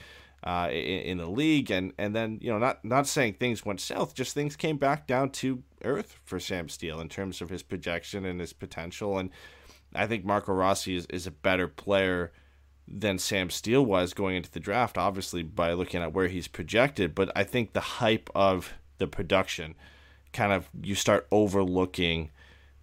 uh, 0.43 0.67
in, 0.71 1.01
in, 1.01 1.17
the 1.19 1.29
league, 1.29 1.69
and 1.69 1.93
and 1.99 2.15
then 2.15 2.39
you 2.41 2.49
know 2.49 2.57
not 2.57 2.83
not 2.83 3.05
saying 3.05 3.35
things 3.35 3.63
went 3.63 3.79
south, 3.79 4.15
just 4.15 4.33
things 4.33 4.55
came 4.55 4.77
back 4.77 5.05
down 5.05 5.29
to 5.29 5.61
earth 5.83 6.17
for 6.25 6.39
Sam 6.39 6.69
Steele 6.69 6.99
in 6.99 7.09
terms 7.09 7.39
of 7.39 7.49
his 7.49 7.61
projection 7.61 8.25
and 8.25 8.39
his 8.39 8.51
potential, 8.51 9.19
and 9.19 9.29
I 9.93 10.07
think 10.07 10.25
Marco 10.25 10.53
Rossi 10.53 10.95
is, 10.95 11.05
is 11.11 11.27
a 11.27 11.31
better 11.31 11.67
player 11.67 12.31
than 12.87 13.19
Sam 13.19 13.51
Steele 13.51 13.85
was 13.85 14.15
going 14.15 14.37
into 14.37 14.49
the 14.49 14.59
draft, 14.59 14.97
obviously 14.97 15.43
by 15.43 15.73
looking 15.73 16.01
at 16.01 16.13
where 16.13 16.29
he's 16.29 16.47
projected, 16.47 17.13
but 17.13 17.31
I 17.35 17.43
think 17.43 17.73
the 17.73 17.79
hype 17.79 18.27
of 18.33 18.73
the 18.97 19.05
production, 19.05 19.75
kind 20.33 20.51
of 20.51 20.67
you 20.81 20.95
start 20.95 21.27
overlooking 21.31 22.31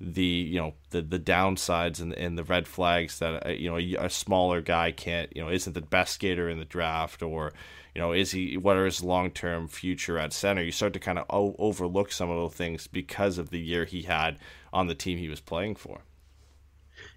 the 0.01 0.25
you 0.25 0.59
know 0.59 0.73
the 0.91 1.03
the 1.03 1.19
downsides 1.19 2.01
and, 2.01 2.15
and 2.15 2.39
the 2.39 2.45
red 2.45 2.67
flags 2.67 3.19
that 3.19 3.47
uh, 3.47 3.51
you 3.51 3.69
know 3.69 3.77
a, 4.03 4.09
smaller 4.09 4.63
guy 4.63 4.91
can't 4.91 5.35
you 5.37 5.43
know 5.43 5.51
isn't 5.51 5.75
the 5.75 5.83
best 5.83 6.15
skater 6.15 6.49
in 6.49 6.59
the 6.59 6.65
draft 6.65 7.23
or 7.23 7.53
you 7.95 8.01
know 8.01 8.13
is 8.13 8.31
he 8.33 8.57
what 8.57 8.77
are 8.77 8.87
his 8.87 9.03
long 9.03 9.31
term 9.31 9.69
future 9.69 10.19
at 10.19 10.33
center? 10.33 10.63
You 10.63 10.73
start 10.73 10.95
to 10.95 11.01
kind 11.01 11.19
of 11.19 11.27
o- 11.29 11.57
overlook 11.59 12.13
some 12.13 12.31
of 12.31 12.37
those 12.37 12.55
things 12.55 12.87
because 12.87 13.37
of 13.39 13.51
the 13.51 13.61
year 13.61 13.85
he 13.85 14.03
had 14.03 14.39
on 14.73 14.87
the 14.87 14.95
team 14.95 15.19
he 15.19 15.29
was 15.29 15.41
playing 15.41 15.75
for. 15.77 16.01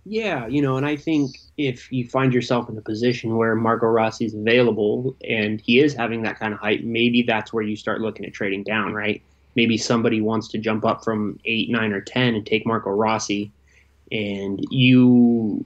Yeah 0.06 0.48
you 0.48 0.62
know 0.62 0.78
and 0.78 0.86
i 0.86 0.96
think 0.96 1.38
if 1.58 1.92
you 1.92 2.08
find 2.08 2.34
yourself 2.34 2.70
in 2.70 2.78
a 2.78 2.82
position 2.82 3.38
where 3.38 3.56
marco 3.56 3.86
rossi 3.88 4.26
is 4.26 4.34
available 4.34 5.16
and 5.28 5.62
he 5.62 5.80
is 5.80 5.94
having 5.94 6.24
that 6.24 6.40
kind 6.40 6.54
of 6.54 6.60
height 6.60 6.84
maybe 6.86 7.24
that's 7.24 7.54
where 7.54 7.64
you 7.64 7.76
start 7.76 8.02
looking 8.02 8.26
at 8.26 8.34
trading 8.34 8.64
down 8.64 8.94
right 8.94 9.24
maybe 9.56 9.78
somebody 9.78 10.22
wants 10.22 10.48
to 10.50 10.58
jump 10.58 10.86
up 10.86 11.04
from 11.04 11.40
eight, 11.46 11.70
nine, 11.70 11.94
or 11.94 12.02
ten 12.02 12.36
and 12.36 12.46
take 12.46 12.66
Marco 12.66 12.90
Rossi, 12.90 13.52
and 14.12 14.64
you 14.70 15.66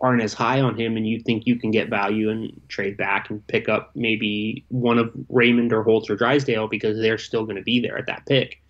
aren't 0.00 0.22
as 0.22 0.34
high 0.34 0.60
on 0.60 0.78
him, 0.78 0.96
and 0.96 1.08
you 1.08 1.20
think 1.20 1.46
you 1.46 1.56
can 1.56 1.70
get 1.70 1.88
value 1.88 2.30
and 2.30 2.60
trade 2.68 2.96
back 2.96 3.30
and 3.30 3.46
pick 3.46 3.68
up 3.68 3.90
maybe 3.94 4.64
one 4.68 4.98
of 4.98 5.10
Raymond 5.28 5.72
or 5.72 5.82
Holtz 5.82 6.10
or 6.10 6.16
Drysdale 6.16 6.68
because 6.68 6.98
they're 6.98 7.18
still 7.18 7.44
going 7.44 7.56
to 7.56 7.62
be 7.62 7.80
there 7.80 7.96
at 7.96 8.06
that 8.06 8.26
pick. 8.26 8.60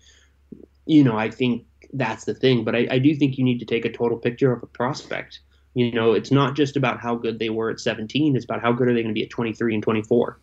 You 0.85 1.03
know, 1.03 1.17
I 1.17 1.29
think 1.29 1.65
that's 1.93 2.25
the 2.25 2.33
thing, 2.33 2.63
but 2.63 2.75
I, 2.75 2.87
I 2.91 2.99
do 2.99 3.13
think 3.15 3.37
you 3.37 3.43
need 3.43 3.59
to 3.59 3.65
take 3.65 3.85
a 3.85 3.91
total 3.91 4.17
picture 4.17 4.51
of 4.51 4.63
a 4.63 4.67
prospect. 4.67 5.39
You 5.73 5.91
know, 5.91 6.13
it's 6.13 6.31
not 6.31 6.55
just 6.55 6.75
about 6.75 6.99
how 6.99 7.15
good 7.15 7.39
they 7.39 7.49
were 7.49 7.69
at 7.69 7.79
17; 7.79 8.35
it's 8.35 8.45
about 8.45 8.61
how 8.61 8.71
good 8.71 8.87
are 8.87 8.93
they 8.93 9.01
going 9.01 9.13
to 9.13 9.19
be 9.19 9.23
at 9.23 9.29
23 9.29 9.75
and 9.75 9.83
24. 9.83 10.39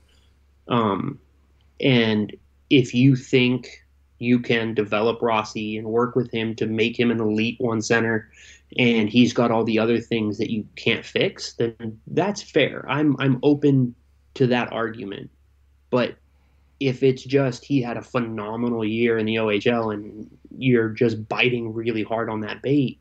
Um, 0.69 1.19
and 1.81 2.35
if 2.71 2.95
you 2.95 3.17
think 3.17 3.84
you 4.25 4.41
can 4.41 4.75
develop 4.75 5.23
Rossi 5.23 5.77
and 5.77 5.87
work 5.87 6.17
with 6.17 6.31
him 6.31 6.55
to 6.57 6.67
make 6.67 6.99
him 6.99 7.11
an 7.11 7.21
elite 7.21 7.57
one 7.61 7.83
center 7.83 8.31
and 8.79 9.09
he's 9.09 9.33
got 9.33 9.51
all 9.51 9.65
the 9.65 9.79
other 9.79 10.01
things 10.01 10.39
that 10.39 10.51
you 10.51 10.67
can't 10.77 11.05
fix, 11.05 11.55
then 11.55 12.01
that's 12.09 12.43
fair. 12.43 12.85
I'm 12.89 13.17
I'm 13.21 13.39
open 13.43 13.95
to 14.35 14.47
that 14.49 14.73
argument. 14.73 15.31
But 15.91 16.17
if 16.81 17.03
it's 17.03 17.23
just 17.23 17.65
he 17.65 17.81
had 17.81 17.97
a 17.97 18.03
phenomenal 18.03 18.85
year 18.85 19.17
in 19.17 19.27
the 19.27 19.37
OHL 19.37 19.95
and 19.95 20.29
you're 20.57 20.89
just 20.89 21.29
biting 21.29 21.73
really 21.73 22.03
hard 22.03 22.29
on 22.29 22.41
that 22.41 22.63
bait, 22.63 23.01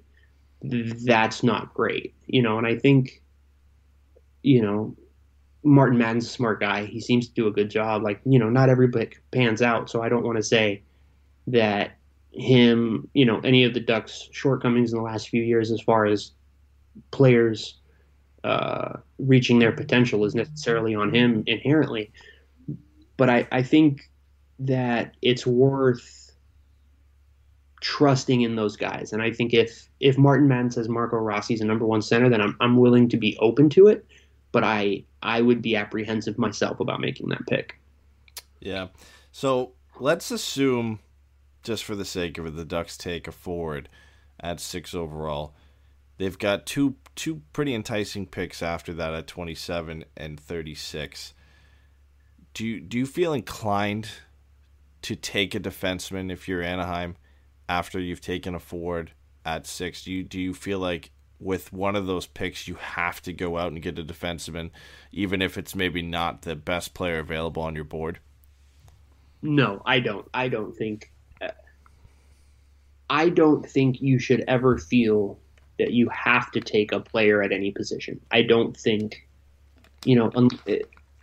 that's 0.61 1.41
not 1.41 1.73
great. 1.73 2.13
You 2.27 2.43
know, 2.43 2.57
and 2.57 2.67
I 2.67 2.77
think 2.77 3.21
you 4.43 4.61
know, 4.61 4.95
Martin 5.63 5.97
Madden's 5.97 6.25
a 6.25 6.29
smart 6.29 6.59
guy. 6.59 6.85
He 6.85 6.99
seems 6.99 7.27
to 7.29 7.33
do 7.33 7.47
a 7.47 7.51
good 7.51 7.69
job. 7.69 8.03
Like, 8.03 8.19
you 8.25 8.37
know, 8.37 8.49
not 8.49 8.69
every 8.69 8.89
pick 8.89 9.23
pans 9.31 9.61
out, 9.61 9.89
so 9.89 10.03
I 10.03 10.09
don't 10.09 10.23
want 10.25 10.35
to 10.35 10.43
say 10.43 10.83
that 11.47 11.97
him, 12.31 13.09
you 13.13 13.25
know, 13.25 13.39
any 13.41 13.63
of 13.63 13.73
the 13.73 13.79
Ducks' 13.79 14.29
shortcomings 14.31 14.91
in 14.91 14.97
the 14.97 15.03
last 15.03 15.29
few 15.29 15.43
years 15.43 15.71
as 15.71 15.81
far 15.81 16.05
as 16.05 16.31
players 17.11 17.77
uh, 18.43 18.97
reaching 19.19 19.59
their 19.59 19.71
potential 19.71 20.25
is 20.25 20.35
necessarily 20.35 20.95
on 20.95 21.13
him 21.13 21.43
inherently. 21.47 22.11
But 23.17 23.29
I, 23.29 23.47
I 23.51 23.63
think 23.63 24.09
that 24.59 25.15
it's 25.21 25.45
worth 25.45 26.23
trusting 27.81 28.41
in 28.41 28.55
those 28.55 28.75
guys. 28.75 29.13
And 29.13 29.21
I 29.21 29.31
think 29.31 29.53
if 29.53 29.87
if 29.99 30.17
Martin 30.17 30.47
Madden 30.47 30.71
says 30.71 30.89
Marco 30.89 31.17
Rossi's 31.17 31.61
a 31.61 31.65
number 31.65 31.85
one 31.85 32.01
center, 32.01 32.29
then 32.29 32.41
I'm 32.41 32.55
I'm 32.59 32.77
willing 32.77 33.09
to 33.09 33.17
be 33.17 33.37
open 33.39 33.69
to 33.71 33.87
it. 33.87 34.05
But 34.51 34.63
I 34.63 35.03
I 35.21 35.41
would 35.41 35.61
be 35.61 35.75
apprehensive 35.75 36.37
myself 36.37 36.79
about 36.79 36.99
making 36.99 37.29
that 37.29 37.45
pick. 37.47 37.79
Yeah. 38.59 38.87
So 39.31 39.73
let's 39.99 40.31
assume 40.31 40.99
just 41.63 41.83
for 41.83 41.95
the 41.95 42.05
sake 42.05 42.37
of 42.37 42.45
it, 42.45 42.55
the 42.55 42.65
Ducks 42.65 42.97
take 42.97 43.27
a 43.27 43.31
forward 43.31 43.89
at 44.39 44.59
six 44.59 44.93
overall. 44.93 45.55
They've 46.17 46.37
got 46.37 46.65
two 46.65 46.95
two 47.15 47.41
pretty 47.53 47.73
enticing 47.73 48.27
picks 48.27 48.61
after 48.61 48.93
that 48.93 49.13
at 49.13 49.27
twenty 49.27 49.55
seven 49.55 50.05
and 50.15 50.39
thirty 50.39 50.75
six. 50.75 51.33
Do 52.53 52.65
you 52.65 52.79
do 52.79 52.97
you 52.97 53.05
feel 53.05 53.33
inclined 53.33 54.09
to 55.03 55.15
take 55.15 55.55
a 55.55 55.59
defenseman 55.59 56.31
if 56.31 56.47
you're 56.47 56.61
Anaheim 56.61 57.15
after 57.67 57.99
you've 57.99 58.21
taken 58.21 58.53
a 58.53 58.59
forward 58.59 59.11
at 59.45 59.65
six? 59.65 60.03
Do 60.03 60.11
you 60.11 60.23
do 60.23 60.39
you 60.39 60.53
feel 60.53 60.79
like 60.79 61.11
with 61.39 61.73
one 61.73 61.95
of 61.95 62.05
those 62.05 62.25
picks 62.25 62.67
you 62.67 62.75
have 62.75 63.21
to 63.21 63.33
go 63.33 63.57
out 63.57 63.71
and 63.71 63.81
get 63.81 63.99
a 63.99 64.03
defenseman, 64.03 64.69
even 65.11 65.41
if 65.41 65.57
it's 65.57 65.75
maybe 65.75 66.01
not 66.01 66.43
the 66.43 66.55
best 66.55 66.93
player 66.93 67.19
available 67.19 67.63
on 67.63 67.75
your 67.75 67.83
board? 67.83 68.19
No, 69.41 69.81
I 69.85 69.99
don't. 69.99 70.27
I 70.33 70.47
don't 70.47 70.73
think 70.73 71.12
I 73.13 73.29
don't 73.29 73.63
think 73.63 74.01
you 74.01 74.17
should 74.17 74.43
ever 74.47 74.79
feel 74.79 75.37
that 75.77 75.91
you 75.91 76.09
have 76.09 76.49
to 76.53 76.59
take 76.59 76.91
a 76.91 76.99
player 76.99 77.43
at 77.43 77.51
any 77.51 77.71
position. 77.71 78.19
I 78.31 78.41
don't 78.41 78.75
think, 78.75 79.27
you 80.03 80.15
know, 80.15 80.31
un- 80.33 80.49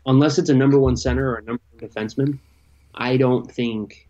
unless 0.07 0.39
it's 0.39 0.51
a 0.51 0.55
number 0.55 0.79
one 0.79 0.97
center 0.97 1.29
or 1.33 1.39
a 1.39 1.43
number 1.43 1.63
one 1.73 1.91
defenseman, 1.91 2.39
I 2.95 3.17
don't 3.17 3.51
think 3.51 4.07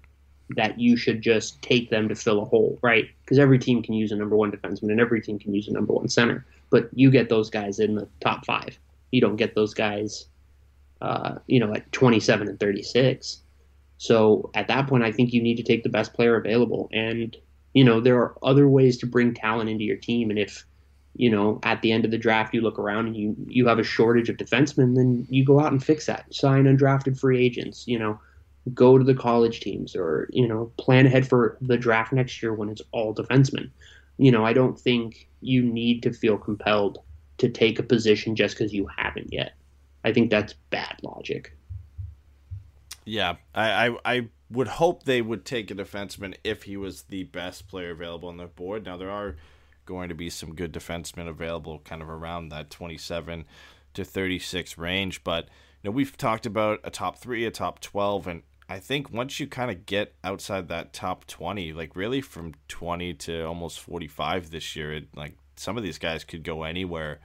that 0.57 0.79
you 0.79 0.99
should 0.99 1.23
just 1.23 1.63
take 1.63 1.89
them 1.89 2.07
to 2.11 2.15
fill 2.15 2.43
a 2.43 2.45
hole, 2.45 2.79
right? 2.83 3.09
Because 3.25 3.39
every 3.39 3.59
team 3.59 3.83
can 3.83 3.95
use 3.95 4.13
a 4.13 4.17
number 4.17 4.37
one 4.37 4.53
defenseman 4.53 4.91
and 4.91 5.01
every 5.01 5.23
team 5.23 5.39
can 5.39 5.55
use 5.55 5.67
a 5.67 5.73
number 5.73 5.95
one 5.95 6.11
center. 6.11 6.45
But 6.69 6.91
you 6.93 7.11
get 7.11 7.31
those 7.31 7.49
guys 7.49 7.79
in 7.79 7.95
the 7.95 8.07
top 8.21 8.45
five. 8.45 8.79
You 9.11 9.23
don't 9.23 9.37
get 9.37 9.55
those 9.55 9.73
guys, 9.73 10.27
uh, 11.01 11.37
you 11.47 11.59
know, 11.59 11.73
at 11.73 11.91
27 11.93 12.47
and 12.47 12.61
36. 12.61 13.41
So 13.97 14.51
at 14.53 14.69
that 14.69 14.87
point, 14.87 15.03
I 15.03 15.13
think 15.13 15.33
you 15.33 15.43
need 15.43 15.57
to 15.57 15.63
take 15.63 15.83
the 15.83 15.89
best 15.89 16.13
player 16.13 16.37
available. 16.37 16.91
And 16.93 17.35
you 17.75 17.85
know, 17.85 18.01
there 18.01 18.17
are 18.17 18.37
other 18.43 18.69
ways 18.69 18.99
to 18.99 19.07
bring 19.07 19.35
talent 19.35 19.71
into 19.71 19.85
your 19.85 19.97
team. 19.97 20.31
And 20.31 20.39
if, 20.39 20.65
you 21.15 21.31
know, 21.31 21.61
at 21.63 21.83
the 21.83 21.93
end 21.93 22.05
of 22.05 22.11
the 22.11 22.19
draft 22.19 22.55
you 22.55 22.61
look 22.61 22.79
around 22.79 23.07
and 23.07 23.17
you 23.17 23.37
you 23.47 23.67
have 23.67 23.79
a 23.79 23.85
shortage 23.85 24.29
of 24.29 24.37
defensemen, 24.37 24.97
then 24.97 25.27
you 25.31 25.45
go 25.45 25.61
out 25.61 25.73
and 25.73 25.83
fix 25.83 26.07
that. 26.07 26.33
Sign 26.35 26.65
undrafted 26.65 27.19
free 27.19 27.45
agents, 27.45 27.87
you 27.87 27.99
know, 27.99 28.19
go 28.75 28.99
to 28.99 29.05
the 29.05 29.15
college 29.15 29.61
teams 29.61 29.97
or, 29.97 30.29
you 30.33 30.47
know, 30.47 30.73
plan 30.79 31.07
ahead 31.07 31.29
for 31.29 31.57
the 31.61 31.77
draft 31.77 32.13
next 32.13 32.43
year 32.43 32.53
when 32.53 32.69
it's 32.69 32.83
all 32.93 33.15
defensemen. 33.15 33.71
You 34.19 34.31
know, 34.31 34.45
I 34.45 34.53
don't 34.53 34.79
think 34.79 35.29
you 35.41 35.63
need 35.63 36.03
to 36.03 36.13
feel 36.13 36.37
compelled 36.37 36.99
to 37.39 37.49
take 37.49 37.79
a 37.79 37.83
position 37.83 38.37
just 38.37 38.57
because 38.57 38.73
you 38.73 38.87
haven't 38.97 39.33
yet. 39.33 39.55
I 40.05 40.13
think 40.13 40.31
that's 40.31 40.55
bad 40.71 40.97
logic. 41.03 41.57
Yeah, 43.07 43.37
I, 43.55 43.89
I, 43.89 43.97
I 44.05 44.29
would 44.51 44.69
hope 44.69 45.05
they 45.05 45.23
would 45.23 45.45
take 45.45 45.71
a 45.71 45.75
defenseman 45.75 46.35
if 46.43 46.65
he 46.65 46.77
was 46.77 47.03
the 47.03 47.25
best 47.25 47.69
player 47.69 47.93
available 47.93 48.29
on 48.29 48.37
the 48.37 48.47
board. 48.47 48.85
Now 48.85 48.97
there 48.97 49.11
are 49.11 49.37
going 49.87 50.09
to 50.09 50.15
be 50.15 50.31
some 50.31 50.55
good 50.55 50.73
defensemen 50.73 51.29
available, 51.29 51.79
kind 51.81 52.03
of 52.03 52.09
around 52.09 52.49
that 52.49 52.71
twenty-seven 52.71 53.45
to 53.95 54.05
thirty-six 54.05 54.77
range. 54.77 55.23
But 55.25 55.47
you 55.83 55.91
know, 55.91 55.95
we've 55.95 56.17
talked 56.17 56.47
about 56.47 56.81
a 56.85 56.91
top 56.91 57.19
three, 57.19 57.47
a 57.47 57.51
top 57.51 57.81
twelve, 57.81 58.27
and 58.27 58.43
I 58.69 58.79
think 58.79 59.13
once 59.13 59.41
you 59.41 59.47
kind 59.47 59.71
of 59.71 59.87
get 59.87 60.15
outside 60.23 60.69
that 60.69 60.93
top 60.93 61.27
twenty, 61.27 61.73
like 61.73 61.97
really 61.97 62.21
from 62.21 62.55
twenty 62.69 63.15
to 63.15 63.45
almost 63.45 63.81
forty-five 63.81 64.51
this 64.51 64.77
year, 64.77 64.93
it, 64.93 65.09
like 65.17 65.35
some 65.57 65.77
of 65.77 65.83
these 65.83 65.99
guys 65.99 66.25
could 66.25 66.43
go 66.43 66.63
anywhere 66.65 67.21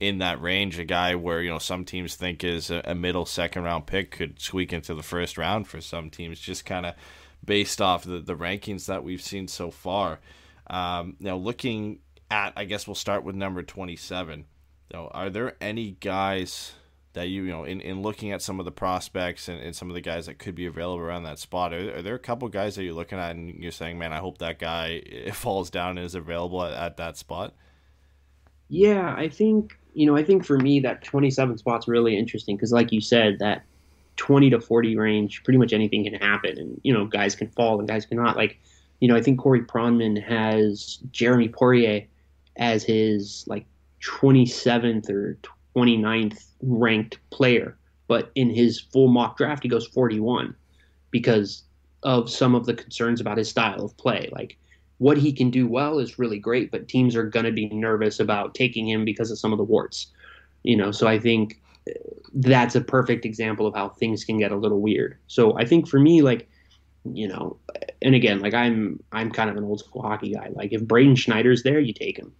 in 0.00 0.18
that 0.18 0.40
range. 0.40 0.78
A 0.78 0.84
guy 0.84 1.14
where 1.14 1.42
you 1.42 1.50
know 1.50 1.58
some 1.58 1.84
teams 1.84 2.16
think 2.16 2.44
is 2.44 2.70
a, 2.70 2.94
middle 2.94 3.26
second 3.26 3.64
round 3.64 3.86
pick 3.86 4.10
could 4.10 4.40
squeak 4.40 4.72
into 4.72 4.94
the 4.94 5.02
first 5.02 5.38
round 5.38 5.68
for 5.68 5.80
some 5.80 6.10
teams, 6.10 6.38
just 6.40 6.64
kind 6.64 6.86
of 6.86 6.94
based 7.44 7.80
off 7.80 8.04
the 8.04 8.20
the 8.20 8.36
rankings 8.36 8.86
that 8.86 9.04
we've 9.04 9.22
seen 9.22 9.48
so 9.48 9.70
far. 9.70 10.20
Um, 10.68 11.16
now 11.20 11.36
looking 11.36 12.00
at, 12.30 12.52
I 12.56 12.64
guess 12.64 12.86
we'll 12.86 12.94
start 12.94 13.24
with 13.24 13.34
number 13.36 13.62
twenty 13.62 13.96
seven. 13.96 14.46
Now, 14.92 15.08
are 15.08 15.30
there 15.30 15.56
any 15.60 15.92
guys? 15.92 16.72
that 17.16 17.28
you 17.28 17.44
you 17.44 17.50
know 17.50 17.64
in, 17.64 17.80
in 17.80 18.02
looking 18.02 18.30
at 18.30 18.42
some 18.42 18.60
of 18.60 18.66
the 18.66 18.70
prospects 18.70 19.48
and, 19.48 19.58
and 19.58 19.74
some 19.74 19.88
of 19.88 19.94
the 19.94 20.02
guys 20.02 20.26
that 20.26 20.38
could 20.38 20.54
be 20.54 20.66
available 20.66 21.02
around 21.02 21.22
that 21.22 21.38
spot 21.38 21.72
are, 21.72 21.96
are 21.96 22.02
there 22.02 22.14
a 22.14 22.18
couple 22.18 22.46
guys 22.48 22.76
that 22.76 22.84
you're 22.84 22.92
looking 22.92 23.18
at 23.18 23.34
and 23.34 23.48
you're 23.54 23.72
saying 23.72 23.98
man 23.98 24.12
i 24.12 24.18
hope 24.18 24.36
that 24.36 24.58
guy 24.58 25.00
falls 25.32 25.70
down 25.70 25.96
and 25.96 26.04
is 26.04 26.14
available 26.14 26.62
at, 26.62 26.74
at 26.74 26.96
that 26.98 27.16
spot 27.16 27.54
yeah 28.68 29.14
i 29.16 29.28
think 29.28 29.78
you 29.94 30.06
know 30.06 30.16
i 30.16 30.22
think 30.22 30.44
for 30.44 30.58
me 30.58 30.80
that 30.80 31.02
27 31.04 31.58
spot's 31.58 31.88
really 31.88 32.16
interesting 32.16 32.56
because 32.56 32.72
like 32.72 32.92
you 32.92 33.00
said 33.00 33.38
that 33.38 33.64
20 34.16 34.50
to 34.50 34.60
40 34.60 34.96
range 34.96 35.44
pretty 35.44 35.58
much 35.58 35.72
anything 35.72 36.04
can 36.04 36.14
happen 36.14 36.58
and 36.58 36.80
you 36.82 36.92
know 36.92 37.04
guys 37.04 37.34
can 37.36 37.48
fall 37.48 37.78
and 37.78 37.88
guys 37.88 38.06
cannot 38.06 38.36
like 38.36 38.58
you 39.00 39.08
know 39.08 39.16
i 39.16 39.22
think 39.22 39.38
corey 39.38 39.60
pronman 39.60 40.20
has 40.22 40.98
jeremy 41.12 41.48
poirier 41.48 42.02
as 42.56 42.82
his 42.82 43.44
like 43.46 43.66
27th 44.02 45.10
or 45.10 45.38
29th 45.76 46.44
ranked 46.62 47.18
player, 47.30 47.76
but 48.08 48.30
in 48.34 48.50
his 48.50 48.80
full 48.80 49.08
mock 49.08 49.36
draft, 49.36 49.62
he 49.62 49.68
goes 49.68 49.86
41 49.88 50.54
because 51.10 51.62
of 52.02 52.30
some 52.30 52.54
of 52.54 52.66
the 52.66 52.74
concerns 52.74 53.20
about 53.20 53.38
his 53.38 53.48
style 53.48 53.84
of 53.84 53.96
play. 53.96 54.28
Like 54.32 54.58
what 54.98 55.18
he 55.18 55.32
can 55.32 55.50
do 55.50 55.66
well 55.66 55.98
is 55.98 56.18
really 56.18 56.38
great, 56.38 56.70
but 56.70 56.88
teams 56.88 57.14
are 57.14 57.24
going 57.24 57.44
to 57.44 57.52
be 57.52 57.68
nervous 57.68 58.18
about 58.18 58.54
taking 58.54 58.88
him 58.88 59.04
because 59.04 59.30
of 59.30 59.38
some 59.38 59.52
of 59.52 59.58
the 59.58 59.64
warts. 59.64 60.06
You 60.62 60.76
know, 60.76 60.90
so 60.90 61.06
I 61.06 61.18
think 61.18 61.60
that's 62.34 62.74
a 62.74 62.80
perfect 62.80 63.24
example 63.24 63.66
of 63.66 63.74
how 63.74 63.90
things 63.90 64.24
can 64.24 64.38
get 64.38 64.52
a 64.52 64.56
little 64.56 64.80
weird. 64.80 65.16
So 65.26 65.56
I 65.58 65.64
think 65.64 65.88
for 65.88 66.00
me, 66.00 66.22
like, 66.22 66.48
you 67.04 67.28
know, 67.28 67.56
and 68.02 68.14
again, 68.14 68.40
like 68.40 68.54
I'm 68.54 69.02
I'm 69.12 69.30
kind 69.30 69.48
of 69.48 69.56
an 69.56 69.64
old 69.64 69.80
school 69.80 70.02
hockey 70.02 70.32
guy. 70.34 70.50
Like 70.52 70.72
if 70.72 70.82
Braden 70.82 71.16
Schneider's 71.16 71.62
there, 71.62 71.78
you 71.78 71.92
take 71.92 72.18
him. 72.18 72.32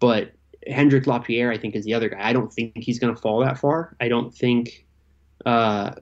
But 0.00 0.32
Hendrix 0.66 1.06
Lapierre, 1.06 1.52
I 1.52 1.58
think, 1.58 1.74
is 1.74 1.84
the 1.84 1.94
other 1.94 2.08
guy. 2.08 2.18
I 2.20 2.32
don't 2.32 2.52
think 2.52 2.72
he's 2.76 2.98
going 2.98 3.14
to 3.14 3.20
fall 3.20 3.40
that 3.40 3.58
far. 3.58 3.96
I 4.00 4.08
don't 4.08 4.34
think 4.34 4.86
uh, 5.46 5.92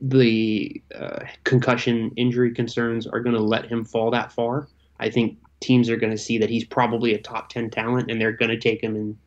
the 0.00 0.82
uh, 0.94 1.20
concussion 1.44 2.12
injury 2.16 2.54
concerns 2.54 3.06
are 3.06 3.20
going 3.20 3.34
to 3.34 3.42
let 3.42 3.66
him 3.66 3.84
fall 3.84 4.10
that 4.12 4.32
far. 4.32 4.68
I 5.00 5.10
think 5.10 5.38
teams 5.60 5.90
are 5.90 5.96
going 5.96 6.12
to 6.12 6.18
see 6.18 6.38
that 6.38 6.50
he's 6.50 6.64
probably 6.64 7.14
a 7.14 7.20
top 7.20 7.48
10 7.50 7.70
talent 7.70 8.10
and 8.10 8.20
they're 8.20 8.32
going 8.32 8.50
to 8.50 8.58
take 8.58 8.82
him 8.82 8.96
in 8.96 9.18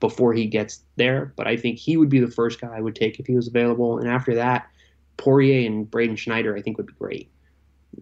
before 0.00 0.32
he 0.32 0.46
gets 0.46 0.82
there. 0.96 1.32
But 1.36 1.46
I 1.46 1.56
think 1.56 1.78
he 1.78 1.96
would 1.96 2.08
be 2.08 2.20
the 2.20 2.30
first 2.30 2.60
guy 2.60 2.76
I 2.76 2.80
would 2.80 2.94
take 2.94 3.18
if 3.18 3.26
he 3.26 3.34
was 3.34 3.48
available. 3.48 3.98
And 3.98 4.08
after 4.08 4.34
that, 4.34 4.68
Poirier 5.16 5.66
and 5.66 5.90
Braden 5.90 6.16
Schneider, 6.16 6.56
I 6.56 6.62
think, 6.62 6.76
would 6.76 6.86
be 6.86 6.92
great. 6.98 7.30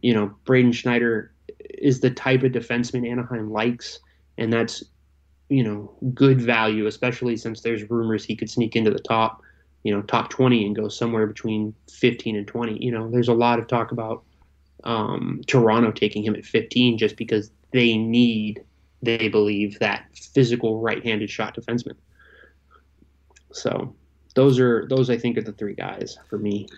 You 0.03 0.15
know, 0.15 0.35
Braden 0.45 0.73
Schneider 0.73 1.33
is 1.59 2.01
the 2.01 2.11
type 2.11 2.43
of 2.43 2.53
defenseman 2.53 3.09
Anaheim 3.09 3.51
likes, 3.51 4.01
and 4.37 4.53
that's 4.53 4.85
you 5.49 5.63
know, 5.63 5.93
good 6.13 6.41
value, 6.41 6.87
especially 6.87 7.37
since 7.37 7.61
there's 7.61 7.89
rumors 7.89 8.25
he 8.25 8.37
could 8.37 8.51
sneak 8.51 8.75
into 8.75 8.91
the 8.91 8.99
top, 8.99 9.43
you 9.85 9.95
know, 9.95 10.03
top 10.03 10.29
20 10.31 10.67
and 10.67 10.75
go 10.75 10.89
somewhere 10.89 11.27
between 11.27 11.75
15 11.91 12.37
and 12.37 12.47
20. 12.47 12.83
You 12.85 12.91
know, 12.91 13.11
there's 13.11 13.29
a 13.29 13.35
lot 13.35 13.59
of 13.59 13.67
talk 13.67 13.93
about 13.93 14.25
um, 14.87 15.41
Toronto 15.47 15.91
taking 15.91 16.23
him 16.23 16.35
at 16.37 16.45
15 16.45 16.97
just 16.97 17.17
because 17.17 17.51
they 17.73 17.99
need, 17.99 18.65
they 19.03 19.29
believe, 19.29 19.79
that 19.81 20.07
physical 20.15 20.81
right-handed 20.81 21.29
shot 21.29 21.57
defenseman. 21.57 21.97
So 23.53 23.95
those 24.35 24.61
are 24.61 24.87
those 24.89 25.11
I 25.11 25.19
think 25.19 25.37
are 25.37 25.43
the 25.43 25.53
three 25.53 25.75
guys 25.75 26.17
for 26.31 26.39
me. 26.39 26.69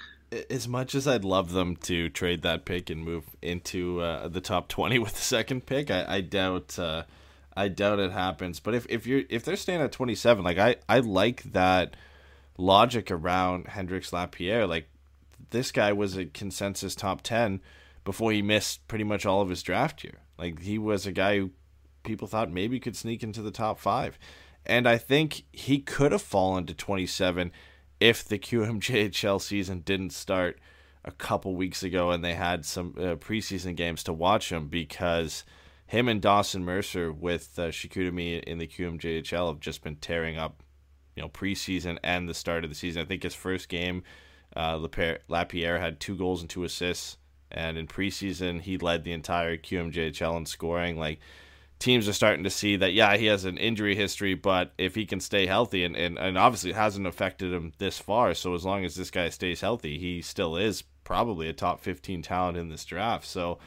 As 0.50 0.66
much 0.66 0.94
as 0.94 1.06
I'd 1.06 1.24
love 1.24 1.52
them 1.52 1.76
to 1.76 2.08
trade 2.08 2.42
that 2.42 2.64
pick 2.64 2.90
and 2.90 3.04
move 3.04 3.24
into 3.42 4.00
uh, 4.00 4.28
the 4.28 4.40
top 4.40 4.68
20 4.68 4.98
with 5.00 5.14
the 5.14 5.20
second 5.20 5.66
pick, 5.66 5.90
I, 5.90 6.16
I 6.16 6.20
doubt. 6.22 6.78
Uh, 6.78 7.04
I 7.56 7.66
doubt 7.66 7.98
it 7.98 8.12
happens. 8.12 8.60
But 8.60 8.76
if, 8.76 8.86
if 8.88 9.04
you're 9.04 9.24
if 9.28 9.44
they're 9.44 9.56
staying 9.56 9.80
at 9.80 9.90
27, 9.90 10.44
like 10.44 10.58
I 10.58 10.76
I 10.88 11.00
like 11.00 11.42
that 11.52 11.96
logic 12.56 13.10
around 13.10 13.66
Hendrix 13.66 14.12
Lapierre. 14.12 14.66
Like 14.66 14.88
this 15.50 15.72
guy 15.72 15.92
was 15.92 16.16
a 16.16 16.26
consensus 16.26 16.94
top 16.94 17.22
10 17.22 17.60
before 18.08 18.32
he 18.32 18.40
missed 18.40 18.88
pretty 18.88 19.04
much 19.04 19.26
all 19.26 19.42
of 19.42 19.50
his 19.50 19.62
draft 19.62 20.02
year. 20.02 20.20
Like 20.38 20.62
he 20.62 20.78
was 20.78 21.06
a 21.06 21.12
guy 21.12 21.36
who 21.38 21.50
people 22.02 22.26
thought 22.26 22.50
maybe 22.50 22.80
could 22.80 22.96
sneak 22.96 23.22
into 23.22 23.42
the 23.42 23.50
top 23.50 23.78
5. 23.78 24.18
And 24.64 24.88
I 24.88 24.96
think 24.96 25.44
he 25.52 25.80
could 25.80 26.12
have 26.12 26.22
fallen 26.22 26.64
to 26.66 26.74
27 26.74 27.52
if 28.00 28.24
the 28.24 28.38
QMJHL 28.38 29.42
season 29.42 29.80
didn't 29.80 30.12
start 30.12 30.58
a 31.04 31.10
couple 31.10 31.54
weeks 31.54 31.82
ago 31.82 32.10
and 32.10 32.24
they 32.24 32.34
had 32.34 32.64
some 32.64 32.94
uh, 32.96 33.16
preseason 33.16 33.76
games 33.76 34.02
to 34.04 34.12
watch 34.12 34.50
him 34.50 34.68
because– 34.68 35.44
him 35.88 36.06
and 36.06 36.20
Dawson 36.20 36.64
Mercer 36.64 37.10
with 37.10 37.58
uh, 37.58 37.68
Chicoutimi 37.68 38.42
in 38.44 38.58
the 38.58 38.66
QMJHL 38.66 39.48
have 39.48 39.60
just 39.60 39.82
been 39.82 39.96
tearing 39.96 40.36
up, 40.36 40.62
you 41.16 41.22
know, 41.22 41.30
preseason 41.30 41.98
and 42.04 42.28
the 42.28 42.34
start 42.34 42.62
of 42.62 42.70
the 42.70 42.76
season. 42.76 43.02
I 43.02 43.06
think 43.06 43.22
his 43.22 43.34
first 43.34 43.70
game, 43.70 44.02
uh, 44.54 44.86
Lapierre 45.28 45.78
had 45.78 45.98
two 45.98 46.14
goals 46.14 46.42
and 46.42 46.50
two 46.50 46.64
assists, 46.64 47.16
and 47.50 47.76
in 47.78 47.86
preseason 47.86 48.60
he 48.60 48.78
led 48.78 49.04
the 49.04 49.12
entire 49.12 49.56
QMJHL 49.56 50.36
in 50.36 50.46
scoring. 50.46 50.98
Like 50.98 51.20
teams 51.78 52.08
are 52.08 52.12
starting 52.12 52.44
to 52.44 52.50
see 52.50 52.76
that, 52.76 52.92
yeah, 52.92 53.16
he 53.16 53.26
has 53.26 53.44
an 53.44 53.58
injury 53.58 53.94
history, 53.94 54.34
but 54.34 54.72
if 54.78 54.94
he 54.94 55.06
can 55.06 55.20
stay 55.20 55.46
healthy, 55.46 55.84
and, 55.84 55.96
and, 55.96 56.18
and 56.18 56.36
obviously 56.36 56.70
it 56.70 56.76
hasn't 56.76 57.06
affected 57.06 57.52
him 57.52 57.72
this 57.78 57.98
far, 57.98 58.34
so 58.34 58.54
as 58.54 58.64
long 58.64 58.84
as 58.84 58.96
this 58.96 59.10
guy 59.10 59.28
stays 59.28 59.60
healthy, 59.60 59.98
he 59.98 60.20
still 60.22 60.56
is 60.56 60.82
probably 61.04 61.48
a 61.48 61.52
top 61.52 61.80
15 61.80 62.22
talent 62.22 62.58
in 62.58 62.68
this 62.68 62.84
draft. 62.84 63.26
So 63.26 63.58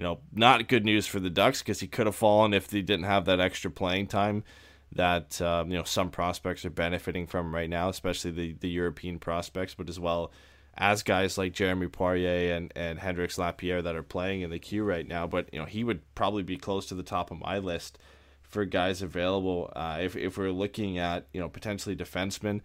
you 0.00 0.04
know, 0.04 0.20
not 0.32 0.66
good 0.66 0.86
news 0.86 1.06
for 1.06 1.20
the 1.20 1.28
Ducks 1.28 1.60
because 1.60 1.80
he 1.80 1.86
could 1.86 2.06
have 2.06 2.16
fallen 2.16 2.54
if 2.54 2.68
they 2.68 2.80
didn't 2.80 3.04
have 3.04 3.26
that 3.26 3.38
extra 3.38 3.70
playing 3.70 4.06
time 4.06 4.44
that 4.92 5.40
um, 5.42 5.70
you 5.70 5.76
know 5.76 5.84
some 5.84 6.08
prospects 6.10 6.64
are 6.64 6.70
benefiting 6.70 7.26
from 7.26 7.54
right 7.54 7.68
now, 7.68 7.90
especially 7.90 8.30
the 8.30 8.52
the 8.54 8.70
European 8.70 9.18
prospects, 9.18 9.74
but 9.74 9.90
as 9.90 10.00
well 10.00 10.32
as 10.80 11.02
guys 11.02 11.36
like 11.36 11.52
Jeremy 11.52 11.86
Poirier 11.86 12.54
and 12.54 12.72
and 12.74 12.98
Hendrix 12.98 13.38
Lapierre 13.38 13.82
that 13.82 13.94
are 13.94 14.02
playing 14.02 14.40
in 14.40 14.50
the 14.50 14.58
queue 14.58 14.82
right 14.82 15.06
now. 15.06 15.26
But 15.26 15.50
you 15.52 15.60
know, 15.60 15.66
he 15.66 15.84
would 15.84 16.00
probably 16.14 16.42
be 16.42 16.56
close 16.56 16.86
to 16.86 16.94
the 16.94 17.02
top 17.02 17.30
of 17.30 17.38
my 17.38 17.58
list 17.58 17.98
for 18.42 18.64
guys 18.64 19.02
available. 19.02 19.70
Uh, 19.76 19.98
if 20.00 20.16
if 20.16 20.38
we're 20.38 20.50
looking 20.50 20.98
at 20.98 21.28
you 21.32 21.40
know 21.40 21.48
potentially 21.48 21.94
defensemen. 21.94 22.62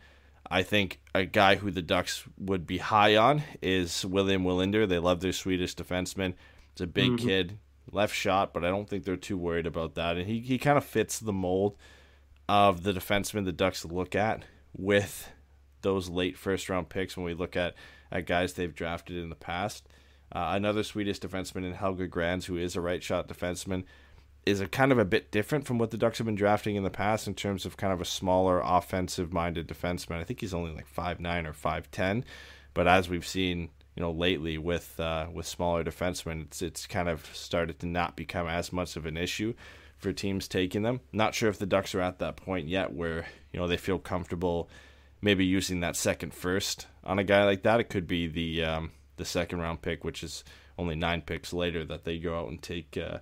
I 0.49 0.61
think 0.61 1.01
a 1.16 1.26
guy 1.26 1.55
who 1.55 1.72
the 1.72 1.82
Ducks 1.82 2.24
would 2.38 2.68
be 2.68 2.78
high 2.78 3.16
on 3.16 3.41
is 3.63 4.05
William 4.05 4.43
Wallinder. 4.43 4.88
They 4.88 4.99
love 4.99 5.20
their 5.20 5.34
Swedish 5.34 5.76
defenseman. 5.76 6.36
It's 6.72 6.82
a 6.82 6.86
big 6.86 7.13
mm-hmm. 7.13 7.28
kid, 7.28 7.57
left 7.91 8.13
shot, 8.13 8.53
but 8.53 8.63
I 8.63 8.70
don't 8.70 8.88
think 8.88 9.05
they're 9.05 9.18
too 9.18 9.39
worried 9.39 9.66
about 9.66 9.95
that. 9.95 10.18
And 10.18 10.28
he, 10.28 10.41
he 10.41 10.59
kind 10.59 10.78
of 10.78 10.86
fits 10.86 11.20
the 11.20 11.34
mold 11.34 11.78
of 12.47 12.84
the 12.84 12.93
defenseman 12.93 13.45
the 13.45 13.51
Ducks 13.51 13.86
look 13.86 14.13
at 14.13 14.43
with 14.78 15.32
those 15.82 16.09
late 16.09 16.38
first 16.38 16.70
round 16.70 16.89
picks 16.89 17.16
when 17.16 17.26
we 17.26 17.34
look 17.34 17.55
at, 17.55 17.76
at 18.12 18.26
guys 18.26 18.53
they've 18.53 18.76
drafted 18.76 19.18
in 19.18 19.30
the 19.30 19.36
past. 19.36 19.88
Uh, 20.32 20.51
another 20.53 20.84
Swedish 20.84 21.20
defenseman 21.20 21.66
in 21.66 21.74
Helge 21.74 22.10
Grans, 22.10 22.45
who 22.45 22.58
is 22.58 22.76
a 22.76 22.82
right 22.82 23.01
shot 23.01 23.28
defenseman, 23.28 23.84
is 24.45 24.60
a 24.60 24.68
kind 24.68 24.91
of 24.91 24.99
a 24.99 25.06
bit 25.06 25.32
different 25.32 25.66
from 25.66 25.78
what 25.78 25.91
the 25.91 25.97
Ducks 25.97 26.20
have 26.20 26.26
been 26.26 26.36
drafting 26.36 26.76
in 26.76 26.84
the 26.84 26.89
past 26.89 27.27
in 27.27 27.34
terms 27.34 27.65
of 27.65 27.77
kind 27.77 27.91
of 27.91 28.02
a 28.02 28.06
smaller 28.06 28.61
offensive 28.64 29.34
minded 29.34 29.68
defenseman. 29.68 30.19
I 30.19 30.23
think 30.23 30.41
he's 30.41 30.53
only 30.53 30.72
like 30.73 30.88
five 30.88 31.19
nine 31.19 31.45
or 31.45 31.53
5'10, 31.53 32.23
but 32.73 32.88
as 32.88 33.10
we've 33.10 33.26
seen 33.26 33.69
you 33.95 34.02
know 34.02 34.11
lately 34.11 34.57
with 34.57 34.99
uh, 34.99 35.27
with 35.34 35.48
smaller 35.48 35.84
defensemen, 35.84 36.44
it's 36.44 36.61
it's 36.61 36.86
kind 36.86 37.10
of 37.10 37.26
started 37.34 37.80
to 37.80 37.88
not 37.88 38.15
become 38.15 38.48
as 38.48 38.72
much 38.72 38.95
of 38.95 39.06
an 39.06 39.18
issue 39.18 39.53
for 39.98 40.14
teams 40.14 40.48
taking 40.48 40.84
them. 40.84 40.99
Not 41.11 41.34
sure 41.34 41.49
if 41.49 41.57
the 41.57 41.65
Ducks 41.65 41.95
are 41.95 42.02
at 42.02 42.19
that 42.19 42.36
point 42.36 42.68
yet 42.68 42.94
where 42.94 43.26
you 43.52 43.60
know 43.60 43.68
they 43.68 43.77
feel 43.77 43.99
comfortable 43.99 44.69
maybe 45.26 45.43
using 45.43 45.80
that 45.80 45.95
second 45.95 46.35
first 46.35 46.85
on 47.03 47.18
a 47.18 47.23
guy 47.23 47.43
like 47.43 47.64
that. 47.64 47.80
It 47.80 47.89
could 47.89 48.07
be 48.07 48.27
the 48.27 48.64
um, 48.64 48.91
the 49.18 49.26
second 49.26 49.60
round 49.60 49.81
pick, 49.81 50.03
which 50.03 50.23
is 50.23 50.43
only 50.77 50.95
nine 50.95 51.22
picks 51.22 51.52
later 51.52 51.84
that 51.85 52.03
they 52.06 52.19
go 52.19 52.39
out 52.39 52.49
and 52.49 52.61
take 52.61 52.95
uh, 52.95 53.18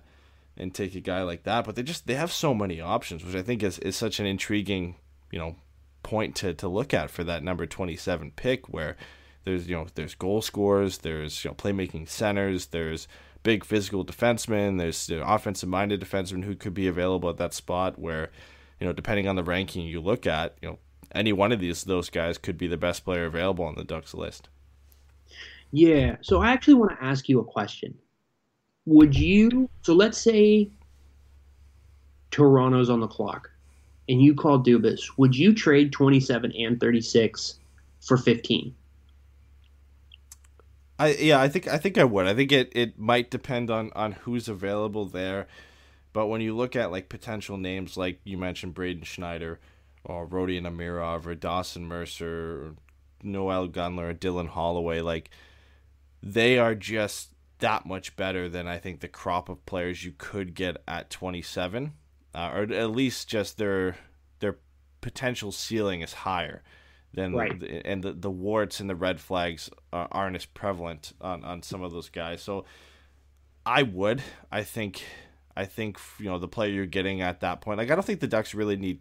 and 0.56 0.72
take 0.72 0.94
a 0.94 1.00
guy 1.00 1.22
like 1.22 1.44
that. 1.44 1.64
But 1.64 1.74
they 1.74 1.82
just 1.82 2.06
they 2.06 2.14
have 2.14 2.30
so 2.30 2.54
many 2.54 2.80
options, 2.80 3.24
which 3.24 3.34
I 3.34 3.42
think 3.42 3.62
is, 3.62 3.78
is 3.78 3.96
such 3.96 4.20
an 4.20 4.26
intriguing 4.26 4.96
you 5.32 5.38
know 5.38 5.56
point 6.02 6.36
to, 6.36 6.52
to 6.52 6.68
look 6.68 6.92
at 6.92 7.10
for 7.10 7.24
that 7.24 7.42
number 7.42 7.64
twenty 7.64 7.96
seven 7.96 8.30
pick 8.30 8.68
where 8.68 8.96
there's 9.44 9.66
you 9.66 9.74
know 9.74 9.86
there's 9.94 10.14
goal 10.14 10.42
scorers, 10.42 10.98
there's 10.98 11.42
you 11.42 11.50
know 11.50 11.54
playmaking 11.54 12.06
centers, 12.06 12.66
there's 12.66 13.08
big 13.42 13.64
physical 13.64 14.04
defensemen, 14.04 14.78
there's 14.78 15.08
you 15.08 15.18
know, 15.18 15.24
offensive 15.26 15.70
minded 15.70 16.02
defensemen 16.02 16.44
who 16.44 16.54
could 16.54 16.74
be 16.74 16.86
available 16.86 17.30
at 17.30 17.38
that 17.38 17.54
spot 17.54 17.98
where 17.98 18.30
you 18.78 18.86
know 18.86 18.92
depending 18.92 19.26
on 19.26 19.36
the 19.36 19.42
ranking 19.42 19.86
you 19.86 20.02
look 20.02 20.26
at, 20.26 20.54
you 20.60 20.68
know 20.68 20.78
any 21.14 21.32
one 21.32 21.52
of 21.52 21.60
these 21.60 21.84
those 21.84 22.10
guys 22.10 22.38
could 22.38 22.58
be 22.58 22.66
the 22.66 22.76
best 22.76 23.04
player 23.04 23.26
available 23.26 23.64
on 23.64 23.74
the 23.76 23.84
Ducks 23.84 24.14
list. 24.14 24.48
Yeah, 25.70 26.16
so 26.20 26.40
I 26.40 26.52
actually 26.52 26.74
want 26.74 26.92
to 26.92 27.04
ask 27.04 27.28
you 27.28 27.40
a 27.40 27.44
question. 27.44 27.96
Would 28.86 29.16
you 29.16 29.68
so 29.82 29.94
let's 29.94 30.18
say 30.18 30.70
Toronto's 32.30 32.90
on 32.90 33.00
the 33.00 33.06
clock 33.06 33.50
and 34.08 34.20
you 34.20 34.34
call 34.34 34.62
Dubas, 34.62 35.00
would 35.16 35.36
you 35.36 35.54
trade 35.54 35.92
27 35.92 36.52
and 36.52 36.78
36 36.78 37.58
for 38.00 38.16
15? 38.16 38.74
I 40.98 41.08
yeah, 41.14 41.40
I 41.40 41.48
think 41.48 41.66
I 41.66 41.78
think 41.78 41.98
I 41.98 42.04
would. 42.04 42.26
I 42.26 42.34
think 42.34 42.52
it, 42.52 42.70
it 42.74 42.98
might 42.98 43.30
depend 43.30 43.70
on 43.70 43.90
on 43.96 44.12
who's 44.12 44.48
available 44.48 45.06
there. 45.06 45.48
But 46.12 46.28
when 46.28 46.40
you 46.40 46.54
look 46.54 46.76
at 46.76 46.92
like 46.92 47.08
potential 47.08 47.56
names 47.56 47.96
like 47.96 48.20
you 48.22 48.38
mentioned 48.38 48.74
Braden 48.74 49.02
Schneider 49.02 49.58
or 50.04 50.26
Rodion 50.26 50.62
Amirov 50.64 51.26
or 51.26 51.34
Dawson 51.34 51.86
Mercer 51.86 52.62
or 52.66 52.74
Noel 53.22 53.68
Gunler 53.68 54.10
or 54.10 54.14
Dylan 54.14 54.48
Holloway, 54.48 55.00
like 55.00 55.30
they 56.22 56.58
are 56.58 56.74
just 56.74 57.30
that 57.58 57.86
much 57.86 58.16
better 58.16 58.48
than 58.48 58.66
I 58.66 58.78
think 58.78 59.00
the 59.00 59.08
crop 59.08 59.48
of 59.48 59.64
players 59.66 60.04
you 60.04 60.12
could 60.16 60.54
get 60.54 60.76
at 60.86 61.08
27, 61.10 61.92
uh, 62.34 62.50
or 62.52 62.62
at 62.72 62.90
least 62.90 63.28
just 63.28 63.58
their 63.58 63.96
their 64.40 64.56
potential 65.00 65.52
ceiling 65.52 66.00
is 66.02 66.12
higher 66.12 66.62
than 67.12 67.32
Right. 67.34 67.58
the, 67.58 67.86
and 67.86 68.02
the, 68.02 68.12
the 68.12 68.30
warts 68.30 68.80
and 68.80 68.90
the 68.90 68.96
red 68.96 69.20
flags 69.20 69.70
uh, 69.92 70.08
aren't 70.10 70.34
as 70.36 70.44
prevalent 70.46 71.12
on, 71.20 71.44
on 71.44 71.62
some 71.62 71.82
of 71.82 71.92
those 71.92 72.08
guys. 72.08 72.42
So 72.42 72.64
I 73.64 73.82
would. 73.82 74.22
I 74.50 74.62
think. 74.64 75.02
I 75.56 75.66
think 75.66 75.98
you 76.18 76.24
know 76.26 76.38
the 76.38 76.48
player 76.48 76.72
you're 76.72 76.84
getting 76.86 77.20
at 77.22 77.40
that 77.40 77.60
point. 77.60 77.78
Like 77.78 77.90
I 77.90 77.94
don't 77.94 78.04
think 78.04 78.18
the 78.18 78.26
Ducks 78.26 78.54
really 78.54 78.76
need 78.76 78.98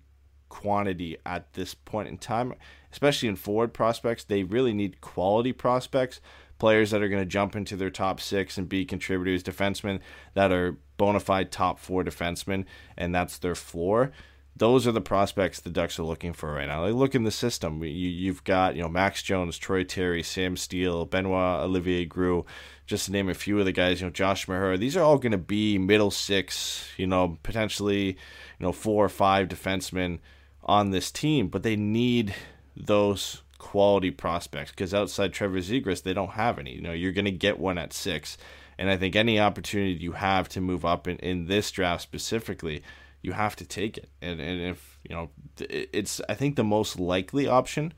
quantity 0.53 1.17
at 1.25 1.51
this 1.53 1.73
point 1.73 2.07
in 2.07 2.15
time, 2.15 2.53
especially 2.91 3.27
in 3.27 3.35
forward 3.35 3.73
prospects. 3.73 4.23
They 4.23 4.43
really 4.43 4.71
need 4.71 5.01
quality 5.01 5.51
prospects, 5.51 6.21
players 6.59 6.91
that 6.91 7.01
are 7.01 7.09
going 7.09 7.23
to 7.23 7.29
jump 7.29 7.55
into 7.55 7.75
their 7.75 7.89
top 7.89 8.21
six 8.21 8.55
and 8.55 8.69
be 8.69 8.85
contributors, 8.85 9.41
defensemen 9.41 9.99
that 10.35 10.51
are 10.51 10.77
bona 10.97 11.19
fide 11.19 11.51
top 11.51 11.79
four 11.79 12.03
defensemen, 12.03 12.65
and 12.95 13.15
that's 13.15 13.39
their 13.39 13.55
floor. 13.55 14.11
Those 14.55 14.85
are 14.85 14.91
the 14.91 15.01
prospects 15.01 15.59
the 15.59 15.71
Ducks 15.71 15.97
are 15.97 16.03
looking 16.03 16.33
for 16.33 16.53
right 16.53 16.67
now. 16.67 16.85
Like 16.85 16.93
look 16.93 17.15
in 17.15 17.23
the 17.23 17.31
system. 17.31 17.83
You, 17.83 17.89
you've 17.89 18.43
got 18.43 18.75
you 18.75 18.83
know 18.83 18.89
Max 18.89 19.23
Jones, 19.23 19.57
Troy 19.57 19.83
Terry, 19.83 20.21
Sam 20.21 20.55
Steele, 20.55 21.05
Benoit 21.05 21.63
Olivier 21.63 22.05
Groulx, 22.05 22.45
just 22.85 23.07
to 23.07 23.11
name 23.11 23.27
a 23.27 23.33
few 23.33 23.57
of 23.57 23.65
the 23.65 23.71
guys. 23.71 24.01
You 24.01 24.07
know 24.07 24.11
Josh 24.11 24.45
Mahura. 24.45 24.77
These 24.77 24.95
are 24.95 25.01
all 25.01 25.17
going 25.17 25.31
to 25.31 25.39
be 25.39 25.79
middle 25.79 26.11
six. 26.11 26.87
You 26.95 27.07
know 27.07 27.39
potentially 27.41 28.05
you 28.05 28.15
know 28.59 28.71
four 28.71 29.03
or 29.03 29.09
five 29.09 29.47
defensemen 29.47 30.19
on 30.65 30.91
this 30.91 31.11
team, 31.11 31.47
but 31.47 31.63
they 31.63 31.75
need 31.75 32.33
those 32.75 33.41
quality 33.57 34.11
prospects 34.11 34.71
because 34.71 34.93
outside 34.93 35.33
Trevor 35.33 35.59
Zegras, 35.59 36.03
they 36.03 36.13
don't 36.13 36.31
have 36.31 36.59
any. 36.59 36.75
You 36.75 36.81
know, 36.81 36.91
you're 36.91 37.11
going 37.11 37.25
to 37.25 37.31
get 37.31 37.59
one 37.59 37.77
at 37.77 37.93
six. 37.93 38.37
And 38.77 38.89
I 38.89 38.97
think 38.97 39.15
any 39.15 39.39
opportunity 39.39 39.93
you 39.93 40.13
have 40.13 40.49
to 40.49 40.61
move 40.61 40.83
up 40.83 41.07
in, 41.07 41.17
in 41.17 41.45
this 41.45 41.71
draft 41.71 42.01
specifically, 42.01 42.83
you 43.21 43.33
have 43.33 43.55
to 43.57 43.65
take 43.65 43.97
it. 43.97 44.09
And, 44.21 44.39
and 44.41 44.61
if, 44.61 44.99
you 45.07 45.15
know, 45.15 45.29
it's, 45.59 46.19
I 46.27 46.33
think 46.33 46.55
the 46.55 46.63
most 46.63 46.99
likely 46.99 47.47
option 47.47 47.93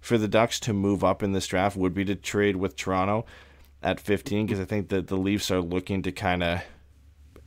for 0.00 0.16
the 0.16 0.28
Ducks 0.28 0.58
to 0.60 0.72
move 0.72 1.04
up 1.04 1.22
in 1.22 1.32
this 1.32 1.46
draft 1.46 1.76
would 1.76 1.94
be 1.94 2.04
to 2.06 2.14
trade 2.14 2.56
with 2.56 2.76
Toronto 2.76 3.26
at 3.82 4.00
15 4.00 4.46
because 4.46 4.60
I 4.60 4.64
think 4.64 4.88
that 4.88 5.08
the 5.08 5.16
Leafs 5.16 5.50
are 5.50 5.60
looking 5.60 6.02
to 6.02 6.12
kind 6.12 6.42
of 6.42 6.62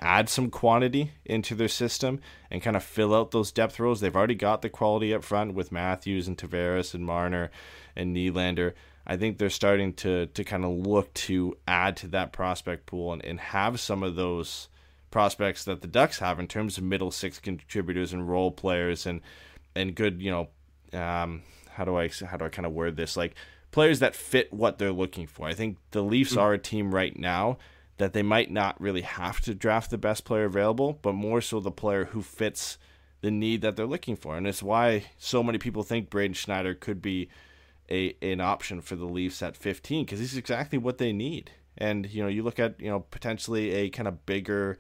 add 0.04 0.30
some 0.30 0.50
quantity 0.50 1.12
into 1.26 1.56
their 1.56 1.68
system 1.68 2.20
and 2.52 2.62
kind 2.62 2.76
of 2.76 2.84
fill 2.84 3.16
out 3.16 3.32
those 3.32 3.52
depth 3.52 3.80
roles. 3.80 4.02
They've 4.02 4.16
already 4.16 4.36
got 4.36 4.62
the 4.62 4.70
quality 4.70 5.14
up 5.14 5.24
front 5.24 5.54
with 5.54 5.72
Matthews 5.72 6.28
and 6.28 6.38
Tavares 6.38 6.94
and 6.94 7.06
Marner 7.06 7.50
and 7.96 8.16
Nylander. 8.16 8.74
I 9.08 9.18
think 9.18 9.38
they're 9.38 9.50
starting 9.50 9.94
to 9.96 10.28
to 10.28 10.44
kind 10.44 10.64
of 10.64 10.72
look 10.72 11.14
to 11.14 11.58
add 11.68 11.98
to 11.98 12.08
that 12.10 12.32
prospect 12.34 12.86
pool 12.86 13.14
and, 13.14 13.24
and 13.26 13.40
have 13.40 13.80
some 13.80 14.04
of 14.04 14.16
those 14.16 14.70
prospects 15.12 15.66
that 15.66 15.82
the 15.82 15.88
Ducks 15.88 16.20
have 16.20 16.40
in 16.40 16.48
terms 16.48 16.78
of 16.78 16.84
middle 16.84 17.12
six 17.12 17.40
contributors 17.40 18.14
and 18.14 18.30
role 18.30 18.52
players 18.52 19.06
and 19.06 19.22
and 19.76 19.96
good, 19.96 20.22
you 20.22 20.32
know, 20.32 21.00
um, 21.00 21.42
how 21.72 21.84
do 21.86 21.98
I 21.98 22.10
how 22.26 22.38
do 22.38 22.46
I 22.46 22.50
kind 22.50 22.66
of 22.66 22.74
word 22.74 22.96
this 22.96 23.18
like 23.18 23.36
players 23.72 24.00
that 24.00 24.16
fit 24.16 24.54
what 24.54 24.78
they're 24.78 24.92
looking 24.92 25.28
for. 25.28 25.48
I 25.48 25.54
think 25.54 25.78
the 25.92 26.04
Leafs 26.04 26.38
are 26.38 26.54
a 26.54 26.60
team 26.60 26.94
right 26.94 27.18
now 27.18 27.58
that 27.98 28.14
they 28.14 28.24
might 28.24 28.52
not 28.52 28.80
really 28.82 29.02
have 29.02 29.40
to 29.42 29.54
draft 29.54 29.92
the 29.92 29.98
best 29.98 30.26
player 30.26 30.46
available, 30.46 31.00
but 31.02 31.14
more 31.14 31.42
so 31.42 31.60
the 31.60 31.72
player 31.72 32.06
who 32.06 32.22
fits 32.22 32.78
the 33.22 33.32
need 33.32 33.62
that 33.62 33.76
they're 33.76 33.86
looking 33.86 34.16
for. 34.16 34.36
And 34.36 34.48
it's 34.48 34.64
why 34.64 35.06
so 35.18 35.44
many 35.44 35.58
people 35.58 35.84
think 35.84 36.10
Braden 36.10 36.34
Schneider 36.34 36.74
could 36.74 37.02
be 37.02 37.30
a 37.90 38.16
an 38.22 38.42
option 38.42 38.82
for 38.82 38.96
the 38.96 39.06
Leafs 39.06 39.42
at 39.42 39.58
15 39.58 40.06
because 40.06 40.20
he's 40.20 40.38
exactly 40.38 40.78
what 40.78 40.98
they 40.98 41.14
need. 41.14 41.52
And 41.78 42.10
you 42.12 42.22
know, 42.22 42.30
you 42.30 42.44
look 42.44 42.60
at 42.60 42.80
you 42.80 42.90
know 42.90 43.02
potentially 43.12 43.72
a 43.72 43.90
kind 43.90 44.08
of 44.08 44.26
bigger 44.26 44.78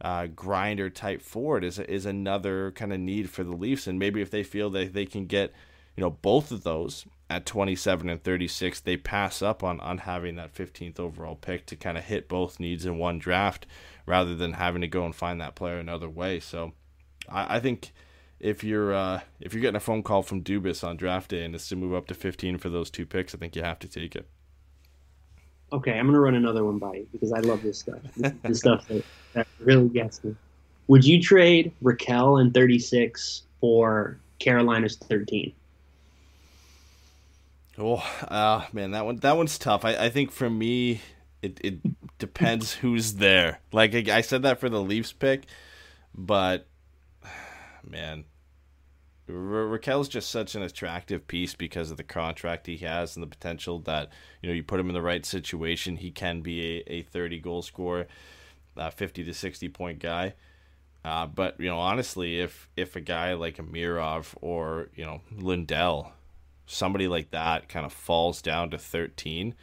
uh, 0.00 0.26
grinder 0.26 0.90
type 0.90 1.22
forward 1.22 1.64
is 1.64 1.78
is 1.78 2.06
another 2.06 2.72
kind 2.72 2.92
of 2.92 3.00
need 3.00 3.30
for 3.30 3.44
the 3.44 3.54
Leafs. 3.54 3.86
And 3.86 3.98
maybe 3.98 4.20
if 4.20 4.30
they 4.30 4.42
feel 4.42 4.70
that 4.70 4.92
they 4.92 5.06
can 5.06 5.26
get 5.26 5.52
you 5.96 6.02
know 6.02 6.10
both 6.10 6.50
of 6.50 6.62
those 6.62 7.06
at 7.28 7.46
27 7.46 8.08
and 8.08 8.22
36, 8.22 8.80
they 8.80 8.96
pass 8.96 9.42
up 9.42 9.62
on 9.62 9.80
on 9.80 9.98
having 9.98 10.36
that 10.36 10.54
15th 10.54 11.00
overall 11.00 11.34
pick 11.34 11.66
to 11.66 11.76
kind 11.76 11.98
of 11.98 12.04
hit 12.04 12.28
both 12.28 12.60
needs 12.60 12.86
in 12.86 12.98
one 12.98 13.18
draft 13.18 13.66
rather 14.06 14.34
than 14.34 14.54
having 14.54 14.80
to 14.80 14.88
go 14.88 15.04
and 15.04 15.14
find 15.14 15.40
that 15.40 15.54
player 15.54 15.78
another 15.78 16.08
way. 16.08 16.38
So 16.38 16.72
I, 17.28 17.56
I 17.56 17.60
think 17.60 17.92
if 18.38 18.62
you're 18.62 18.94
uh, 18.94 19.20
if 19.40 19.52
you're 19.52 19.62
getting 19.62 19.76
a 19.76 19.80
phone 19.80 20.02
call 20.02 20.22
from 20.22 20.42
Dubas 20.42 20.86
on 20.86 20.96
draft 20.96 21.30
day 21.30 21.44
and 21.44 21.54
it's 21.54 21.68
to 21.68 21.76
move 21.76 21.94
up 21.94 22.06
to 22.06 22.14
15 22.14 22.58
for 22.58 22.68
those 22.68 22.90
two 22.90 23.06
picks, 23.06 23.34
I 23.34 23.38
think 23.38 23.56
you 23.56 23.62
have 23.62 23.78
to 23.80 23.88
take 23.88 24.14
it. 24.14 24.28
Okay, 25.72 25.98
I'm 25.98 26.06
gonna 26.06 26.20
run 26.20 26.36
another 26.36 26.64
one 26.64 26.78
by 26.78 26.94
you 26.94 27.08
because 27.10 27.32
I 27.32 27.40
love 27.40 27.62
this 27.62 27.80
stuff. 27.80 27.98
This 28.16 28.32
is 28.32 28.40
the 28.42 28.54
stuff 28.54 28.88
that, 28.88 29.04
that 29.32 29.48
really 29.58 29.88
gets 29.88 30.22
me. 30.22 30.36
Would 30.86 31.04
you 31.04 31.20
trade 31.20 31.72
Rakell 31.82 32.40
in 32.40 32.52
36 32.52 33.42
for 33.60 34.20
Carolina's 34.38 34.96
13? 34.96 35.52
Oh, 37.78 37.96
uh, 38.28 38.66
man, 38.72 38.92
that 38.92 39.04
one 39.04 39.16
that 39.16 39.36
one's 39.36 39.58
tough. 39.58 39.84
I, 39.84 39.96
I 39.96 40.08
think 40.08 40.30
for 40.30 40.48
me, 40.48 41.02
it, 41.42 41.60
it 41.62 42.18
depends 42.18 42.74
who's 42.76 43.14
there. 43.14 43.60
Like 43.72 43.94
I, 43.94 44.18
I 44.18 44.20
said 44.22 44.42
that 44.42 44.60
for 44.60 44.68
the 44.68 44.80
Leafs 44.80 45.12
pick, 45.12 45.44
but 46.14 46.66
man, 47.84 48.24
Ra- 49.28 49.76
Rakell's 49.76 50.08
just 50.08 50.30
such 50.30 50.54
an 50.54 50.62
attractive 50.62 51.26
piece 51.26 51.54
because 51.54 51.90
of 51.90 51.96
the 51.96 52.04
contract 52.04 52.66
he 52.66 52.78
has 52.78 53.16
and 53.16 53.22
the 53.22 53.28
potential 53.28 53.78
that 53.80 54.10
you 54.42 54.48
know 54.48 54.54
you 54.54 54.62
put 54.62 54.80
him 54.80 54.88
in 54.88 54.94
the 54.94 55.02
right 55.02 55.26
situation, 55.26 55.96
he 55.96 56.10
can 56.10 56.40
be 56.40 56.78
a, 56.86 56.92
a 56.92 57.02
thirty 57.02 57.38
goal 57.38 57.60
scorer, 57.60 58.06
uh, 58.76 58.90
fifty 58.90 59.22
to 59.24 59.34
sixty 59.34 59.68
point 59.68 59.98
guy. 59.98 60.34
Uh, 61.04 61.26
but 61.26 61.60
you 61.60 61.68
know, 61.68 61.78
honestly, 61.78 62.40
if 62.40 62.68
if 62.76 62.96
a 62.96 63.00
guy 63.00 63.34
like 63.34 63.58
Amirov 63.58 64.34
or 64.40 64.88
you 64.94 65.04
know 65.04 65.20
Lundell, 65.36 66.12
somebody 66.66 67.08
like 67.08 67.30
that, 67.30 67.68
kind 67.68 67.86
of 67.86 67.92
falls 67.92 68.42
down 68.42 68.70
to 68.70 68.78
thirteen, 68.78 69.54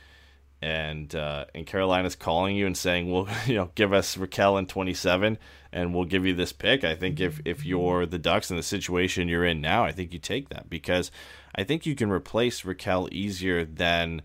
and 0.61 1.13
uh, 1.13 1.45
and 1.53 1.65
Carolina's 1.65 2.15
calling 2.15 2.55
you 2.55 2.65
and 2.65 2.77
saying, 2.77 3.11
"Well, 3.11 3.27
you 3.45 3.55
know, 3.55 3.71
give 3.75 3.93
us 3.93 4.15
Rakell 4.15 4.57
in 4.57 4.65
twenty 4.65 4.93
seven, 4.93 5.37
and 5.71 5.93
we'll 5.93 6.05
give 6.05 6.25
you 6.25 6.33
this 6.33 6.53
pick." 6.53 6.83
I 6.83 6.95
think 6.95 7.19
if 7.19 7.41
if 7.45 7.65
you're 7.65 8.05
the 8.05 8.19
Ducks 8.19 8.49
in 8.49 8.57
the 8.57 8.63
situation 8.63 9.27
you're 9.27 9.45
in 9.45 9.61
now, 9.61 9.83
I 9.83 9.91
think 9.91 10.13
you 10.13 10.19
take 10.19 10.49
that 10.49 10.69
because 10.69 11.11
I 11.55 11.63
think 11.63 11.85
you 11.85 11.95
can 11.95 12.09
replace 12.09 12.61
Rakell 12.61 13.11
easier 13.11 13.65
than 13.65 14.21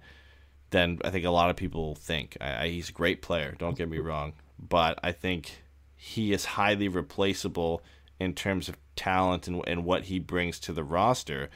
than 0.71 0.99
I 1.05 1.11
think 1.11 1.25
a 1.25 1.31
lot 1.31 1.51
of 1.51 1.57
people 1.57 1.95
think. 1.95 2.37
I, 2.41 2.65
I, 2.65 2.69
he's 2.69 2.89
a 2.89 2.93
great 2.93 3.23
player. 3.23 3.55
Don't 3.59 3.77
get 3.77 3.89
me 3.89 3.99
wrong, 3.99 4.35
but 4.59 4.99
I 5.03 5.13
think 5.13 5.63
he 5.97 6.33
is 6.33 6.45
highly 6.45 6.89
replaceable 6.89 7.83
in 8.21 8.35
terms 8.35 8.69
of 8.69 8.77
talent 8.97 9.49
and, 9.49 9.63
and 9.67 9.85
what 9.85 10.05
he 10.05 10.19
brings 10.19 10.59
to 10.61 10.73
the 10.73 10.85
roster. 10.85 11.51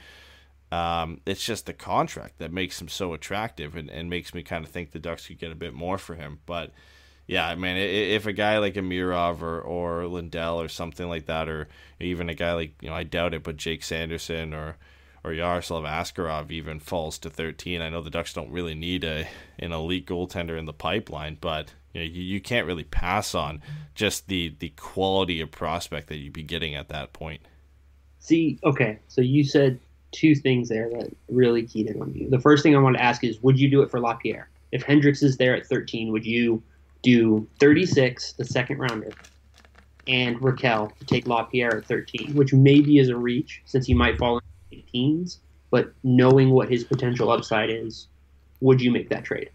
Um, 0.73 1.21
it's 1.27 1.45
just 1.45 1.67
the 1.67 1.75
contract 1.75 2.39
that 2.39 2.51
makes 2.51 2.81
him 2.81 2.89
so 2.89 3.13
attractive 3.13 3.77
and, 3.77 3.91
and 3.91 4.09
makes 4.09 4.33
me 4.33 4.43
kind 4.43 4.65
of 4.65 4.71
think 4.71 4.91
the 4.91 4.99
Ducks 4.99 5.27
could 5.27 5.39
get 5.39 5.53
a 5.53 5.55
bit 5.55 5.75
more 5.75 5.99
for 5.99 6.15
him. 6.15 6.41
But 6.47 6.73
yeah, 7.27 7.47
I 7.47 7.57
mean, 7.57 7.77
if 7.77 8.25
a 8.25 8.33
guy 8.33 8.57
like 8.57 8.73
Amirov 8.75 9.43
or, 9.43 9.61
or 9.61 10.07
Lundell 10.07 10.63
or 10.63 10.69
something 10.69 11.07
like 11.07 11.27
that, 11.27 11.47
or 11.47 11.69
even 12.01 12.31
a 12.31 12.35
guy 12.35 12.55
like, 12.55 12.73
you 12.81 12.89
know, 12.89 12.95
I 12.95 13.03
doubt 13.03 13.35
it, 13.35 13.43
but 13.43 13.59
Jake 13.59 13.85
Sanderson 13.85 14.55
or, 14.55 14.79
or 15.23 15.35
Yaroslav 15.35 15.85
Askarov 15.85 16.51
even 16.51 16.81
falls 16.81 17.19
to 17.19 17.29
13. 17.29 17.83
I 17.83 17.91
know 17.91 18.01
the 18.01 18.09
Ducks 18.09 18.33
don't 18.33 18.51
really 18.51 18.75
need 18.75 19.05
a 19.05 19.29
an 19.59 19.73
elite 19.73 20.07
goaltender 20.07 20.59
in 20.59 20.65
the 20.65 20.73
pipeline, 20.73 21.37
but 21.39 21.75
you, 21.93 22.01
know, 22.01 22.07
you, 22.07 22.23
you 22.23 22.41
can't 22.41 22.67
really 22.67 22.85
pass 22.85 23.35
on 23.35 23.61
just 23.95 24.27
the, 24.29 24.57
the 24.59 24.71
quality 24.71 25.43
of 25.43 25.51
prospect 25.51 26.09
that 26.09 26.17
you'd 26.17 26.33
be 26.33 26.43
getting 26.43 26.75
at 26.75 26.89
that 26.89 27.13
point. 27.13 27.43
See, 28.21 28.59
okay, 28.65 29.01
so 29.09 29.21
you 29.21 29.45
said 29.45 29.79
two 30.13 30.35
things 30.35 30.69
there 30.69 30.89
that 30.91 31.15
really 31.29 31.63
keyed 31.65 31.89
in 31.89 32.01
on 32.01 32.15
you. 32.15 32.31
The 32.31 32.39
first 32.39 32.63
thing 32.63 32.77
I 32.77 32.79
want 32.79 32.97
to 32.97 33.03
ask 33.03 33.25
is, 33.25 33.43
would 33.43 33.59
you 33.59 33.71
do 33.71 33.83
it 33.83 33.91
for 33.91 33.99
Lapierre? 34.01 34.49
If 34.71 34.83
Hendrix 34.83 35.23
is 35.23 35.37
there 35.37 35.57
at 35.57 35.67
13, 35.67 36.13
would 36.13 36.25
you 36.25 36.63
do 37.03 37.47
36, 37.61 38.35
the 38.35 38.45
second 38.45 38.79
rounder, 38.79 39.11
and 40.07 40.39
Rakell 40.41 40.97
to 40.99 41.05
take 41.05 41.27
Lapierre 41.27 41.79
at 41.79 41.87
13, 41.87 42.35
which 42.35 42.53
maybe 42.53 42.99
is 42.99 43.09
a 43.09 43.17
reach 43.17 43.63
since 43.65 43.87
he 43.87 43.95
might 43.95 44.19
fall 44.19 44.39
in 44.39 44.43
the 44.71 44.85
teens, 44.93 45.41
but 45.71 45.93
knowing 46.03 46.51
what 46.51 46.71
his 46.71 46.85
potential 46.85 47.31
upside 47.31 47.71
is, 47.71 48.09
would 48.61 48.81
you 48.81 48.91
make 48.91 49.09
that 49.11 49.25
trade? 49.25 49.51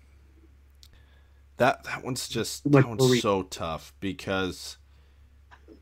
That 1.58 1.84
that 1.86 2.04
one's 2.04 2.28
just 2.28 2.66
Like, 2.66 2.86
that 2.86 2.98
one's 2.98 3.22
so 3.22 3.44
tough 3.44 3.94
because 4.00 4.78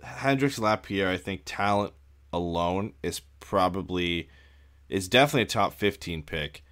Hendrix 0.02 0.58
Lapierre, 0.58 1.10
I 1.10 1.18
think 1.18 1.42
talent 1.46 1.94
alone 2.32 2.94
is 3.04 3.22
probably 3.40 4.30
is 4.90 5.08
definitely 5.08 5.44
a 5.44 5.46
top 5.46 5.74
15 5.74 6.24
pick, 6.24 6.64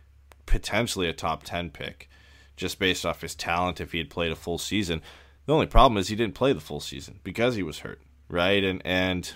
potentially 0.46 1.08
a 1.08 1.14
top 1.14 1.44
10 1.44 1.72
pick, 1.72 2.10
just 2.56 2.80
based 2.80 3.06
off 3.06 3.22
his 3.22 3.36
talent 3.36 3.82
if 3.82 3.92
he 3.92 3.98
had 3.98 4.10
played 4.10 4.32
a 4.32 4.36
full 4.36 4.58
season. 4.58 5.02
The 5.46 5.54
only 5.54 5.66
problem 5.66 5.98
is 5.98 6.08
he 6.08 6.16
didn't 6.16 6.36
play 6.36 6.54
the 6.54 6.62
full 6.62 6.80
season 6.80 7.20
because 7.24 7.56
he 7.56 7.64
was 7.64 7.80
hurt, 7.80 8.02
right? 8.30 8.64
And 8.64 8.82
and 8.86 9.34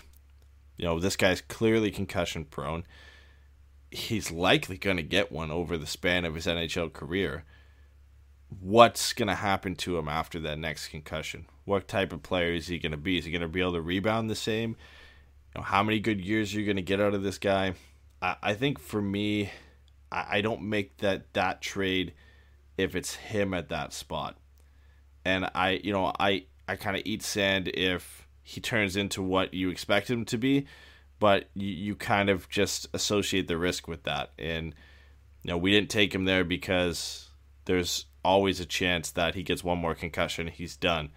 you 0.77 0.85
know 0.85 0.99
this 0.99 1.15
guy's 1.15 1.41
clearly 1.41 1.91
concussion 1.91 2.45
prone. 2.45 2.85
He's 3.91 4.31
likely 4.31 4.77
going 4.77 4.97
to 4.97 5.03
get 5.03 5.31
one 5.31 5.51
over 5.51 5.77
the 5.77 5.87
span 5.87 6.25
of 6.25 6.35
his 6.35 6.45
NHL 6.45 6.93
career. 6.93 7.43
What's 8.61 9.11
going 9.13 9.27
to 9.27 9.35
happen 9.35 9.75
to 9.77 9.97
him 9.97 10.07
after 10.07 10.39
that 10.41 10.59
next 10.59 10.89
concussion? 10.89 11.47
What 11.65 11.87
type 11.87 12.13
of 12.13 12.23
player 12.23 12.53
is 12.53 12.67
he 12.67 12.79
going 12.79 12.91
to 12.91 12.97
be? 12.97 13.17
Is 13.17 13.25
he 13.25 13.31
going 13.31 13.41
to 13.41 13.47
be 13.47 13.59
able 13.59 13.73
to 13.73 13.81
rebound 13.81 14.29
the 14.29 14.35
same? 14.35 14.71
You 15.53 15.59
know, 15.59 15.63
how 15.63 15.83
many 15.83 15.99
good 15.99 16.21
years 16.21 16.53
are 16.53 16.59
you 16.59 16.65
going 16.65 16.77
to 16.77 16.81
get 16.81 17.01
out 17.01 17.13
of 17.13 17.23
this 17.23 17.37
guy? 17.37 17.73
I, 18.21 18.35
I 18.41 18.53
think 18.53 18.79
for 18.79 19.01
me, 19.01 19.51
I, 20.11 20.25
I 20.37 20.41
don't 20.41 20.63
make 20.63 20.97
that 20.97 21.33
that 21.33 21.61
trade 21.61 22.13
if 22.77 22.95
it's 22.95 23.15
him 23.15 23.53
at 23.53 23.69
that 23.69 23.93
spot. 23.93 24.37
And 25.25 25.49
I, 25.53 25.81
you 25.83 25.91
know, 25.91 26.13
I 26.19 26.45
I 26.67 26.75
kind 26.75 26.95
of 26.95 27.03
eat 27.05 27.23
sand 27.23 27.69
if 27.73 28.27
he 28.43 28.61
turns 28.61 28.95
into 28.95 29.21
what 29.21 29.53
you 29.53 29.69
expect 29.69 30.09
him 30.09 30.23
to 30.25 30.37
be, 30.37 30.67
but 31.19 31.49
you, 31.53 31.67
you 31.67 31.95
kind 31.95 32.29
of 32.29 32.47
just 32.49 32.87
associate 32.93 33.47
the 33.47 33.57
risk 33.57 33.87
with 33.87 34.03
that. 34.03 34.31
And 34.39 34.73
you 35.43 35.51
know, 35.51 35.57
we 35.57 35.71
didn't 35.71 35.89
take 35.89 36.13
him 36.13 36.25
there 36.25 36.43
because 36.43 37.29
there's 37.65 38.05
always 38.23 38.59
a 38.59 38.65
chance 38.65 39.11
that 39.11 39.35
he 39.35 39.43
gets 39.43 39.63
one 39.63 39.77
more 39.77 39.95
concussion, 39.95 40.47
he's 40.47 40.75
done. 40.75 41.09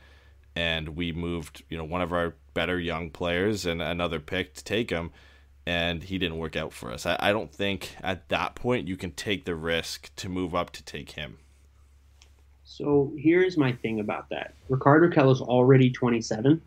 And 0.57 0.91
we 0.91 1.13
moved, 1.13 1.63
you 1.69 1.79
know, 1.79 1.85
one 1.85 2.03
of 2.03 2.13
our 2.13 2.35
better 2.55 2.79
young 2.79 3.11
players 3.11 3.67
and 3.67 3.81
another 3.81 4.19
pick 4.19 4.55
to 4.55 4.65
take 4.65 4.91
him 4.91 5.13
and 5.67 6.03
he 6.03 6.19
didn't 6.19 6.39
work 6.39 6.57
out 6.57 6.73
for 6.73 6.93
us. 6.93 7.07
I, 7.07 7.17
I 7.21 7.33
don't 7.33 7.53
think 7.53 7.97
at 8.03 8.29
that 8.29 8.55
point 8.55 8.89
you 8.89 8.97
can 8.97 9.13
take 9.13 9.45
the 9.45 9.55
risk 9.55 10.15
to 10.17 10.29
move 10.29 10.55
up 10.55 10.71
to 10.71 10.85
take 10.85 11.13
him. 11.13 11.39
So 12.65 13.13
here's 13.19 13.57
my 13.57 13.73
thing 13.73 14.01
about 14.01 14.29
that. 14.31 14.55
Rickard 14.69 15.03
Rakell 15.03 15.33
is 15.33 15.41
already 15.41 15.91
27, 15.91 16.61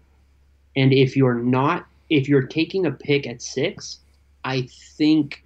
and 0.75 0.93
if 0.93 1.15
you're 1.15 1.33
not, 1.33 1.85
if 2.09 2.27
you're 2.27 2.47
taking 2.47 2.85
a 2.85 2.91
pick 2.91 3.25
at 3.25 3.41
six, 3.41 3.99
I 4.43 4.67
think 4.97 5.43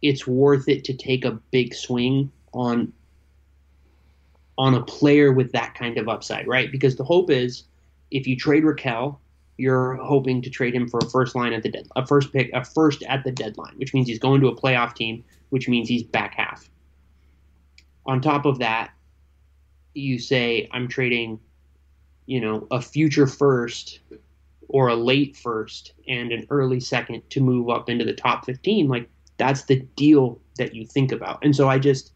it's 0.00 0.26
worth 0.26 0.68
it 0.68 0.84
to 0.84 0.94
take 0.94 1.24
a 1.24 1.32
big 1.50 1.74
swing 1.74 2.30
on 2.52 2.92
on 4.56 4.74
a 4.74 4.82
player 4.82 5.32
with 5.32 5.50
that 5.52 5.74
kind 5.74 5.98
of 5.98 6.08
upside, 6.08 6.46
right? 6.46 6.70
Because 6.70 6.94
the 6.94 7.02
hope 7.02 7.28
is 7.28 7.64
if 8.12 8.26
you 8.26 8.36
trade 8.36 8.62
Rakell 8.62 9.16
you're 9.56 9.94
hoping 9.96 10.42
to 10.42 10.50
trade 10.50 10.74
him 10.74 10.88
for 10.88 10.98
a 10.98 11.08
first 11.10 11.34
line 11.34 11.52
at 11.52 11.62
the 11.62 11.68
dead, 11.68 11.88
a 11.96 12.06
first 12.06 12.32
pick, 12.32 12.50
a 12.52 12.64
first 12.64 13.02
at 13.04 13.24
the 13.24 13.30
deadline, 13.30 13.74
which 13.76 13.94
means 13.94 14.08
he's 14.08 14.18
going 14.18 14.40
to 14.40 14.48
a 14.48 14.56
playoff 14.56 14.94
team, 14.94 15.24
which 15.50 15.68
means 15.68 15.88
he's 15.88 16.02
back 16.02 16.34
half. 16.34 16.68
On 18.06 18.20
top 18.20 18.44
of 18.44 18.58
that, 18.58 18.92
you 19.94 20.18
say 20.18 20.68
I'm 20.72 20.88
trading, 20.88 21.38
you 22.26 22.40
know, 22.40 22.66
a 22.70 22.82
future 22.82 23.26
first 23.26 24.00
or 24.68 24.88
a 24.88 24.96
late 24.96 25.36
first 25.36 25.92
and 26.08 26.32
an 26.32 26.46
early 26.50 26.80
second 26.80 27.22
to 27.30 27.40
move 27.40 27.70
up 27.70 27.88
into 27.88 28.04
the 28.04 28.12
top 28.12 28.44
15. 28.44 28.88
Like 28.88 29.08
that's 29.36 29.64
the 29.64 29.80
deal 29.96 30.40
that 30.58 30.74
you 30.74 30.84
think 30.84 31.12
about. 31.12 31.44
And 31.44 31.54
so 31.54 31.68
I 31.68 31.78
just, 31.78 32.12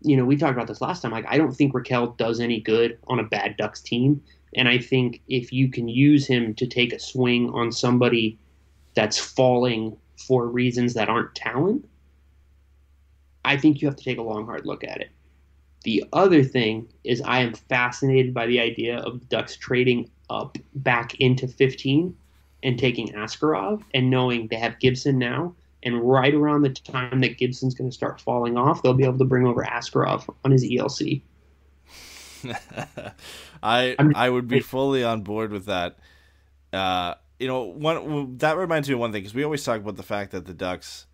you 0.00 0.16
know, 0.16 0.24
we 0.24 0.36
talked 0.36 0.54
about 0.54 0.68
this 0.68 0.80
last 0.80 1.02
time. 1.02 1.12
Like 1.12 1.26
I 1.28 1.36
don't 1.36 1.52
think 1.52 1.74
Rakell 1.74 2.16
does 2.16 2.40
any 2.40 2.60
good 2.60 2.98
on 3.08 3.18
a 3.18 3.24
bad 3.24 3.56
Ducks 3.56 3.80
team. 3.80 4.22
And 4.54 4.68
I 4.68 4.78
think 4.78 5.20
if 5.28 5.52
you 5.52 5.68
can 5.68 5.88
use 5.88 6.26
him 6.26 6.54
to 6.54 6.66
take 6.66 6.92
a 6.92 6.98
swing 6.98 7.50
on 7.50 7.72
somebody 7.72 8.38
that's 8.94 9.18
falling 9.18 9.96
for 10.16 10.46
reasons 10.46 10.94
that 10.94 11.08
aren't 11.08 11.34
talent, 11.34 11.88
I 13.44 13.56
think 13.56 13.80
you 13.80 13.88
have 13.88 13.96
to 13.96 14.04
take 14.04 14.18
a 14.18 14.22
long, 14.22 14.46
hard 14.46 14.66
look 14.66 14.84
at 14.84 15.00
it. 15.00 15.10
The 15.84 16.04
other 16.12 16.44
thing 16.44 16.88
is, 17.02 17.20
I 17.22 17.40
am 17.40 17.54
fascinated 17.54 18.32
by 18.32 18.46
the 18.46 18.60
idea 18.60 18.98
of 18.98 19.28
Ducks 19.28 19.56
trading 19.56 20.08
up 20.30 20.56
back 20.76 21.14
into 21.16 21.48
15 21.48 22.16
and 22.62 22.78
taking 22.78 23.08
Askarov 23.08 23.82
and 23.92 24.08
knowing 24.08 24.46
they 24.46 24.56
have 24.56 24.78
Gibson 24.78 25.18
now. 25.18 25.54
And 25.82 26.00
right 26.00 26.32
around 26.32 26.62
the 26.62 26.70
time 26.70 27.20
that 27.20 27.38
Gibson's 27.38 27.74
going 27.74 27.90
to 27.90 27.94
start 27.94 28.20
falling 28.20 28.56
off, 28.56 28.82
they'll 28.82 28.94
be 28.94 29.04
able 29.04 29.18
to 29.18 29.24
bring 29.24 29.46
over 29.46 29.64
Askarov 29.64 30.32
on 30.44 30.52
his 30.52 30.62
ELC. 30.64 31.22
I 33.62 33.96
I 34.14 34.28
would 34.30 34.48
be 34.48 34.60
fully 34.60 35.04
on 35.04 35.22
board 35.22 35.52
with 35.52 35.66
that. 35.66 35.98
Uh, 36.72 37.14
you 37.38 37.48
know, 37.48 37.64
one 37.64 38.38
that 38.38 38.56
reminds 38.56 38.88
me 38.88 38.94
of 38.94 39.00
one 39.00 39.12
thing 39.12 39.22
because 39.22 39.34
we 39.34 39.44
always 39.44 39.64
talk 39.64 39.80
about 39.80 39.96
the 39.96 40.02
fact 40.02 40.32
that 40.32 40.46
the 40.46 40.54
Ducks 40.54 41.06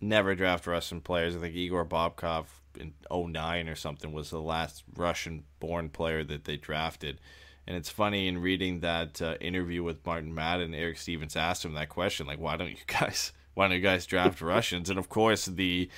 never 0.00 0.34
draft 0.34 0.66
Russian 0.66 1.00
players. 1.00 1.36
I 1.36 1.40
think 1.40 1.54
Igor 1.54 1.84
Bobkov 1.84 2.46
in 2.78 2.92
09 3.10 3.68
or 3.68 3.74
something 3.74 4.12
was 4.12 4.30
the 4.30 4.40
last 4.40 4.84
Russian-born 4.96 5.90
player 5.90 6.24
that 6.24 6.44
they 6.44 6.56
drafted. 6.56 7.20
And 7.66 7.76
it's 7.76 7.88
funny 7.88 8.28
in 8.28 8.38
reading 8.38 8.80
that 8.80 9.22
uh, 9.22 9.36
interview 9.40 9.82
with 9.82 10.04
Martin 10.04 10.34
Madden, 10.34 10.74
Eric 10.74 10.98
Stephens 10.98 11.36
asked 11.36 11.64
him 11.64 11.74
that 11.74 11.88
question, 11.88 12.26
like, 12.26 12.38
"Why 12.38 12.56
don't 12.56 12.70
you 12.70 12.76
guys, 12.86 13.32
why 13.54 13.68
don't 13.68 13.76
you 13.76 13.82
guys 13.82 14.06
draft 14.06 14.40
Russians?" 14.42 14.90
And 14.90 14.98
of 14.98 15.08
course, 15.08 15.46
the 15.46 15.88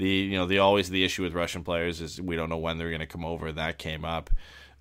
the 0.00 0.08
you 0.08 0.36
know 0.36 0.46
the 0.46 0.58
always 0.58 0.88
the 0.88 1.04
issue 1.04 1.22
with 1.22 1.34
Russian 1.34 1.62
players 1.62 2.00
is 2.00 2.20
we 2.20 2.34
don't 2.34 2.48
know 2.48 2.58
when 2.58 2.78
they're 2.78 2.88
going 2.88 3.00
to 3.00 3.06
come 3.06 3.24
over. 3.24 3.52
That 3.52 3.78
came 3.78 4.04
up, 4.04 4.30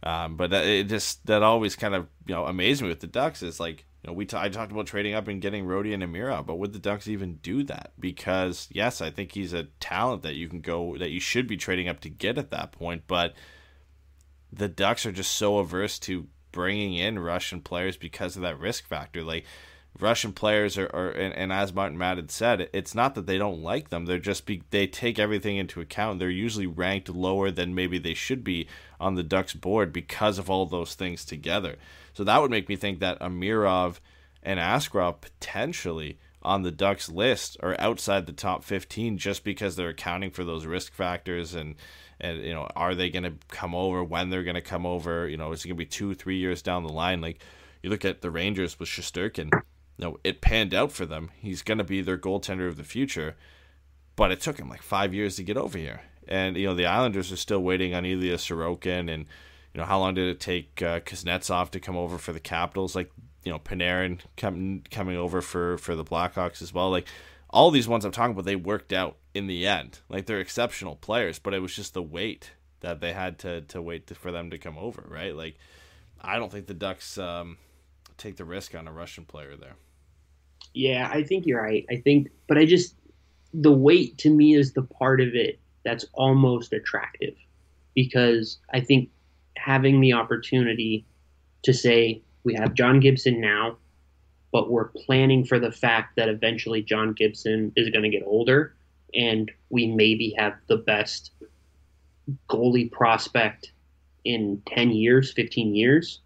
um, 0.02 0.38
but 0.38 0.50
that, 0.52 0.66
it 0.66 0.88
just 0.88 1.26
that 1.26 1.44
always 1.44 1.76
kind 1.76 1.94
of 1.94 2.08
you 2.26 2.34
know 2.34 2.46
amazed 2.46 2.82
me 2.82 2.88
with 2.88 3.02
the 3.02 3.08
Ducks 3.08 3.44
is 3.44 3.60
like 3.60 3.86
you 4.02 4.08
know 4.08 4.14
we 4.14 4.26
t- 4.26 4.38
I 4.38 4.48
talked 4.48 4.72
about 4.72 4.88
trading 4.88 5.14
up 5.14 5.28
and 5.28 5.41
getting 5.41 5.66
Rodion 5.66 6.02
and 6.02 6.16
Amira, 6.16 6.46
but 6.46 6.56
would 6.56 6.72
the 6.72 6.80
Ducks 6.80 7.10
even 7.10 7.36
do 7.36 7.64
that? 7.64 7.91
Because 8.00 8.70
yes, 8.72 9.02
I 9.02 9.12
think 9.12 9.34
he's 9.34 9.52
a 9.52 9.66
talent 9.82 10.24
that 10.24 10.36
you 10.36 10.48
can 10.48 10.62
go 10.62 10.98
that 10.98 11.10
you 11.10 11.20
should 11.20 11.48
be 11.48 11.58
trading 11.58 11.90
up 11.90 12.00
to 12.02 12.10
get 12.10 12.38
at 12.38 12.52
that 12.52 12.72
point, 12.72 13.04
but 13.06 13.34
the 14.54 14.70
Ducks 14.70 15.06
are 15.06 15.12
just 15.12 15.34
so 15.34 15.58
averse 15.58 16.00
to 16.00 16.28
bringing 16.54 16.94
in 16.94 17.20
Russian 17.20 17.60
players 17.60 17.98
because 17.98 18.38
of 18.38 18.41
that 18.44 18.58
risk 18.58 18.88
factor. 18.88 19.22
Like 19.22 19.46
Russian 20.02 20.32
players 20.32 20.78
are, 20.78 20.90
are 20.94 21.10
and, 21.10 21.34
and, 21.34 21.52
as 21.52 21.74
Martin 21.74 21.98
Madden 21.98 22.30
said, 22.30 22.70
it's 22.74 22.96
not 22.96 23.16
that 23.16 23.26
they 23.26 23.38
don't 23.38 23.62
like 23.62 23.90
them. 23.90 24.06
They're 24.06 24.18
just 24.18 24.46
be, 24.46 24.64
they 24.70 24.88
take 24.88 25.20
everything 25.20 25.58
into 25.58 25.82
account. 25.82 26.20
They're 26.20 26.30
usually 26.30 26.68
ranked 26.68 27.10
lower 27.10 27.52
than 27.52 27.76
maybe 27.76 27.98
they 27.98 28.14
should 28.14 28.44
be 28.44 28.68
on 29.00 29.16
the 29.16 29.24
Ducks 29.24 29.54
board 29.54 29.92
because 29.92 30.40
of 30.40 30.50
all 30.50 30.66
those 30.66 30.96
things 30.96 31.26
together. 31.26 31.76
So 32.14 32.24
that 32.24 32.42
would 32.42 32.52
make 32.52 32.70
me 32.70 32.76
think 32.76 33.00
that 33.00 33.20
Amirov 33.20 34.00
and 34.42 34.60
Askarov 34.60 35.22
potentially 35.22 36.18
on 36.42 36.62
the 36.62 36.72
Ducks 36.72 37.10
list 37.10 37.58
are 37.62 37.76
outside 37.80 38.26
the 38.26 38.32
top 38.32 38.64
15 38.64 39.18
just 39.18 39.44
because 39.44 39.76
they're 39.76 39.90
accounting 39.90 40.32
for 40.32 40.46
those 40.46 40.66
risk 40.66 40.94
factors 40.94 41.54
and 41.54 41.76
and 42.22 42.42
you 42.44 42.54
know 42.54 42.70
are 42.76 42.96
they 42.96 43.10
going 43.10 43.24
to 43.24 43.34
come 43.50 43.76
over 43.76 44.04
when 44.04 44.30
they're 44.30 44.44
going 44.44 44.56
to 44.56 44.62
come 44.62 44.86
over 44.86 45.28
you 45.28 45.36
know 45.36 45.52
is 45.52 45.66
it 45.66 45.68
going 45.68 45.76
to 45.76 45.84
be 45.84 45.86
2 45.86 46.14
3 46.14 46.38
years 46.38 46.62
down 46.62 46.84
the 46.84 46.94
line 46.94 47.20
like 47.20 47.42
you 47.82 47.90
look 47.90 48.06
at 48.06 48.22
the 48.22 48.32
Rangers 48.32 48.80
with 48.80 48.90
Shesterkin 50.00 50.04
know, 50.04 50.20
it 50.24 50.42
panned 50.42 50.74
out 50.74 50.92
for 50.92 51.06
them. 51.06 51.32
He's 51.40 51.62
going 51.62 51.78
to 51.78 51.84
be 51.84 52.02
their 52.02 52.18
goaltender 52.18 52.68
of 52.68 52.78
the 52.78 52.84
future, 52.84 53.36
but 54.16 54.32
it 54.32 54.40
took 54.40 54.58
him 54.58 54.70
like 54.70 54.82
five 54.82 55.14
years 55.14 55.36
to 55.36 55.44
get 55.44 55.58
over 55.58 55.78
here. 55.78 56.02
And 56.28 56.56
you 56.56 56.68
know, 56.68 56.76
the 56.76 56.86
Islanders 56.86 57.32
are 57.32 57.38
still 57.38 57.62
waiting 57.62 57.94
on 57.94 58.06
Ilya 58.06 58.38
Sorokin, 58.38 59.12
and 59.12 59.26
you 59.74 59.82
know, 59.82 59.86
how 59.86 60.00
long 60.00 60.14
did 60.14 60.28
it 60.28 60.40
take 60.40 60.82
uh, 60.82 61.00
Kuznetsov 61.02 61.72
to 61.72 61.80
come 61.80 61.98
over 61.98 62.18
for 62.18 62.34
the 62.34 62.40
Capitals? 62.40 62.96
Like, 62.96 63.12
you 63.44 63.52
know, 63.52 63.60
Panarin 63.60 64.20
coming 64.38 64.86
coming 64.92 65.18
over 65.18 65.42
for 65.42 65.78
for 65.78 65.96
the 65.96 66.04
Blackhawks 66.04 66.62
as 66.62 66.74
well. 66.74 66.90
Like, 66.92 67.08
all 67.50 67.72
these 67.72 67.88
ones 67.88 68.06
I'm 68.06 68.12
talking 68.12 68.32
about, 68.32 68.46
they 68.46 68.56
worked 68.56 68.94
out 68.94 69.18
in 69.34 69.48
the 69.48 69.66
end. 69.66 70.00
Like, 70.08 70.28
they're 70.28 70.40
exceptional 70.40 70.96
players, 70.96 71.40
but 71.40 71.54
it 71.54 71.62
was 71.62 71.76
just 71.76 71.94
the 71.94 72.04
wait 72.04 72.52
that 72.82 73.02
they 73.02 73.14
had 73.14 73.40
to 73.40 73.62
to 73.62 73.82
wait 73.82 74.08
to, 74.08 74.16
for 74.16 74.32
them 74.32 74.52
to 74.52 74.58
come 74.60 74.78
over, 74.78 75.04
right? 75.08 75.36
Like, 75.36 75.56
I 76.22 76.38
don't 76.38 76.52
think 76.52 76.68
the 76.68 76.74
Ducks 76.76 77.18
um, 77.18 77.58
take 78.18 78.38
the 78.38 78.46
risk 78.46 78.76
on 78.76 78.88
a 78.88 78.92
Russian 78.92 79.26
player 79.26 79.56
there. 79.56 79.76
Yeah, 80.74 81.10
I 81.12 81.24
think 81.24 81.46
you're 81.46 81.62
right. 81.62 81.86
I 81.90 81.98
think, 81.98 82.30
but 82.48 82.58
I 82.58 82.66
just 82.66 82.96
the 83.54 83.72
weight 83.72 84.18
to 84.20 84.30
me 84.30 84.56
is 84.56 84.74
the 84.74 84.84
part 84.84 85.22
of 85.22 85.30
it 85.34 85.60
that's 85.84 86.06
almost 86.14 86.72
attractive 86.74 87.34
because 87.96 88.60
I 88.72 88.80
think 88.82 89.10
having 89.58 90.02
the 90.02 90.14
opportunity 90.14 91.06
to 91.64 91.74
say 91.74 92.22
we 92.44 92.54
have 92.54 92.74
John 92.74 93.00
Gibson 93.00 93.41
now, 93.41 93.78
but 94.52 94.70
we're 94.70 94.90
planning 94.90 95.44
for 95.44 95.60
the 95.60 95.72
fact 95.72 96.16
that 96.16 96.30
eventually 96.30 96.82
John 96.82 97.14
Gibson 97.14 97.72
is 97.76 97.90
going 97.90 98.04
to 98.04 98.10
get 98.10 98.24
older 98.26 98.76
and 99.14 99.52
we 99.70 99.88
maybe 99.88 100.36
have 100.38 100.54
the 100.68 100.78
best 100.78 101.32
goalie 102.48 102.91
prospect 102.91 103.72
in 104.24 104.62
10 104.68 104.91
years, 104.91 105.34
15 105.34 105.76
years 105.76 106.20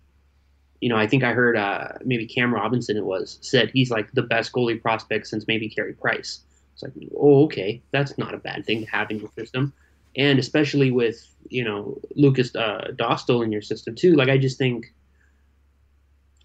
you 0.84 0.90
know, 0.90 0.98
I 0.98 1.08
think 1.08 1.24
I 1.24 1.32
heard 1.32 1.56
uh, 1.56 1.94
maybe 2.04 2.26
Cam 2.26 2.54
Robinson 2.54 2.98
it 2.98 3.06
was 3.06 3.40
said 3.40 3.72
he's 3.74 3.90
like 3.90 4.12
the 4.12 4.22
best 4.22 4.52
goalie 4.52 4.82
prospect 4.82 5.28
since 5.28 5.48
maybe 5.48 5.70
Carey 5.70 5.94
Price. 5.94 6.42
It's 6.74 6.84
like, 6.84 6.92
oh, 7.18 7.46
okay, 7.46 7.82
that's 7.92 8.18
not 8.18 8.34
a 8.34 8.38
bad 8.38 8.66
thing 8.66 8.84
to 8.84 8.92
have 8.92 9.10
in 9.10 9.20
your 9.20 9.30
system, 9.30 9.72
and 10.18 10.40
especially 10.40 10.92
with 10.92 11.26
you 11.48 11.64
know 11.64 11.98
Lukas 12.18 12.54
uh, 12.54 12.90
Dostal 12.96 13.46
in 13.46 13.50
your 13.54 13.62
system 13.62 13.96
too. 13.96 14.16
Like, 14.16 14.28
I 14.28 14.38
just 14.38 14.58
think, 14.58 14.94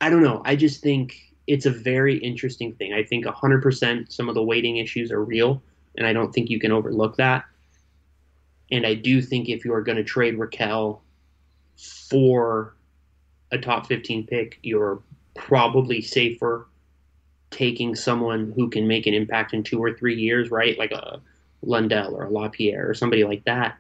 I 0.01 0.09
don't 0.09 0.23
know, 0.23 0.41
I 0.45 0.55
just 0.55 0.85
think 0.85 1.17
it's 1.49 1.67
a 1.67 1.73
very 1.73 2.19
interesting 2.19 2.75
thing. 2.75 2.93
I 2.93 3.03
think 3.03 3.25
100% 3.25 4.13
some 4.13 4.29
of 4.29 4.37
the 4.37 4.43
weighting 4.45 4.77
issues 4.77 5.11
are 5.11 5.25
real, 5.25 5.61
and 5.97 6.07
I 6.07 6.13
don't 6.13 6.33
think 6.33 6.49
you 6.49 6.61
can 6.61 6.71
overlook 6.71 7.17
that. 7.17 7.45
And 8.71 8.87
I 8.87 8.95
do 8.95 9.21
think 9.21 9.49
if 9.49 9.65
you 9.65 9.75
are 9.75 9.83
going 9.83 9.99
to 9.99 10.05
trade 10.05 10.39
Rakell 10.39 11.01
for 12.09 12.77
a 13.51 13.59
top 13.59 13.87
15 13.87 14.27
pick, 14.27 14.59
you're 14.63 15.01
probably 15.35 16.01
safer 16.03 16.67
taking 17.51 17.95
someone 17.95 18.53
who 18.55 18.69
can 18.69 18.87
make 18.87 19.07
an 19.07 19.15
impact 19.15 19.55
in 19.55 19.63
two 19.63 19.83
or 19.83 19.93
three 19.95 20.17
years, 20.17 20.51
right? 20.51 20.79
Like 20.79 20.93
a 20.93 21.21
Lundell 21.63 22.15
or 22.15 22.25
a 22.25 22.31
Lapierre 22.31 22.89
or 22.89 22.95
somebody 22.95 23.25
like 23.25 23.45
that. 23.45 23.79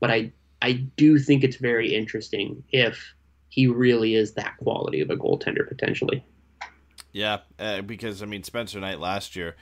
But 0.00 0.10
I 0.10 0.32
I 0.60 0.72
do 0.72 1.18
think 1.18 1.44
it's 1.44 1.56
very 1.56 1.94
interesting 1.94 2.62
if 2.72 3.14
he 3.48 3.66
really 3.66 4.14
is 4.14 4.34
that 4.34 4.56
quality 4.58 5.00
of 5.00 5.10
a 5.10 5.16
goaltender 5.16 5.66
potentially. 5.66 6.24
Yeah, 7.12 7.38
uh, 7.58 7.82
because 7.82 8.22
I 8.22 8.26
mean 8.26 8.42
Spencer 8.44 8.78
Knight 8.80 9.00
last 9.00 9.34
year 9.34 9.56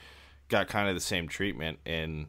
got 0.49 0.69
kind 0.69 0.89
of 0.89 0.95
the 0.95 1.01
same 1.01 1.29
treatment, 1.29 1.79
and 1.87 2.27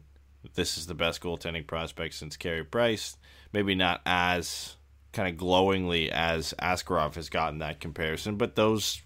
this 0.54 0.78
is 0.78 0.86
the 0.86 0.94
best 0.94 1.20
goaltending 1.20 1.66
prospect 1.66 2.14
since 2.14 2.36
Carey 2.36 2.64
Price. 2.64 3.16
Maybe 3.52 3.74
not 3.74 4.00
as 4.06 4.76
kind 5.18 5.28
of 5.28 5.36
glowingly 5.36 6.12
as 6.12 6.54
Askarov 6.62 7.16
has 7.16 7.28
gotten 7.28 7.58
that 7.58 7.80
comparison, 7.80 8.36
but 8.36 8.54
those, 8.54 9.02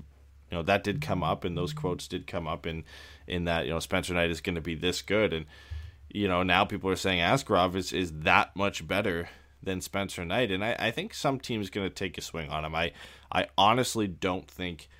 you 0.50 0.58
know, 0.58 0.62
that 0.62 0.84
did 0.84 1.00
come 1.00 1.22
up, 1.22 1.42
and 1.42 1.56
those 1.56 1.72
quotes 1.72 2.06
did 2.06 2.26
come 2.26 2.46
up 2.46 2.66
in 2.66 2.84
in 3.26 3.44
that 3.44 3.64
you 3.64 3.70
know 3.70 3.78
Spencer 3.78 4.12
Knight 4.12 4.30
is 4.30 4.42
going 4.42 4.56
to 4.56 4.60
be 4.60 4.74
this 4.74 5.00
good, 5.00 5.32
and 5.32 5.46
you 6.10 6.28
know 6.28 6.42
now 6.42 6.66
people 6.66 6.90
are 6.90 6.96
saying 6.96 7.20
Askarov 7.20 7.74
is 7.76 7.94
is 7.94 8.12
that 8.12 8.54
much 8.54 8.86
better 8.86 9.30
than 9.62 9.80
Spencer 9.80 10.22
Knight, 10.22 10.50
and 10.50 10.62
I, 10.62 10.76
I 10.78 10.90
think 10.90 11.14
some 11.14 11.40
team's 11.40 11.70
going 11.70 11.88
to 11.88 11.94
take 11.94 12.18
a 12.18 12.20
swing 12.20 12.50
on 12.50 12.66
him. 12.66 12.74
I 12.74 12.92
I 13.32 13.46
honestly 13.56 14.06
don't 14.06 14.46
think 14.46 14.90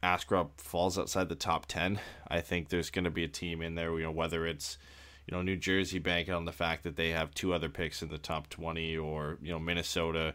Askarov 0.00 0.50
falls 0.58 0.96
outside 0.96 1.28
the 1.28 1.34
top 1.34 1.66
ten. 1.66 1.98
I 2.28 2.40
think 2.40 2.68
there's 2.68 2.90
going 2.90 3.04
to 3.04 3.10
be 3.10 3.24
a 3.24 3.28
team 3.28 3.62
in 3.62 3.74
there, 3.74 3.90
you 3.98 4.04
know, 4.04 4.12
whether 4.12 4.46
it's 4.46 4.78
you 5.26 5.36
know 5.36 5.42
New 5.42 5.56
Jersey 5.56 5.98
banking 5.98 6.34
on 6.34 6.44
the 6.44 6.52
fact 6.52 6.84
that 6.84 6.96
they 6.96 7.10
have 7.10 7.34
two 7.34 7.52
other 7.52 7.68
picks 7.68 8.02
in 8.02 8.08
the 8.08 8.18
top 8.18 8.48
twenty, 8.48 8.96
or 8.96 9.38
you 9.42 9.50
know 9.50 9.58
Minnesota 9.58 10.34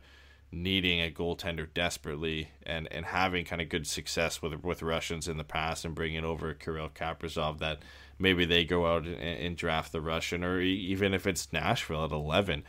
needing 0.52 1.02
a 1.02 1.12
goaltender 1.12 1.68
desperately 1.74 2.50
and 2.64 2.88
and 2.92 3.06
having 3.06 3.46
kind 3.46 3.62
of 3.62 3.70
good 3.70 3.86
success 3.86 4.42
with 4.42 4.54
with 4.64 4.82
Russians 4.82 5.28
in 5.28 5.38
the 5.38 5.44
past 5.44 5.86
and 5.86 5.96
bringing 5.96 6.24
over 6.24 6.54
Kirill 6.54 6.90
Kaprizov 6.90 7.60
that 7.60 7.80
maybe 8.18 8.46
they 8.46 8.64
go 8.64 8.86
out 8.86 9.06
and, 9.06 9.18
and 9.18 9.58
draft 9.58 9.92
the 9.92 10.02
Russian 10.02 10.44
or 10.44 10.62
even 10.62 11.14
if 11.14 11.28
it's 11.28 11.52
Nashville 11.52 12.06
at 12.06 12.12
11 12.12 12.64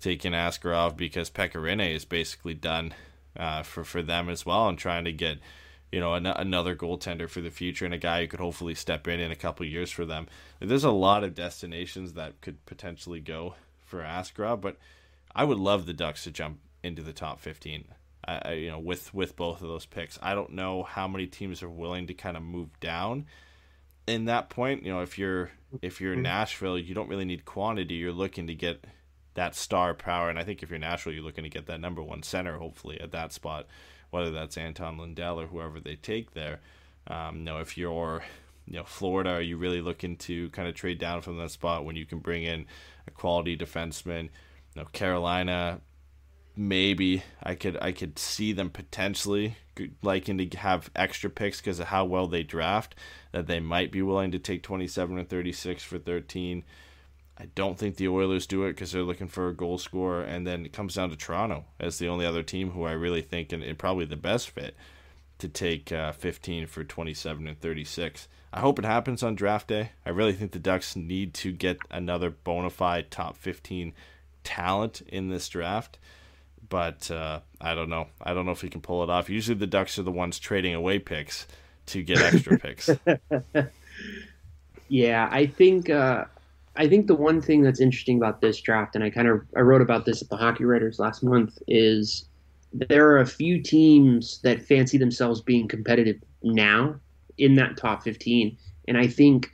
taking 0.00 0.32
Askarov 0.32 0.96
because 0.96 1.30
Pekka 1.30 1.54
Rinne 1.54 1.94
is 1.94 2.04
basically 2.04 2.54
done 2.54 2.94
uh, 3.36 3.62
for 3.62 3.84
for 3.84 4.02
them 4.02 4.28
as 4.28 4.44
well 4.44 4.68
and 4.68 4.78
trying 4.78 5.04
to 5.04 5.12
get 5.12 5.38
you 5.92 6.00
know 6.00 6.14
an- 6.14 6.26
another 6.26 6.76
goaltender 6.76 7.28
for 7.28 7.40
the 7.40 7.50
future 7.50 7.84
and 7.84 7.94
a 7.94 7.98
guy 7.98 8.20
who 8.20 8.28
could 8.28 8.40
hopefully 8.40 8.74
step 8.74 9.08
in 9.08 9.20
in 9.20 9.30
a 9.30 9.36
couple 9.36 9.66
years 9.66 9.90
for 9.90 10.04
them. 10.04 10.26
There's 10.60 10.84
a 10.84 10.90
lot 10.90 11.24
of 11.24 11.34
destinations 11.34 12.14
that 12.14 12.40
could 12.40 12.64
potentially 12.66 13.20
go 13.20 13.54
for 13.84 14.02
Askarov, 14.02 14.60
but 14.60 14.76
I 15.34 15.44
would 15.44 15.58
love 15.58 15.86
the 15.86 15.92
Ducks 15.92 16.24
to 16.24 16.30
jump 16.30 16.60
into 16.82 17.02
the 17.02 17.12
top 17.12 17.40
15. 17.40 17.84
I, 18.24 18.52
you 18.52 18.70
know, 18.70 18.78
with 18.78 19.12
with 19.14 19.36
both 19.36 19.62
of 19.62 19.68
those 19.68 19.86
picks, 19.86 20.18
I 20.22 20.34
don't 20.34 20.52
know 20.52 20.82
how 20.82 21.08
many 21.08 21.26
teams 21.26 21.62
are 21.62 21.70
willing 21.70 22.06
to 22.08 22.14
kind 22.14 22.36
of 22.36 22.42
move 22.42 22.78
down. 22.78 23.26
In 24.06 24.26
that 24.26 24.50
point, 24.50 24.82
you 24.82 24.92
know, 24.92 25.00
if 25.00 25.18
you're 25.18 25.50
if 25.82 26.00
you're 26.00 26.14
mm-hmm. 26.14 26.22
Nashville, 26.22 26.78
you 26.78 26.94
don't 26.94 27.08
really 27.08 27.24
need 27.24 27.44
quantity. 27.44 27.94
You're 27.94 28.12
looking 28.12 28.46
to 28.48 28.54
get 28.54 28.84
that 29.34 29.54
star 29.54 29.94
power. 29.94 30.28
And 30.28 30.38
I 30.38 30.44
think 30.44 30.62
if 30.62 30.70
you're 30.70 30.78
Nashville, 30.78 31.12
you're 31.12 31.24
looking 31.24 31.44
to 31.44 31.50
get 31.50 31.66
that 31.66 31.80
number 31.80 32.02
one 32.02 32.22
center, 32.22 32.58
hopefully, 32.58 33.00
at 33.00 33.12
that 33.12 33.32
spot, 33.32 33.66
whether 34.10 34.30
that's 34.30 34.56
Anton 34.56 34.98
Lundell 34.98 35.40
or 35.40 35.46
whoever 35.46 35.80
they 35.80 35.96
take 35.96 36.32
there. 36.32 36.60
Um, 37.06 37.38
you 37.38 37.44
know, 37.44 37.58
if 37.58 37.76
you're, 37.78 38.22
you 38.66 38.76
know, 38.76 38.84
Florida, 38.84 39.30
are 39.30 39.42
you 39.42 39.56
really 39.56 39.80
looking 39.80 40.16
to 40.18 40.50
kind 40.50 40.68
of 40.68 40.74
trade 40.74 40.98
down 40.98 41.22
from 41.22 41.38
that 41.38 41.50
spot 41.50 41.84
when 41.84 41.96
you 41.96 42.06
can 42.06 42.18
bring 42.18 42.44
in 42.44 42.66
a 43.06 43.10
quality 43.10 43.56
defenseman? 43.56 44.24
You 44.74 44.82
know, 44.82 44.84
Carolina, 44.92 45.80
maybe 46.56 47.22
I 47.42 47.54
could 47.54 47.78
I 47.80 47.92
could 47.92 48.18
see 48.18 48.52
them 48.52 48.70
potentially 48.70 49.56
liking 50.02 50.36
to 50.38 50.58
have 50.58 50.90
extra 50.94 51.30
picks 51.30 51.60
because 51.60 51.80
of 51.80 51.86
how 51.86 52.04
well 52.04 52.26
they 52.26 52.42
draft 52.42 52.94
that 53.32 53.46
they 53.46 53.60
might 53.60 53.90
be 53.90 54.02
willing 54.02 54.30
to 54.32 54.38
take 54.38 54.62
27 54.62 55.18
or 55.18 55.24
36 55.24 55.82
for 55.82 55.98
13 55.98 56.64
I 57.40 57.46
don't 57.54 57.78
think 57.78 57.96
the 57.96 58.08
Oilers 58.08 58.46
do 58.46 58.64
it 58.64 58.72
because 58.74 58.92
they're 58.92 59.02
looking 59.02 59.26
for 59.26 59.48
a 59.48 59.54
goal 59.54 59.78
scorer, 59.78 60.22
and 60.22 60.46
then 60.46 60.66
it 60.66 60.74
comes 60.74 60.94
down 60.94 61.08
to 61.08 61.16
Toronto 61.16 61.64
as 61.78 61.98
the 61.98 62.06
only 62.06 62.26
other 62.26 62.42
team 62.42 62.72
who 62.72 62.84
I 62.84 62.92
really 62.92 63.22
think 63.22 63.50
and, 63.50 63.62
and 63.62 63.78
probably 63.78 64.04
the 64.04 64.16
best 64.16 64.50
fit 64.50 64.76
to 65.38 65.48
take 65.48 65.90
uh, 65.90 66.12
15 66.12 66.66
for 66.66 66.84
27 66.84 67.48
and 67.48 67.58
36. 67.58 68.28
I 68.52 68.60
hope 68.60 68.78
it 68.78 68.84
happens 68.84 69.22
on 69.22 69.36
draft 69.36 69.68
day. 69.68 69.92
I 70.04 70.10
really 70.10 70.34
think 70.34 70.52
the 70.52 70.58
Ducks 70.58 70.94
need 70.94 71.32
to 71.34 71.50
get 71.50 71.78
another 71.90 72.28
bona 72.28 72.68
fide 72.68 73.10
top 73.10 73.38
15 73.38 73.94
talent 74.44 75.00
in 75.08 75.30
this 75.30 75.48
draft, 75.48 75.98
but 76.68 77.10
uh, 77.10 77.40
I 77.58 77.74
don't 77.74 77.88
know. 77.88 78.08
I 78.22 78.34
don't 78.34 78.44
know 78.44 78.52
if 78.52 78.60
he 78.60 78.68
can 78.68 78.82
pull 78.82 79.02
it 79.02 79.08
off. 79.08 79.30
Usually 79.30 79.56
the 79.56 79.66
Ducks 79.66 79.98
are 79.98 80.02
the 80.02 80.12
ones 80.12 80.38
trading 80.38 80.74
away 80.74 80.98
picks 80.98 81.46
to 81.86 82.02
get 82.02 82.20
extra 82.20 82.58
picks. 82.60 82.90
Yeah, 84.88 85.28
I 85.30 85.46
think 85.46 85.88
uh, 85.88 86.24
I 86.76 86.88
think 86.88 87.06
the 87.06 87.14
one 87.14 87.40
thing 87.40 87.62
that's 87.62 87.80
interesting 87.80 88.16
about 88.16 88.40
this 88.40 88.60
draft, 88.60 88.94
and 88.94 89.02
I 89.02 89.10
kind 89.10 89.28
of 89.28 89.42
I 89.56 89.60
wrote 89.60 89.82
about 89.82 90.04
this 90.04 90.22
at 90.22 90.28
the 90.28 90.36
Hockey 90.36 90.64
Writers 90.64 90.98
last 90.98 91.22
month, 91.22 91.58
is 91.66 92.28
there 92.72 93.08
are 93.10 93.18
a 93.18 93.26
few 93.26 93.60
teams 93.60 94.40
that 94.42 94.62
fancy 94.62 94.96
themselves 94.96 95.40
being 95.40 95.66
competitive 95.66 96.22
now 96.42 96.94
in 97.38 97.56
that 97.56 97.76
top 97.76 98.02
15, 98.02 98.56
and 98.86 98.96
I 98.96 99.08
think 99.08 99.50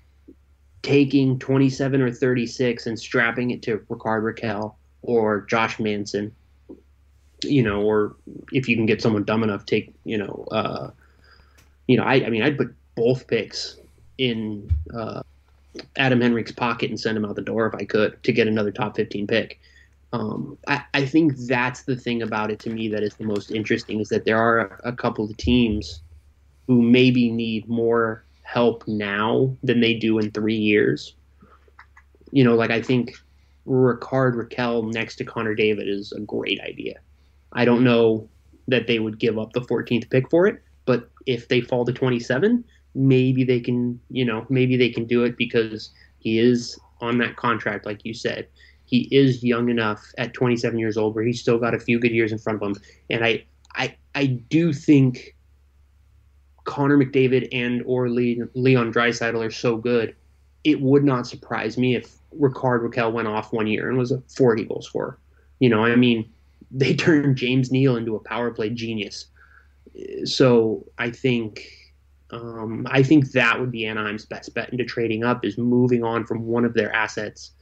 taking 0.83 1.39
27 1.39 2.01
or 2.01 2.13
36 2.13 2.87
and 2.87 2.99
strapping 2.99 3.51
it 3.51 3.63
to 3.63 3.85
Rickard 3.89 4.23
Rakell 4.23 4.75
or 5.03 5.41
Josh 5.43 5.81
Manson, 5.81 6.33
you 7.43 7.63
know, 7.63 7.83
or 7.83 8.17
if 8.53 8.69
you 8.69 8.77
can 8.77 8.87
get 8.87 9.01
someone 9.01 9.25
dumb 9.25 9.43
enough, 9.43 9.65
take 9.65 9.95
you 10.05 10.19
know, 10.19 10.47
uh, 10.53 10.91
you 11.89 11.97
know, 11.97 12.05
I 12.05 12.27
I 12.27 12.31
mean 12.31 12.43
I'd 12.43 12.59
put 12.59 12.75
both 12.95 13.27
picks 13.27 13.79
in. 14.19 14.71
Uh, 14.95 15.23
Adam 15.97 16.21
Henrique's 16.21 16.53
pocket 16.53 16.91
and 16.91 16.99
send 16.99 17.17
him 17.17 17.25
out 17.25 17.37
the 17.37 17.43
door 17.43 17.67
if 17.67 17.75
I 17.75 17.85
could 17.85 18.23
to 18.23 18.33
get 18.33 18.49
another 18.49 18.71
top 18.71 18.97
15 18.97 19.27
pick. 19.27 19.61
Um, 20.13 20.57
I, 20.67 20.83
I, 20.95 21.05
think 21.05 21.37
that's 21.37 21.83
the 21.83 21.97
thing 21.97 22.23
about 22.23 22.51
it 22.51 22.61
to 22.61 22.71
me 22.71 22.89
that 22.89 23.03
is 23.03 23.15
the 23.17 23.25
most 23.25 23.51
interesting 23.51 24.01
is 24.01 24.09
that 24.11 24.25
there 24.25 24.39
are 24.39 24.61
a, 24.61 24.91
a 24.91 24.93
couple 24.93 25.25
of 25.25 25.37
teams 25.37 26.01
who 26.67 26.81
maybe 26.81 27.31
need 27.31 27.69
more 27.69 28.25
help 28.43 28.87
now 28.87 29.55
than 29.63 29.81
they 29.81 29.95
do 29.95 30.19
in 30.19 30.31
three 30.31 30.57
years. 30.57 31.15
You 32.31 32.45
know, 32.45 32.55
like 32.55 32.71
I 32.71 32.81
think 32.81 33.17
Rickard 33.67 34.37
Rakell 34.37 34.93
next 34.93 35.17
to 35.17 35.25
Connor 35.25 35.57
McDavid 35.57 35.89
is 35.89 36.13
a 36.13 36.21
great 36.21 36.61
idea. 36.61 36.95
I 37.53 37.65
don't 37.65 37.85
know 37.85 38.29
that 38.69 38.87
they 38.87 38.99
would 38.99 39.19
give 39.19 39.39
up 39.39 39.53
the 39.53 39.61
14th 39.61 40.09
pick 40.09 40.31
for 40.31 40.47
it, 40.47 40.63
but 40.85 41.11
if 41.27 41.49
they 41.49 41.61
fall 41.61 41.85
to 41.85 41.93
27, 41.93 42.65
maybe 42.97 43.45
they 43.45 43.61
can, 43.61 44.01
you 44.11 44.25
know, 44.25 44.47
maybe 44.49 44.77
they 44.77 44.89
can 44.89 45.05
do 45.05 45.23
it 45.25 45.37
because 45.37 45.91
he 46.19 46.39
is 46.39 46.81
on 47.01 47.19
that 47.19 47.37
contract, 47.37 47.85
like 47.85 48.05
you 48.05 48.15
said. 48.15 48.49
He 48.87 49.09
is 49.11 49.45
young 49.45 49.69
enough 49.69 50.03
at 50.17 50.33
27 50.33 50.79
years 50.79 50.97
old 50.97 51.15
where 51.15 51.25
he's 51.25 51.41
still 51.41 51.59
got 51.59 51.75
a 51.75 51.79
few 51.79 52.01
good 52.01 52.13
years 52.13 52.33
in 52.33 52.39
front 52.39 52.63
of 52.63 52.69
him. 52.69 52.83
And 53.11 53.25
I, 53.25 53.45
I, 53.75 53.97
I 54.15 54.27
do 54.27 54.73
think 54.73 55.37
Connor 56.65 56.97
McDavid 56.97 57.49
and 57.53 57.83
or 57.85 58.09
Leon 58.09 58.93
Draisaitl 58.93 59.45
are 59.45 59.51
so 59.51 59.77
good. 59.77 60.17
It 60.65 60.81
would 60.81 61.05
not 61.05 61.27
surprise 61.27 61.77
me 61.77 61.97
if 61.97 62.17
Rickard 62.33 62.83
Rakell 62.83 63.13
went 63.13 63.29
off 63.29 63.53
one 63.53 63.67
year 63.67 63.89
and 63.89 63.99
was 63.99 64.11
a 64.11 64.23
40 64.35 64.65
goal 64.65 64.83
scorer. 64.83 65.19
You 65.59 65.69
know, 65.69 65.85
I 65.85 65.97
mean, 65.97 66.33
they 66.71 66.95
turned 66.97 67.37
James 67.37 67.71
Neal 67.71 67.97
into 67.97 68.17
a 68.17 68.21
power 68.21 68.51
play 68.51 68.71
genius. 68.71 69.27
So 70.25 70.87
I 70.99 71.11
think 71.11 71.76
um, 72.31 72.87
I 72.91 73.03
think 73.03 73.31
that 73.33 73.59
would 73.59 73.71
be 73.71 73.87
Anaheim's 73.87 74.25
best 74.25 74.55
bet 74.55 74.71
into 74.71 74.85
trading 74.85 75.25
up 75.25 75.45
is 75.45 75.59
moving 75.59 76.03
on 76.03 76.25
from 76.25 76.45
one 76.45 76.65
of 76.65 76.75
their 76.75 76.93
assets, 76.95 77.53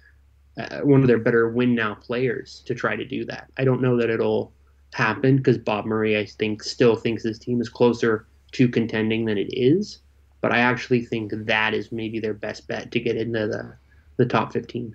uh, 0.59 0.81
one 0.81 1.03
of 1.03 1.07
their 1.07 1.19
better 1.19 1.51
win 1.51 1.75
now 1.75 1.95
players 1.95 2.63
to 2.67 2.75
try 2.75 2.97
to 2.97 3.05
do 3.05 3.25
that. 3.27 3.51
I 3.59 3.65
don't 3.65 3.83
know 3.83 3.97
that 3.99 4.11
it'll 4.11 4.53
happen 4.95 5.37
because 5.37 5.59
Bob 5.59 5.85
Murray, 5.85 6.19
I 6.19 6.25
think, 6.25 6.63
still 6.63 6.97
thinks 6.97 7.23
this 7.23 7.39
team 7.39 7.61
is 7.61 7.69
closer 7.69 8.27
to 8.53 8.69
contending 8.69 9.25
than 9.27 9.37
it 9.37 9.53
is. 9.53 9.99
But 10.41 10.53
I 10.53 10.59
actually 10.59 11.05
think 11.05 11.33
that 11.35 11.75
is 11.75 11.93
maybe 11.93 12.21
their 12.21 12.35
best 12.35 12.67
bet 12.69 12.91
to 12.93 13.01
get 13.01 13.17
into 13.17 13.47
the, 13.47 13.75
the 14.17 14.27
top 14.27 14.53
15. 14.53 14.95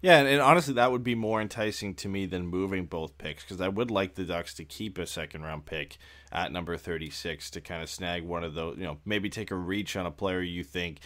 Yeah, 0.00 0.18
and, 0.18 0.28
and, 0.28 0.40
honestly, 0.40 0.74
that 0.74 0.92
would 0.92 1.04
be 1.04 1.14
more 1.14 1.40
enticing 1.40 1.94
to 1.96 2.08
me 2.08 2.26
than 2.26 2.46
moving 2.46 2.86
both 2.86 3.18
picks 3.18 3.42
because 3.42 3.60
I 3.60 3.68
would 3.68 3.90
like 3.90 4.14
the 4.14 4.24
Ducks 4.24 4.54
to 4.54 4.64
keep 4.64 4.98
a 4.98 5.06
second 5.06 5.42
round 5.42 5.66
pick 5.66 5.98
at 6.32 6.52
number 6.52 6.76
36 6.76 7.50
to 7.50 7.60
kind 7.60 7.82
of 7.82 7.90
snag 7.90 8.24
one 8.24 8.44
of 8.44 8.54
those, 8.54 8.76
you 8.78 8.84
know, 8.84 8.98
maybe 9.04 9.28
take 9.28 9.50
a 9.50 9.56
reach 9.56 9.96
on 9.96 10.06
a 10.06 10.10
player 10.10 10.40
you 10.40 10.64
think 10.64 10.98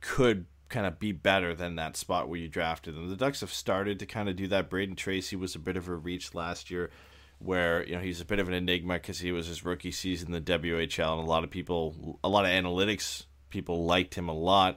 could 0.00 0.46
kind 0.68 0.86
of 0.86 0.98
be 0.98 1.12
better 1.12 1.54
than 1.54 1.76
that 1.76 1.96
spot 1.96 2.28
where 2.28 2.38
you 2.38 2.48
drafted 2.48 2.94
them. 2.94 3.08
The 3.08 3.16
Ducks 3.16 3.40
have 3.40 3.52
started 3.52 3.98
to 3.98 4.06
kind 4.06 4.28
of 4.28 4.36
do 4.36 4.46
that. 4.48 4.70
Brayden 4.70 4.96
Tracey 4.96 5.36
was 5.36 5.54
a 5.54 5.58
bit 5.58 5.76
of 5.76 5.88
a 5.88 5.94
reach 5.94 6.34
last 6.34 6.70
year. 6.70 6.90
where 7.38 7.86
you 7.86 7.94
know 7.94 8.00
he's 8.00 8.20
a 8.20 8.24
bit 8.24 8.40
of 8.40 8.48
an 8.48 8.54
enigma 8.54 8.94
because 8.94 9.20
he 9.20 9.30
was 9.30 9.46
his 9.46 9.64
rookie 9.64 9.92
season 9.92 10.34
in 10.34 10.44
the 10.44 10.58
WHL, 10.58 11.18
and 11.18 11.26
a 11.26 11.30
lot 11.30 11.44
of 11.44 11.50
people, 11.50 12.18
a 12.22 12.28
lot 12.28 12.44
of 12.44 12.50
analytics 12.50 13.24
people 13.48 13.84
liked 13.84 14.14
him 14.14 14.28
a 14.28 14.34
lot, 14.34 14.76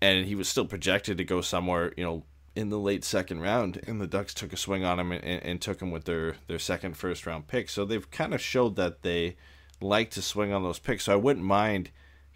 and 0.00 0.26
he 0.26 0.34
was 0.34 0.48
still 0.48 0.64
projected 0.64 1.18
to 1.18 1.24
go 1.24 1.40
somewhere, 1.40 1.92
you 1.96 2.04
know, 2.04 2.24
in 2.58 2.70
the 2.70 2.78
late 2.78 3.04
second 3.04 3.40
round, 3.40 3.80
and 3.86 4.00
the 4.00 4.06
Ducks 4.08 4.34
took 4.34 4.52
a 4.52 4.56
swing 4.56 4.84
on 4.84 4.98
him 4.98 5.12
and, 5.12 5.24
and 5.24 5.60
took 5.60 5.80
him 5.80 5.92
with 5.92 6.06
their 6.06 6.34
their 6.48 6.58
second 6.58 6.96
first 6.96 7.24
round 7.24 7.46
pick. 7.46 7.68
So 7.68 7.84
they've 7.84 8.10
kind 8.10 8.34
of 8.34 8.40
showed 8.40 8.74
that 8.74 9.02
they 9.02 9.36
like 9.80 10.10
to 10.10 10.22
swing 10.22 10.52
on 10.52 10.64
those 10.64 10.80
picks. 10.80 11.04
So 11.04 11.12
I 11.12 11.16
wouldn't 11.16 11.46
mind 11.46 11.90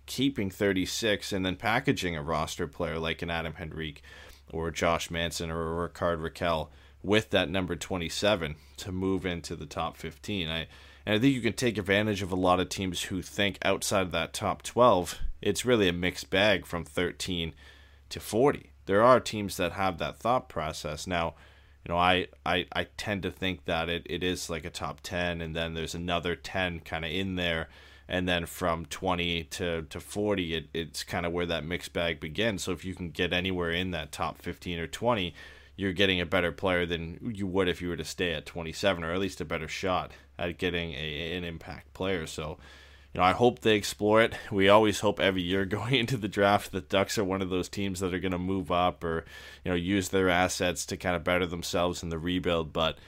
keeping 0.07 0.49
36 0.49 1.33
and 1.33 1.45
then 1.45 1.57
packaging 1.57 2.17
a 2.17 2.23
roster 2.23 2.69
player 2.69 3.01
like 3.01 3.21
an 3.23 3.31
Adam 3.31 3.55
Henrique 3.61 4.01
or 4.53 4.71
Josh 4.71 5.11
Manson 5.11 5.51
or 5.51 5.61
a 5.61 5.83
Rickard 5.83 6.21
Rakell 6.21 6.69
with 7.03 7.31
that 7.31 7.51
number 7.51 7.75
27 7.75 8.55
to 8.77 8.93
move 8.93 9.27
into 9.27 9.57
the 9.57 9.67
top 9.67 9.97
15. 9.97 10.49
I 10.49 10.69
and 11.05 11.17
I 11.17 11.19
think 11.19 11.35
you 11.35 11.41
can 11.41 11.55
take 11.55 11.79
advantage 11.79 12.23
of 12.23 12.31
a 12.31 12.37
lot 12.37 12.61
of 12.61 12.69
teams 12.69 13.03
who 13.05 13.23
think 13.23 13.59
outside 13.65 14.03
of 14.03 14.13
that 14.13 14.33
top 14.33 14.63
12, 14.63 15.19
it's 15.41 15.65
really 15.65 15.89
a 15.89 15.93
mixed 15.93 16.31
bag 16.31 16.65
from 16.65 16.85
13 16.85 17.55
to 18.11 18.21
40. 18.21 18.72
There 18.87 19.03
are 19.03 19.21
teams 19.21 19.57
that 19.57 19.73
have 19.73 19.99
that 19.99 20.19
thought 20.19 20.49
process. 20.49 21.07
Now, 21.07 21.35
you 21.85 21.93
know, 21.93 21.99
I, 21.99 22.29
I, 22.47 22.67
I 22.73 22.85
tend 22.97 23.23
to 23.25 23.31
think 23.31 23.65
that 23.65 23.89
it, 23.89 24.07
it 24.09 24.23
is 24.23 24.49
like 24.49 24.65
a 24.65 24.71
top 24.71 25.01
10, 25.03 25.41
and 25.41 25.55
then 25.55 25.75
there's 25.75 25.95
another 25.95 26.37
10 26.37 26.81
kind 26.81 27.05
of 27.05 27.11
in 27.11 27.37
there. 27.37 27.69
And 28.09 28.29
then 28.29 28.47
from 28.47 28.87
20 28.87 29.45
to, 29.45 29.83
to 29.83 30.01
40, 30.01 30.55
it, 30.55 30.69
it's 30.75 31.03
kind 31.03 31.25
of 31.25 31.33
where 31.33 31.47
that 31.47 31.65
mixed 31.65 31.93
bag 31.93 32.21
begins. 32.21 32.65
So 32.65 32.73
if 32.73 32.85
you 32.85 32.95
can 32.95 33.11
get 33.11 33.33
anywhere 33.33 33.71
in 33.71 33.91
that 33.93 34.13
top 34.13 34.39
15 34.39 34.79
or 34.79 34.87
20, 34.87 35.35
you're 35.77 35.93
getting 35.93 36.21
a 36.21 36.27
better 36.27 36.53
player 36.53 36.85
than 36.85 37.19
you 37.35 37.47
would 37.47 37.69
if 37.69 37.81
you 37.81 37.89
were 37.89 37.97
to 37.97 38.05
stay 38.05 38.35
at 38.35 38.47
27, 38.47 39.03
or 39.03 39.13
at 39.13 39.19
least 39.19 39.41
a 39.41 39.45
better 39.45 39.69
shot 39.69 40.13
at 40.39 40.59
getting 40.59 40.93
a, 40.93 41.37
an 41.37 41.45
impact 41.45 41.95
player. 41.95 42.27
So, 42.27 42.59
you 43.13 43.21
know, 43.21 43.27
I 43.27 43.33
hope 43.33 43.61
they 43.61 43.77
explore 43.77 44.23
it. 44.23 44.35
We 44.51 44.69
always 44.69 45.01
hope 45.01 45.21
every 45.21 45.43
year 45.43 45.65
going 45.67 45.95
into 45.95 46.17
the 46.17 46.29
draft 46.29 46.73
that 46.73 46.89
Ducks 46.89 47.19
are 47.19 47.25
one 47.25 47.43
of 47.43 47.51
those 47.51 47.69
teams 47.69 48.01
that 48.01 48.15
are 48.15 48.19
going 48.19 48.33
to 48.33 48.39
move 48.39 48.71
up 48.71 49.05
or, 49.05 49.25
you 49.65 49.71
know, 49.71 49.77
use 49.77 50.09
their 50.09 50.29
assets 50.29 50.87
to 50.87 50.97
kind 50.97 51.17
of 51.17 51.25
better 51.25 51.47
themselves 51.47 52.03
in 52.03 52.09
the 52.09 52.19
rebuild. 52.19 52.73
But 52.73 52.99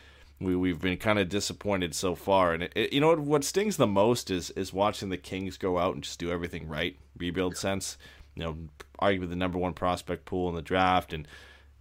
we 0.41 0.55
we've 0.57 0.81
been 0.81 0.97
kind 0.99 1.19
of 1.19 1.29
disappointed 1.29 1.95
so 1.95 2.15
far. 2.15 2.53
And 2.53 2.65
it, 2.65 2.73
it, 2.75 2.93
you 2.93 3.01
know 3.01 3.09
what, 3.09 3.21
what 3.21 3.45
stings 3.45 3.77
the 3.77 3.87
most 3.87 4.31
is 4.31 4.51
is 4.51 4.73
watching 4.73 5.09
the 5.09 5.17
Kings 5.17 5.57
go 5.57 5.79
out 5.79 5.95
and 5.95 6.03
just 6.03 6.19
do 6.19 6.31
everything 6.31 6.69
right, 6.69 6.97
rebuild 7.17 7.57
sense. 7.57 7.97
You 8.35 8.43
know, 8.43 8.57
argue 8.99 9.27
the 9.27 9.37
number 9.37 9.59
one 9.59 9.75
prospect 9.75 10.25
pool 10.25 10.49
in 10.49 10.55
the 10.55 10.63
draft 10.63 11.13
and 11.13 11.27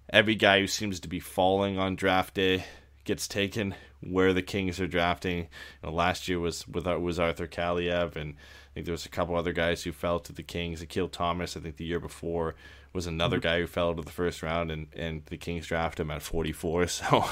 every 0.09 0.35
guy 0.35 0.59
who 0.59 0.67
seems 0.67 0.99
to 0.99 1.07
be 1.07 1.19
falling 1.19 1.79
on 1.79 1.95
draft 1.95 2.35
day 2.35 2.63
gets 3.03 3.27
taken 3.27 3.75
where 4.01 4.33
the 4.33 4.41
Kings 4.41 4.79
are 4.79 4.87
drafting. 4.87 5.37
You 5.37 5.47
know, 5.83 5.91
last 5.91 6.27
year 6.27 6.39
was 6.39 6.67
with 6.67 6.85
was 6.85 7.19
Arthur 7.19 7.47
Kaliyev, 7.47 8.15
and 8.15 8.33
I 8.33 8.73
think 8.73 8.85
there 8.85 8.93
was 8.93 9.05
a 9.05 9.09
couple 9.09 9.35
other 9.35 9.53
guys 9.53 9.83
who 9.83 9.91
fell 9.91 10.19
to 10.21 10.33
the 10.33 10.43
Kings. 10.43 10.81
Akil 10.81 11.07
Thomas, 11.07 11.57
I 11.57 11.59
think 11.59 11.77
the 11.77 11.85
year 11.85 11.99
before 11.99 12.55
was 12.93 13.07
another 13.07 13.37
mm-hmm. 13.37 13.43
guy 13.43 13.59
who 13.59 13.67
fell 13.67 13.93
to 13.95 14.01
the 14.01 14.11
first 14.11 14.43
round, 14.43 14.71
and 14.71 14.87
and 14.95 15.25
the 15.25 15.37
Kings 15.37 15.67
drafted 15.67 16.05
him 16.05 16.11
at 16.11 16.21
44. 16.21 16.87
So 16.87 17.25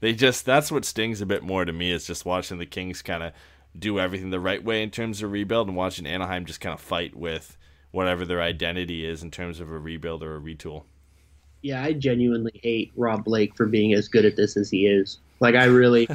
they 0.00 0.12
just 0.12 0.44
that's 0.44 0.70
what 0.70 0.84
stings 0.84 1.20
a 1.20 1.26
bit 1.26 1.42
more 1.42 1.64
to 1.64 1.72
me 1.72 1.90
is 1.90 2.06
just 2.06 2.24
watching 2.24 2.58
the 2.58 2.66
Kings 2.66 3.02
kind 3.02 3.22
of 3.22 3.32
do 3.78 3.98
everything 3.98 4.30
the 4.30 4.40
right 4.40 4.62
way 4.62 4.82
in 4.82 4.90
terms 4.90 5.22
of 5.22 5.32
rebuild, 5.32 5.68
and 5.68 5.76
watching 5.76 6.06
Anaheim 6.06 6.44
just 6.44 6.60
kind 6.60 6.74
of 6.74 6.80
fight 6.80 7.14
with 7.14 7.56
whatever 7.90 8.24
their 8.24 8.42
identity 8.42 9.06
is 9.06 9.22
in 9.22 9.30
terms 9.30 9.60
of 9.60 9.70
a 9.70 9.78
rebuild 9.78 10.22
or 10.22 10.36
a 10.36 10.40
retool 10.40 10.84
yeah, 11.66 11.82
I 11.82 11.94
genuinely 11.94 12.60
hate 12.62 12.92
Rob 12.94 13.24
Blake 13.24 13.56
for 13.56 13.66
being 13.66 13.92
as 13.92 14.06
good 14.06 14.24
at 14.24 14.36
this 14.36 14.56
as 14.56 14.70
he 14.70 14.86
is. 14.86 15.18
Like, 15.40 15.56
I 15.56 15.64
really, 15.64 16.08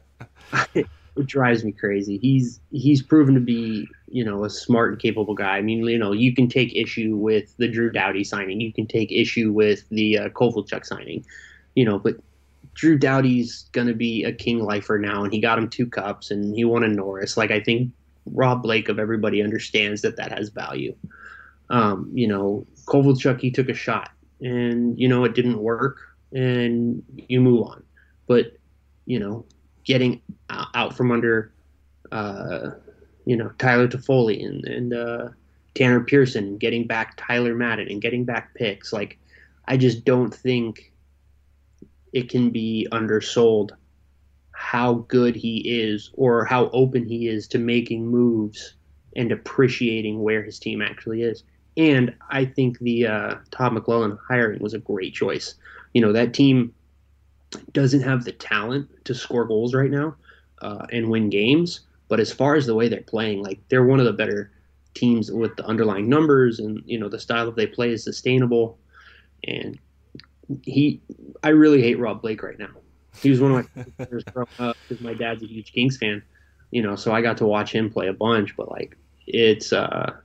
it 0.74 0.86
drives 1.24 1.64
me 1.64 1.72
crazy. 1.72 2.18
He's 2.18 2.60
he's 2.70 3.02
proven 3.02 3.34
to 3.34 3.40
be, 3.40 3.88
you 4.08 4.22
know, 4.22 4.44
a 4.44 4.50
smart 4.50 4.92
and 4.92 5.00
capable 5.00 5.34
guy. 5.34 5.56
I 5.56 5.62
mean, 5.62 5.82
you 5.84 5.98
know, 5.98 6.12
you 6.12 6.34
can 6.34 6.46
take 6.46 6.74
issue 6.76 7.16
with 7.16 7.56
the 7.56 7.68
Drew 7.68 7.90
Doughty 7.90 8.22
signing, 8.22 8.60
you 8.60 8.70
can 8.70 8.86
take 8.86 9.10
issue 9.10 9.50
with 9.50 9.88
the 9.88 10.18
uh, 10.18 10.28
Kovalchuk 10.28 10.84
signing, 10.84 11.24
you 11.74 11.86
know, 11.86 11.98
but 11.98 12.16
Drew 12.74 12.98
Doughty's 12.98 13.64
gonna 13.72 13.94
be 13.94 14.24
a 14.24 14.32
king 14.32 14.62
lifer 14.62 14.98
now, 14.98 15.24
and 15.24 15.32
he 15.32 15.40
got 15.40 15.58
him 15.58 15.70
two 15.70 15.86
cups, 15.86 16.30
and 16.30 16.54
he 16.54 16.66
won 16.66 16.84
a 16.84 16.88
Norris. 16.88 17.38
Like, 17.38 17.50
I 17.50 17.60
think 17.60 17.92
Rob 18.26 18.62
Blake 18.62 18.90
of 18.90 18.98
everybody 18.98 19.42
understands 19.42 20.02
that 20.02 20.16
that 20.16 20.32
has 20.32 20.50
value. 20.50 20.94
Um, 21.70 22.10
you 22.12 22.28
know, 22.28 22.66
Kovalchuk, 22.84 23.40
he 23.40 23.50
took 23.50 23.70
a 23.70 23.74
shot 23.74 24.10
and 24.40 24.98
you 24.98 25.08
know 25.08 25.24
it 25.24 25.34
didn't 25.34 25.58
work 25.58 25.98
and 26.32 27.02
you 27.28 27.40
move 27.40 27.66
on. 27.66 27.82
But 28.26 28.56
you 29.06 29.18
know 29.18 29.44
getting 29.84 30.20
out 30.50 30.96
from 30.96 31.10
under 31.10 31.52
uh, 32.12 32.70
you 33.24 33.36
know 33.36 33.50
Tyler 33.58 33.88
Toffoli 33.88 34.44
and, 34.44 34.64
and 34.64 34.94
uh, 34.94 35.28
Tanner 35.74 36.00
Pearson 36.00 36.58
getting 36.58 36.86
back 36.86 37.14
Tyler 37.16 37.54
Madden 37.54 37.88
and 37.88 38.02
getting 38.02 38.24
back 38.24 38.54
picks 38.54 38.92
like 38.92 39.18
I 39.66 39.76
just 39.76 40.04
don't 40.04 40.34
think 40.34 40.92
it 42.12 42.28
can 42.28 42.50
be 42.50 42.88
undersold 42.90 43.72
how 44.52 44.94
good 45.08 45.36
he 45.36 45.58
is 45.58 46.10
or 46.14 46.44
how 46.44 46.68
open 46.70 47.06
he 47.06 47.28
is 47.28 47.46
to 47.48 47.58
making 47.58 48.06
moves 48.06 48.74
and 49.14 49.30
appreciating 49.30 50.22
where 50.22 50.42
his 50.42 50.58
team 50.58 50.82
actually 50.82 51.22
is 51.22 51.44
and 51.78 52.12
I 52.28 52.44
think 52.44 52.80
the 52.80 53.06
uh, 53.06 53.34
Todd 53.52 53.72
McLellan 53.72 54.18
hiring 54.28 54.60
was 54.60 54.74
a 54.74 54.80
great 54.80 55.14
choice. 55.14 55.54
You 55.94 56.02
know, 56.02 56.12
that 56.12 56.34
team 56.34 56.74
doesn't 57.72 58.02
have 58.02 58.24
the 58.24 58.32
talent 58.32 58.88
to 59.04 59.14
score 59.14 59.44
goals 59.44 59.74
right 59.74 59.90
now 59.90 60.16
uh, 60.60 60.86
and 60.92 61.08
win 61.08 61.30
games. 61.30 61.80
But 62.08 62.18
as 62.18 62.32
far 62.32 62.56
as 62.56 62.66
the 62.66 62.74
way 62.74 62.88
they're 62.88 63.00
playing, 63.02 63.42
like 63.42 63.60
they're 63.68 63.84
one 63.84 64.00
of 64.00 64.06
the 64.06 64.12
better 64.12 64.50
teams 64.94 65.30
with 65.30 65.54
the 65.56 65.64
underlying 65.66 66.08
numbers, 66.08 66.58
and 66.58 66.82
you 66.84 66.98
know 66.98 67.08
the 67.08 67.20
style 67.20 67.46
that 67.46 67.54
they 67.54 67.66
play 67.66 67.92
is 67.92 68.02
sustainable. 68.02 68.78
And 69.44 69.78
he, 70.64 71.00
I 71.44 71.50
really 71.50 71.80
hate 71.80 71.98
Rob 72.00 72.22
Blake 72.22 72.42
right 72.42 72.58
now. 72.58 72.70
He 73.22 73.30
was 73.30 73.40
one 73.40 73.52
of 73.52 73.68
my 73.76 73.84
players 74.04 74.24
growing 74.24 74.48
up 74.58 74.76
because 74.88 75.02
my 75.02 75.14
dad's 75.14 75.42
a 75.44 75.46
huge 75.46 75.72
Kings 75.72 75.96
fan. 75.96 76.22
You 76.72 76.82
know, 76.82 76.96
so 76.96 77.12
I 77.12 77.22
got 77.22 77.36
to 77.36 77.46
watch 77.46 77.70
him 77.70 77.88
play 77.88 78.08
a 78.08 78.12
bunch. 78.12 78.56
But 78.56 78.70
like, 78.70 78.96
it's 79.26 79.72
uh, 79.72 80.16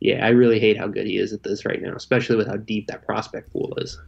yeah, 0.00 0.24
I 0.24 0.30
really 0.30 0.60
hate 0.60 0.76
how 0.76 0.88
good 0.88 1.06
he 1.06 1.18
is 1.18 1.32
at 1.32 1.42
this 1.42 1.64
right 1.64 1.80
now, 1.80 1.94
especially 1.94 2.36
with 2.36 2.48
how 2.48 2.56
deep 2.56 2.86
that 2.88 3.06
prospect 3.06 3.52
pool 3.52 3.74
is. 3.78 3.98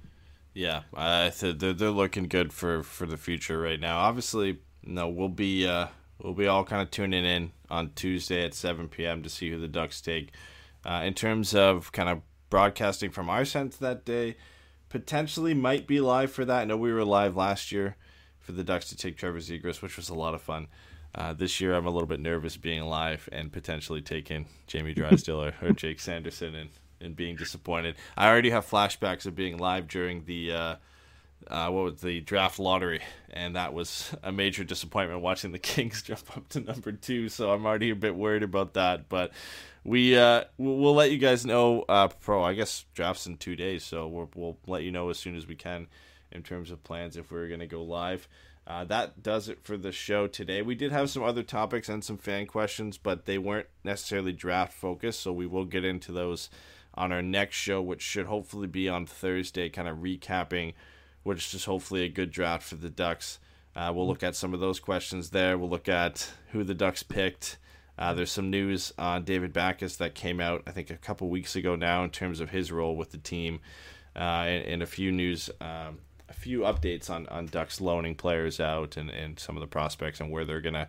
Yeah, 0.54 0.82
uh, 0.94 1.30
they're 1.40 1.72
they're 1.72 1.90
looking 1.90 2.28
good 2.28 2.52
for 2.52 2.82
for 2.82 3.06
the 3.06 3.16
future 3.16 3.60
right 3.60 3.80
now. 3.80 3.98
Obviously, 3.98 4.58
no, 4.82 5.08
we'll 5.08 5.28
be 5.28 5.66
uh, 5.66 5.86
we'll 6.22 6.34
be 6.34 6.46
all 6.46 6.64
kind 6.64 6.82
of 6.82 6.90
tuning 6.90 7.24
in 7.24 7.52
on 7.70 7.92
Tuesday 7.94 8.44
at 8.44 8.54
7 8.54 8.88
p.m. 8.88 9.22
to 9.22 9.28
see 9.28 9.50
who 9.50 9.58
the 9.58 9.68
Ducks 9.68 10.00
take. 10.00 10.32
Uh, 10.84 11.02
in 11.04 11.14
terms 11.14 11.54
of 11.54 11.92
kind 11.92 12.08
of 12.08 12.22
broadcasting 12.50 13.10
from 13.10 13.28
our 13.28 13.44
sense 13.44 13.76
that 13.76 14.04
day, 14.04 14.36
potentially 14.88 15.54
might 15.54 15.86
be 15.86 16.00
live 16.00 16.32
for 16.32 16.44
that. 16.44 16.62
I 16.62 16.64
know 16.64 16.76
we 16.76 16.92
were 16.92 17.04
live 17.04 17.36
last 17.36 17.72
year 17.72 17.96
for 18.38 18.52
the 18.52 18.64
Ducks 18.64 18.88
to 18.88 18.96
take 18.96 19.16
Trevor 19.16 19.38
Zegras, 19.38 19.82
which 19.82 19.96
was 19.96 20.08
a 20.08 20.14
lot 20.14 20.34
of 20.34 20.40
fun. 20.40 20.68
Uh, 21.18 21.32
this 21.32 21.60
year, 21.60 21.74
I'm 21.74 21.84
a 21.84 21.90
little 21.90 22.06
bit 22.06 22.20
nervous 22.20 22.56
being 22.56 22.84
live 22.84 23.28
and 23.32 23.50
potentially 23.50 24.00
taking 24.00 24.46
Jamie 24.68 24.94
Drysdale 24.94 25.42
or, 25.42 25.54
or 25.60 25.72
Jake 25.72 25.98
Sanderson 25.98 26.54
and, 26.54 26.70
and 27.00 27.16
being 27.16 27.34
disappointed. 27.34 27.96
I 28.16 28.28
already 28.28 28.50
have 28.50 28.64
flashbacks 28.64 29.26
of 29.26 29.34
being 29.34 29.58
live 29.58 29.88
during 29.88 30.26
the 30.26 30.52
uh, 30.52 30.76
uh, 31.48 31.70
what 31.70 31.84
was 31.84 32.00
the 32.02 32.20
draft 32.20 32.60
lottery, 32.60 33.00
and 33.30 33.56
that 33.56 33.74
was 33.74 34.14
a 34.22 34.30
major 34.30 34.62
disappointment 34.62 35.20
watching 35.20 35.50
the 35.50 35.58
Kings 35.58 36.02
jump 36.02 36.36
up 36.36 36.48
to 36.50 36.60
number 36.60 36.92
two. 36.92 37.28
So 37.28 37.50
I'm 37.50 37.66
already 37.66 37.90
a 37.90 37.96
bit 37.96 38.14
worried 38.14 38.44
about 38.44 38.74
that. 38.74 39.08
But 39.08 39.32
we 39.82 40.16
uh, 40.16 40.44
we'll 40.56 40.94
let 40.94 41.10
you 41.10 41.18
guys 41.18 41.44
know. 41.44 41.84
Uh, 41.88 42.06
pro, 42.06 42.44
I 42.44 42.54
guess 42.54 42.84
drafts 42.94 43.26
in 43.26 43.38
two 43.38 43.56
days, 43.56 43.82
so 43.82 44.06
we'll, 44.06 44.30
we'll 44.36 44.58
let 44.68 44.84
you 44.84 44.92
know 44.92 45.08
as 45.10 45.18
soon 45.18 45.36
as 45.36 45.48
we 45.48 45.56
can 45.56 45.88
in 46.30 46.44
terms 46.44 46.70
of 46.70 46.84
plans 46.84 47.16
if 47.16 47.32
we're 47.32 47.48
gonna 47.48 47.66
go 47.66 47.82
live. 47.82 48.28
Uh, 48.68 48.84
that 48.84 49.22
does 49.22 49.48
it 49.48 49.64
for 49.64 49.76
the 49.76 49.90
show 49.90 50.28
today. 50.28 50.62
We 50.62 50.74
did 50.76 50.92
have 50.92 51.10
some 51.10 51.24
other 51.24 51.42
topics 51.42 51.88
and 51.88 52.04
some 52.04 52.18
fan 52.18 52.46
questions, 52.46 52.98
but 52.98 53.24
they 53.24 53.38
weren't 53.38 53.68
necessarily 53.82 54.32
draft 54.32 54.74
focused, 54.74 55.20
so 55.20 55.32
we 55.32 55.46
will 55.46 55.64
get 55.64 55.84
into 55.84 56.12
those 56.12 56.50
on 56.94 57.10
our 57.10 57.22
next 57.22 57.56
show, 57.56 57.80
which 57.80 58.02
should 58.02 58.26
hopefully 58.26 58.66
be 58.66 58.88
on 58.88 59.06
Thursday, 59.06 59.70
kind 59.70 59.88
of 59.88 59.98
recapping 59.98 60.74
which 61.28 61.52
is 61.52 61.66
hopefully 61.66 62.04
a 62.04 62.08
good 62.08 62.30
draft 62.30 62.64
for 62.64 62.76
the 62.76 62.88
Ducks. 62.88 63.38
Uh, 63.76 63.92
we'll 63.94 64.06
look 64.06 64.22
at 64.22 64.34
some 64.34 64.54
of 64.54 64.60
those 64.60 64.80
questions 64.80 65.28
there. 65.28 65.58
We'll 65.58 65.68
look 65.68 65.88
at 65.88 66.32
who 66.52 66.64
the 66.64 66.74
Ducks 66.74 67.02
picked. 67.02 67.58
Uh, 67.98 68.14
there's 68.14 68.32
some 68.32 68.48
news 68.48 68.92
on 68.98 69.24
David 69.24 69.52
Backus 69.52 69.96
that 69.96 70.14
came 70.14 70.40
out, 70.40 70.62
I 70.66 70.70
think, 70.70 70.88
a 70.88 70.96
couple 70.96 71.28
weeks 71.28 71.54
ago 71.54 71.76
now 71.76 72.02
in 72.02 72.10
terms 72.10 72.40
of 72.40 72.48
his 72.48 72.72
role 72.72 72.96
with 72.96 73.10
the 73.10 73.18
team, 73.18 73.60
uh, 74.16 74.46
and, 74.46 74.64
and, 74.64 74.82
a 74.82 74.86
few 74.86 75.12
news 75.12 75.50
um, 75.60 75.98
few 76.38 76.60
updates 76.60 77.10
on, 77.10 77.26
on 77.28 77.46
Ducks 77.46 77.80
loaning 77.80 78.14
players 78.14 78.60
out 78.60 78.96
and, 78.96 79.10
and 79.10 79.38
some 79.38 79.56
of 79.56 79.60
the 79.60 79.66
prospects 79.66 80.20
and 80.20 80.30
where 80.30 80.44
they're 80.44 80.60
going 80.60 80.74
to 80.74 80.88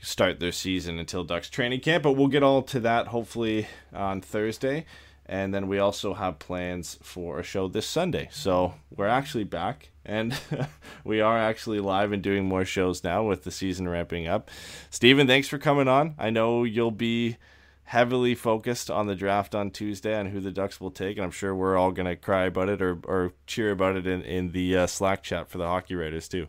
start 0.00 0.40
their 0.40 0.52
season 0.52 0.98
until 0.98 1.24
Ducks 1.24 1.50
training 1.50 1.80
camp. 1.80 2.04
But 2.04 2.12
we'll 2.12 2.28
get 2.28 2.42
all 2.42 2.62
to 2.62 2.80
that 2.80 3.08
hopefully 3.08 3.66
on 3.92 4.20
Thursday. 4.20 4.86
And 5.26 5.54
then 5.54 5.68
we 5.68 5.78
also 5.78 6.14
have 6.14 6.38
plans 6.38 6.98
for 7.02 7.40
a 7.40 7.42
show 7.42 7.66
this 7.66 7.86
Sunday. 7.86 8.28
So 8.30 8.74
we're 8.94 9.08
actually 9.08 9.44
back 9.44 9.90
and 10.04 10.38
we 11.04 11.20
are 11.20 11.38
actually 11.38 11.80
live 11.80 12.12
and 12.12 12.22
doing 12.22 12.44
more 12.44 12.64
shows 12.64 13.02
now 13.02 13.24
with 13.24 13.44
the 13.44 13.50
season 13.50 13.88
ramping 13.88 14.28
up. 14.28 14.50
Steven, 14.90 15.26
thanks 15.26 15.48
for 15.48 15.58
coming 15.58 15.88
on. 15.88 16.14
I 16.18 16.30
know 16.30 16.64
you'll 16.64 16.90
be 16.90 17.38
heavily 17.84 18.34
focused 18.34 18.90
on 18.90 19.06
the 19.06 19.14
draft 19.14 19.54
on 19.54 19.70
Tuesday 19.70 20.18
and 20.18 20.30
who 20.30 20.40
the 20.40 20.50
Ducks 20.50 20.80
will 20.80 20.90
take, 20.90 21.16
and 21.16 21.24
I'm 21.24 21.30
sure 21.30 21.54
we're 21.54 21.76
all 21.76 21.92
going 21.92 22.06
to 22.06 22.16
cry 22.16 22.44
about 22.44 22.68
it 22.68 22.82
or, 22.82 22.98
or 23.04 23.32
cheer 23.46 23.70
about 23.70 23.96
it 23.96 24.06
in, 24.06 24.22
in 24.22 24.52
the 24.52 24.76
uh, 24.76 24.86
Slack 24.86 25.22
chat 25.22 25.48
for 25.50 25.58
the 25.58 25.66
Hockey 25.66 25.94
Writers, 25.94 26.28
too. 26.28 26.48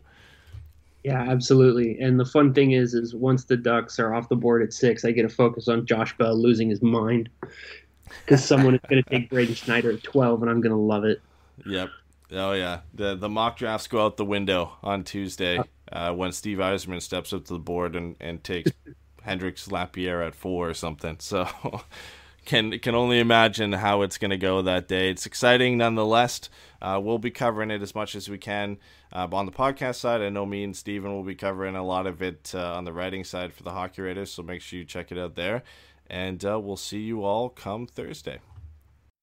Yeah, 1.04 1.20
absolutely. 1.20 2.00
And 2.00 2.18
the 2.18 2.24
fun 2.24 2.52
thing 2.52 2.72
is, 2.72 2.94
is 2.94 3.14
once 3.14 3.44
the 3.44 3.56
Ducks 3.56 4.00
are 4.00 4.12
off 4.12 4.28
the 4.28 4.34
board 4.34 4.62
at 4.62 4.72
six, 4.72 5.04
I 5.04 5.12
get 5.12 5.22
to 5.22 5.28
focus 5.28 5.68
on 5.68 5.86
Josh 5.86 6.16
Bell 6.16 6.36
losing 6.36 6.68
his 6.68 6.82
mind 6.82 7.28
because 8.24 8.44
someone 8.44 8.74
is 8.74 8.80
going 8.88 9.04
to 9.04 9.10
take 9.10 9.30
Braden 9.30 9.54
Schneider 9.54 9.92
at 9.92 10.02
twelve, 10.02 10.42
and 10.42 10.50
I'm 10.50 10.60
going 10.60 10.72
to 10.72 10.76
love 10.76 11.04
it. 11.04 11.22
Yep. 11.64 11.90
Oh 12.32 12.54
yeah. 12.54 12.80
The 12.92 13.14
the 13.14 13.28
mock 13.28 13.56
drafts 13.56 13.86
go 13.86 14.04
out 14.04 14.16
the 14.16 14.24
window 14.24 14.78
on 14.82 15.04
Tuesday 15.04 15.60
uh, 15.92 16.12
when 16.12 16.32
Steve 16.32 16.58
Yzerman 16.58 17.00
steps 17.00 17.32
up 17.32 17.44
to 17.44 17.52
the 17.52 17.60
board 17.60 17.94
and 17.94 18.16
and 18.18 18.42
takes 18.42 18.72
Hendrix 19.26 19.70
Lapierre 19.70 20.22
at 20.22 20.34
four 20.34 20.70
or 20.70 20.74
something. 20.74 21.16
So. 21.18 21.48
Can 22.44 22.78
can 22.78 22.94
only 22.94 23.18
imagine 23.18 23.72
how 23.72 24.02
it's 24.02 24.18
going 24.18 24.30
to 24.30 24.36
go 24.36 24.62
that 24.62 24.86
day. 24.86 25.10
It's 25.10 25.26
exciting 25.26 25.78
nonetheless. 25.78 26.48
Uh, 26.80 27.00
we'll 27.02 27.18
be 27.18 27.32
covering 27.32 27.72
it 27.72 27.82
as 27.82 27.92
much 27.92 28.14
as 28.14 28.28
we 28.28 28.38
can 28.38 28.78
uh, 29.12 29.26
on 29.32 29.46
the 29.46 29.52
podcast 29.52 29.96
side. 29.96 30.20
I 30.20 30.28
know 30.28 30.46
me 30.46 30.62
and 30.62 30.76
Steven 30.76 31.12
will 31.12 31.24
be 31.24 31.34
covering 31.34 31.74
a 31.74 31.84
lot 31.84 32.06
of 32.06 32.22
it 32.22 32.52
uh, 32.54 32.76
on 32.76 32.84
the 32.84 32.92
writing 32.92 33.24
side 33.24 33.52
for 33.52 33.64
the 33.64 33.72
Hockey 33.72 34.00
Writers, 34.00 34.30
so 34.30 34.44
make 34.44 34.62
sure 34.62 34.78
you 34.78 34.84
check 34.84 35.10
it 35.10 35.18
out 35.18 35.34
there. 35.34 35.64
And 36.08 36.44
uh, 36.44 36.60
we'll 36.60 36.76
see 36.76 37.00
you 37.00 37.24
all 37.24 37.48
come 37.48 37.84
Thursday. 37.84 38.38